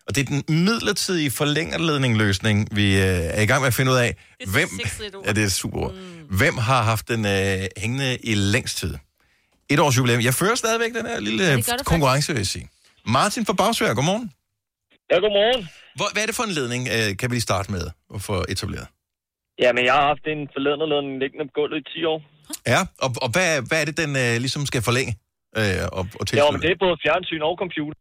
og 0.07 0.15
det 0.15 0.21
er 0.21 0.25
den 0.25 0.45
midlertidige 0.65 1.31
forlængerledningløsning, 1.31 2.69
vi 2.73 2.97
øh, 2.97 3.03
er 3.03 3.41
i 3.41 3.47
gang 3.47 3.61
med 3.61 3.67
at 3.67 3.75
finde 3.75 3.93
ud 3.93 3.97
af. 3.97 4.17
Hvem, 4.47 4.69
ja, 5.27 5.33
det 5.33 5.45
er 5.45 5.49
super 5.49 5.79
ord. 5.79 5.95
Hvem 6.31 6.59
har 6.59 6.83
haft 6.83 7.09
den 7.09 7.27
øh, 7.27 7.67
hængende 7.77 8.19
i 8.25 8.35
længst 8.35 8.79
tid? 8.79 8.95
Et 9.71 9.81
års 9.81 9.97
jubilæum. 9.97 10.21
Jeg 10.21 10.35
fører 10.35 10.55
stadigvæk 10.55 10.95
den 10.95 11.07
her 11.07 11.21
lille 11.21 11.45
Ja, 11.45 11.57
det 11.57 11.85
konkurrence, 11.85 12.33
vil 12.33 12.39
jeg 12.41 12.47
sige. 12.47 12.69
Martin 13.07 13.47
fra 13.47 13.53
Bagsvær, 13.53 13.95
godmorgen. 13.95 14.31
Ja, 15.11 15.17
godmorgen. 15.17 15.69
Hvor, 15.97 16.07
hvad 16.13 16.23
er 16.23 16.27
det 16.27 16.35
for 16.35 16.43
en 16.43 16.51
ledning, 16.51 16.89
øh, 16.89 17.17
kan 17.17 17.31
vi 17.31 17.35
lige 17.35 17.43
starte 17.43 17.73
med 17.73 17.91
at 18.15 18.23
få 18.23 18.45
etableret? 18.49 18.87
Jamen, 19.63 19.85
jeg 19.89 19.95
har 19.99 20.07
haft 20.13 20.25
en 20.35 20.41
forlederledning 20.55 21.15
liggende 21.23 21.45
på 21.49 21.53
gulvet 21.59 21.79
i 21.83 21.99
10 22.01 22.05
år. 22.13 22.19
Ja, 22.73 22.81
og, 23.05 23.11
og 23.25 23.29
hvad, 23.35 23.51
hvad 23.69 23.79
er 23.81 23.87
det, 23.91 23.97
den 24.03 24.11
øh, 24.25 24.33
ligesom 24.45 24.63
skal 24.71 24.83
forlænge 24.83 25.13
øh, 25.59 25.63
og, 25.93 25.99
og 25.99 26.07
Ja, 26.21 26.25
tilslutte? 26.25 26.53
men 26.53 26.61
det 26.65 26.71
er 26.75 26.79
både 26.87 26.97
fjernsyn 27.05 27.43
og 27.49 27.55
computer. 27.65 27.99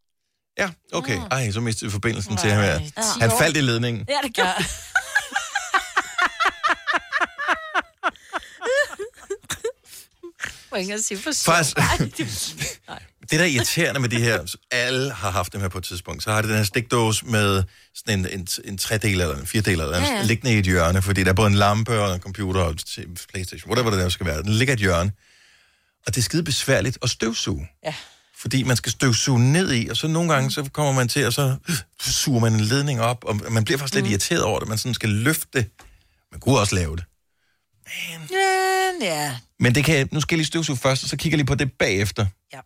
Ja, 0.62 0.68
okay. 0.98 1.18
Ej, 1.30 1.50
så 1.50 1.60
mistede 1.60 1.86
vi 1.88 1.92
forbindelsen 1.92 2.36
til 2.36 2.50
ham 2.50 2.62
her. 2.68 2.76
Han 3.22 3.30
faldt 3.40 3.56
i 3.56 3.60
ledningen. 3.60 4.06
Ja, 4.14 4.18
det 4.26 4.32
gør. 4.36 4.52
Må 10.70 10.76
ikke 10.76 10.98
sige 10.98 11.18
for 11.18 11.30
Faktisk-. 11.52 12.56
Det, 13.30 13.38
der 13.38 13.44
er 13.44 13.48
irriterende 13.48 14.00
med 14.00 14.08
de 14.08 14.20
her, 14.20 14.56
alle 14.70 15.12
har 15.12 15.30
haft 15.30 15.52
dem 15.52 15.60
her 15.60 15.68
på 15.68 15.78
et 15.78 15.84
tidspunkt, 15.84 16.22
så 16.22 16.30
har 16.32 16.40
det 16.42 16.48
den 16.48 16.56
her 16.56 16.64
stikdåse 16.64 17.26
med 17.26 17.62
sådan 17.94 18.18
en, 18.26 18.38
en, 18.40 18.46
en 18.64 18.78
tredel 18.78 19.20
eller 19.20 19.36
en 19.36 19.46
firedel 19.46 19.80
eller 19.80 19.96
Ja, 19.98 20.04
ja, 20.16 20.22
liggende 20.22 20.54
i 20.54 20.58
et 20.58 20.64
hjørne, 20.64 21.02
fordi 21.02 21.24
der 21.24 21.30
er 21.30 21.34
både 21.34 21.46
en 21.48 21.54
lampe 21.54 22.00
og 22.00 22.14
en 22.14 22.20
computer 22.20 22.60
og 22.60 22.74
Playstation, 23.32 23.70
whatever 23.70 23.90
det 23.90 23.98
der 24.00 24.08
skal 24.08 24.26
være. 24.26 24.42
Den 24.42 24.52
ligger 24.52 24.72
i 24.72 24.74
et 24.74 24.80
hjørne. 24.80 25.12
Og 26.06 26.14
det 26.14 26.20
er 26.20 26.22
skide 26.22 26.42
besværligt 26.42 26.98
at 27.02 27.10
støvsuge. 27.10 27.68
Ja. 27.84 27.94
Fordi 28.38 28.62
man 28.62 28.76
skal 28.76 28.92
støvsuge 28.92 29.52
ned 29.52 29.72
i, 29.72 29.88
og 29.88 29.96
så 29.96 30.06
nogle 30.08 30.32
gange, 30.32 30.50
så 30.50 30.68
kommer 30.72 30.92
man 30.92 31.08
til, 31.08 31.26
og 31.26 31.32
så 31.32 31.56
suger 32.00 32.40
man 32.40 32.52
en 32.52 32.60
ledning 32.60 33.00
op, 33.00 33.24
og 33.24 33.40
man 33.50 33.64
bliver 33.64 33.78
faktisk 33.78 33.94
lidt 33.94 34.04
Mm. 34.06 34.10
irriteret 34.10 34.42
over 34.42 34.58
det. 34.58 34.68
Man 34.68 34.78
sådan 34.78 34.94
skal 34.94 35.08
løfte 35.08 35.46
det. 35.54 35.66
Man 36.32 36.40
kunne 36.40 36.58
også 36.58 36.74
lave 36.74 36.96
det. 36.96 37.04
Men 38.30 39.02
ja, 39.02 39.36
Men 39.60 39.74
det 39.74 39.84
kan, 39.84 40.08
nu 40.12 40.20
skal 40.20 40.34
jeg 40.34 40.38
lige 40.38 40.46
støvsuge 40.46 40.78
først, 40.78 41.02
og 41.02 41.08
så 41.10 41.16
kigger 41.16 41.34
jeg 41.36 41.38
lige 41.38 41.46
på 41.46 41.54
det 41.54 41.72
bagefter. 41.78 42.26
Ja. 42.52 42.60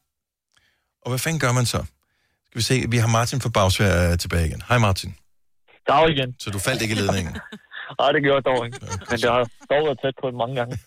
Og 1.05 1.09
hvad 1.11 1.19
fanden 1.19 1.41
gør 1.41 1.53
man 1.53 1.67
så? 1.67 1.81
Skal 2.47 2.59
vi 2.61 2.63
se, 2.63 2.85
vi 2.89 2.97
har 2.97 3.09
Martin 3.09 3.41
fra 3.41 3.49
Bagsvær 3.49 4.11
øh, 4.11 4.19
tilbage 4.19 4.47
igen. 4.47 4.63
Hej 4.69 4.79
Martin. 4.79 5.15
Dag 5.89 6.11
igen. 6.11 6.35
Så 6.39 6.51
du 6.51 6.59
faldt 6.59 6.83
ikke 6.83 6.95
i 6.95 6.99
ledningen. 6.99 7.35
Nej, 8.01 8.13
det 8.13 8.23
gjorde 8.23 8.41
jeg 8.41 8.45
dog 8.51 8.67
ikke. 8.67 8.79
Men 9.11 9.19
det 9.23 9.31
har 9.31 9.45
dog 9.73 9.83
været 9.87 9.99
tæt 10.05 10.15
på 10.23 10.27
det 10.31 10.37
mange 10.43 10.55
gange. 10.61 10.79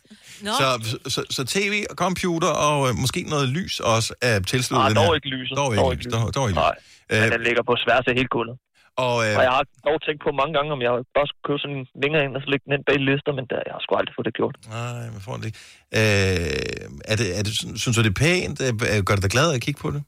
så, 0.59 0.67
så, 1.15 1.21
så 1.29 1.41
tv 1.45 1.73
og 1.89 1.95
computer 1.95 2.47
og 2.67 2.89
øh, 2.89 2.95
måske 3.03 3.21
noget 3.33 3.49
lys 3.49 3.79
også 3.79 4.13
er 4.21 4.39
tilsluttet 4.39 4.93
Nej, 4.93 5.05
dog 5.05 5.15
ikke 5.15 5.27
lyset. 5.27 5.57
Dog 5.57 5.69
ikke 5.73 6.05
lys. 6.05 6.13
Dog, 6.13 6.33
dog 6.35 6.45
ikke. 6.49 6.59
Nej, 6.59 6.75
men 7.09 7.31
den 7.31 7.41
ligger 7.47 7.63
på 7.69 7.75
sværs 7.85 8.05
af 8.07 8.13
hele 8.19 8.27
gulvet. 8.27 8.57
Og, 9.05 9.15
øh, 9.25 9.33
Og 9.39 9.43
jeg 9.47 9.53
har 9.59 9.65
dog 9.87 9.97
tænkt 10.05 10.19
på 10.25 10.29
mange 10.41 10.53
gange, 10.57 10.69
om 10.75 10.81
jeg 10.85 10.91
bare 11.17 11.27
skulle 11.29 11.45
købe 11.49 11.61
sådan 11.63 11.77
en 11.81 11.85
længere 12.03 12.21
ind 12.25 12.33
og 12.37 12.41
så 12.43 12.47
lægge 12.51 12.65
den 12.67 12.73
ind 12.77 12.83
bag 12.89 12.97
lister, 13.09 13.31
men 13.37 13.45
der, 13.51 13.57
jeg 13.67 13.73
har 13.75 13.81
sgu 13.83 13.91
aldrig 13.99 14.15
fået 14.17 14.27
det 14.29 14.35
gjort. 14.39 14.55
Nej, 14.77 15.03
man 15.15 15.21
får 15.27 15.35
det 15.39 15.45
ikke. 15.49 15.61
Øh, 15.99 17.11
er 17.11 17.15
det, 17.21 17.27
er 17.39 17.43
det, 17.47 17.53
synes 17.83 17.95
du, 17.97 18.01
det 18.07 18.13
er 18.15 18.21
pænt? 18.25 18.57
Øh, 18.65 18.99
Gør 19.07 19.15
det 19.17 19.23
dig 19.27 19.33
glad 19.37 19.47
at 19.57 19.61
kigge 19.65 19.79
på 19.85 19.89
det? 19.95 20.01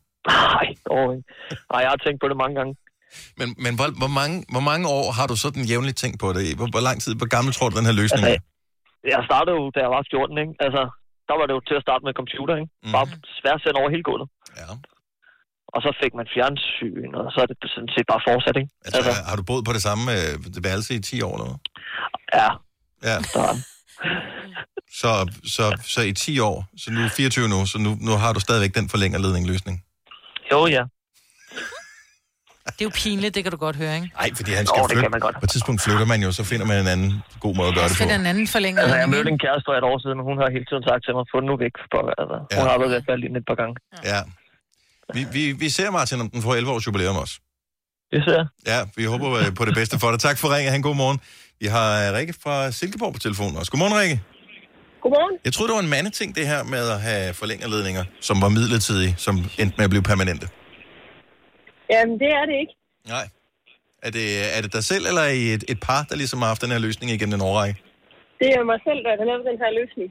Nej, 0.54 0.68
dog 0.90 1.06
ikke. 1.16 1.26
Nej, 1.72 1.80
jeg 1.86 1.92
har 1.94 2.00
tænkt 2.06 2.20
på 2.24 2.28
det 2.32 2.38
mange 2.44 2.56
gange. 2.60 2.74
Men, 3.40 3.48
men 3.64 3.72
hvor, 3.78 3.88
hvor, 4.02 4.12
mange, 4.20 4.36
hvor 4.54 4.64
mange 4.72 4.86
år 4.98 5.06
har 5.18 5.26
du 5.32 5.36
sådan 5.46 5.64
jævnligt 5.72 5.98
tænkt 6.04 6.18
på 6.24 6.28
det? 6.38 6.44
Hvor, 6.60 6.68
hvor 6.76 6.84
lang 6.88 6.98
tid, 7.04 7.12
hvor 7.20 7.30
gammel 7.36 7.52
tror 7.58 7.68
du, 7.70 7.76
den 7.80 7.90
her 7.90 7.98
løsning 8.02 8.24
er? 8.34 8.40
Jeg 9.14 9.22
startede 9.30 9.56
jo, 9.60 9.64
da 9.76 9.80
jeg 9.86 9.92
var 9.96 10.02
14, 10.12 10.38
ikke? 10.44 10.54
Altså, 10.66 10.82
der 11.30 11.36
var 11.40 11.46
det 11.48 11.54
jo 11.58 11.62
til 11.70 11.76
at 11.80 11.84
starte 11.88 12.04
med 12.08 12.14
computer, 12.22 12.54
ikke? 12.62 12.70
Mhm. 12.86 12.94
Bare 12.96 13.08
svært 13.40 13.60
sendt 13.64 13.78
over 13.82 13.90
hele 13.96 14.06
gulvet. 14.10 14.28
Ja. 14.62 14.68
Og 15.78 15.82
så 15.86 15.92
fik 16.04 16.14
man 16.20 16.28
fjernsyn, 16.36 17.12
og 17.20 17.26
så 17.34 17.38
er 17.44 17.48
det 17.52 17.58
sådan 17.76 17.92
set 17.96 18.06
bare 18.12 18.22
fortsat, 18.30 18.56
ikke? 18.62 18.70
Altså, 18.86 19.12
har 19.30 19.36
du 19.40 19.44
boet 19.50 19.64
på 19.70 19.74
det 19.78 19.82
samme 19.88 20.04
øh, 20.18 20.64
værelse 20.68 20.92
i 21.00 21.00
10 21.00 21.22
år 21.28 21.34
eller? 21.38 21.50
Ja. 22.40 22.50
Ja. 23.10 23.18
Så, 25.02 25.12
så, 25.56 25.64
så 25.96 26.02
i 26.12 26.14
10 26.14 26.40
år, 26.50 26.58
så 26.82 26.88
nu 26.92 27.00
er 27.08 27.10
24 27.10 27.48
nu, 27.54 27.60
så 27.72 27.78
nu, 27.86 27.92
nu 28.08 28.12
har 28.24 28.32
du 28.36 28.40
stadigvæk 28.48 28.74
den 28.80 28.90
forlængerledning 28.94 29.44
løsning. 29.52 29.76
Jo, 30.52 30.60
ja. 30.76 30.84
det 32.76 32.82
er 32.86 32.90
jo 32.92 32.96
pinligt, 33.04 33.32
det 33.36 33.42
kan 33.46 33.52
du 33.56 33.60
godt 33.68 33.76
høre, 33.82 33.94
ikke? 34.00 34.10
Nej, 34.22 34.30
fordi 34.40 34.52
han 34.60 34.66
skal 34.68 34.80
det 34.84 34.90
flytte. 34.92 35.04
kan 35.06 35.12
man 35.18 35.24
godt. 35.28 35.36
På 35.44 35.46
et 35.50 35.52
tidspunkt 35.56 35.80
flytter 35.86 36.06
man 36.14 36.20
jo, 36.26 36.30
så 36.40 36.44
finder 36.52 36.66
man 36.72 36.78
en 36.86 36.90
anden 36.96 37.12
god 37.46 37.54
måde 37.60 37.68
at 37.72 37.76
gøre 37.80 37.88
det 37.90 37.96
på. 37.98 38.02
Find 38.04 38.12
en 38.22 38.26
anden 38.32 38.48
forlænger. 38.56 38.80
Altså, 38.84 38.98
jeg 39.04 39.10
mødte 39.16 39.30
en 39.36 39.40
kæreste 39.46 39.64
for 39.68 39.74
et 39.82 39.86
år 39.92 39.98
siden, 40.04 40.18
og 40.22 40.26
hun 40.30 40.38
har 40.42 40.48
hele 40.56 40.66
tiden 40.70 40.84
sagt 40.90 41.02
til 41.06 41.12
mig, 41.18 41.24
få 41.34 41.38
den 41.42 41.48
nu 41.52 41.56
væk. 41.66 41.76
For, 41.92 42.00
altså, 42.22 42.36
hun 42.58 42.66
Ja. 42.66 42.72
har 42.74 42.78
været 42.82 42.92
ved 42.94 43.00
at 43.02 43.08
falde 43.10 43.24
ind 43.28 43.34
et 43.42 43.46
par 43.50 43.58
gange. 43.62 43.74
Ja. 44.12 44.20
Vi, 45.14 45.26
vi, 45.34 45.52
vi 45.52 45.70
ser, 45.70 45.92
Martin, 45.92 46.22
om 46.22 46.30
den 46.30 46.42
får 46.42 46.56
11 46.56 46.72
års 46.72 46.88
jubilæum 46.88 47.16
også. 47.16 47.36
Det 48.12 48.24
ser 48.24 48.38
jeg. 48.42 48.48
Ja, 48.68 48.80
vi 48.96 49.04
håber 49.04 49.30
øh, 49.32 49.56
på 49.60 49.66
det 49.66 49.76
bedste 49.80 50.00
for 50.00 50.10
dig. 50.12 50.20
Tak 50.20 50.38
for 50.38 50.48
ringen. 50.56 50.72
Han 50.72 50.82
god 50.82 50.96
morgen. 50.96 51.20
Vi 51.60 51.68
har 51.76 51.88
øh, 52.04 52.18
Rikke 52.18 52.34
fra 52.44 52.72
Silkeborg 52.72 53.14
på 53.14 53.20
telefonen 53.20 53.58
også. 53.58 53.72
Godmorgen, 53.72 53.96
Rikke. 54.02 54.22
Godmorgen. 55.02 55.36
Jeg 55.46 55.54
troede, 55.54 55.68
det 55.70 55.76
var 55.76 55.84
en 55.88 55.94
mandeting, 55.98 56.36
det 56.36 56.48
her 56.48 56.64
med 56.64 56.84
at 56.96 57.02
have 57.02 57.34
forlængerledninger, 57.34 58.04
som 58.28 58.36
var 58.42 58.50
midlertidige, 58.50 59.14
som 59.18 59.36
endte 59.62 59.76
med 59.78 59.84
at 59.88 59.92
blive 59.94 60.04
permanente. 60.12 60.48
Jamen, 61.94 62.16
det 62.24 62.30
er 62.40 62.44
det 62.50 62.56
ikke. 62.64 62.74
Nej. 63.16 63.26
Er 64.06 64.12
det, 64.18 64.26
er 64.58 64.62
det 64.62 64.72
dig 64.78 64.84
selv, 64.92 65.04
eller 65.10 65.22
er 65.22 65.34
I 65.44 65.46
et, 65.58 65.64
et 65.74 65.80
par, 65.88 66.02
der 66.10 66.16
ligesom 66.16 66.38
har 66.42 66.48
haft 66.54 66.62
den 66.62 66.72
her 66.72 66.80
løsning 66.88 67.12
igennem 67.12 67.36
en 67.40 67.42
årrække? 67.50 67.78
Det 68.42 68.50
er 68.58 68.64
mig 68.72 68.80
selv, 68.88 69.00
der 69.06 69.12
har 69.20 69.26
lavet 69.30 69.44
den 69.52 69.58
her 69.64 69.72
løsning. 69.80 70.08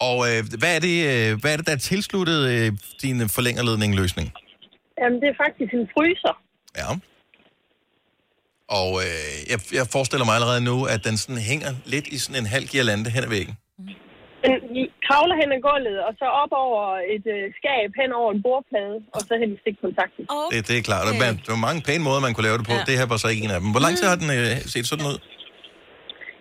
Og 0.00 0.16
øh, 0.28 0.40
hvad, 0.60 0.72
er 0.76 0.80
det, 0.88 0.96
øh, 1.12 1.40
hvad 1.40 1.52
er 1.52 1.56
det, 1.56 1.66
der 1.66 1.72
er 1.72 1.84
tilsluttet 1.92 2.40
øh, 2.52 2.72
din 3.02 3.28
forlængerledning-løsning? 3.36 4.32
Jamen, 5.00 5.18
det 5.22 5.28
er 5.32 5.38
faktisk 5.44 5.72
en 5.74 5.88
fryser. 5.94 6.34
Ja. 6.80 6.88
Og 8.80 8.90
øh, 9.04 9.36
jeg, 9.52 9.58
jeg 9.78 9.84
forestiller 9.96 10.24
mig 10.28 10.34
allerede 10.38 10.62
nu, 10.70 10.76
at 10.94 11.00
den 11.08 11.16
sådan 11.22 11.42
hænger 11.52 11.70
lidt 11.94 12.06
i 12.14 12.16
sådan 12.22 12.38
en 12.42 12.48
halv 12.54 12.66
girlande 12.72 13.10
hen 13.14 13.22
ad 13.28 13.32
væggen. 13.36 13.54
Den 14.46 14.54
kravler 15.06 15.36
hen 15.42 15.48
ad 15.56 15.60
gulvet, 15.68 15.98
og 16.06 16.12
så 16.20 16.26
op 16.42 16.52
over 16.64 16.84
et 17.14 17.26
øh, 17.36 17.44
skab, 17.58 17.88
hen 18.02 18.10
over 18.20 18.30
en 18.36 18.40
bordplade, 18.46 18.96
og 19.16 19.20
så 19.28 19.32
hen 19.42 19.50
i 19.56 19.58
stikkontakten. 19.62 20.22
Oh. 20.36 20.46
Det, 20.52 20.58
det 20.68 20.74
er 20.78 20.84
klart. 20.90 21.04
Okay. 21.10 21.20
Der, 21.22 21.30
der 21.46 21.52
var 21.56 21.62
mange 21.68 21.80
pæne 21.88 22.04
måder, 22.08 22.20
man 22.26 22.32
kunne 22.34 22.46
lave 22.48 22.58
det 22.60 22.66
på. 22.70 22.76
Ja. 22.78 22.84
Det 22.88 22.94
her 23.00 23.06
var 23.12 23.18
så 23.22 23.28
ikke 23.32 23.42
en 23.46 23.54
af 23.56 23.60
dem. 23.62 23.70
Hvor 23.74 23.82
lang 23.86 23.94
tid 23.98 24.06
har 24.12 24.18
den 24.22 24.30
øh, 24.38 24.50
set 24.74 24.86
sådan 24.90 25.06
ud? 25.12 25.18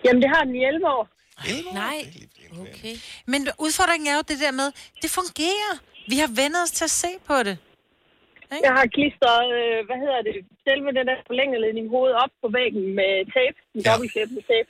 Jamen, 0.05 0.19
det 0.23 0.29
har 0.35 0.41
den 0.47 0.55
i 0.59 0.63
11 0.71 0.87
år. 0.97 1.03
Nej. 1.83 1.97
Okay. 2.63 2.95
Men 3.31 3.41
udfordringen 3.65 4.07
er 4.11 4.15
jo 4.19 4.23
det 4.31 4.39
der 4.45 4.53
med, 4.61 4.67
det 5.01 5.09
fungerer. 5.19 5.73
Vi 6.11 6.17
har 6.23 6.29
vendt 6.41 6.55
os 6.63 6.71
til 6.77 6.85
at 6.89 6.95
se 7.03 7.11
på 7.29 7.37
det. 7.47 7.55
Jeg 8.67 8.73
har 8.79 8.85
klistret, 8.95 9.43
øh, 9.59 9.77
hvad 9.87 9.97
hedder 10.03 10.21
det, 10.27 10.33
selve 10.67 10.87
den 10.97 11.05
der 11.09 11.17
forlængerledning 11.29 11.85
hovedet 11.95 12.15
op 12.23 12.33
på 12.41 12.47
væggen 12.57 12.83
med 12.99 13.11
tape, 13.35 13.57
en 13.75 13.81
ja. 13.81 13.85
dobbeltklæbende 13.89 14.41
tape. 14.51 14.69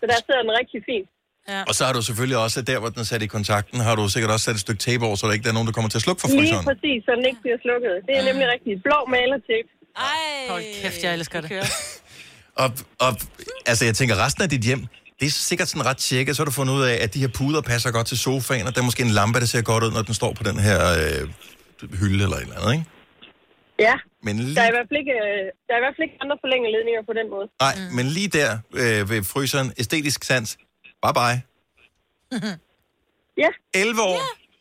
Så 0.00 0.04
der 0.10 0.16
sidder 0.26 0.42
den 0.46 0.52
rigtig 0.60 0.80
fint. 0.90 1.08
Ja. 1.52 1.60
Og 1.68 1.74
så 1.78 1.82
har 1.86 1.92
du 1.98 2.02
selvfølgelig 2.08 2.38
også, 2.44 2.56
der 2.70 2.78
hvor 2.80 2.90
den 2.94 3.00
er 3.04 3.08
sat 3.12 3.22
i 3.26 3.30
kontakten, 3.36 3.76
har 3.88 3.94
du 4.00 4.02
sikkert 4.14 4.30
også 4.34 4.44
sat 4.48 4.54
et 4.58 4.64
stykke 4.66 4.82
tape 4.88 5.02
over, 5.06 5.16
så 5.18 5.22
der 5.28 5.32
ikke 5.36 5.48
er 5.52 5.56
nogen, 5.58 5.68
der 5.70 5.74
kommer 5.76 5.90
til 5.92 5.98
at 6.00 6.06
slukke 6.06 6.20
for 6.22 6.28
Lige 6.28 6.40
fryseren. 6.40 6.64
præcis, 6.70 6.98
så 7.06 7.10
den 7.18 7.24
ikke 7.30 7.40
bliver 7.44 7.58
slukket. 7.64 7.92
Det 8.08 8.14
er 8.20 8.24
nemlig 8.30 8.46
rigtig 8.54 8.72
blå 8.86 8.98
malertape. 9.14 9.68
Ej. 9.96 10.26
Hold 10.52 10.64
kæft, 10.82 11.00
jeg 11.04 11.12
elsker 11.18 11.40
det. 11.40 11.48
Og, 12.62 12.68
og 13.04 13.10
altså, 13.70 13.82
jeg 13.88 13.94
tænker, 14.00 14.14
resten 14.24 14.42
af 14.46 14.50
dit 14.54 14.64
hjem, 14.68 14.82
det 15.20 15.26
er 15.26 15.30
sikkert 15.30 15.68
sådan 15.68 15.86
ret 15.86 15.96
tjekket, 15.96 16.36
så 16.36 16.42
har 16.42 16.44
du 16.44 16.50
fundet 16.60 16.74
ud 16.74 16.82
af, 16.82 16.96
at 17.04 17.14
de 17.14 17.20
her 17.20 17.28
puder 17.38 17.60
passer 17.60 17.90
godt 17.92 18.06
til 18.06 18.18
sofaen, 18.18 18.66
og 18.66 18.74
der 18.74 18.80
er 18.80 18.84
måske 18.84 19.02
en 19.02 19.10
lampe, 19.10 19.40
der 19.40 19.46
ser 19.46 19.62
godt 19.62 19.84
ud, 19.84 19.90
når 19.90 20.02
den 20.02 20.14
står 20.14 20.32
på 20.32 20.42
den 20.42 20.58
her 20.58 20.78
øh, 21.02 21.28
hylde 22.00 22.22
eller 22.24 22.36
et 22.36 22.42
eller 22.42 22.56
andet, 22.60 22.72
ikke? 22.72 22.86
Ja, 23.78 23.94
Men 24.22 24.36
der 24.38 24.42
er, 24.42 24.46
lige, 24.46 24.68
i 24.68 24.74
hvert 24.76 24.86
fald 24.90 24.98
ikke, 25.02 25.12
øh, 25.12 25.42
der 25.66 25.72
er 25.74 25.78
i 25.80 25.84
hvert 25.84 25.94
fald 25.96 26.04
ikke 26.08 26.16
andre 26.24 26.36
forlængerledninger 26.44 27.02
på 27.10 27.14
den 27.18 27.26
måde. 27.34 27.46
nej, 27.60 27.74
men 27.96 28.06
lige 28.06 28.28
der 28.28 28.50
øh, 28.82 29.10
ved 29.10 29.24
fryseren, 29.24 29.72
æstetisk 29.78 30.24
sans, 30.24 30.56
bye 31.04 31.14
bye. 31.20 31.38
Ja. 33.44 33.48
11 33.74 34.02
år. 34.02 34.18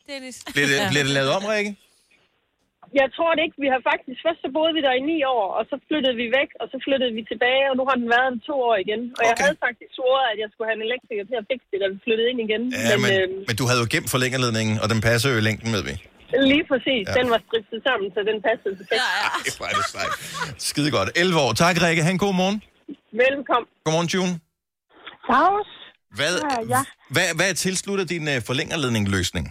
Dennis. 0.09 0.43
Bliver 0.53 0.67
det, 0.67 0.77
bliver 0.89 1.03
det 1.03 1.13
lavet 1.13 1.31
om, 1.31 1.45
Rikke? 1.45 1.75
Jeg 3.01 3.07
tror 3.15 3.31
det 3.35 3.41
ikke. 3.47 3.57
Vi 3.65 3.69
har 3.73 3.81
faktisk, 3.91 4.17
først 4.25 4.39
så 4.45 4.49
boede 4.57 4.73
vi 4.77 4.81
der 4.87 4.93
i 5.01 5.03
ni 5.11 5.17
år, 5.37 5.45
og 5.57 5.63
så 5.71 5.75
flyttede 5.87 6.15
vi 6.21 6.25
væk, 6.39 6.49
og 6.61 6.65
så 6.71 6.77
flyttede 6.85 7.13
vi 7.17 7.21
tilbage, 7.31 7.63
og 7.71 7.75
nu 7.79 7.83
har 7.89 7.95
den 8.01 8.07
været 8.15 8.29
der 8.33 8.41
to 8.49 8.55
år 8.69 8.75
igen. 8.85 9.01
Og 9.17 9.21
okay. 9.21 9.29
jeg 9.29 9.35
havde 9.45 9.57
faktisk 9.65 9.91
svoret, 9.99 10.25
at 10.33 10.37
jeg 10.43 10.49
skulle 10.51 10.67
have 10.69 10.77
en 10.79 10.85
elektriker 10.89 11.25
til 11.29 11.37
at 11.41 11.45
fikse 11.51 11.67
det, 11.71 11.79
da 11.83 11.87
vi 11.93 11.97
flyttede 12.05 12.27
ind 12.31 12.39
igen. 12.47 12.61
Ja, 12.91 12.95
men, 13.03 13.11
øh, 13.19 13.25
men 13.49 13.55
du 13.61 13.65
havde 13.69 13.81
jo 13.83 13.87
gemt 13.95 14.09
forlængerledningen, 14.15 14.75
og 14.83 14.87
den 14.93 14.99
passer 15.07 15.27
jo 15.33 15.37
i 15.41 15.45
længden, 15.47 15.69
med 15.75 15.81
vi. 15.89 15.93
lige 16.53 16.65
præcis, 16.71 17.03
Ja. 17.09 17.13
den 17.19 17.27
var 17.33 17.39
stripset 17.47 17.79
sammen, 17.87 18.07
så 18.15 18.19
den 18.31 18.37
passede 18.47 18.73
perfekt. 18.79 19.01
Ja, 19.03 19.09
ja. 19.23 19.29
Ej, 19.39 19.49
hvor 19.57 19.65
er 19.71 19.75
det 19.79 19.85
sejt. 19.95 20.13
Skide 20.69 20.89
godt. 20.97 21.09
11 21.23 21.37
år. 21.45 21.51
Tak, 21.63 21.75
Rikke. 21.85 22.01
Ha' 22.05 22.11
en 22.17 22.21
god 22.27 22.35
morgen. 22.41 22.57
Velkommen. 23.25 23.67
Godmorgen, 23.85 24.09
June. 24.15 24.33
Claus. 25.27 25.69
Hvad, 26.17 26.33
Ja, 26.51 26.57
ja. 26.73 26.81
hvad, 27.15 27.27
hvad 27.37 27.47
er 27.53 27.57
tilsluttet 27.65 28.05
din 28.13 28.25
uh, 28.33 28.37
forlængerledning-løsning? 28.49 29.45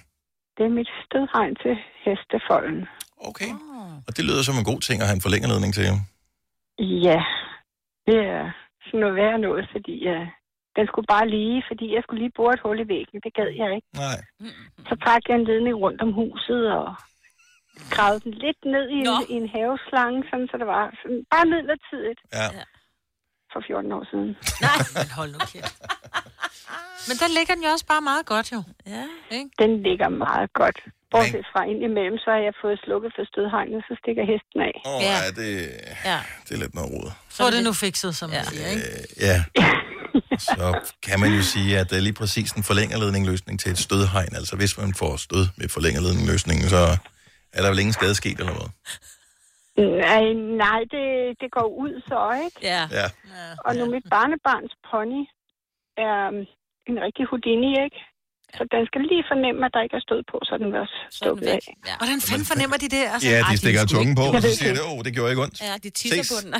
Det 0.56 0.64
er 0.70 0.74
mit 0.80 0.90
stødhegn 1.04 1.54
til 1.64 1.74
hestefolden. 2.04 2.80
Okay. 3.30 3.50
Og 4.06 4.10
det 4.16 4.24
lyder 4.28 4.42
som 4.42 4.56
en 4.60 4.64
god 4.72 4.80
ting 4.86 4.96
at 5.00 5.06
have 5.08 5.16
en 5.20 5.26
forlængerledning 5.26 5.72
til. 5.74 5.84
Ja, 7.06 7.20
det 8.08 8.18
er 8.36 8.44
sådan 8.84 9.00
noget 9.02 9.14
værre 9.20 9.38
noget, 9.48 9.64
fordi 9.74 9.96
uh, 10.14 10.26
den 10.76 10.84
skulle 10.90 11.08
bare 11.14 11.26
lige, 11.36 11.58
fordi 11.70 11.86
jeg 11.94 12.02
skulle 12.02 12.20
lige 12.24 12.36
bore 12.38 12.54
et 12.56 12.60
hul 12.64 12.78
i 12.84 12.88
væggen. 12.94 13.18
Det 13.26 13.32
gad 13.38 13.48
jeg 13.62 13.68
ikke. 13.76 13.88
Nej. 14.04 14.18
Så 14.88 14.94
trak 15.04 15.22
jeg 15.28 15.36
en 15.36 15.48
ledning 15.50 15.76
rundt 15.84 16.00
om 16.06 16.12
huset 16.20 16.62
og 16.78 16.86
gravede 17.94 18.20
den 18.24 18.34
lidt 18.44 18.60
ned 18.74 18.84
i 18.96 18.98
en, 19.02 19.08
i 19.32 19.34
en 19.42 19.48
haveslange, 19.56 20.18
sådan, 20.30 20.48
så 20.50 20.54
det 20.60 20.66
var 20.74 20.82
sådan, 21.02 21.20
bare 21.32 21.44
midlertidigt 21.52 22.20
Ja. 22.40 22.46
for 23.52 23.60
14 23.66 23.92
år 23.96 24.04
siden. 24.10 24.30
Nej, 24.66 24.78
men 24.96 25.06
hold 25.18 25.30
nu 25.36 25.40
kæft. 25.52 25.76
Men 27.08 27.14
der 27.22 27.28
ligger 27.36 27.54
den 27.54 27.62
jo 27.66 27.70
også 27.76 27.86
bare 27.92 28.04
meget 28.10 28.26
godt, 28.32 28.46
jo. 28.54 28.60
Ja. 28.94 29.04
Ikke? 29.38 29.50
Den 29.62 29.70
ligger 29.86 30.08
meget 30.08 30.52
godt. 30.60 30.78
Bortset 31.14 31.46
fra 31.52 31.60
ind 31.70 31.80
imellem, 31.88 32.16
så 32.24 32.28
har 32.34 32.42
jeg 32.48 32.54
fået 32.62 32.76
slukket 32.84 33.10
for 33.16 33.24
stødhegnet, 33.32 33.80
så 33.88 33.92
stikker 34.02 34.24
hesten 34.32 34.58
af. 34.68 34.74
Åh, 34.88 34.94
oh, 34.94 35.00
ja. 35.08 35.14
ja, 35.24 35.28
det, 35.40 35.48
Ja. 36.10 36.18
det 36.44 36.52
er 36.56 36.60
lidt 36.64 36.74
noget 36.78 36.90
rod. 36.94 37.08
Få 37.38 37.44
det 37.54 37.60
nu 37.68 37.72
fikset, 37.84 38.12
som 38.20 38.28
ja. 38.30 38.34
man 38.36 38.44
siger, 38.52 38.66
ikke? 38.74 38.86
Ja. 39.28 39.36
Så 40.38 40.66
kan 41.06 41.20
man 41.20 41.30
jo 41.38 41.42
sige, 41.54 41.70
at 41.80 41.86
det 41.90 41.96
er 42.00 42.04
lige 42.08 42.18
præcis 42.22 42.48
en 42.52 42.62
forlængerledning-løsning 42.70 43.60
til 43.60 43.70
et 43.74 43.78
stødhegn. 43.78 44.32
Altså 44.40 44.54
hvis 44.60 44.78
man 44.78 44.94
får 45.02 45.12
stød 45.26 45.44
med 45.58 45.68
forlængerledning-løsningen, 45.76 46.66
så 46.74 46.82
er 47.56 47.60
der 47.62 47.68
vel 47.72 47.78
ingen 47.84 47.92
skade 47.98 48.14
sket 48.14 48.38
eller 48.40 48.54
noget. 48.60 48.70
Nej, 50.06 50.24
nej 50.64 50.80
det, 50.94 51.06
det 51.40 51.48
går 51.56 51.68
ud 51.84 51.92
så, 52.10 52.20
ikke? 52.44 52.58
Ja. 52.72 52.82
Ja. 52.98 53.06
Og 53.66 53.76
nu 53.76 53.84
mit 53.94 54.06
barnebarns 54.14 54.72
pony 54.90 55.22
er 56.06 56.28
um, 56.28 56.38
en 56.90 56.96
rigtig 57.06 57.24
houdini, 57.30 57.70
ikke? 57.86 58.00
Så 58.56 58.62
den 58.74 58.82
skal 58.88 59.00
lige 59.12 59.24
fornemme, 59.32 59.60
at 59.66 59.72
der 59.74 59.82
ikke 59.86 59.96
er 60.00 60.04
stød 60.08 60.20
på, 60.32 60.36
så 60.48 60.52
den 60.60 60.66
vil 60.72 60.78
også 60.86 60.98
stukket 61.20 61.46
af. 61.56 61.60
Ja. 61.88 61.94
Hvordan 62.00 62.18
fanden 62.28 62.46
fornemmer 62.52 62.76
de 62.82 62.88
det? 62.96 63.02
Altså, 63.14 63.28
Ja, 63.32 63.38
de 63.50 63.56
stikker 63.62 63.80
er 63.84 63.88
tungen 63.94 64.14
på, 64.20 64.24
og 64.36 64.42
så 64.46 64.50
siger 64.58 64.72
det, 64.76 64.82
åh, 64.90 64.98
det 65.06 65.12
gjorde 65.16 65.30
ikke 65.32 65.42
ondt. 65.46 65.56
Ja, 65.68 65.72
de 65.84 65.90
tisser 66.00 66.22
Ses. 66.22 66.30
på 66.32 66.38
den. 66.44 66.54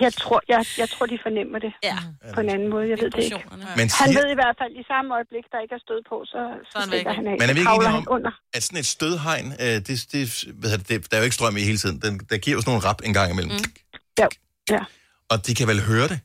Jeg 0.00 0.12
tror, 0.22 0.40
jeg, 0.48 0.64
jeg 0.78 0.88
tror, 0.92 1.06
de 1.06 1.18
fornemmer 1.26 1.58
det 1.58 1.72
ja. 1.82 1.96
på 2.34 2.40
en 2.40 2.48
anden 2.54 2.68
måde. 2.74 2.84
Jeg 2.92 2.98
ved 3.02 3.10
det 3.10 3.24
ikke. 3.24 3.44
Men 3.76 3.86
Han 4.00 4.08
ved 4.18 4.26
i 4.34 4.38
hvert 4.40 4.56
fald, 4.60 4.72
i 4.82 4.84
samme 4.92 5.08
øjeblik, 5.18 5.44
der 5.52 5.58
ikke 5.64 5.74
er 5.78 5.82
stød 5.86 6.00
på, 6.10 6.16
så, 6.32 6.40
så 6.72 6.78
stikker 6.88 7.12
han 7.18 7.26
af. 7.26 7.36
Men 7.40 7.46
er 7.50 7.54
vi 7.54 7.60
ikke 7.60 7.74
enige 7.74 7.88
om, 7.88 8.06
under. 8.16 8.32
at 8.54 8.62
sådan 8.62 8.78
et 8.78 8.86
stødhegn, 8.96 9.46
øh, 9.64 9.76
det, 9.88 9.96
det, 10.12 10.44
hvad 10.60 10.70
det, 10.78 10.88
det, 10.88 11.10
der 11.10 11.16
er 11.16 11.20
jo 11.22 11.24
ikke 11.28 11.34
strøm 11.40 11.56
i 11.56 11.64
hele 11.70 11.78
tiden. 11.82 11.96
Den, 12.04 12.12
der 12.30 12.38
giver 12.44 12.54
jo 12.56 12.60
sådan 12.60 12.70
nogle 12.72 12.84
rap 12.88 13.00
en 13.08 13.14
gang 13.18 13.28
imellem. 13.32 13.52
Mm. 13.52 13.70
Ja. 14.18 14.26
ja. 14.70 14.82
Og 15.32 15.46
de 15.46 15.54
kan 15.54 15.66
vel 15.68 15.80
høre 15.90 16.08
det? 16.12 16.18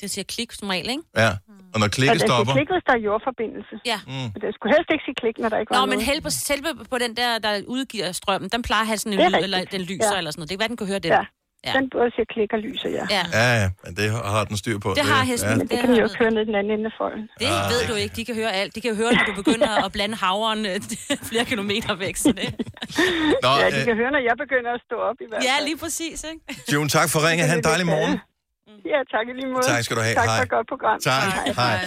Det 0.00 0.10
siger 0.10 0.24
klik 0.34 0.52
som 0.52 0.68
regel, 0.68 0.88
ikke? 0.90 1.02
Ja. 1.16 1.30
Og 1.74 1.78
når 1.82 1.88
klikket 1.96 2.20
den 2.20 2.28
stopper... 2.28 2.52
klik, 2.56 2.68
hvis 2.74 2.84
der 2.88 2.94
er 2.98 3.02
jordforbindelse. 3.08 3.74
Ja. 3.92 3.98
Mm. 4.06 4.12
Men 4.32 4.38
det 4.44 4.50
skulle 4.56 4.70
helst 4.76 4.88
ikke 4.94 5.04
sige 5.08 5.16
klik, 5.22 5.36
når 5.42 5.48
der 5.52 5.58
ikke 5.62 5.70
var 5.70 5.76
Nå, 5.80 5.86
men 5.86 5.98
noget. 5.98 6.08
held 6.10 6.20
på, 6.26 6.30
selve 6.50 6.68
på 6.92 6.96
den 7.04 7.12
der, 7.20 7.30
der 7.46 7.52
udgiver 7.76 8.08
strømmen, 8.20 8.48
den 8.54 8.62
plejer 8.68 8.84
at 8.86 8.90
have 8.92 8.98
sådan 9.02 9.12
en 9.12 9.18
Det 9.18 9.30
lyd, 9.32 9.42
eller 9.46 9.58
den 9.74 9.80
lyser 9.90 10.12
Ja. 10.12 10.18
eller 10.20 10.30
sådan 10.30 10.40
noget. 10.40 10.48
Det 10.50 10.54
kan 10.56 10.60
være, 10.64 10.72
den 10.74 10.80
kan 10.82 10.86
høre 10.92 11.02
den. 11.06 11.12
Ja. 11.18 11.24
Ja. 11.66 11.72
Den 11.78 11.86
både 11.94 12.08
siger 12.16 12.26
klik 12.34 12.50
og 12.56 12.60
lyser, 12.66 12.88
ja. 12.98 13.04
Ja. 13.16 13.24
Ja, 13.40 13.46
ja, 13.62 13.66
men 13.84 13.90
det 13.98 14.06
har 14.36 14.44
den 14.50 14.56
styr 14.62 14.78
på. 14.84 14.88
Det 15.00 15.04
har 15.12 15.22
hesten. 15.32 15.50
Ja. 15.50 15.56
Men 15.60 15.66
det 15.70 15.76
kan 15.80 15.88
den 15.88 15.96
jo 16.02 16.04
ikke 16.08 16.18
høre 16.22 16.30
ned 16.36 16.42
i 16.42 16.48
den 16.50 16.54
anden 16.60 16.72
ende 16.76 16.86
af 16.90 16.94
folden. 17.00 17.24
Det 17.40 17.46
Ah, 17.46 17.70
ved 17.72 17.78
det 17.80 17.88
du 17.92 17.94
ikke. 18.04 18.14
De 18.18 18.24
kan 18.28 18.34
høre 18.40 18.52
alt. 18.60 18.70
De 18.76 18.80
kan 18.86 18.96
høre, 19.00 19.10
når 19.16 19.24
du 19.30 19.34
begynder 19.42 19.70
at 19.86 19.92
blande 19.96 20.16
havren 20.24 20.66
øh, 20.70 20.76
flere 21.30 21.44
kilometer 21.52 21.94
væk. 22.04 22.16
Så 22.24 22.28
det. 22.40 22.48
Nå, 23.44 23.48
ja, 23.62 23.70
de 23.76 23.78
øh, 23.80 23.84
kan 23.88 23.96
høre, 24.00 24.10
når 24.16 24.22
jeg 24.28 24.34
begynder 24.44 24.70
at 24.78 24.80
stå 24.86 24.96
op 25.08 25.16
i 25.20 25.24
hvert 25.28 25.40
fald. 25.42 25.50
Ja, 25.60 25.64
lige 25.68 25.78
præcis, 25.84 26.24
ikke? 26.30 26.40
June, 26.72 26.88
tak 26.96 27.08
for 27.12 27.18
ringet. 27.28 27.44
Ha' 27.48 27.56
en 27.56 27.64
dejlig 27.70 27.86
morgen. 27.94 28.14
Ja, 28.66 29.00
tak 29.14 29.24
i 29.28 29.32
lige 29.40 29.52
måde. 29.52 29.66
Tak 29.66 29.84
skal 29.84 29.96
du 29.96 30.02
have. 30.02 30.14
Tak 30.14 30.24
Hej. 30.24 30.36
for 30.38 30.42
et 30.42 30.50
godt 30.50 30.68
program. 30.68 31.00
Tak. 31.00 31.22
Hej. 31.56 31.86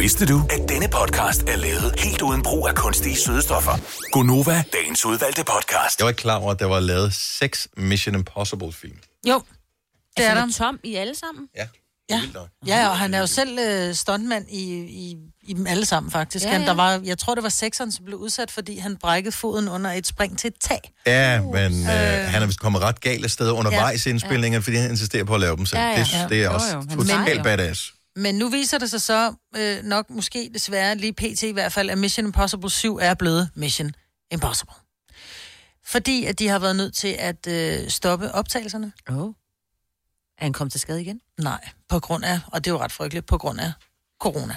Vidste 0.00 0.26
du, 0.26 0.38
at 0.50 0.68
denne 0.68 0.88
podcast 0.98 1.42
er 1.42 1.56
lavet 1.56 2.00
helt 2.00 2.22
uden 2.22 2.42
brug 2.42 2.68
af 2.68 2.74
kunstige 2.74 3.16
sødestoffer? 3.16 3.72
Gonova, 4.12 4.64
dagens 4.72 5.06
udvalgte 5.06 5.44
podcast. 5.44 5.98
Jeg 5.98 6.04
var 6.04 6.10
ikke 6.10 6.20
klar 6.20 6.38
over, 6.38 6.50
at 6.50 6.58
der 6.58 6.66
var 6.66 6.80
lavet 6.80 7.14
seks 7.14 7.68
Mission 7.76 8.14
Impossible-film. 8.14 8.98
Jo, 9.28 9.42
det 10.16 10.26
er 10.26 10.34
der. 10.34 10.42
Altså, 10.42 10.58
Tom 10.58 10.80
i 10.84 10.94
alle 10.94 11.14
sammen? 11.14 11.48
Ja. 11.56 11.68
Ja. 12.10 12.20
ja, 12.66 12.88
og 12.88 12.98
han 12.98 13.14
er 13.14 13.18
jo 13.18 13.26
selv 13.26 13.58
øh, 13.58 13.94
stuntmand 13.94 14.46
i, 14.48 14.62
i, 15.04 15.16
i 15.50 15.52
dem 15.52 15.66
alle 15.66 15.84
sammen, 15.84 16.10
faktisk. 16.12 16.44
Ja, 16.44 16.48
Ja, 16.50 16.54
ja. 16.54 16.60
ja. 16.62 16.66
Han, 16.68 16.78
der 16.78 16.82
var, 16.84 17.00
jeg 17.04 17.18
tror, 17.18 17.34
det 17.34 17.42
var 17.42 17.48
sekseren, 17.48 17.92
som 17.92 18.04
blev 18.04 18.18
udsat, 18.18 18.50
fordi 18.50 18.78
han 18.78 18.96
brækkede 18.96 19.32
foden 19.32 19.68
under 19.68 19.90
et 19.92 20.06
spring 20.06 20.38
til 20.38 20.48
et 20.48 20.54
tag. 20.60 20.80
Ja, 21.06 21.42
men 21.42 21.72
øh, 21.80 21.88
han 22.30 22.42
er 22.42 22.46
vist 22.46 22.60
kommet 22.60 22.82
ret 22.82 23.00
galt 23.00 23.24
af 23.24 23.30
sted 23.30 23.50
undervejs 23.50 24.06
i 24.06 24.08
Ja. 24.08 24.12
indspillingen, 24.12 24.62
fordi 24.62 24.76
han 24.76 24.90
insisterer 24.90 25.24
på 25.24 25.34
at 25.34 25.40
lave 25.40 25.56
dem 25.56 25.66
selv. 25.66 25.80
Ja, 25.80 25.88
ja. 25.88 25.96
Det, 26.00 26.12
Ja. 26.12 26.26
det 26.28 26.40
er 26.40 26.44
Jo, 26.44 26.54
også 26.54 26.66
jo. 26.74 26.84
Han 26.88 26.98
totalt 26.98 27.42
badass. 27.42 27.92
Men 28.16 28.34
nu 28.34 28.48
viser 28.48 28.78
det 28.78 28.90
sig 28.90 29.00
så 29.02 29.34
øh, 29.56 29.84
nok 29.84 30.10
måske 30.10 30.50
desværre 30.54 30.94
lige 30.94 31.12
pt. 31.12 31.42
i 31.42 31.52
hvert 31.52 31.72
fald, 31.72 31.90
at 31.90 31.98
Mission 31.98 32.26
Impossible 32.26 32.70
7 32.70 32.96
er 33.02 33.14
blevet 33.14 33.48
Mission 33.54 33.92
Impossible. 34.30 34.74
Fordi 35.86 36.24
at 36.24 36.38
de 36.38 36.48
har 36.48 36.58
været 36.58 36.76
nødt 36.76 36.94
til 36.94 37.16
at 37.18 37.46
øh, 37.46 37.88
stoppe 37.88 38.32
optagelserne. 38.32 38.92
Oh. 39.08 39.16
Er 40.38 40.44
han 40.44 40.52
kommet 40.52 40.72
til 40.72 40.80
skade 40.80 41.02
igen? 41.02 41.20
Nej, 41.38 41.68
på 41.88 42.00
grund 42.00 42.24
af, 42.24 42.40
og 42.46 42.64
det 42.64 42.70
er 42.70 42.74
jo 42.74 42.80
ret 42.80 42.92
frygteligt, 42.92 43.26
på 43.26 43.38
grund 43.38 43.60
af 43.60 43.72
corona. 44.20 44.56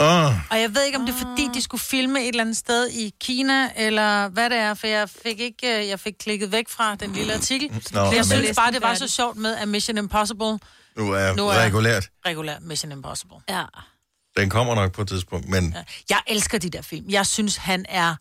Oh. 0.00 0.32
Og 0.50 0.60
jeg 0.60 0.74
ved 0.74 0.82
ikke, 0.84 0.98
om 0.98 1.06
det 1.06 1.14
er 1.14 1.18
fordi, 1.18 1.48
de 1.54 1.62
skulle 1.62 1.80
filme 1.80 2.20
et 2.22 2.28
eller 2.28 2.40
andet 2.40 2.56
sted 2.56 2.88
i 2.90 3.12
Kina, 3.20 3.70
eller 3.76 4.28
hvad 4.28 4.50
det 4.50 4.58
er, 4.58 4.74
for 4.74 4.86
jeg 4.86 5.08
fik 5.10 5.40
ikke, 5.40 5.78
øh, 5.82 5.88
jeg 5.88 6.00
fik 6.00 6.14
klikket 6.20 6.52
væk 6.52 6.68
fra 6.68 6.94
den 6.94 7.12
lille 7.12 7.34
artikel. 7.34 7.82
Nå, 7.92 8.00
jeg 8.12 8.24
synes 8.24 8.56
bare, 8.56 8.72
det 8.72 8.82
var 8.82 8.94
så 8.94 9.08
sjovt 9.08 9.36
med, 9.36 9.56
at 9.56 9.68
Mission 9.68 9.98
Impossible 9.98 10.58
Nu 10.96 11.12
er 11.12 11.34
Nu 11.36 11.48
er- 11.48 11.54
regulært. 11.64 12.08
regulær 12.26 12.56
Mission 12.60 12.92
Impossible. 12.92 13.36
Ja. 13.48 13.62
Den 14.36 14.50
kommer 14.50 14.74
nok 14.74 14.92
på 14.92 15.02
et 15.02 15.08
tidspunkt, 15.08 15.48
men. 15.48 15.74
Jeg 16.10 16.20
elsker 16.26 16.58
de 16.58 16.70
der 16.70 16.82
film. 16.82 17.06
Jeg 17.08 17.26
synes, 17.26 17.56
han 17.56 17.86
er 17.88 18.14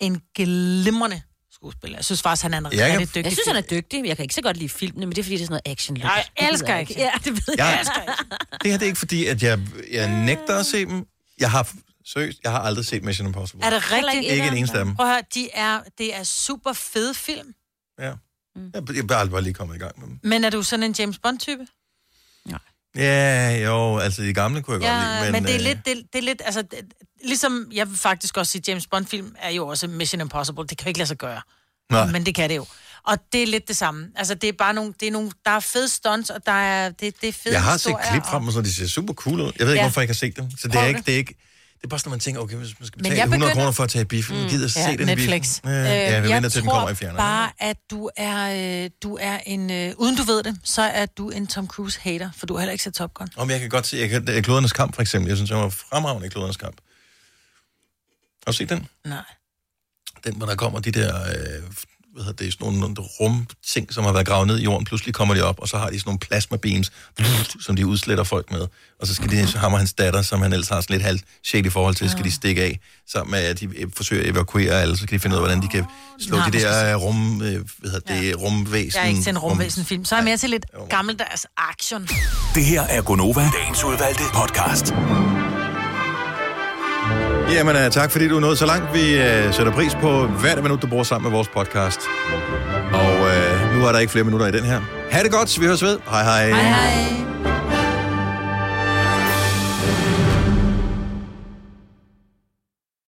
en 0.00 0.20
glimrende 0.36 1.22
skuespiller. 1.62 1.98
Jeg 1.98 2.04
synes 2.04 2.22
faktisk, 2.22 2.42
han 2.42 2.54
er 2.54 2.58
en 2.58 2.64
Jeg 2.64 2.72
kan- 2.72 2.86
rigtig 3.00 3.08
dygtig 3.08 3.24
Jeg 3.24 3.32
synes, 3.32 3.46
han 3.46 3.56
er 3.56 3.60
dygtig. 3.60 4.04
Jeg 4.06 4.16
kan 4.16 4.22
ikke 4.22 4.34
så 4.34 4.42
godt 4.42 4.56
lide 4.56 4.68
filmene, 4.68 5.06
men 5.06 5.10
det 5.16 5.18
er, 5.18 5.22
fordi 5.24 5.34
det 5.36 5.42
er 5.42 5.46
sådan 5.46 5.60
noget 5.66 5.72
action 5.78 5.96
Jeg 5.96 6.24
elsker 6.36 6.76
ikke. 6.78 6.94
Ja, 6.98 7.10
det 7.24 7.32
ved 7.32 7.42
Jeg- 7.48 7.56
jeg. 7.58 7.78
elsker 7.80 8.00
ikke. 8.00 8.12
det 8.62 8.70
her 8.70 8.78
det 8.78 8.82
er 8.82 8.86
ikke 8.86 8.98
fordi, 8.98 9.26
at 9.26 9.42
jeg, 9.42 9.58
jeg 9.92 10.24
nægter 10.24 10.58
at 10.58 10.66
se 10.66 10.84
dem. 10.86 11.06
Jeg 11.40 11.50
har 11.50 11.72
seriøst, 12.06 12.38
jeg 12.44 12.52
har 12.52 12.58
aldrig 12.58 12.84
set 12.86 13.04
Mission 13.04 13.26
Impossible. 13.26 13.64
Er 13.66 13.70
det 13.70 13.92
rigtigt? 13.92 14.32
Ikke 14.32 14.46
en 14.46 14.56
eneste 14.56 14.78
af 14.78 14.84
dem. 14.84 14.94
Prøv 14.96 15.06
at 15.06 15.12
høre, 15.12 15.22
de 15.34 15.48
er, 15.54 15.80
det 15.98 16.16
er 16.16 16.22
super 16.24 16.72
fede 16.72 17.14
film. 17.14 17.54
Ja. 18.00 18.04
Jeg, 18.04 18.14
jeg 18.74 19.04
er 19.10 19.14
aldrig 19.16 19.30
bare 19.30 19.42
lige 19.42 19.54
kommet 19.54 19.76
i 19.76 19.78
gang 19.78 20.00
med 20.00 20.06
dem. 20.08 20.18
Men 20.22 20.44
er 20.44 20.50
du 20.50 20.62
sådan 20.62 20.82
en 20.82 20.94
James 20.98 21.18
Bond-type? 21.18 21.66
Ja, 22.96 23.50
jo, 23.64 23.98
altså 23.98 24.22
de 24.22 24.34
gamle 24.34 24.62
kunne 24.62 24.74
jeg 24.74 24.80
godt 24.80 24.90
Ja, 25.08 25.20
lide. 25.20 25.32
men, 25.32 25.42
men 25.42 25.42
det 25.44 25.50
er 25.50 25.58
øh, 25.58 25.64
lidt, 25.64 25.86
det, 25.86 25.96
det 26.12 26.18
er 26.18 26.22
lidt, 26.22 26.42
altså, 26.44 26.62
det, 26.62 26.78
ligesom, 27.24 27.68
jeg 27.74 27.88
vil 27.90 27.98
faktisk 27.98 28.36
også 28.36 28.52
sige, 28.52 28.62
James 28.68 28.86
Bond-film 28.86 29.34
er 29.38 29.50
jo 29.50 29.66
også 29.66 29.86
Mission 29.86 30.20
Impossible. 30.20 30.66
Det 30.66 30.78
kan 30.78 30.84
jo 30.84 30.88
ikke 30.88 30.98
lade 30.98 31.08
sig 31.08 31.16
gøre. 31.18 31.40
Nej. 31.90 32.06
Men 32.06 32.26
det 32.26 32.34
kan 32.34 32.50
det 32.50 32.56
jo. 32.56 32.66
Og 33.06 33.18
det 33.32 33.42
er 33.42 33.46
lidt 33.46 33.68
det 33.68 33.76
samme. 33.76 34.08
Altså, 34.16 34.34
det 34.34 34.48
er 34.48 34.52
bare 34.58 34.74
nogle, 34.74 34.94
det 35.00 35.08
er 35.08 35.12
nogle 35.12 35.30
der 35.44 35.50
er 35.50 35.60
fede 35.60 35.88
stunts, 35.88 36.30
og 36.30 36.46
der 36.46 36.52
er, 36.52 36.88
det, 36.90 37.14
det 37.20 37.28
er 37.28 37.32
fede 37.32 37.54
Jeg 37.54 37.62
har 37.62 37.76
set 37.76 37.96
klip 38.10 38.22
og- 38.22 38.28
fra 38.28 38.38
dem, 38.40 38.50
så 38.50 38.60
de 38.62 38.74
ser 38.74 38.86
super 38.86 39.14
cool 39.14 39.40
ud. 39.40 39.52
Jeg 39.58 39.66
ved 39.66 39.72
ikke, 39.72 39.80
Ja. 39.82 39.82
hvorfor 39.88 40.00
jeg 40.00 40.04
ikke 40.04 40.12
har 40.12 40.26
set 40.26 40.36
dem. 40.36 40.50
Så 40.58 40.68
det 40.68 40.76
er 40.80 40.84
ikke, 40.86 41.02
det 41.06 41.14
er 41.14 41.18
ikke... 41.18 41.34
Det 41.82 41.86
er 41.86 41.90
bare 41.90 41.98
sådan, 41.98 42.10
man 42.10 42.20
tænker, 42.20 42.40
okay, 42.40 42.56
hvis 42.56 42.80
man 42.80 42.86
skal 42.86 42.98
betale 42.98 43.16
jeg 43.16 43.24
100 43.24 43.40
begynder- 43.40 43.54
kroner 43.54 43.72
for 43.72 43.84
at 43.84 43.90
tage 43.90 44.02
i 44.02 44.04
biffen, 44.04 44.42
mm. 44.42 44.48
gider 44.48 44.62
Ja, 44.76 44.90
se 44.90 44.96
den 44.98 45.06
Netflix. 45.06 45.42
biffen? 45.60 45.70
Ja, 45.70 45.80
Øh, 45.80 45.86
ja, 45.86 46.20
vi 46.20 46.28
jeg 46.28 46.34
venter 46.36 46.50
til, 46.50 46.62
den 46.62 46.70
kommer 46.70 46.88
i 46.90 46.94
fjerneren. 46.94 47.16
bare, 47.16 47.50
at 47.58 47.76
du 47.90 48.10
er, 48.16 48.84
øh, 48.84 48.90
du 49.02 49.18
er 49.20 49.38
en... 49.46 49.70
Øh, 49.70 49.92
uden 49.98 50.16
du 50.16 50.22
ved 50.22 50.42
det, 50.42 50.56
så 50.64 50.82
er 50.82 51.06
du 51.06 51.30
en 51.30 51.46
Tom 51.46 51.66
Cruise-hater, 51.68 52.30
for 52.36 52.46
du 52.46 52.54
har 52.54 52.60
heller 52.60 52.72
ikke 52.72 52.84
set 52.84 52.94
Top 52.94 53.14
Gun. 53.14 53.28
Om 53.36 53.50
jeg 53.50 53.60
kan 53.60 53.68
godt 53.68 53.86
se, 53.86 53.96
jeg 53.96 54.08
kan, 54.08 54.28
er 54.28 54.40
Klodernes 54.40 54.72
Kamp, 54.72 54.94
for 54.94 55.02
eksempel. 55.02 55.28
Jeg 55.28 55.36
synes, 55.36 55.50
jeg 55.50 55.58
var 55.58 55.68
fremragende 55.68 56.26
i 56.26 56.30
Klodernes 56.30 56.56
Kamp. 56.56 56.76
Har 58.46 58.52
du 58.52 58.56
set 58.56 58.68
den? 58.68 58.86
Nej. 59.06 59.22
Den, 60.24 60.36
hvor 60.36 60.46
der 60.46 60.54
kommer 60.54 60.80
de 60.80 60.92
der, 60.92 61.22
øh, 61.22 61.62
hvad 62.14 62.24
hedder 62.24 62.44
det, 62.44 62.52
sådan 62.52 62.72
nogle, 62.72 62.94
rumting, 63.20 63.92
som 63.92 64.04
har 64.04 64.12
været 64.12 64.26
gravet 64.26 64.46
ned 64.46 64.58
i 64.58 64.62
jorden. 64.62 64.84
Pludselig 64.84 65.14
kommer 65.14 65.34
de 65.34 65.42
op, 65.42 65.58
og 65.58 65.68
så 65.68 65.78
har 65.78 65.90
de 65.90 65.98
sådan 65.98 66.08
nogle 66.08 66.18
plasmabeams, 66.18 66.92
som 67.60 67.76
de 67.76 67.86
udsletter 67.86 68.24
folk 68.24 68.50
med. 68.50 68.66
Og 69.00 69.06
så 69.06 69.14
skal 69.14 69.30
de, 69.30 69.46
så 69.46 69.58
hammer 69.58 69.78
hans 69.78 69.92
datter, 69.92 70.22
som 70.22 70.42
han 70.42 70.52
ellers 70.52 70.68
har 70.68 70.80
sådan 70.80 70.94
lidt 70.94 71.02
halvt 71.02 71.24
shady 71.44 71.66
i 71.66 71.70
forhold 71.70 71.94
til, 71.94 72.10
skal 72.10 72.24
de 72.24 72.30
stikke 72.30 72.62
af, 72.62 72.80
sammen 73.08 73.30
med, 73.30 73.38
at 73.38 73.60
de 73.60 73.64
øh, 73.64 73.88
forsøger 73.96 74.22
at 74.22 74.28
evakuere 74.28 74.82
alle, 74.82 74.96
så 74.96 75.02
skal 75.02 75.18
de 75.18 75.20
finde 75.20 75.36
ud 75.36 75.38
af, 75.38 75.46
hvordan 75.46 75.62
de 75.62 75.68
kan 75.68 75.84
slå 76.20 76.36
Nej, 76.36 76.48
de 76.48 76.60
der 76.60 76.94
øh, 76.94 77.02
rum, 77.02 77.42
øh, 77.42 77.64
hvad 77.78 77.90
hedder 77.90 78.20
det, 78.20 78.40
rumvæsen. 78.40 78.98
Jeg 78.98 79.04
er 79.04 79.08
ikke 79.08 79.22
til 79.22 79.30
en 79.30 79.38
rumvæsenfilm, 79.38 80.04
så 80.04 80.14
er 80.14 80.18
jeg 80.18 80.24
mere 80.24 80.36
til 80.36 80.50
lidt 80.50 80.66
gammeldags 80.88 81.46
action. 81.56 82.08
Det 82.54 82.64
her 82.64 82.82
er 82.82 83.02
Gonova, 83.02 83.50
dagens 83.58 83.84
udvalgte 83.84 84.22
podcast. 84.34 84.94
Jamen, 87.50 87.76
uh, 87.76 87.90
tak 87.90 88.10
fordi 88.10 88.28
du 88.28 88.36
er 88.36 88.40
nået 88.40 88.58
så 88.58 88.66
langt. 88.66 88.94
Vi 88.94 89.14
uh, 89.18 89.54
sætter 89.54 89.72
pris 89.72 89.94
på 89.94 90.26
hvert 90.26 90.62
minut, 90.62 90.82
du 90.82 90.86
bruger 90.86 91.04
sammen 91.04 91.30
med 91.30 91.36
vores 91.36 91.48
podcast. 91.48 92.00
Og 92.92 93.12
uh, 93.12 93.76
nu 93.78 93.86
er 93.86 93.92
der 93.92 93.98
ikke 93.98 94.12
flere 94.12 94.24
minutter 94.24 94.46
i 94.46 94.50
den 94.52 94.64
her. 94.64 94.80
Ha' 95.10 95.22
det 95.22 95.32
godt, 95.32 95.60
vi 95.60 95.66
høres 95.66 95.82
ved. 95.82 95.98
Hej 96.10 96.22
hej. 96.22 96.48
Hej 96.48 96.62
hej. 96.62 97.51